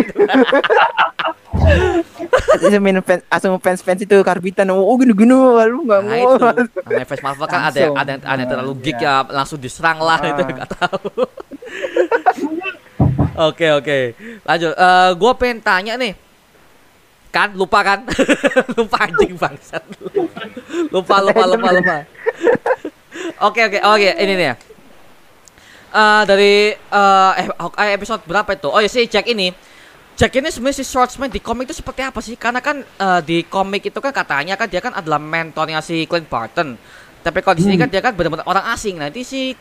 Itu 2.58 2.78
Min 2.78 2.98
fans 3.00 3.22
langsung 3.24 3.54
fans 3.58 3.80
fans 3.80 4.00
itu 4.00 4.16
karbitan. 4.20 4.66
Oh 4.68 4.94
gini 4.96 5.14
gini 5.14 5.30
lu 5.30 5.86
nggak 5.86 6.00
Nah 6.02 6.16
mau. 6.18 6.34
itu. 6.34 6.46
Namanya 6.82 7.06
fans 7.06 7.22
Marvel 7.22 7.46
kan 7.46 7.60
ada 7.64 7.78
yang 7.78 7.94
ada 7.94 8.10
yang, 8.10 8.22
ada 8.24 8.40
yang 8.40 8.50
terlalu 8.50 8.72
geek 8.82 8.98
ya 8.98 9.22
langsung 9.24 9.58
diserang 9.58 9.98
lah 9.98 10.18
itu 10.20 10.42
Ah. 10.42 10.48
nggak 10.50 10.70
tahu. 10.74 11.08
Oke 13.38 13.70
oke. 13.70 13.98
Lanjut. 14.42 14.74
Eh 14.74 15.10
gue 15.14 15.32
pengen 15.38 15.58
tanya 15.62 15.94
nih. 15.94 16.10
Kan 17.30 17.54
lupa 17.54 17.84
kan? 17.84 18.02
Lupa 18.76 19.04
anjing 19.04 19.38
bangsat. 19.38 19.84
Lupa 20.90 21.22
lupa 21.22 21.44
lupa 21.46 21.68
lupa. 21.70 21.96
Oke 23.38 23.60
oke 23.62 23.78
oke. 23.78 24.10
Ini 24.10 24.34
nih 24.34 24.48
Eh 25.88 26.22
dari 26.28 26.54
eh 26.76 27.32
eh 27.40 27.46
Hawkeye 27.56 27.92
episode 27.96 28.22
berapa 28.28 28.50
itu 28.52 28.68
oh 28.68 28.80
ya 28.80 28.90
sih 28.90 29.08
cek 29.08 29.24
ini 29.32 29.48
Jack 30.18 30.34
ini 30.34 30.50
sebenarnya 30.50 30.82
si 30.82 30.84
Swordsman 30.84 31.30
di 31.30 31.38
komik 31.38 31.70
itu 31.70 31.78
seperti 31.78 32.02
apa 32.02 32.18
sih? 32.18 32.34
Karena 32.34 32.58
kan 32.58 32.82
eh, 32.82 33.20
di 33.22 33.46
komik 33.46 33.86
itu 33.86 34.02
kan 34.02 34.10
katanya 34.10 34.58
kan 34.58 34.66
dia 34.66 34.82
kan 34.82 34.90
adalah 34.90 35.22
mentornya 35.22 35.78
si 35.78 36.10
Clint 36.10 36.26
Barton. 36.26 36.74
Tapi 37.22 37.38
kalau 37.38 37.54
di 37.54 37.62
sini 37.62 37.78
Hmm. 37.78 37.86
kan 37.86 37.88
dia 37.88 38.02
kan 38.02 38.18
benar-benar 38.18 38.42
orang 38.50 38.66
asing. 38.74 38.98
Nanti 38.98 39.22
si 39.22 39.54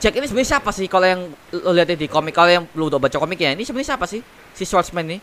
Jack 0.00 0.16
ini 0.16 0.24
sebenarnya 0.24 0.56
siapa 0.56 0.72
sih 0.72 0.88
kalau 0.88 1.04
yang 1.04 1.28
lo 1.52 1.76
lihat 1.76 1.92
di 1.92 2.08
komik 2.08 2.32
kalau 2.32 2.48
yang 2.48 2.64
lu 2.72 2.88
udah 2.88 2.96
baca 2.96 3.20
komiknya 3.20 3.52
ini 3.52 3.68
sebenarnya 3.68 3.92
siapa 3.92 4.08
sih 4.08 4.24
si 4.56 4.64
Swordsman 4.64 5.04
ini? 5.12 5.18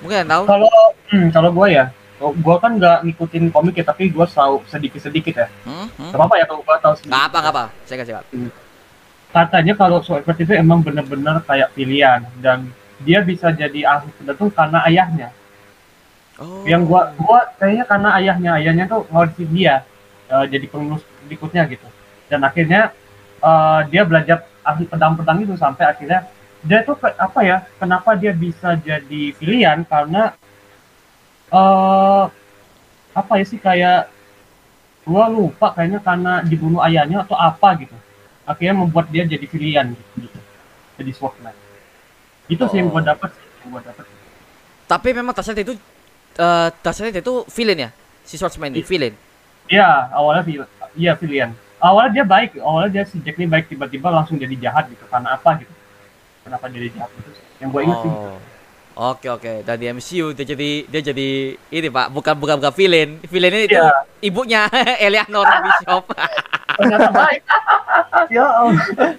Mungkin 0.00 0.24
yang 0.24 0.30
tahu? 0.32 0.42
Kalau 0.48 0.72
hmm, 1.12 1.28
kalau 1.28 1.50
gue 1.52 1.68
ya, 1.76 1.84
gue 2.20 2.56
kan 2.56 2.72
nggak 2.80 2.98
ngikutin 3.04 3.44
komik 3.52 3.74
ya, 3.80 3.84
tapi 3.84 4.08
gue 4.08 4.26
tahu 4.32 4.64
sedikit-sedikit 4.64 5.44
ya. 5.44 5.48
Hmm? 5.68 5.92
Hmm? 6.00 6.08
Gak 6.08 6.18
apa-apa 6.24 6.34
ya 6.40 6.44
kalau 6.48 6.60
gue 6.64 6.76
tahu 6.80 6.94
sedikit. 6.96 7.12
Nggak 7.12 7.24
apa, 7.28 7.36
nggak 7.36 7.52
apa. 7.52 7.64
Saya 7.84 7.96
kasih 8.00 8.14
Pak. 8.16 8.63
Katanya 9.34 9.74
kalau 9.74 9.98
Sword 9.98 10.22
itu 10.38 10.54
emang 10.54 10.78
bener-bener 10.78 11.42
kayak 11.42 11.74
pilihan 11.74 12.22
dan 12.38 12.70
dia 13.02 13.18
bisa 13.18 13.50
jadi 13.50 13.82
ahli 13.82 14.06
penentu 14.14 14.46
karena 14.54 14.86
ayahnya. 14.86 15.34
Oh. 16.38 16.62
Yang 16.62 16.82
gua 16.86 17.02
gua 17.18 17.40
kayaknya 17.58 17.84
karena 17.90 18.08
ayahnya, 18.14 18.50
ayahnya 18.62 18.84
tuh 18.86 19.02
ngaudisin 19.10 19.50
dia 19.50 19.82
eh, 20.30 20.44
jadi 20.46 20.70
pengurus 20.70 21.02
berikutnya 21.26 21.66
gitu. 21.66 21.86
Dan 22.30 22.46
akhirnya 22.46 22.94
eh, 23.42 23.80
dia 23.90 24.06
belajar 24.06 24.46
ahli 24.62 24.86
pedang-pedang 24.86 25.42
itu 25.42 25.58
sampai 25.58 25.84
akhirnya 25.90 26.30
dia 26.62 26.86
tuh 26.86 26.94
ke- 26.94 27.18
apa 27.18 27.40
ya? 27.42 27.66
Kenapa 27.82 28.14
dia 28.14 28.30
bisa 28.30 28.78
jadi 28.78 29.34
pilihan? 29.34 29.82
Karena 29.82 30.30
eh 31.50 32.24
apa 33.14 33.32
ya 33.38 33.44
sih 33.46 33.58
kayak 33.58 34.10
gua 35.02 35.26
lupa 35.26 35.74
kayaknya 35.74 35.98
karena 35.98 36.38
dibunuh 36.46 36.78
ayahnya 36.86 37.26
atau 37.26 37.34
apa 37.34 37.82
gitu. 37.82 37.98
Akhirnya 38.44 38.76
membuat 38.76 39.08
dia 39.08 39.24
jadi 39.24 39.44
pilihan 39.44 39.92
gitu. 39.92 40.28
gitu. 40.28 40.38
Jadi 41.00 41.10
swordman. 41.16 41.54
Itu 42.46 42.64
sih 42.68 42.78
yang 42.78 42.92
gua 42.92 43.00
Oh. 43.00 43.04
dapat 43.04 43.30
yang 43.64 43.68
gua 43.72 43.82
dapat. 43.82 44.04
Tapi 44.84 45.08
memang 45.16 45.32
dasarnya 45.32 45.64
itu 45.64 45.74
eh 46.34 46.68
dasarnya 46.84 47.12
dia 47.18 47.22
itu 47.24 47.34
villain 47.48 47.78
ya? 47.78 47.90
Si 48.24 48.36
Swordsman 48.36 48.72
ini 48.72 48.84
villain. 48.84 49.14
Iya, 49.64 50.12
awalnya 50.12 50.44
vil- 50.44 50.70
iya 50.94 51.12
pilihan. 51.16 51.52
Awalnya 51.80 52.20
dia 52.20 52.24
baik, 52.24 52.50
awalnya 52.60 52.90
dia 53.00 53.04
si 53.04 53.20
Jack 53.20 53.36
ini 53.36 53.48
baik 53.48 53.68
tiba-tiba 53.68 54.08
langsung 54.08 54.36
jadi 54.36 54.52
jahat 54.56 54.88
gitu. 54.88 55.04
Karena 55.08 55.36
apa 55.36 55.60
gitu? 55.60 55.72
Kenapa 56.44 56.68
jadi 56.68 56.88
jahat 56.92 57.10
gitu? 57.16 57.30
Yang 57.60 57.68
gue 57.72 57.80
ingat 57.84 57.98
sih. 58.04 58.12
Oh. 58.12 58.36
Oke 58.94 59.26
oke. 59.26 59.66
Dan 59.66 59.74
di 59.82 59.90
MCU 59.90 60.30
dia 60.30 60.46
jadi 60.46 60.70
dia 60.86 61.00
jadi 61.02 61.28
ini 61.58 61.88
Pak, 61.90 62.14
bukan 62.14 62.34
bukan 62.38 62.54
bukan 62.62 62.72
villain. 62.72 63.18
Villainnya 63.26 63.62
itu 63.66 63.74
Iya. 63.74 63.90
ibunya 64.22 64.60
Eleanor 65.06 65.46
Bishop. 65.62 66.04
Ya 68.30 68.46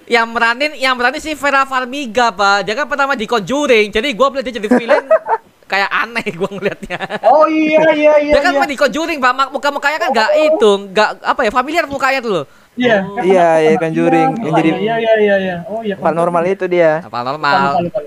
yang 0.04 0.28
meranin 0.28 0.76
yang 0.76 0.92
meranin 0.96 1.20
si 1.20 1.32
Vera 1.32 1.64
Farmiga, 1.64 2.28
Pak. 2.28 2.68
Dia 2.68 2.74
kan 2.76 2.84
pertama 2.84 3.16
di 3.16 3.24
Conjuring. 3.24 3.88
Jadi 3.88 4.12
gua 4.12 4.28
melihat 4.28 4.52
dia 4.52 4.56
jadi 4.60 4.68
villain 4.68 5.06
kayak 5.72 5.88
aneh 5.88 6.26
gua 6.36 6.50
ngeliatnya. 6.52 6.98
Oh 7.24 7.48
iya 7.48 7.80
iya 7.96 8.12
iya. 8.20 8.32
Dia 8.36 8.40
kan 8.44 8.52
iya. 8.56 8.68
di 8.68 8.76
Conjuring, 8.76 9.18
Pak. 9.20 9.32
Mak- 9.32 9.52
Muka-mukanya 9.56 9.98
kan 10.00 10.08
enggak 10.12 10.30
itu, 10.36 10.70
enggak 10.88 11.08
apa 11.22 11.40
ya, 11.44 11.50
familiar 11.52 11.84
mukanya 11.88 12.20
tuh 12.20 12.32
loh. 12.32 12.44
Iya. 12.76 12.98
Iya, 13.18 13.48
iya, 13.58 13.72
Conjuring. 13.76 14.30
Yang 14.36 14.44
Iya, 14.44 14.52
jadi- 14.54 14.72
Iya 14.76 14.94
iya 14.96 15.12
iya 15.16 15.36
iya. 15.38 15.56
Oh 15.66 15.80
iya. 15.80 15.96
Paranormal 15.96 16.44
itu 16.46 16.64
dia. 16.66 17.00
Nah, 17.00 17.08
paranormal. 17.08 17.56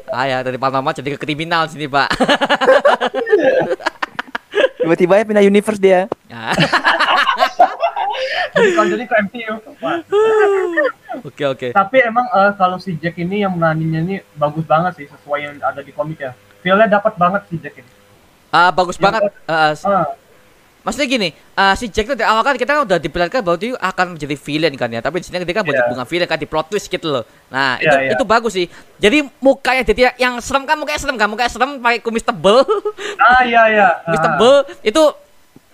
Ah 0.07 0.25
ya, 0.25 0.37
dari 0.41 0.55
paranormal 0.55 0.93
jadi 0.93 1.09
ke 1.13 1.19
kriminal 1.19 1.65
sini, 1.65 1.85
Pak. 1.85 2.09
Tiba-tiba 4.79 5.13
ya 5.15 5.23
pindah 5.23 5.43
universe 5.43 5.77
dia. 5.77 6.05
Ya. 6.25 6.53
Jadi 8.49 8.69
kalau 8.73 8.89
jadi 8.89 9.03
ke 9.05 9.15
MCU. 9.21 9.55
Oke 11.21 11.43
oke. 11.45 11.67
Tapi 11.71 11.97
emang 12.01 12.25
eh, 12.27 12.51
kalau 12.53 12.77
si 12.77 12.93
Jack 12.93 13.15
ini 13.15 13.41
yang 13.41 13.53
meraninnya 13.53 14.01
ini 14.01 14.15
bagus 14.33 14.63
banget 14.63 14.93
sih 14.95 15.07
sesuai 15.07 15.39
yang 15.41 15.55
ada 15.59 15.79
di 15.79 15.89
komik 15.89 16.17
ya. 16.17 16.31
Feel-nya 16.59 16.89
dapat 16.89 17.15
banget 17.15 17.41
si 17.47 17.55
Jack 17.57 17.75
ini. 17.75 17.89
Ah, 18.49 18.69
bagus 18.69 18.95
Yang 18.95 19.03
banget. 19.05 19.21
Ah, 19.45 19.71
Ah, 19.79 20.05
Maksudnya 20.79 21.07
gini, 21.07 21.29
ah, 21.53 21.75
si 21.75 21.87
Jack 21.87 22.07
itu 22.07 22.15
dari 22.15 22.23
awal 22.23 22.39
kan 22.39 22.55
kita 22.55 22.71
kan 22.71 22.87
udah 22.87 22.97
diperlihatkan 22.97 23.43
bahwa 23.43 23.59
dia 23.59 23.75
akan 23.75 24.15
menjadi 24.15 24.35
villain 24.35 24.73
kan 24.73 24.87
ya. 24.87 24.99
Tapi 24.99 25.19
di 25.19 25.27
sini 25.27 25.43
dia 25.43 25.51
kan 25.51 25.63
Iya. 25.63 25.91
bukan 25.91 26.05
villain 26.07 26.25
kan 26.25 26.39
di 26.39 26.47
plot 26.47 26.67
twist 26.67 26.87
gitu 26.87 27.07
loh. 27.09 27.23
Nah, 27.47 27.75
Iya, 27.77 27.83
itu 27.83 27.95
iya. 27.99 28.11
itu 28.15 28.23
bagus 28.23 28.51
sih. 28.53 28.65
Jadi 28.95 29.27
mukanya 29.39 29.83
jadi 29.83 30.15
yang 30.15 30.39
serem 30.39 30.63
kan 30.63 30.79
mukanya 30.79 30.97
serem 30.97 31.15
kan, 31.15 31.27
mukanya 31.27 31.51
serem 31.51 31.77
pakai 31.77 31.99
kumis 31.99 32.23
tebel. 32.23 32.63
ah 33.27 33.43
iya 33.43 33.61
iya. 33.67 33.87
kumis 34.07 34.19
Ah. 34.19 34.25
tebel 34.31 34.53
itu 34.81 35.03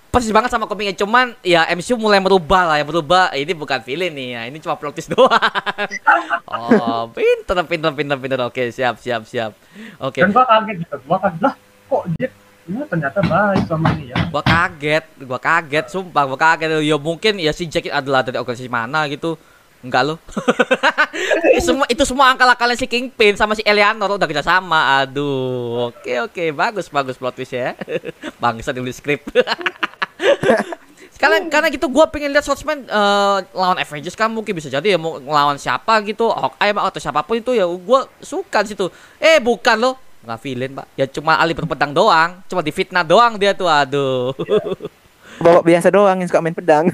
persis 0.10 0.32
banget 0.32 0.47
sama 0.47 0.64
komiknya 0.64 0.95
cuman 0.95 1.36
ya 1.43 1.68
MCU 1.70 1.99
mulai 1.99 2.24
merubah 2.24 2.64
lah 2.64 2.80
ya 2.80 2.88
merubah 2.88 3.36
ini 3.36 3.51
bukan 3.51 3.84
villain 3.84 4.16
nih 4.16 4.28
ya 4.32 4.41
ini 4.47 4.64
cuma 4.64 4.80
plot 4.80 4.95
twist 4.95 5.12
doang 5.14 5.36
oh 6.47 7.12
pinter 7.12 7.60
pinter 7.68 7.91
pinter 7.91 8.16
pinter 8.16 8.39
oke 8.41 8.64
siap 8.72 8.95
siap 8.95 9.28
siap 9.28 9.51
oke 9.99 10.16
Dan 10.16 10.32
gua 10.32 10.47
kaget 10.47 10.88
gitu. 10.88 10.95
Gua 11.03 11.20
kaget 11.20 11.41
lah 11.43 11.53
kok 11.60 12.03
Jack 12.16 12.32
ini 12.66 12.82
ternyata 12.89 13.22
baik 13.22 13.70
sama 13.70 13.93
ini 13.93 14.09
ya. 14.09 14.18
gua 14.34 14.41
kaget 14.41 15.05
gua 15.22 15.38
kaget 15.38 15.86
sumpah 15.86 16.24
gua 16.26 16.39
kaget. 16.39 16.82
Ya 16.82 16.97
mungkin 16.97 17.38
ya 17.38 17.53
si 17.53 17.70
Jack 17.70 17.86
adalah 17.93 18.26
dari 18.26 18.41
organisasi 18.41 18.70
mana 18.74 19.05
gitu. 19.05 19.38
Enggak 19.86 20.01
lo 20.01 20.16
itu 21.53 21.61
semua 21.70 21.86
itu 21.86 22.03
semua 22.09 22.34
akal-akalnya 22.34 22.74
si 22.74 22.89
Kingpin 22.89 23.38
sama 23.38 23.53
si 23.53 23.61
Eleanor 23.61 24.18
udah 24.18 24.26
kerja 24.26 24.41
sama 24.41 25.05
aduh 25.05 25.93
oke 25.93 26.26
oke. 26.26 26.43
Bagus 26.57 26.89
bagus 26.89 27.22
plot 27.22 27.38
twist 27.38 27.53
ya. 27.53 27.78
Bangsa 28.41 28.74
nulis 28.74 28.97
skrip 28.97 29.22
Sekarang 31.16 31.47
karena 31.53 31.70
gitu 31.70 31.86
gua 31.88 32.09
pengen 32.09 32.34
lihat 32.34 32.43
Swordsman 32.43 32.89
eh, 32.89 33.38
lawan 33.53 33.78
Avengers 33.78 34.18
kan 34.18 34.34
mungkin 34.34 34.57
bisa 34.57 34.74
jadi 34.74 34.97
ya 34.97 34.99
mau 34.99 35.22
ngelawan 35.22 35.61
siapa 35.61 36.01
gitu 36.01 36.34
Hawkeye 36.34 36.74
atau 36.74 36.99
siapa 36.99 37.22
pun 37.22 37.38
itu 37.38 37.53
ya 37.53 37.70
gua 37.70 38.09
suka 38.26 38.66
di 38.66 38.74
situ. 38.74 38.89
Eh 39.22 39.38
bukan 39.38 39.78
loh 39.78 40.05
nggak 40.26 40.42
villain 40.42 40.72
pak. 40.74 40.88
Ya 40.98 41.06
cuma 41.06 41.38
ahli 41.38 41.54
berpedang 41.54 41.94
doang. 41.94 42.42
Cuma 42.50 42.66
difitnah 42.66 43.06
doang 43.06 43.38
dia 43.38 43.54
tuh 43.54 43.70
aduh. 43.70 44.34
Bawa 45.40 45.60
biasa 45.62 45.92
doang 45.92 46.18
yang 46.20 46.28
suka 46.28 46.42
main 46.42 46.56
pedang. 46.56 46.90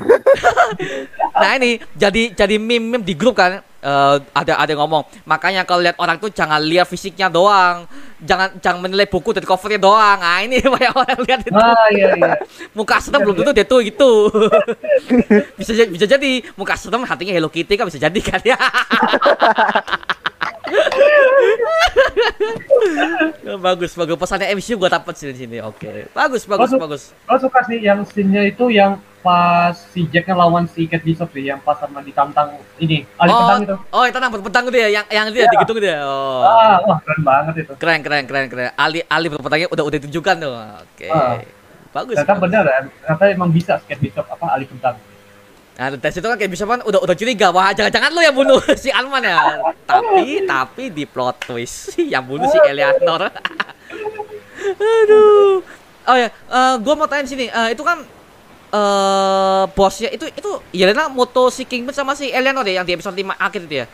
nah 1.41 1.55
ini 1.57 1.79
jadi 1.95 2.33
jadi 2.35 2.55
meme 2.59 2.97
meme 2.97 3.03
di 3.05 3.15
grup 3.15 3.39
kan. 3.39 3.63
Eh, 3.81 4.17
ada 4.37 4.61
ada 4.61 4.69
yang 4.69 4.85
ngomong 4.85 5.09
makanya 5.25 5.65
kalau 5.65 5.81
lihat 5.81 5.97
orang 5.97 6.21
tuh 6.21 6.29
jangan 6.29 6.61
lihat 6.61 6.85
fisiknya 6.85 7.33
doang. 7.33 7.89
Jangan 8.21 8.61
jangan 8.61 8.77
menilai 8.77 9.09
buku 9.09 9.33
dari 9.33 9.47
covernya 9.49 9.81
doang. 9.81 10.21
Nah 10.21 10.37
ini 10.45 10.61
banyak 10.73 10.93
orang 10.93 11.19
lihat 11.25 11.41
itu. 11.41 11.57
Ah 11.57 11.89
iya 11.89 12.13
iya. 12.13 12.33
muka 12.77 13.01
serem 13.01 13.25
belum 13.25 13.41
tentu 13.41 13.51
dia 13.57 13.65
tuh 13.65 13.79
gitu. 13.81 14.11
Bisa 15.59 15.71
jadi 15.73 15.89
bisa 15.89 16.05
jadi 16.05 16.31
muka 16.53 16.77
serem 16.77 17.01
hatinya 17.05 17.33
Hello 17.33 17.49
Kitty 17.49 17.73
kan 17.73 17.89
bisa 17.89 17.97
jadi 17.97 18.19
kan 18.21 18.41
ya 18.45 18.57
bagus 23.57 23.91
bagus 23.93 24.15
pesannya 24.17 24.47
MCU 24.53 24.75
gua 24.75 24.89
dapat 24.91 25.13
sih 25.13 25.27
di 25.27 25.37
sini 25.37 25.57
oke 25.59 26.11
bagus 26.11 26.43
bagus 26.43 26.71
bagus 26.73 27.03
Gue 27.21 27.37
suka 27.39 27.59
sih 27.63 27.77
yang 27.79 28.03
scene-nya 28.03 28.45
itu 28.45 28.69
yang 28.69 28.95
pas 29.21 29.77
si 29.93 30.09
Jack 30.09 30.25
ngelawan 30.25 30.65
si 30.65 30.89
Kate 30.89 31.05
Bishop 31.05 31.29
sih, 31.29 31.45
yang 31.45 31.61
pas 31.61 31.77
sama 31.77 32.01
ditantang 32.01 32.57
ini, 32.75 33.05
ahli 33.15 33.29
oh 33.29 33.37
pedang 33.39 33.61
itu. 33.61 33.75
oh 33.91 34.03
itu 34.03 34.13
tenang 34.13 34.31
berpedang 34.31 34.63
gitu 34.65 34.77
ya 34.79 34.89
yang 34.91 35.05
yang 35.07 35.25
dia 35.29 35.45
Iya. 35.45 35.51
di 35.51 35.57
gitu 35.59 35.73
dia 35.77 35.97
oh 36.01 36.41
Ah, 36.41 36.81
wah 36.81 36.97
keren 36.99 37.21
banget 37.21 37.53
itu. 37.61 37.73
keren 37.77 38.01
keren 38.01 38.23
keren 38.25 38.45
keren 38.49 38.73
ali 38.73 39.05
ali 39.05 39.27
berpedangnya 39.29 39.69
udah 39.69 39.83
udah 39.85 39.97
ditunjukkan 39.99 40.35
tuh 40.41 40.53
oke 40.57 41.07
Ah. 41.07 41.37
bagus 41.91 42.15
Ternyata 42.17 42.33
bagus. 42.33 42.43
bener 42.43 42.63
ya, 42.65 42.79
ternyata 42.81 43.23
emang 43.29 43.49
bisa 43.51 43.73
Kate 43.79 44.01
Bishop 44.01 44.25
apa 44.25 44.45
ahli 44.47 44.65
pedang. 44.65 44.97
Nah, 45.81 45.89
dari 45.97 46.13
situ 46.13 46.29
kan 46.29 46.37
kayak 46.37 46.53
bisa 46.53 46.69
kan 46.69 46.85
udah 46.85 47.01
udah 47.01 47.15
curiga 47.17 47.49
wah 47.49 47.73
jangan-jangan 47.73 48.13
lu 48.13 48.21
yang 48.21 48.37
bunuh 48.37 48.61
si 48.85 48.93
Alman 48.93 49.25
ya. 49.25 49.65
tapi 49.89 50.45
tapi 50.45 50.93
di 50.93 51.09
plot 51.09 51.49
twist 51.49 51.97
yang 51.97 52.21
bunuh 52.21 52.45
si 52.45 52.61
Eleanor. 52.61 53.33
Aduh. 55.01 55.65
Oh 56.05 56.17
ya, 56.21 56.29
eh 56.29 56.73
gua 56.85 56.93
mau 56.93 57.09
tanya 57.09 57.25
sini, 57.25 57.49
eh, 57.49 57.73
itu 57.73 57.81
kan 57.81 58.05
eh 58.71 59.63
bosnya 59.73 60.13
itu 60.13 60.29
itu 60.29 60.51
Yelena 60.69 61.09
moto 61.09 61.49
si 61.49 61.65
Kingpin 61.65 61.97
sama 61.97 62.13
si 62.13 62.29
Eleanor 62.29 62.61
ya 62.69 62.77
yang 62.77 62.85
di 62.85 62.93
episode 62.93 63.17
5 63.17 63.33
akhir 63.41 63.61
itu 63.65 63.75
ya. 63.81 63.85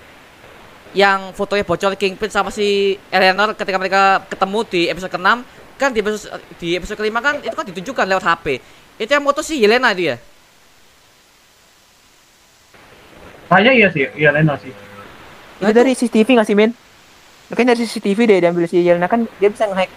Yang 0.91 1.39
fotonya 1.39 1.63
bocor 1.63 1.95
Kingpin 1.95 2.27
sama 2.27 2.51
si 2.51 2.99
Eleanor 3.07 3.55
ketika 3.55 3.79
mereka 3.79 4.27
ketemu 4.27 4.59
di 4.67 4.81
episode 4.91 5.15
ke-6 5.15 5.39
kan 5.79 5.89
di 5.95 6.03
episode 6.03 6.35
di 6.59 6.75
episode 6.75 6.99
kelima 6.99 7.23
kan 7.23 7.39
itu 7.39 7.55
kan 7.55 7.63
ditunjukkan 7.63 8.05
lewat 8.11 8.23
HP. 8.27 8.45
Itu 8.99 9.07
yang 9.15 9.23
moto 9.23 9.39
si 9.39 9.63
Yelena 9.63 9.95
itu 9.95 10.11
ya. 10.11 10.19
Kayaknya 13.47 13.73
iya 13.73 13.87
sih, 13.91 14.03
iya 14.15 14.29
Lena 14.35 14.55
sih. 14.59 14.71
Nah, 15.57 15.71
itu 15.71 15.77
dari 15.77 15.91
CCTV 15.95 16.27
nggak 16.37 16.47
sih, 16.47 16.55
Min? 16.55 16.71
Kayaknya 17.47 17.73
dari 17.73 17.87
CCTV 17.87 18.19
deh 18.27 18.37
diambil 18.43 18.67
si 18.67 18.83
Yelena 18.83 19.07
kan 19.07 19.23
dia 19.39 19.47
bisa 19.47 19.63
nge-hack 19.71 19.87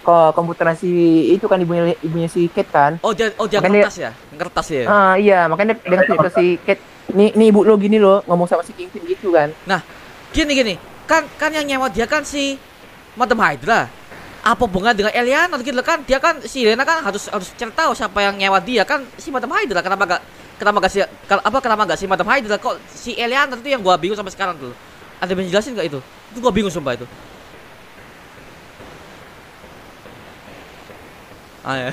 ke 0.00 0.16
komputer 0.34 0.66
si 0.74 0.90
itu 1.30 1.46
kan 1.46 1.62
ibunya 1.62 1.94
ibunya 2.02 2.26
si 2.26 2.50
Kate 2.50 2.66
kan. 2.66 2.92
Oh 3.06 3.14
dia 3.14 3.30
oh 3.38 3.46
dia 3.46 3.62
Makanya- 3.62 3.86
kertas 3.86 3.96
ya? 4.02 4.10
Kertas 4.34 4.66
ya. 4.74 4.84
Ah 4.90 5.14
iya, 5.14 5.46
makanya 5.46 5.78
dia 5.78 5.96
ngasih 6.02 6.16
ke 6.18 6.30
si 6.34 6.46
Kate. 6.66 6.82
Nih, 7.14 7.30
nih 7.34 7.46
ibu 7.54 7.62
lo 7.62 7.78
gini 7.78 7.98
lo 8.02 8.26
ngomong 8.26 8.46
sama 8.50 8.62
si 8.66 8.74
Kingpin 8.74 9.06
gitu 9.06 9.30
kan. 9.30 9.54
Gini 10.34 10.52
gini, 10.54 10.74
kan 11.06 11.26
kan 11.38 11.50
yang 11.54 11.66
nyewa 11.66 11.86
dia 11.90 12.10
kan 12.10 12.26
si 12.26 12.58
Madam 13.14 13.38
Hydra. 13.38 13.86
Apa 14.40 14.64
hubungan 14.66 14.96
dengan 14.96 15.12
Eliana 15.14 15.54
gitu 15.62 15.76
kan? 15.84 16.02
Dia 16.02 16.18
kan 16.18 16.42
si 16.42 16.64
Elena 16.66 16.82
kan 16.82 17.06
harus 17.06 17.30
harus 17.30 17.54
cari 17.54 17.70
tahu 17.70 17.92
siapa 17.94 18.18
yang 18.24 18.34
nyewa 18.34 18.58
dia 18.58 18.82
kan 18.82 19.06
si 19.14 19.30
Madam 19.30 19.52
Hydra. 19.54 19.78
Kenapa 19.78 20.18
gak 20.18 20.22
kenapa 20.60 20.76
gak 20.84 20.92
si 20.92 21.00
apa 21.00 21.58
kenapa 21.64 21.82
gak 21.88 21.98
si 21.98 22.04
Madam 22.04 22.28
Hydra 22.28 22.60
kok 22.60 22.76
si 22.92 23.16
Eliana 23.16 23.56
itu 23.56 23.72
yang 23.72 23.80
gua 23.80 23.96
bingung 23.96 24.20
sampai 24.20 24.36
sekarang 24.36 24.60
tuh 24.60 24.76
ada 25.16 25.32
yang 25.32 25.48
jelasin 25.48 25.72
gak 25.72 25.88
itu 25.88 25.98
itu 26.36 26.38
gua 26.44 26.52
bingung 26.52 26.68
sumpah 26.68 27.00
itu 27.00 27.08
Ah, 31.60 31.76
ya. 31.76 31.90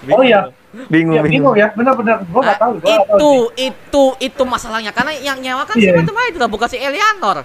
bingung. 0.00 0.16
Oh 0.16 0.24
iya. 0.24 0.40
Bingung, 0.88 1.14
ya, 1.14 1.20
bingung. 1.20 1.52
bingung 1.52 1.56
ya. 1.60 1.68
Benar-benar 1.76 2.24
gua 2.24 2.40
enggak 2.40 2.56
ah, 2.56 2.62
tahu. 2.64 2.72
Gua 2.80 2.88
itu, 2.88 3.04
tahu 3.04 3.34
itu 3.52 4.04
itu 4.24 4.42
masalahnya 4.48 4.90
karena 4.96 5.12
yang 5.20 5.38
nyawa 5.44 5.68
kan 5.68 5.76
yeah. 5.76 5.84
si 5.84 5.88
iya. 5.92 6.00
Madam 6.00 6.16
Hydra 6.16 6.46
bukan 6.48 6.68
si 6.72 6.78
Eleanor. 6.80 7.36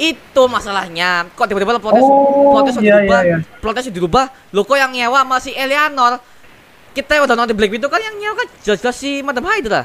Itu 0.00 0.42
masalahnya. 0.48 1.28
Kok 1.36 1.44
tiba-tiba 1.44 1.76
plotnya 1.76 2.00
oh, 2.00 2.56
plotnya 2.56 2.72
yeah, 2.72 2.80
dirubah, 2.80 3.20
yeah, 3.20 3.36
yeah. 3.36 3.60
plotnya 3.60 3.92
dirubah. 3.92 4.24
Lo 4.56 4.64
kok 4.64 4.80
yang 4.80 4.96
nyewa 4.96 5.20
masih 5.28 5.52
Eleanor? 5.52 6.24
Kita 6.96 7.20
udah 7.20 7.36
nonton 7.36 7.52
Black 7.52 7.68
Widow 7.70 7.86
kan 7.86 8.00
yang 8.00 8.16
nyewa 8.16 8.34
kan 8.34 8.48
jelas-jelas 8.62 8.96
si 8.96 9.20
Madam 9.20 9.44
Hydra 9.44 9.84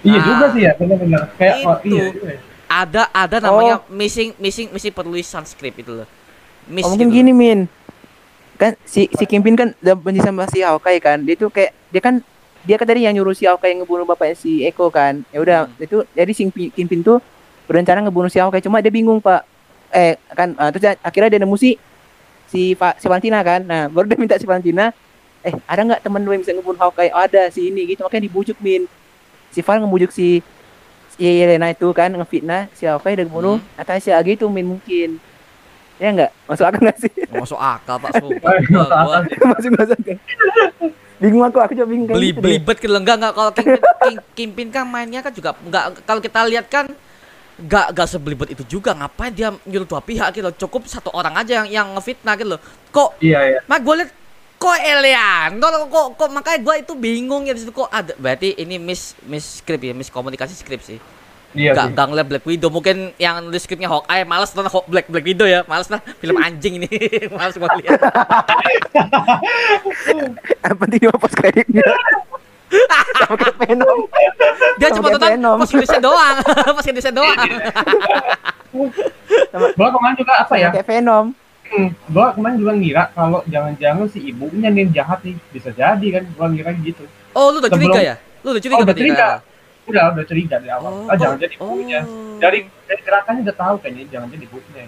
Iya 0.00 0.12
Nah, 0.12 0.24
juga 0.24 0.44
sih 0.50 0.62
ya, 0.64 0.72
benar-benar. 0.74 1.22
Kayak 1.34 1.54
oh, 1.60 1.76
itu. 1.78 1.88
iya. 1.90 2.04
juga 2.10 2.28
ya. 2.30 2.40
ada 2.70 3.02
ada 3.10 3.36
namanya 3.42 3.74
missing 3.86 4.32
missing 4.36 4.68
missing 4.68 4.88
penulisan 4.90 5.42
skrip 5.42 5.74
itu 5.74 5.92
loh 5.94 6.08
miss 6.66 6.84
Oh, 6.84 6.92
mungkin 6.92 7.08
gitu. 7.08 7.16
gini 7.18 7.32
Min 7.32 7.60
kan 8.54 8.76
si 8.82 9.08
si 9.10 9.24
Kimpin 9.24 9.52
kan 9.54 9.72
udah 9.74 9.94
benci 9.94 10.20
sama 10.20 10.44
si 10.46 10.60
Hawkeye 10.60 10.96
kan 10.98 11.18
dia 11.18 11.32
tuh 11.34 11.48
kayak 11.48 11.72
dia 11.88 11.98
kan 11.98 12.14
dia 12.60 12.76
kan 12.76 12.84
tadi 12.84 13.02
yang 13.02 13.12
nyuruh 13.12 13.32
si 13.32 13.42
Hawkeye 13.42 13.72
ngebunuh 13.74 14.04
bapaknya 14.04 14.32
si 14.34 14.62
Eko 14.62 14.88
kan 14.88 15.24
ya 15.28 15.38
udah 15.38 15.58
Hmm. 15.66 15.80
itu 15.80 15.96
jadi 16.10 16.28
si 16.30 16.44
Pi- 16.46 16.68
Kimpin 16.70 17.00
tuh 17.00 17.18
berencana 17.64 18.00
ngebunuh 18.02 18.28
si 18.28 18.36
Hawkeye 18.36 18.60
cuma 18.60 18.78
dia 18.78 18.88
bingung 18.88 19.18
pak 19.18 19.44
eh 19.90 20.14
kan 20.30 20.52
ah, 20.54 20.68
terus 20.68 20.80
dia- 20.82 21.00
akhirnya 21.00 21.28
dia 21.28 21.40
nemu 21.40 21.56
si 21.56 21.74
si 22.46 22.72
Pak 22.72 22.96
si 22.96 23.06
Valentina 23.06 23.40
kan 23.40 23.60
nah 23.60 23.86
baru 23.86 24.06
dia 24.06 24.16
minta 24.16 24.34
si 24.34 24.44
Valentina 24.44 24.92
eh 25.40 25.54
ada 25.64 25.80
nggak 25.82 26.00
temen 26.00 26.20
lu 26.20 26.30
yang 26.30 26.42
bisa 26.42 26.52
ngebunuh 26.52 26.76
Hawkeye? 26.78 27.10
Oh, 27.10 27.18
ada 27.18 27.48
si 27.48 27.66
ini 27.66 27.86
gitu 27.86 28.02
makanya 28.02 28.24
dibujuk 28.24 28.56
Min. 28.58 28.84
Si 29.48 29.60
Val 29.60 29.80
ngebujuk 29.80 30.10
si 30.10 30.44
si 31.10 31.20
Yelena 31.20 31.68
itu 31.68 31.88
kan 31.90 32.08
ngefitnah 32.10 32.68
si 32.72 32.84
Hawkeye 32.84 33.14
udah 33.14 33.24
ngebunuh 33.24 33.56
Hmm. 33.56 33.68
Natasha 33.74 34.16
gitu 34.20 34.46
Min 34.46 34.66
mungkin. 34.70 35.16
Ya 35.96 36.08
nggak? 36.10 36.30
Masuk 36.46 36.64
akal 36.64 36.80
nggak 36.80 36.98
sih? 36.98 37.12
Masuk 37.30 37.56
akal 37.56 37.96
pak. 37.98 38.10
Sumpah. 38.20 38.52
Masuk 39.50 39.70
masuk 39.74 39.96
akal. 39.96 40.16
bingung 41.16 41.44
aku 41.44 41.60
aku 41.60 41.72
juga 41.74 41.84
bingung 41.84 42.08
beli 42.08 42.32
gitu 42.32 42.40
deh. 42.40 42.44
belibet 42.56 42.76
gitu 42.78 42.88
enggak 42.90 43.16
enggak. 43.16 43.32
Kalau 43.34 43.50
Kingpin, 43.52 43.80
King- 44.00 44.24
Kingpin 44.32 44.68
kan 44.70 44.84
mainnya 44.84 45.20
kan 45.20 45.28
juga 45.30 45.52
enggak 45.58 45.84
kalau 46.04 46.16
kita 46.18 46.40
lihat 46.44 46.66
kan 46.66 46.88
enggak 47.56 47.92
enggak 47.92 48.08
sebelibet 48.08 48.48
itu 48.50 48.64
juga. 48.66 48.92
Ngapain 48.92 49.28
dia 49.28 49.52
nyuruh 49.62 49.84
dua 49.86 50.00
pihak 50.00 50.32
gitu? 50.32 50.40
Loh 50.42 50.54
cukup 50.54 50.84
satu 50.86 51.08
orang 51.10 51.36
aja 51.36 51.60
yang 51.60 51.68
yang 51.68 51.86
ngefitnah 51.92 52.32
gitu 52.34 52.56
loh. 52.56 52.60
Kok 52.88 53.20
Iya, 53.20 53.40
iya. 53.46 53.58
mak 53.64 53.80
gue 53.80 53.94
liat 53.94 54.10
kok 54.60 54.76
Eleanor 54.84 55.88
kok 55.88 56.06
kok 56.20 56.28
makanya 56.28 56.60
gue 56.60 56.74
itu 56.84 56.92
bingung 56.92 57.48
ya 57.48 57.56
di 57.56 57.64
situ 57.64 57.72
kok 57.72 57.88
ada 57.88 58.12
berarti 58.20 58.60
ini 58.60 58.76
miss 58.76 59.16
miss 59.24 59.64
script 59.64 59.80
ya 59.80 59.96
miss 59.96 60.12
komunikasi 60.12 60.52
script 60.52 60.84
sih. 60.84 61.00
Iya 61.50 61.74
Gak, 61.74 61.98
gak 61.98 62.14
ngeliat 62.14 62.30
Black 62.30 62.46
Widow 62.46 62.70
Mungkin 62.70 63.10
yang 63.18 63.42
nulis 63.42 63.66
skripnya 63.66 63.90
Hawkeye 63.90 64.22
Males 64.22 64.54
nonton 64.54 64.86
Black, 64.86 65.10
Black 65.10 65.26
Widow 65.26 65.50
ya 65.50 65.66
Males 65.66 65.90
lah 65.90 65.98
Film 66.22 66.38
anjing 66.46 66.78
ini 66.78 66.86
Males 67.34 67.58
gue 67.58 67.70
lihat. 67.82 67.98
Yang 70.62 70.76
penting 70.78 70.98
dia 71.02 71.10
post 71.10 71.34
kreditnya? 71.34 71.82
Dia 74.78 74.94
cuma 74.94 75.10
nonton 75.10 75.58
pas 75.58 75.70
kreditnya 75.74 75.98
doang 75.98 76.36
Pas 76.46 76.84
kreditnya 76.86 77.14
doang. 77.18 77.50
Gua 79.74 79.88
kemarin 79.90 80.14
juga 80.14 80.46
apa 80.46 80.54
ya? 80.54 80.70
kayak 80.70 80.86
Venom 80.86 81.34
Hmm, 81.70 81.88
gua 82.10 82.34
kemarin 82.34 82.56
juga 82.56 82.72
ngira 82.74 83.04
kalau 83.10 83.40
jangan-jangan 83.46 84.06
si 84.06 84.18
ibunya 84.24 84.68
nih 84.68 84.80
yang 84.82 84.92
jahat 84.92 85.22
nih. 85.22 85.38
Bisa 85.48 85.70
jadi 85.70 86.06
kan, 86.10 86.22
gua 86.34 86.46
ngira 86.46 86.70
gitu. 86.76 87.06
Oh 87.30 87.48
lu 87.48 87.58
udah 87.58 87.70
Sebelum- 87.70 87.94
curiga 87.94 88.00
ya? 88.04 88.14
Lu 88.40 88.48
udah 88.50 88.58
curiga 88.60 88.76
Oh, 88.76 88.82
udah 88.82 88.96
curiga. 88.96 89.16
kan? 89.16 89.38
Udah, 89.86 90.02
udah 90.12 90.24
curiga 90.24 90.54
dari 90.56 90.70
awal. 90.70 90.92
Oh, 90.92 91.06
ah, 91.06 91.14
jangan 91.14 91.36
jadi 91.38 91.54
ibunya. 91.56 92.00
oh. 92.02 92.38
Dari, 92.38 92.58
dari 92.84 93.00
gerakannya 93.00 93.40
udah 93.42 93.56
tahu 93.56 93.74
kayaknya 93.78 94.04
jangan 94.08 94.28
jadi 94.28 94.44
ibunya. 94.44 94.84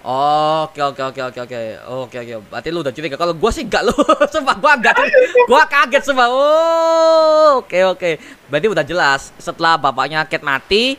Oh, 0.00 0.62
Oke 0.64 0.78
oke 0.80 1.02
oke 1.04 1.20
oke 1.24 1.40
oke 1.42 1.58
oke 1.84 2.16
oke. 2.16 2.34
Berarti 2.48 2.68
lu 2.70 2.80
udah 2.80 2.94
curiga. 2.94 3.16
Kalau 3.16 3.34
gua 3.34 3.50
sih 3.50 3.62
enggak 3.62 3.82
lu. 3.82 3.94
Sumpah 4.32 4.56
gua 4.56 4.72
enggak. 4.74 4.94
Gua 5.44 5.62
kaget 5.64 6.02
sumpah. 6.04 6.26
Oh, 6.26 7.50
oke 7.60 7.78
oke. 7.88 8.10
Berarti 8.46 8.66
udah 8.68 8.82
jelas 8.82 9.34
setelah 9.36 9.74
bapaknya 9.74 10.22
Cat 10.24 10.40
mati, 10.40 10.94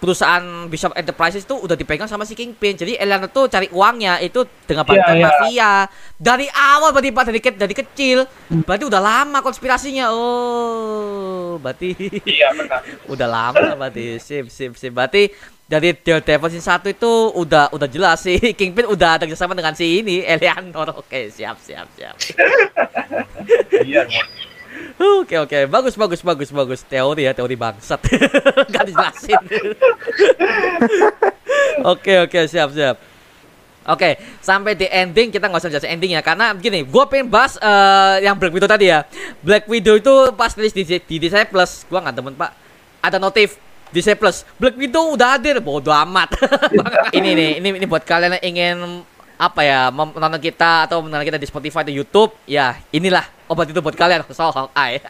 perusahaan 0.00 0.40
Bishop 0.64 0.90
Enterprises 0.92 1.44
itu 1.44 1.54
udah 1.54 1.76
dipegang 1.76 2.08
sama 2.08 2.24
si 2.24 2.32
Kingpin. 2.32 2.72
Jadi 2.72 2.96
Eleanor 2.96 3.28
tuh 3.28 3.46
cari 3.46 3.68
uangnya 3.68 4.16
itu 4.18 4.42
dengan 4.64 4.82
bantuan 4.82 5.12
Iya, 5.12 5.20
iya. 5.20 5.28
mafia. 5.28 5.72
Dari 6.16 6.46
awal 6.48 6.90
berarti 6.90 7.10
Pak 7.10 7.24
dari, 7.26 7.38
ke- 7.38 7.54
dari 7.54 7.74
kecil. 7.74 8.24
Berarti 8.64 8.84
udah 8.84 8.98
lama 8.98 9.38
konspirasinya. 9.38 10.08
Oh, 10.10 11.56
berarti 11.56 11.92
Iya, 12.26 12.48
benar. 12.50 12.80
udah 13.06 13.28
lama 13.28 13.66
berarti. 13.76 14.16
Sip 14.16 14.48
sip 14.48 14.72
sip. 14.74 14.90
Berarti 14.90 15.28
dari 15.64 15.94
Daredevil 15.94 16.50
season 16.50 16.82
1 16.82 16.90
itu 16.90 17.12
udah 17.30 17.70
udah 17.70 17.86
jelas 17.86 18.18
sih 18.18 18.34
Kingpin 18.58 18.88
udah 18.88 19.14
ada 19.14 19.22
kerjasama 19.22 19.52
dengan 19.52 19.70
si 19.72 20.00
ini 20.00 20.24
Eleanor. 20.24 20.98
Oke, 20.98 21.28
siap 21.28 21.60
siap 21.60 21.86
siap. 21.94 22.16
Iya. 23.80 24.04
Oke 25.00 25.40
oke, 25.40 25.64
bagus 25.64 25.96
bagus 25.96 26.20
bagus 26.20 26.50
bagus. 26.52 26.80
Teori 26.84 27.24
ya, 27.24 27.32
teori 27.32 27.56
bangsat. 27.56 28.04
Gak 28.74 28.84
dijelasin. 28.84 29.40
Oke 31.80 32.20
oke, 32.20 32.44
siap 32.44 32.76
siap. 32.76 32.96
Oke, 33.88 34.20
sampai 34.44 34.76
di 34.76 34.84
ending 34.84 35.32
kita 35.32 35.48
nggak 35.48 35.64
usah 35.64 35.72
jelasin 35.72 35.96
endingnya 35.96 36.20
karena 36.20 36.52
gini, 36.52 36.84
gue 36.84 37.04
pengen 37.08 37.32
bahas 37.32 37.56
eh, 37.56 38.28
yang 38.28 38.36
Black 38.36 38.52
Widow 38.52 38.68
tadi 38.68 38.92
ya. 38.92 39.08
Black 39.40 39.64
Widow 39.64 39.96
itu 39.96 40.12
pas 40.36 40.52
rilis 40.52 40.76
di, 40.76 40.84
di 40.84 41.16
Disney 41.16 41.48
Plus, 41.48 41.88
gue 41.88 41.98
nggak 41.98 42.14
demen 42.14 42.36
pak. 42.36 42.52
Ada 43.00 43.16
notif 43.16 43.56
Disney 43.88 44.14
Plus, 44.20 44.44
Black 44.60 44.76
Widow 44.76 45.16
udah 45.16 45.40
hadir, 45.40 45.56
bodo 45.64 45.88
amat. 45.90 46.36
ini 47.16 47.32
nih, 47.32 47.50
ini 47.64 47.68
ini 47.80 47.86
buat 47.88 48.04
kalian 48.04 48.36
yang 48.38 48.44
ingin 48.52 48.76
apa 49.40 49.64
ya 49.64 49.88
menonton 49.88 50.36
kita 50.36 50.84
atau 50.84 51.00
menonton 51.00 51.24
kita 51.24 51.40
di 51.40 51.48
Spotify 51.48 51.80
atau 51.80 51.96
YouTube, 51.96 52.36
ya 52.44 52.76
inilah 52.92 53.24
obat 53.48 53.72
itu 53.72 53.80
buat 53.80 53.96
kalian 53.96 54.20
soal 54.36 54.52
Hawkeye. 54.52 55.00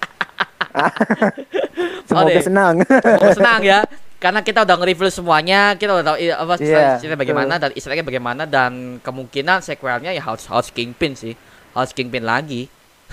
semoga 2.06 2.30
deh. 2.30 2.44
senang 2.46 2.74
Semoga 2.86 3.34
senang 3.42 3.60
ya. 3.66 3.80
Karena 4.20 4.44
kita 4.44 4.68
udah 4.68 4.76
nge-review 4.76 5.08
semuanya, 5.08 5.74
kita 5.80 5.96
udah 5.96 6.04
tahu 6.12 6.16
apa 6.20 6.54
Iya, 6.60 7.00
cerita 7.00 7.16
bagaimana 7.16 7.56
dan 7.56 7.72
egg 7.72 8.04
bagaimana 8.04 8.42
dan 8.44 9.00
kemungkinan 9.00 9.64
sequelnya 9.64 10.12
ya 10.12 10.20
House 10.20 10.44
House 10.46 10.68
Kingpin 10.70 11.16
sih. 11.16 11.32
House 11.72 11.96
Kingpin 11.96 12.22
lagi. 12.22 12.68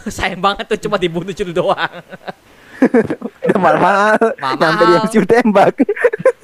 Sayang 0.05 0.43
banget 0.43 0.68
tuh 0.68 0.78
cuma 0.86 0.99
dibunuh 0.99 1.32
curi 1.32 1.55
doang. 1.55 2.03
Udah 3.44 3.60
mahal 3.60 3.78
Mahal. 3.78 4.56
nyampe 4.56 4.84
dia 4.84 5.00
mesti 5.00 5.18
tembak 5.24 5.74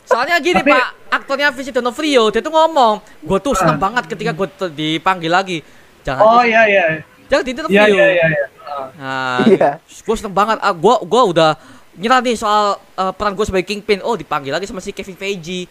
Soalnya 0.03 0.35
gini 0.37 0.59
Tapi- 0.59 0.71
Pak, 0.71 0.87
aktornya 1.09 1.47
Vincent 1.49 1.75
D'Onofrio 1.75 2.29
dia 2.29 2.39
tuh 2.39 2.51
ngomong, 2.51 2.95
gue 3.19 3.39
tuh 3.39 3.53
seneng 3.53 3.77
banget 3.77 4.03
ketika 4.05 4.31
gue 4.31 4.45
dipanggil 4.69 5.31
lagi. 5.31 5.57
Jangan 6.03 6.21
Oh 6.21 6.39
di- 6.39 6.51
iya 6.51 6.61
iya. 6.65 6.85
jangan 7.25 7.41
di 7.41 7.47
Iya 7.47 7.55
interview. 7.55 7.79
iya 7.79 8.07
iya. 8.11 8.25
iya. 8.27 8.45
Ah. 8.63 8.87
Nah, 8.93 9.39
Iya. 9.43 9.69
gue 9.79 10.15
seneng 10.15 10.31
banget. 10.31 10.59
Ah, 10.59 10.69
gue 10.71 10.95
gua 11.03 11.21
udah 11.25 11.51
nyerah 11.95 12.19
nih 12.19 12.35
soal 12.35 12.77
eh, 12.91 13.11
peran 13.11 13.31
gue 13.31 13.41
sebagai 13.43 13.65
Kingpin. 13.65 14.01
Oh, 14.01 14.13
dipanggil 14.13 14.51
lagi 14.51 14.65
sama 14.65 14.79
si 14.79 14.91
Kevin 14.91 15.15
Feige. 15.15 15.65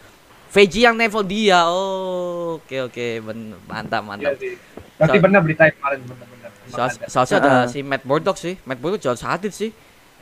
Feige 0.48 0.80
yang 0.80 0.96
level 0.96 1.22
dia. 1.22 1.62
Oh, 1.64 2.58
oke 2.58 2.76
oke, 2.84 3.06
Ben- 3.20 3.54
mantap 3.64 4.00
Iya 4.00 4.08
mantap. 4.08 4.32
sih. 4.36 4.54
Tapi 4.96 5.08
So- 5.12 5.22
benar 5.22 5.40
berita 5.40 5.64
kemarin 5.68 6.00
benar-benar. 6.02 6.50
Emang 6.50 6.72
Soal- 6.72 6.90
ada. 6.90 7.06
Soalnya 7.06 7.36
ada 7.38 7.50
Heeh. 7.52 7.64
si 7.68 7.78
Matt 7.80 8.02
Murdock 8.02 8.36
sih. 8.36 8.54
Matt 8.64 8.80
Murdock 8.80 8.98
jual 8.98 9.14
sadit 9.14 9.52
sih. 9.52 9.70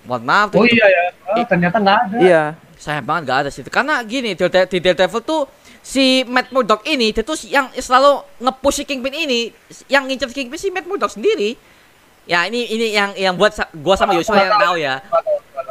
Mohon 0.01 0.22
maaf 0.24 0.48
Oh 0.52 0.64
iya 0.64 0.86
ya. 0.86 1.05
Oh, 1.31 1.44
ternyata 1.44 1.77
nggak 1.77 1.98
ada. 2.06 2.16
iya 2.18 2.43
Sayang 2.74 3.05
banget 3.05 3.22
gak 3.27 3.39
ada 3.39 3.51
sih. 3.51 3.60
Karena 3.62 4.01
gini, 4.01 4.32
di 4.32 4.40
di 4.40 4.78
Daredevil 4.81 5.20
tuh 5.20 5.44
si 5.78 6.24
Matt 6.24 6.48
Murdock 6.48 6.81
ini 6.85 7.12
dia 7.12 7.20
tuh 7.20 7.36
yang 7.44 7.68
selalu 7.70 8.24
nge-push 8.40 8.72
si 8.74 8.85
Kingpin 8.85 9.12
ini, 9.12 9.52
yang 9.86 10.09
ngincer 10.09 10.32
si 10.32 10.36
Kingpin 10.39 10.56
si 10.56 10.72
Matt 10.72 10.89
Murdock 10.89 11.12
sendiri. 11.12 11.60
Ya 12.24 12.48
ini 12.48 12.64
ini 12.64 12.86
yang 12.90 13.12
yang 13.14 13.35
buat 13.36 13.52
sa- 13.52 13.68
gua 13.74 13.94
sama 13.94 14.16
Yosua 14.16 14.40
yang 14.40 14.56
tahu 14.56 14.77
ya. 14.77 14.94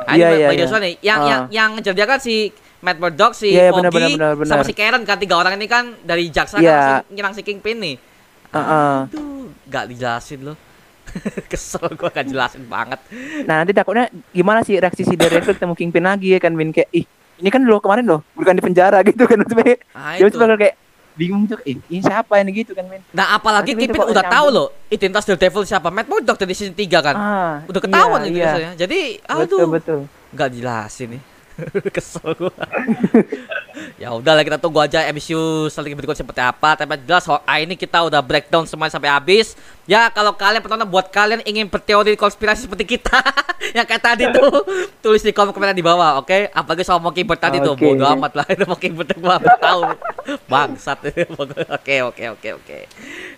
Iya, 0.07 0.27
iya, 0.31 0.47
iya. 0.47 0.61
Yosua 0.61 0.77
nih, 0.77 0.93
yang 1.01 1.17
Ah. 1.17 1.25
yang 1.25 1.41
yang 1.49 1.69
ngejar 1.73 1.93
dia 1.93 2.05
kan 2.05 2.21
si 2.21 2.53
Matt 2.79 3.01
Murdock, 3.01 3.33
si 3.33 3.49
Iya, 3.49 3.57
iya, 3.59 3.71
Foggy, 3.71 3.81
benar, 3.81 3.91
benar, 3.91 4.09
benar, 4.13 4.31
benar. 4.37 4.51
sama 4.51 4.63
si 4.63 4.73
Karen 4.73 5.01
kan 5.01 5.17
tiga 5.17 5.35
orang 5.35 5.57
ini 5.57 5.65
kan 5.65 5.97
dari 5.99 6.29
jaksa 6.29 6.61
Iya. 6.61 6.69
kan 6.69 6.85
si- 7.01 7.17
nyerang 7.17 7.33
si 7.33 7.41
Kingpin 7.41 7.77
nih. 7.79 7.95
Heeh. 8.49 8.95
Tuh, 9.09 9.49
gak 9.65 9.89
dijelasin 9.89 10.45
loh. 10.45 10.57
Kesel 11.51 11.85
gua 11.93 12.09
gak 12.09 12.25
jelasin 12.25 12.63
banget. 12.63 12.99
nah 13.43 13.61
nanti 13.61 13.71
takutnya 13.71 14.05
gimana 14.29 14.61
sih 14.61 14.75
reaksi 14.75 15.03
si 15.03 15.13
Daredevil 15.13 15.53
ketemu 15.53 15.73
Kingpin 15.73 16.03
lagi 16.03 16.31
ya 16.31 16.39
kan 16.39 16.51
Min 16.51 16.69
kayak 16.69 16.89
ih 16.91 17.05
ini 17.37 17.47
kan 17.47 17.61
lo 17.61 17.79
kemarin 17.79 18.03
loh 18.03 18.21
bukan 18.33 18.51
di 18.51 18.61
penjara 18.61 18.99
gitu 19.07 19.23
kan 19.23 19.37
maksudnya 19.37 19.77
Nah, 19.91 20.15
dia 20.15 20.25
itu. 20.25 20.35
bakal 20.35 20.57
kayak 20.57 20.75
bingung 21.15 21.43
tuh 21.45 21.59
ih 21.63 21.75
ini 21.85 21.99
siapa 21.99 22.39
ini 22.39 22.51
gitu 22.53 22.71
kan 22.71 22.85
Min 22.85 23.03
Nah, 23.11 23.33
apalagi 23.33 23.73
Nanti 23.73 23.85
Kingpin 23.85 24.07
udah 24.07 24.23
tahu 24.23 24.47
loh 24.49 24.67
identitas 24.87 25.23
Daredevil 25.23 25.63
siapa. 25.63 25.87
Matt 25.87 26.07
Murdock 26.07 26.37
dari 26.37 26.53
season 26.53 26.73
3 26.73 26.87
kan. 26.99 27.15
ah 27.15 27.55
Udah 27.65 27.79
ketahuan 27.79 28.19
iya, 28.19 28.25
itu 28.25 28.29
iya. 28.29 28.39
biasanya. 28.39 28.71
Jadi, 28.75 28.99
betul 29.19 29.57
aduh, 29.59 29.69
betul 29.69 29.99
nggak 30.29 30.49
jelasin 30.53 31.07
nih. 31.17 31.21
Kesel 31.95 32.35
gua. 32.35 32.53
ya 33.95 34.11
udahlah 34.11 34.43
kita 34.43 34.59
tunggu 34.59 34.79
aja 34.83 35.05
MCU 35.11 35.67
selanjutnya 35.71 35.97
berikut 35.99 36.17
seperti 36.17 36.41
apa. 36.41 36.79
Tapi 36.79 36.99
jelas 37.03 37.25
Hawkeye 37.25 37.63
ini 37.67 37.75
kita 37.75 38.03
udah 38.05 38.21
breakdown 38.23 38.65
semuanya 38.65 38.95
sampai 38.95 39.11
habis. 39.11 39.55
Ya 39.89 40.07
kalau 40.13 40.35
kalian 40.37 40.61
pertama 40.61 40.85
buat 40.85 41.09
kalian 41.09 41.41
ingin 41.43 41.65
berteori 41.65 42.13
konspirasi 42.13 42.69
seperti 42.69 42.97
kita 42.97 43.19
yang 43.77 43.85
kayak 43.85 44.03
tadi 44.03 44.23
tuh 44.29 44.63
tulis 45.01 45.23
di 45.25 45.33
kolom 45.33 45.53
komentar 45.55 45.73
di 45.73 45.85
bawah, 45.85 46.21
oke? 46.21 46.53
Apalagi 46.53 46.85
soal 46.85 47.01
Mockingbird 47.01 47.41
tadi 47.41 47.57
tuh, 47.57 47.73
Oke. 47.73 47.85
bodo 47.85 48.05
amat 48.05 48.31
lah 48.37 48.45
itu 48.53 48.65
Mockingbird 48.69 49.17
gua 49.17 49.41
nggak 49.41 49.59
tahu. 49.59 49.81
Bangsat. 50.45 50.99
Oke, 51.69 51.95
oke, 52.05 52.23
oke, 52.37 52.49
oke. 52.61 52.77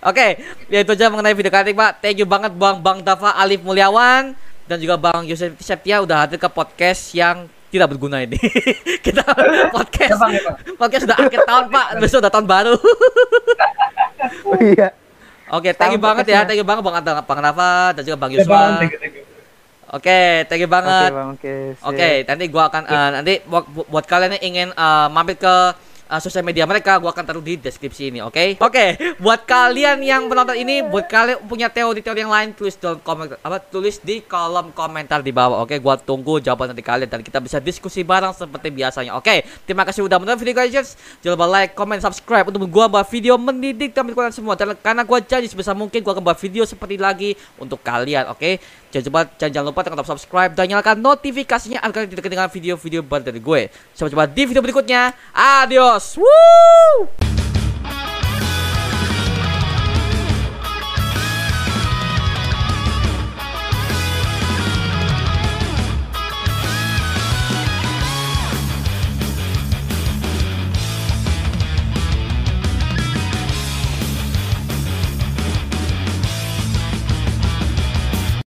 Oke, 0.02 0.28
ya 0.68 0.80
itu 0.84 0.92
aja 0.92 1.08
mengenai 1.08 1.38
video 1.38 1.54
kali 1.54 1.72
ini, 1.72 1.78
Pak. 1.78 1.92
Thank 2.04 2.18
you 2.20 2.28
banget 2.28 2.52
Bang 2.58 2.84
Bang 2.84 3.00
Dava 3.00 3.38
Alif 3.38 3.64
Mulyawan 3.64 4.36
dan 4.72 4.78
juga 4.80 4.96
Bang 4.96 5.28
Yosef 5.28 5.60
Septia 5.60 6.00
udah 6.00 6.26
hadir 6.26 6.40
ke 6.40 6.48
podcast 6.48 7.12
yang 7.12 7.52
tidak 7.72 7.88
berguna 7.90 8.20
ini. 8.20 8.36
Kita 9.06 9.24
podcast 9.72 10.12
Ya, 10.12 10.20
Bang, 10.20 10.32
ya, 10.32 10.42
Bang. 10.44 10.56
podcast 10.76 11.04
udah 11.08 11.18
akhir 11.18 11.42
tahun, 11.42 11.66
Pak. 11.72 11.86
Besok 11.98 12.18
udah 12.20 12.32
tahun 12.32 12.46
baru. 12.46 12.76
Oh 14.46 14.54
iya. 14.62 14.94
Oke, 15.50 15.74
thank 15.74 15.92
you 15.92 16.02
banget 16.02 16.30
ya. 16.30 16.46
Thank 16.46 16.62
you 16.62 16.68
banget 16.68 16.86
Bang 16.86 16.94
Ada- 16.94 17.26
Bang 17.26 17.42
Dava 17.42 17.90
dan 17.92 18.02
juga 18.06 18.18
Bang 18.20 18.30
Ya, 18.30 18.40
Yuswa. 18.40 18.78
thank 18.78 18.94
you, 18.94 19.00
thank 19.02 19.16
you. 19.18 19.26
Oke, 19.92 20.20
thank 20.48 20.62
you 20.62 20.70
Oke 20.70 20.76
banget. 20.78 21.10
bang, 21.12 21.30
oke. 21.34 21.54
sip. 21.76 21.84
Oke, 21.84 22.10
nanti 22.24 22.44
gua 22.48 22.64
akan 22.70 22.84
eh, 22.86 23.10
nanti 23.12 23.34
buat, 23.44 23.66
buat 23.68 24.06
kalian 24.06 24.38
yang 24.38 24.44
ingin 24.46 24.68
eh, 24.72 25.08
mampir 25.10 25.36
ke 25.36 25.56
eh, 26.12 26.20
sosial 26.20 26.44
media 26.44 26.68
mereka, 26.68 27.00
gua 27.00 27.16
akan 27.16 27.24
taruh 27.24 27.40
di 27.40 27.56
deskripsi 27.56 28.12
ini, 28.12 28.20
oke? 28.20 28.60
Oke, 28.60 29.16
buat 29.24 29.48
kalian 29.48 30.04
yang 30.04 30.28
menonton 30.28 30.60
ini, 30.60 30.84
buat 30.84 31.08
kalian 31.08 31.48
punya 31.48 31.72
teori-teori 31.72 32.20
yang 32.20 32.34
lain, 32.34 32.52
tulis 32.52 32.76
dalam 32.76 33.00
komen 33.00 33.40
apa 33.40 33.64
tulis 33.64 34.04
di 34.04 34.20
kolom 34.28 34.76
komentar 34.76 35.24
di 35.24 35.32
bawah, 35.32 35.64
oke? 35.64 35.80
Gua 35.80 35.96
tunggu 35.96 36.44
jawaban 36.44 36.76
dari 36.76 36.84
kalian 36.84 37.08
dan 37.08 37.24
kita 37.24 37.40
bisa 37.40 37.64
diskusi 37.64 38.04
bareng 38.04 38.36
seperti 38.36 38.68
biasanya, 38.76 39.16
oke? 39.16 39.64
Terima 39.64 39.88
kasih 39.88 40.04
udah 40.04 40.20
menonton 40.20 40.44
video 40.44 40.60
kalian. 40.60 40.84
Jangan 41.24 41.34
lupa 41.40 41.48
like, 41.48 41.72
comment, 41.72 42.04
subscribe 42.04 42.44
untuk 42.52 42.68
gua 42.68 42.92
buat 42.92 43.08
video 43.08 43.40
mendidik 43.40 43.96
dan 43.96 44.12
kalian 44.12 44.36
semua. 44.36 44.60
Dan 44.60 44.76
karena 44.76 45.08
gua 45.08 45.24
janji 45.24 45.48
sebisa 45.48 45.72
mungkin 45.72 46.04
gua 46.04 46.12
akan 46.20 46.24
buat 46.28 46.38
video 46.38 46.68
seperti 46.68 47.00
lagi 47.00 47.40
untuk 47.56 47.80
kalian, 47.80 48.28
oke? 48.28 48.60
Jangan 48.92 49.08
lupa 49.08 49.22
jangan, 49.40 49.64
lupa 49.64 49.80
tekan 49.88 49.98
tombol 50.04 50.12
subscribe 50.12 50.52
dan 50.52 50.68
nyalakan 50.68 51.00
notifikasinya 51.00 51.80
agar 51.80 52.04
tidak 52.12 52.28
ketinggalan 52.28 52.52
video-video 52.52 53.00
baru 53.00 53.24
dari 53.24 53.40
gue. 53.40 53.62
Sampai 53.96 54.12
jumpa 54.12 54.28
di 54.28 54.44
video 54.44 54.60
berikutnya. 54.60 55.16
Adios. 55.32 56.01
us. 56.02 56.18
Woo! 56.18 57.41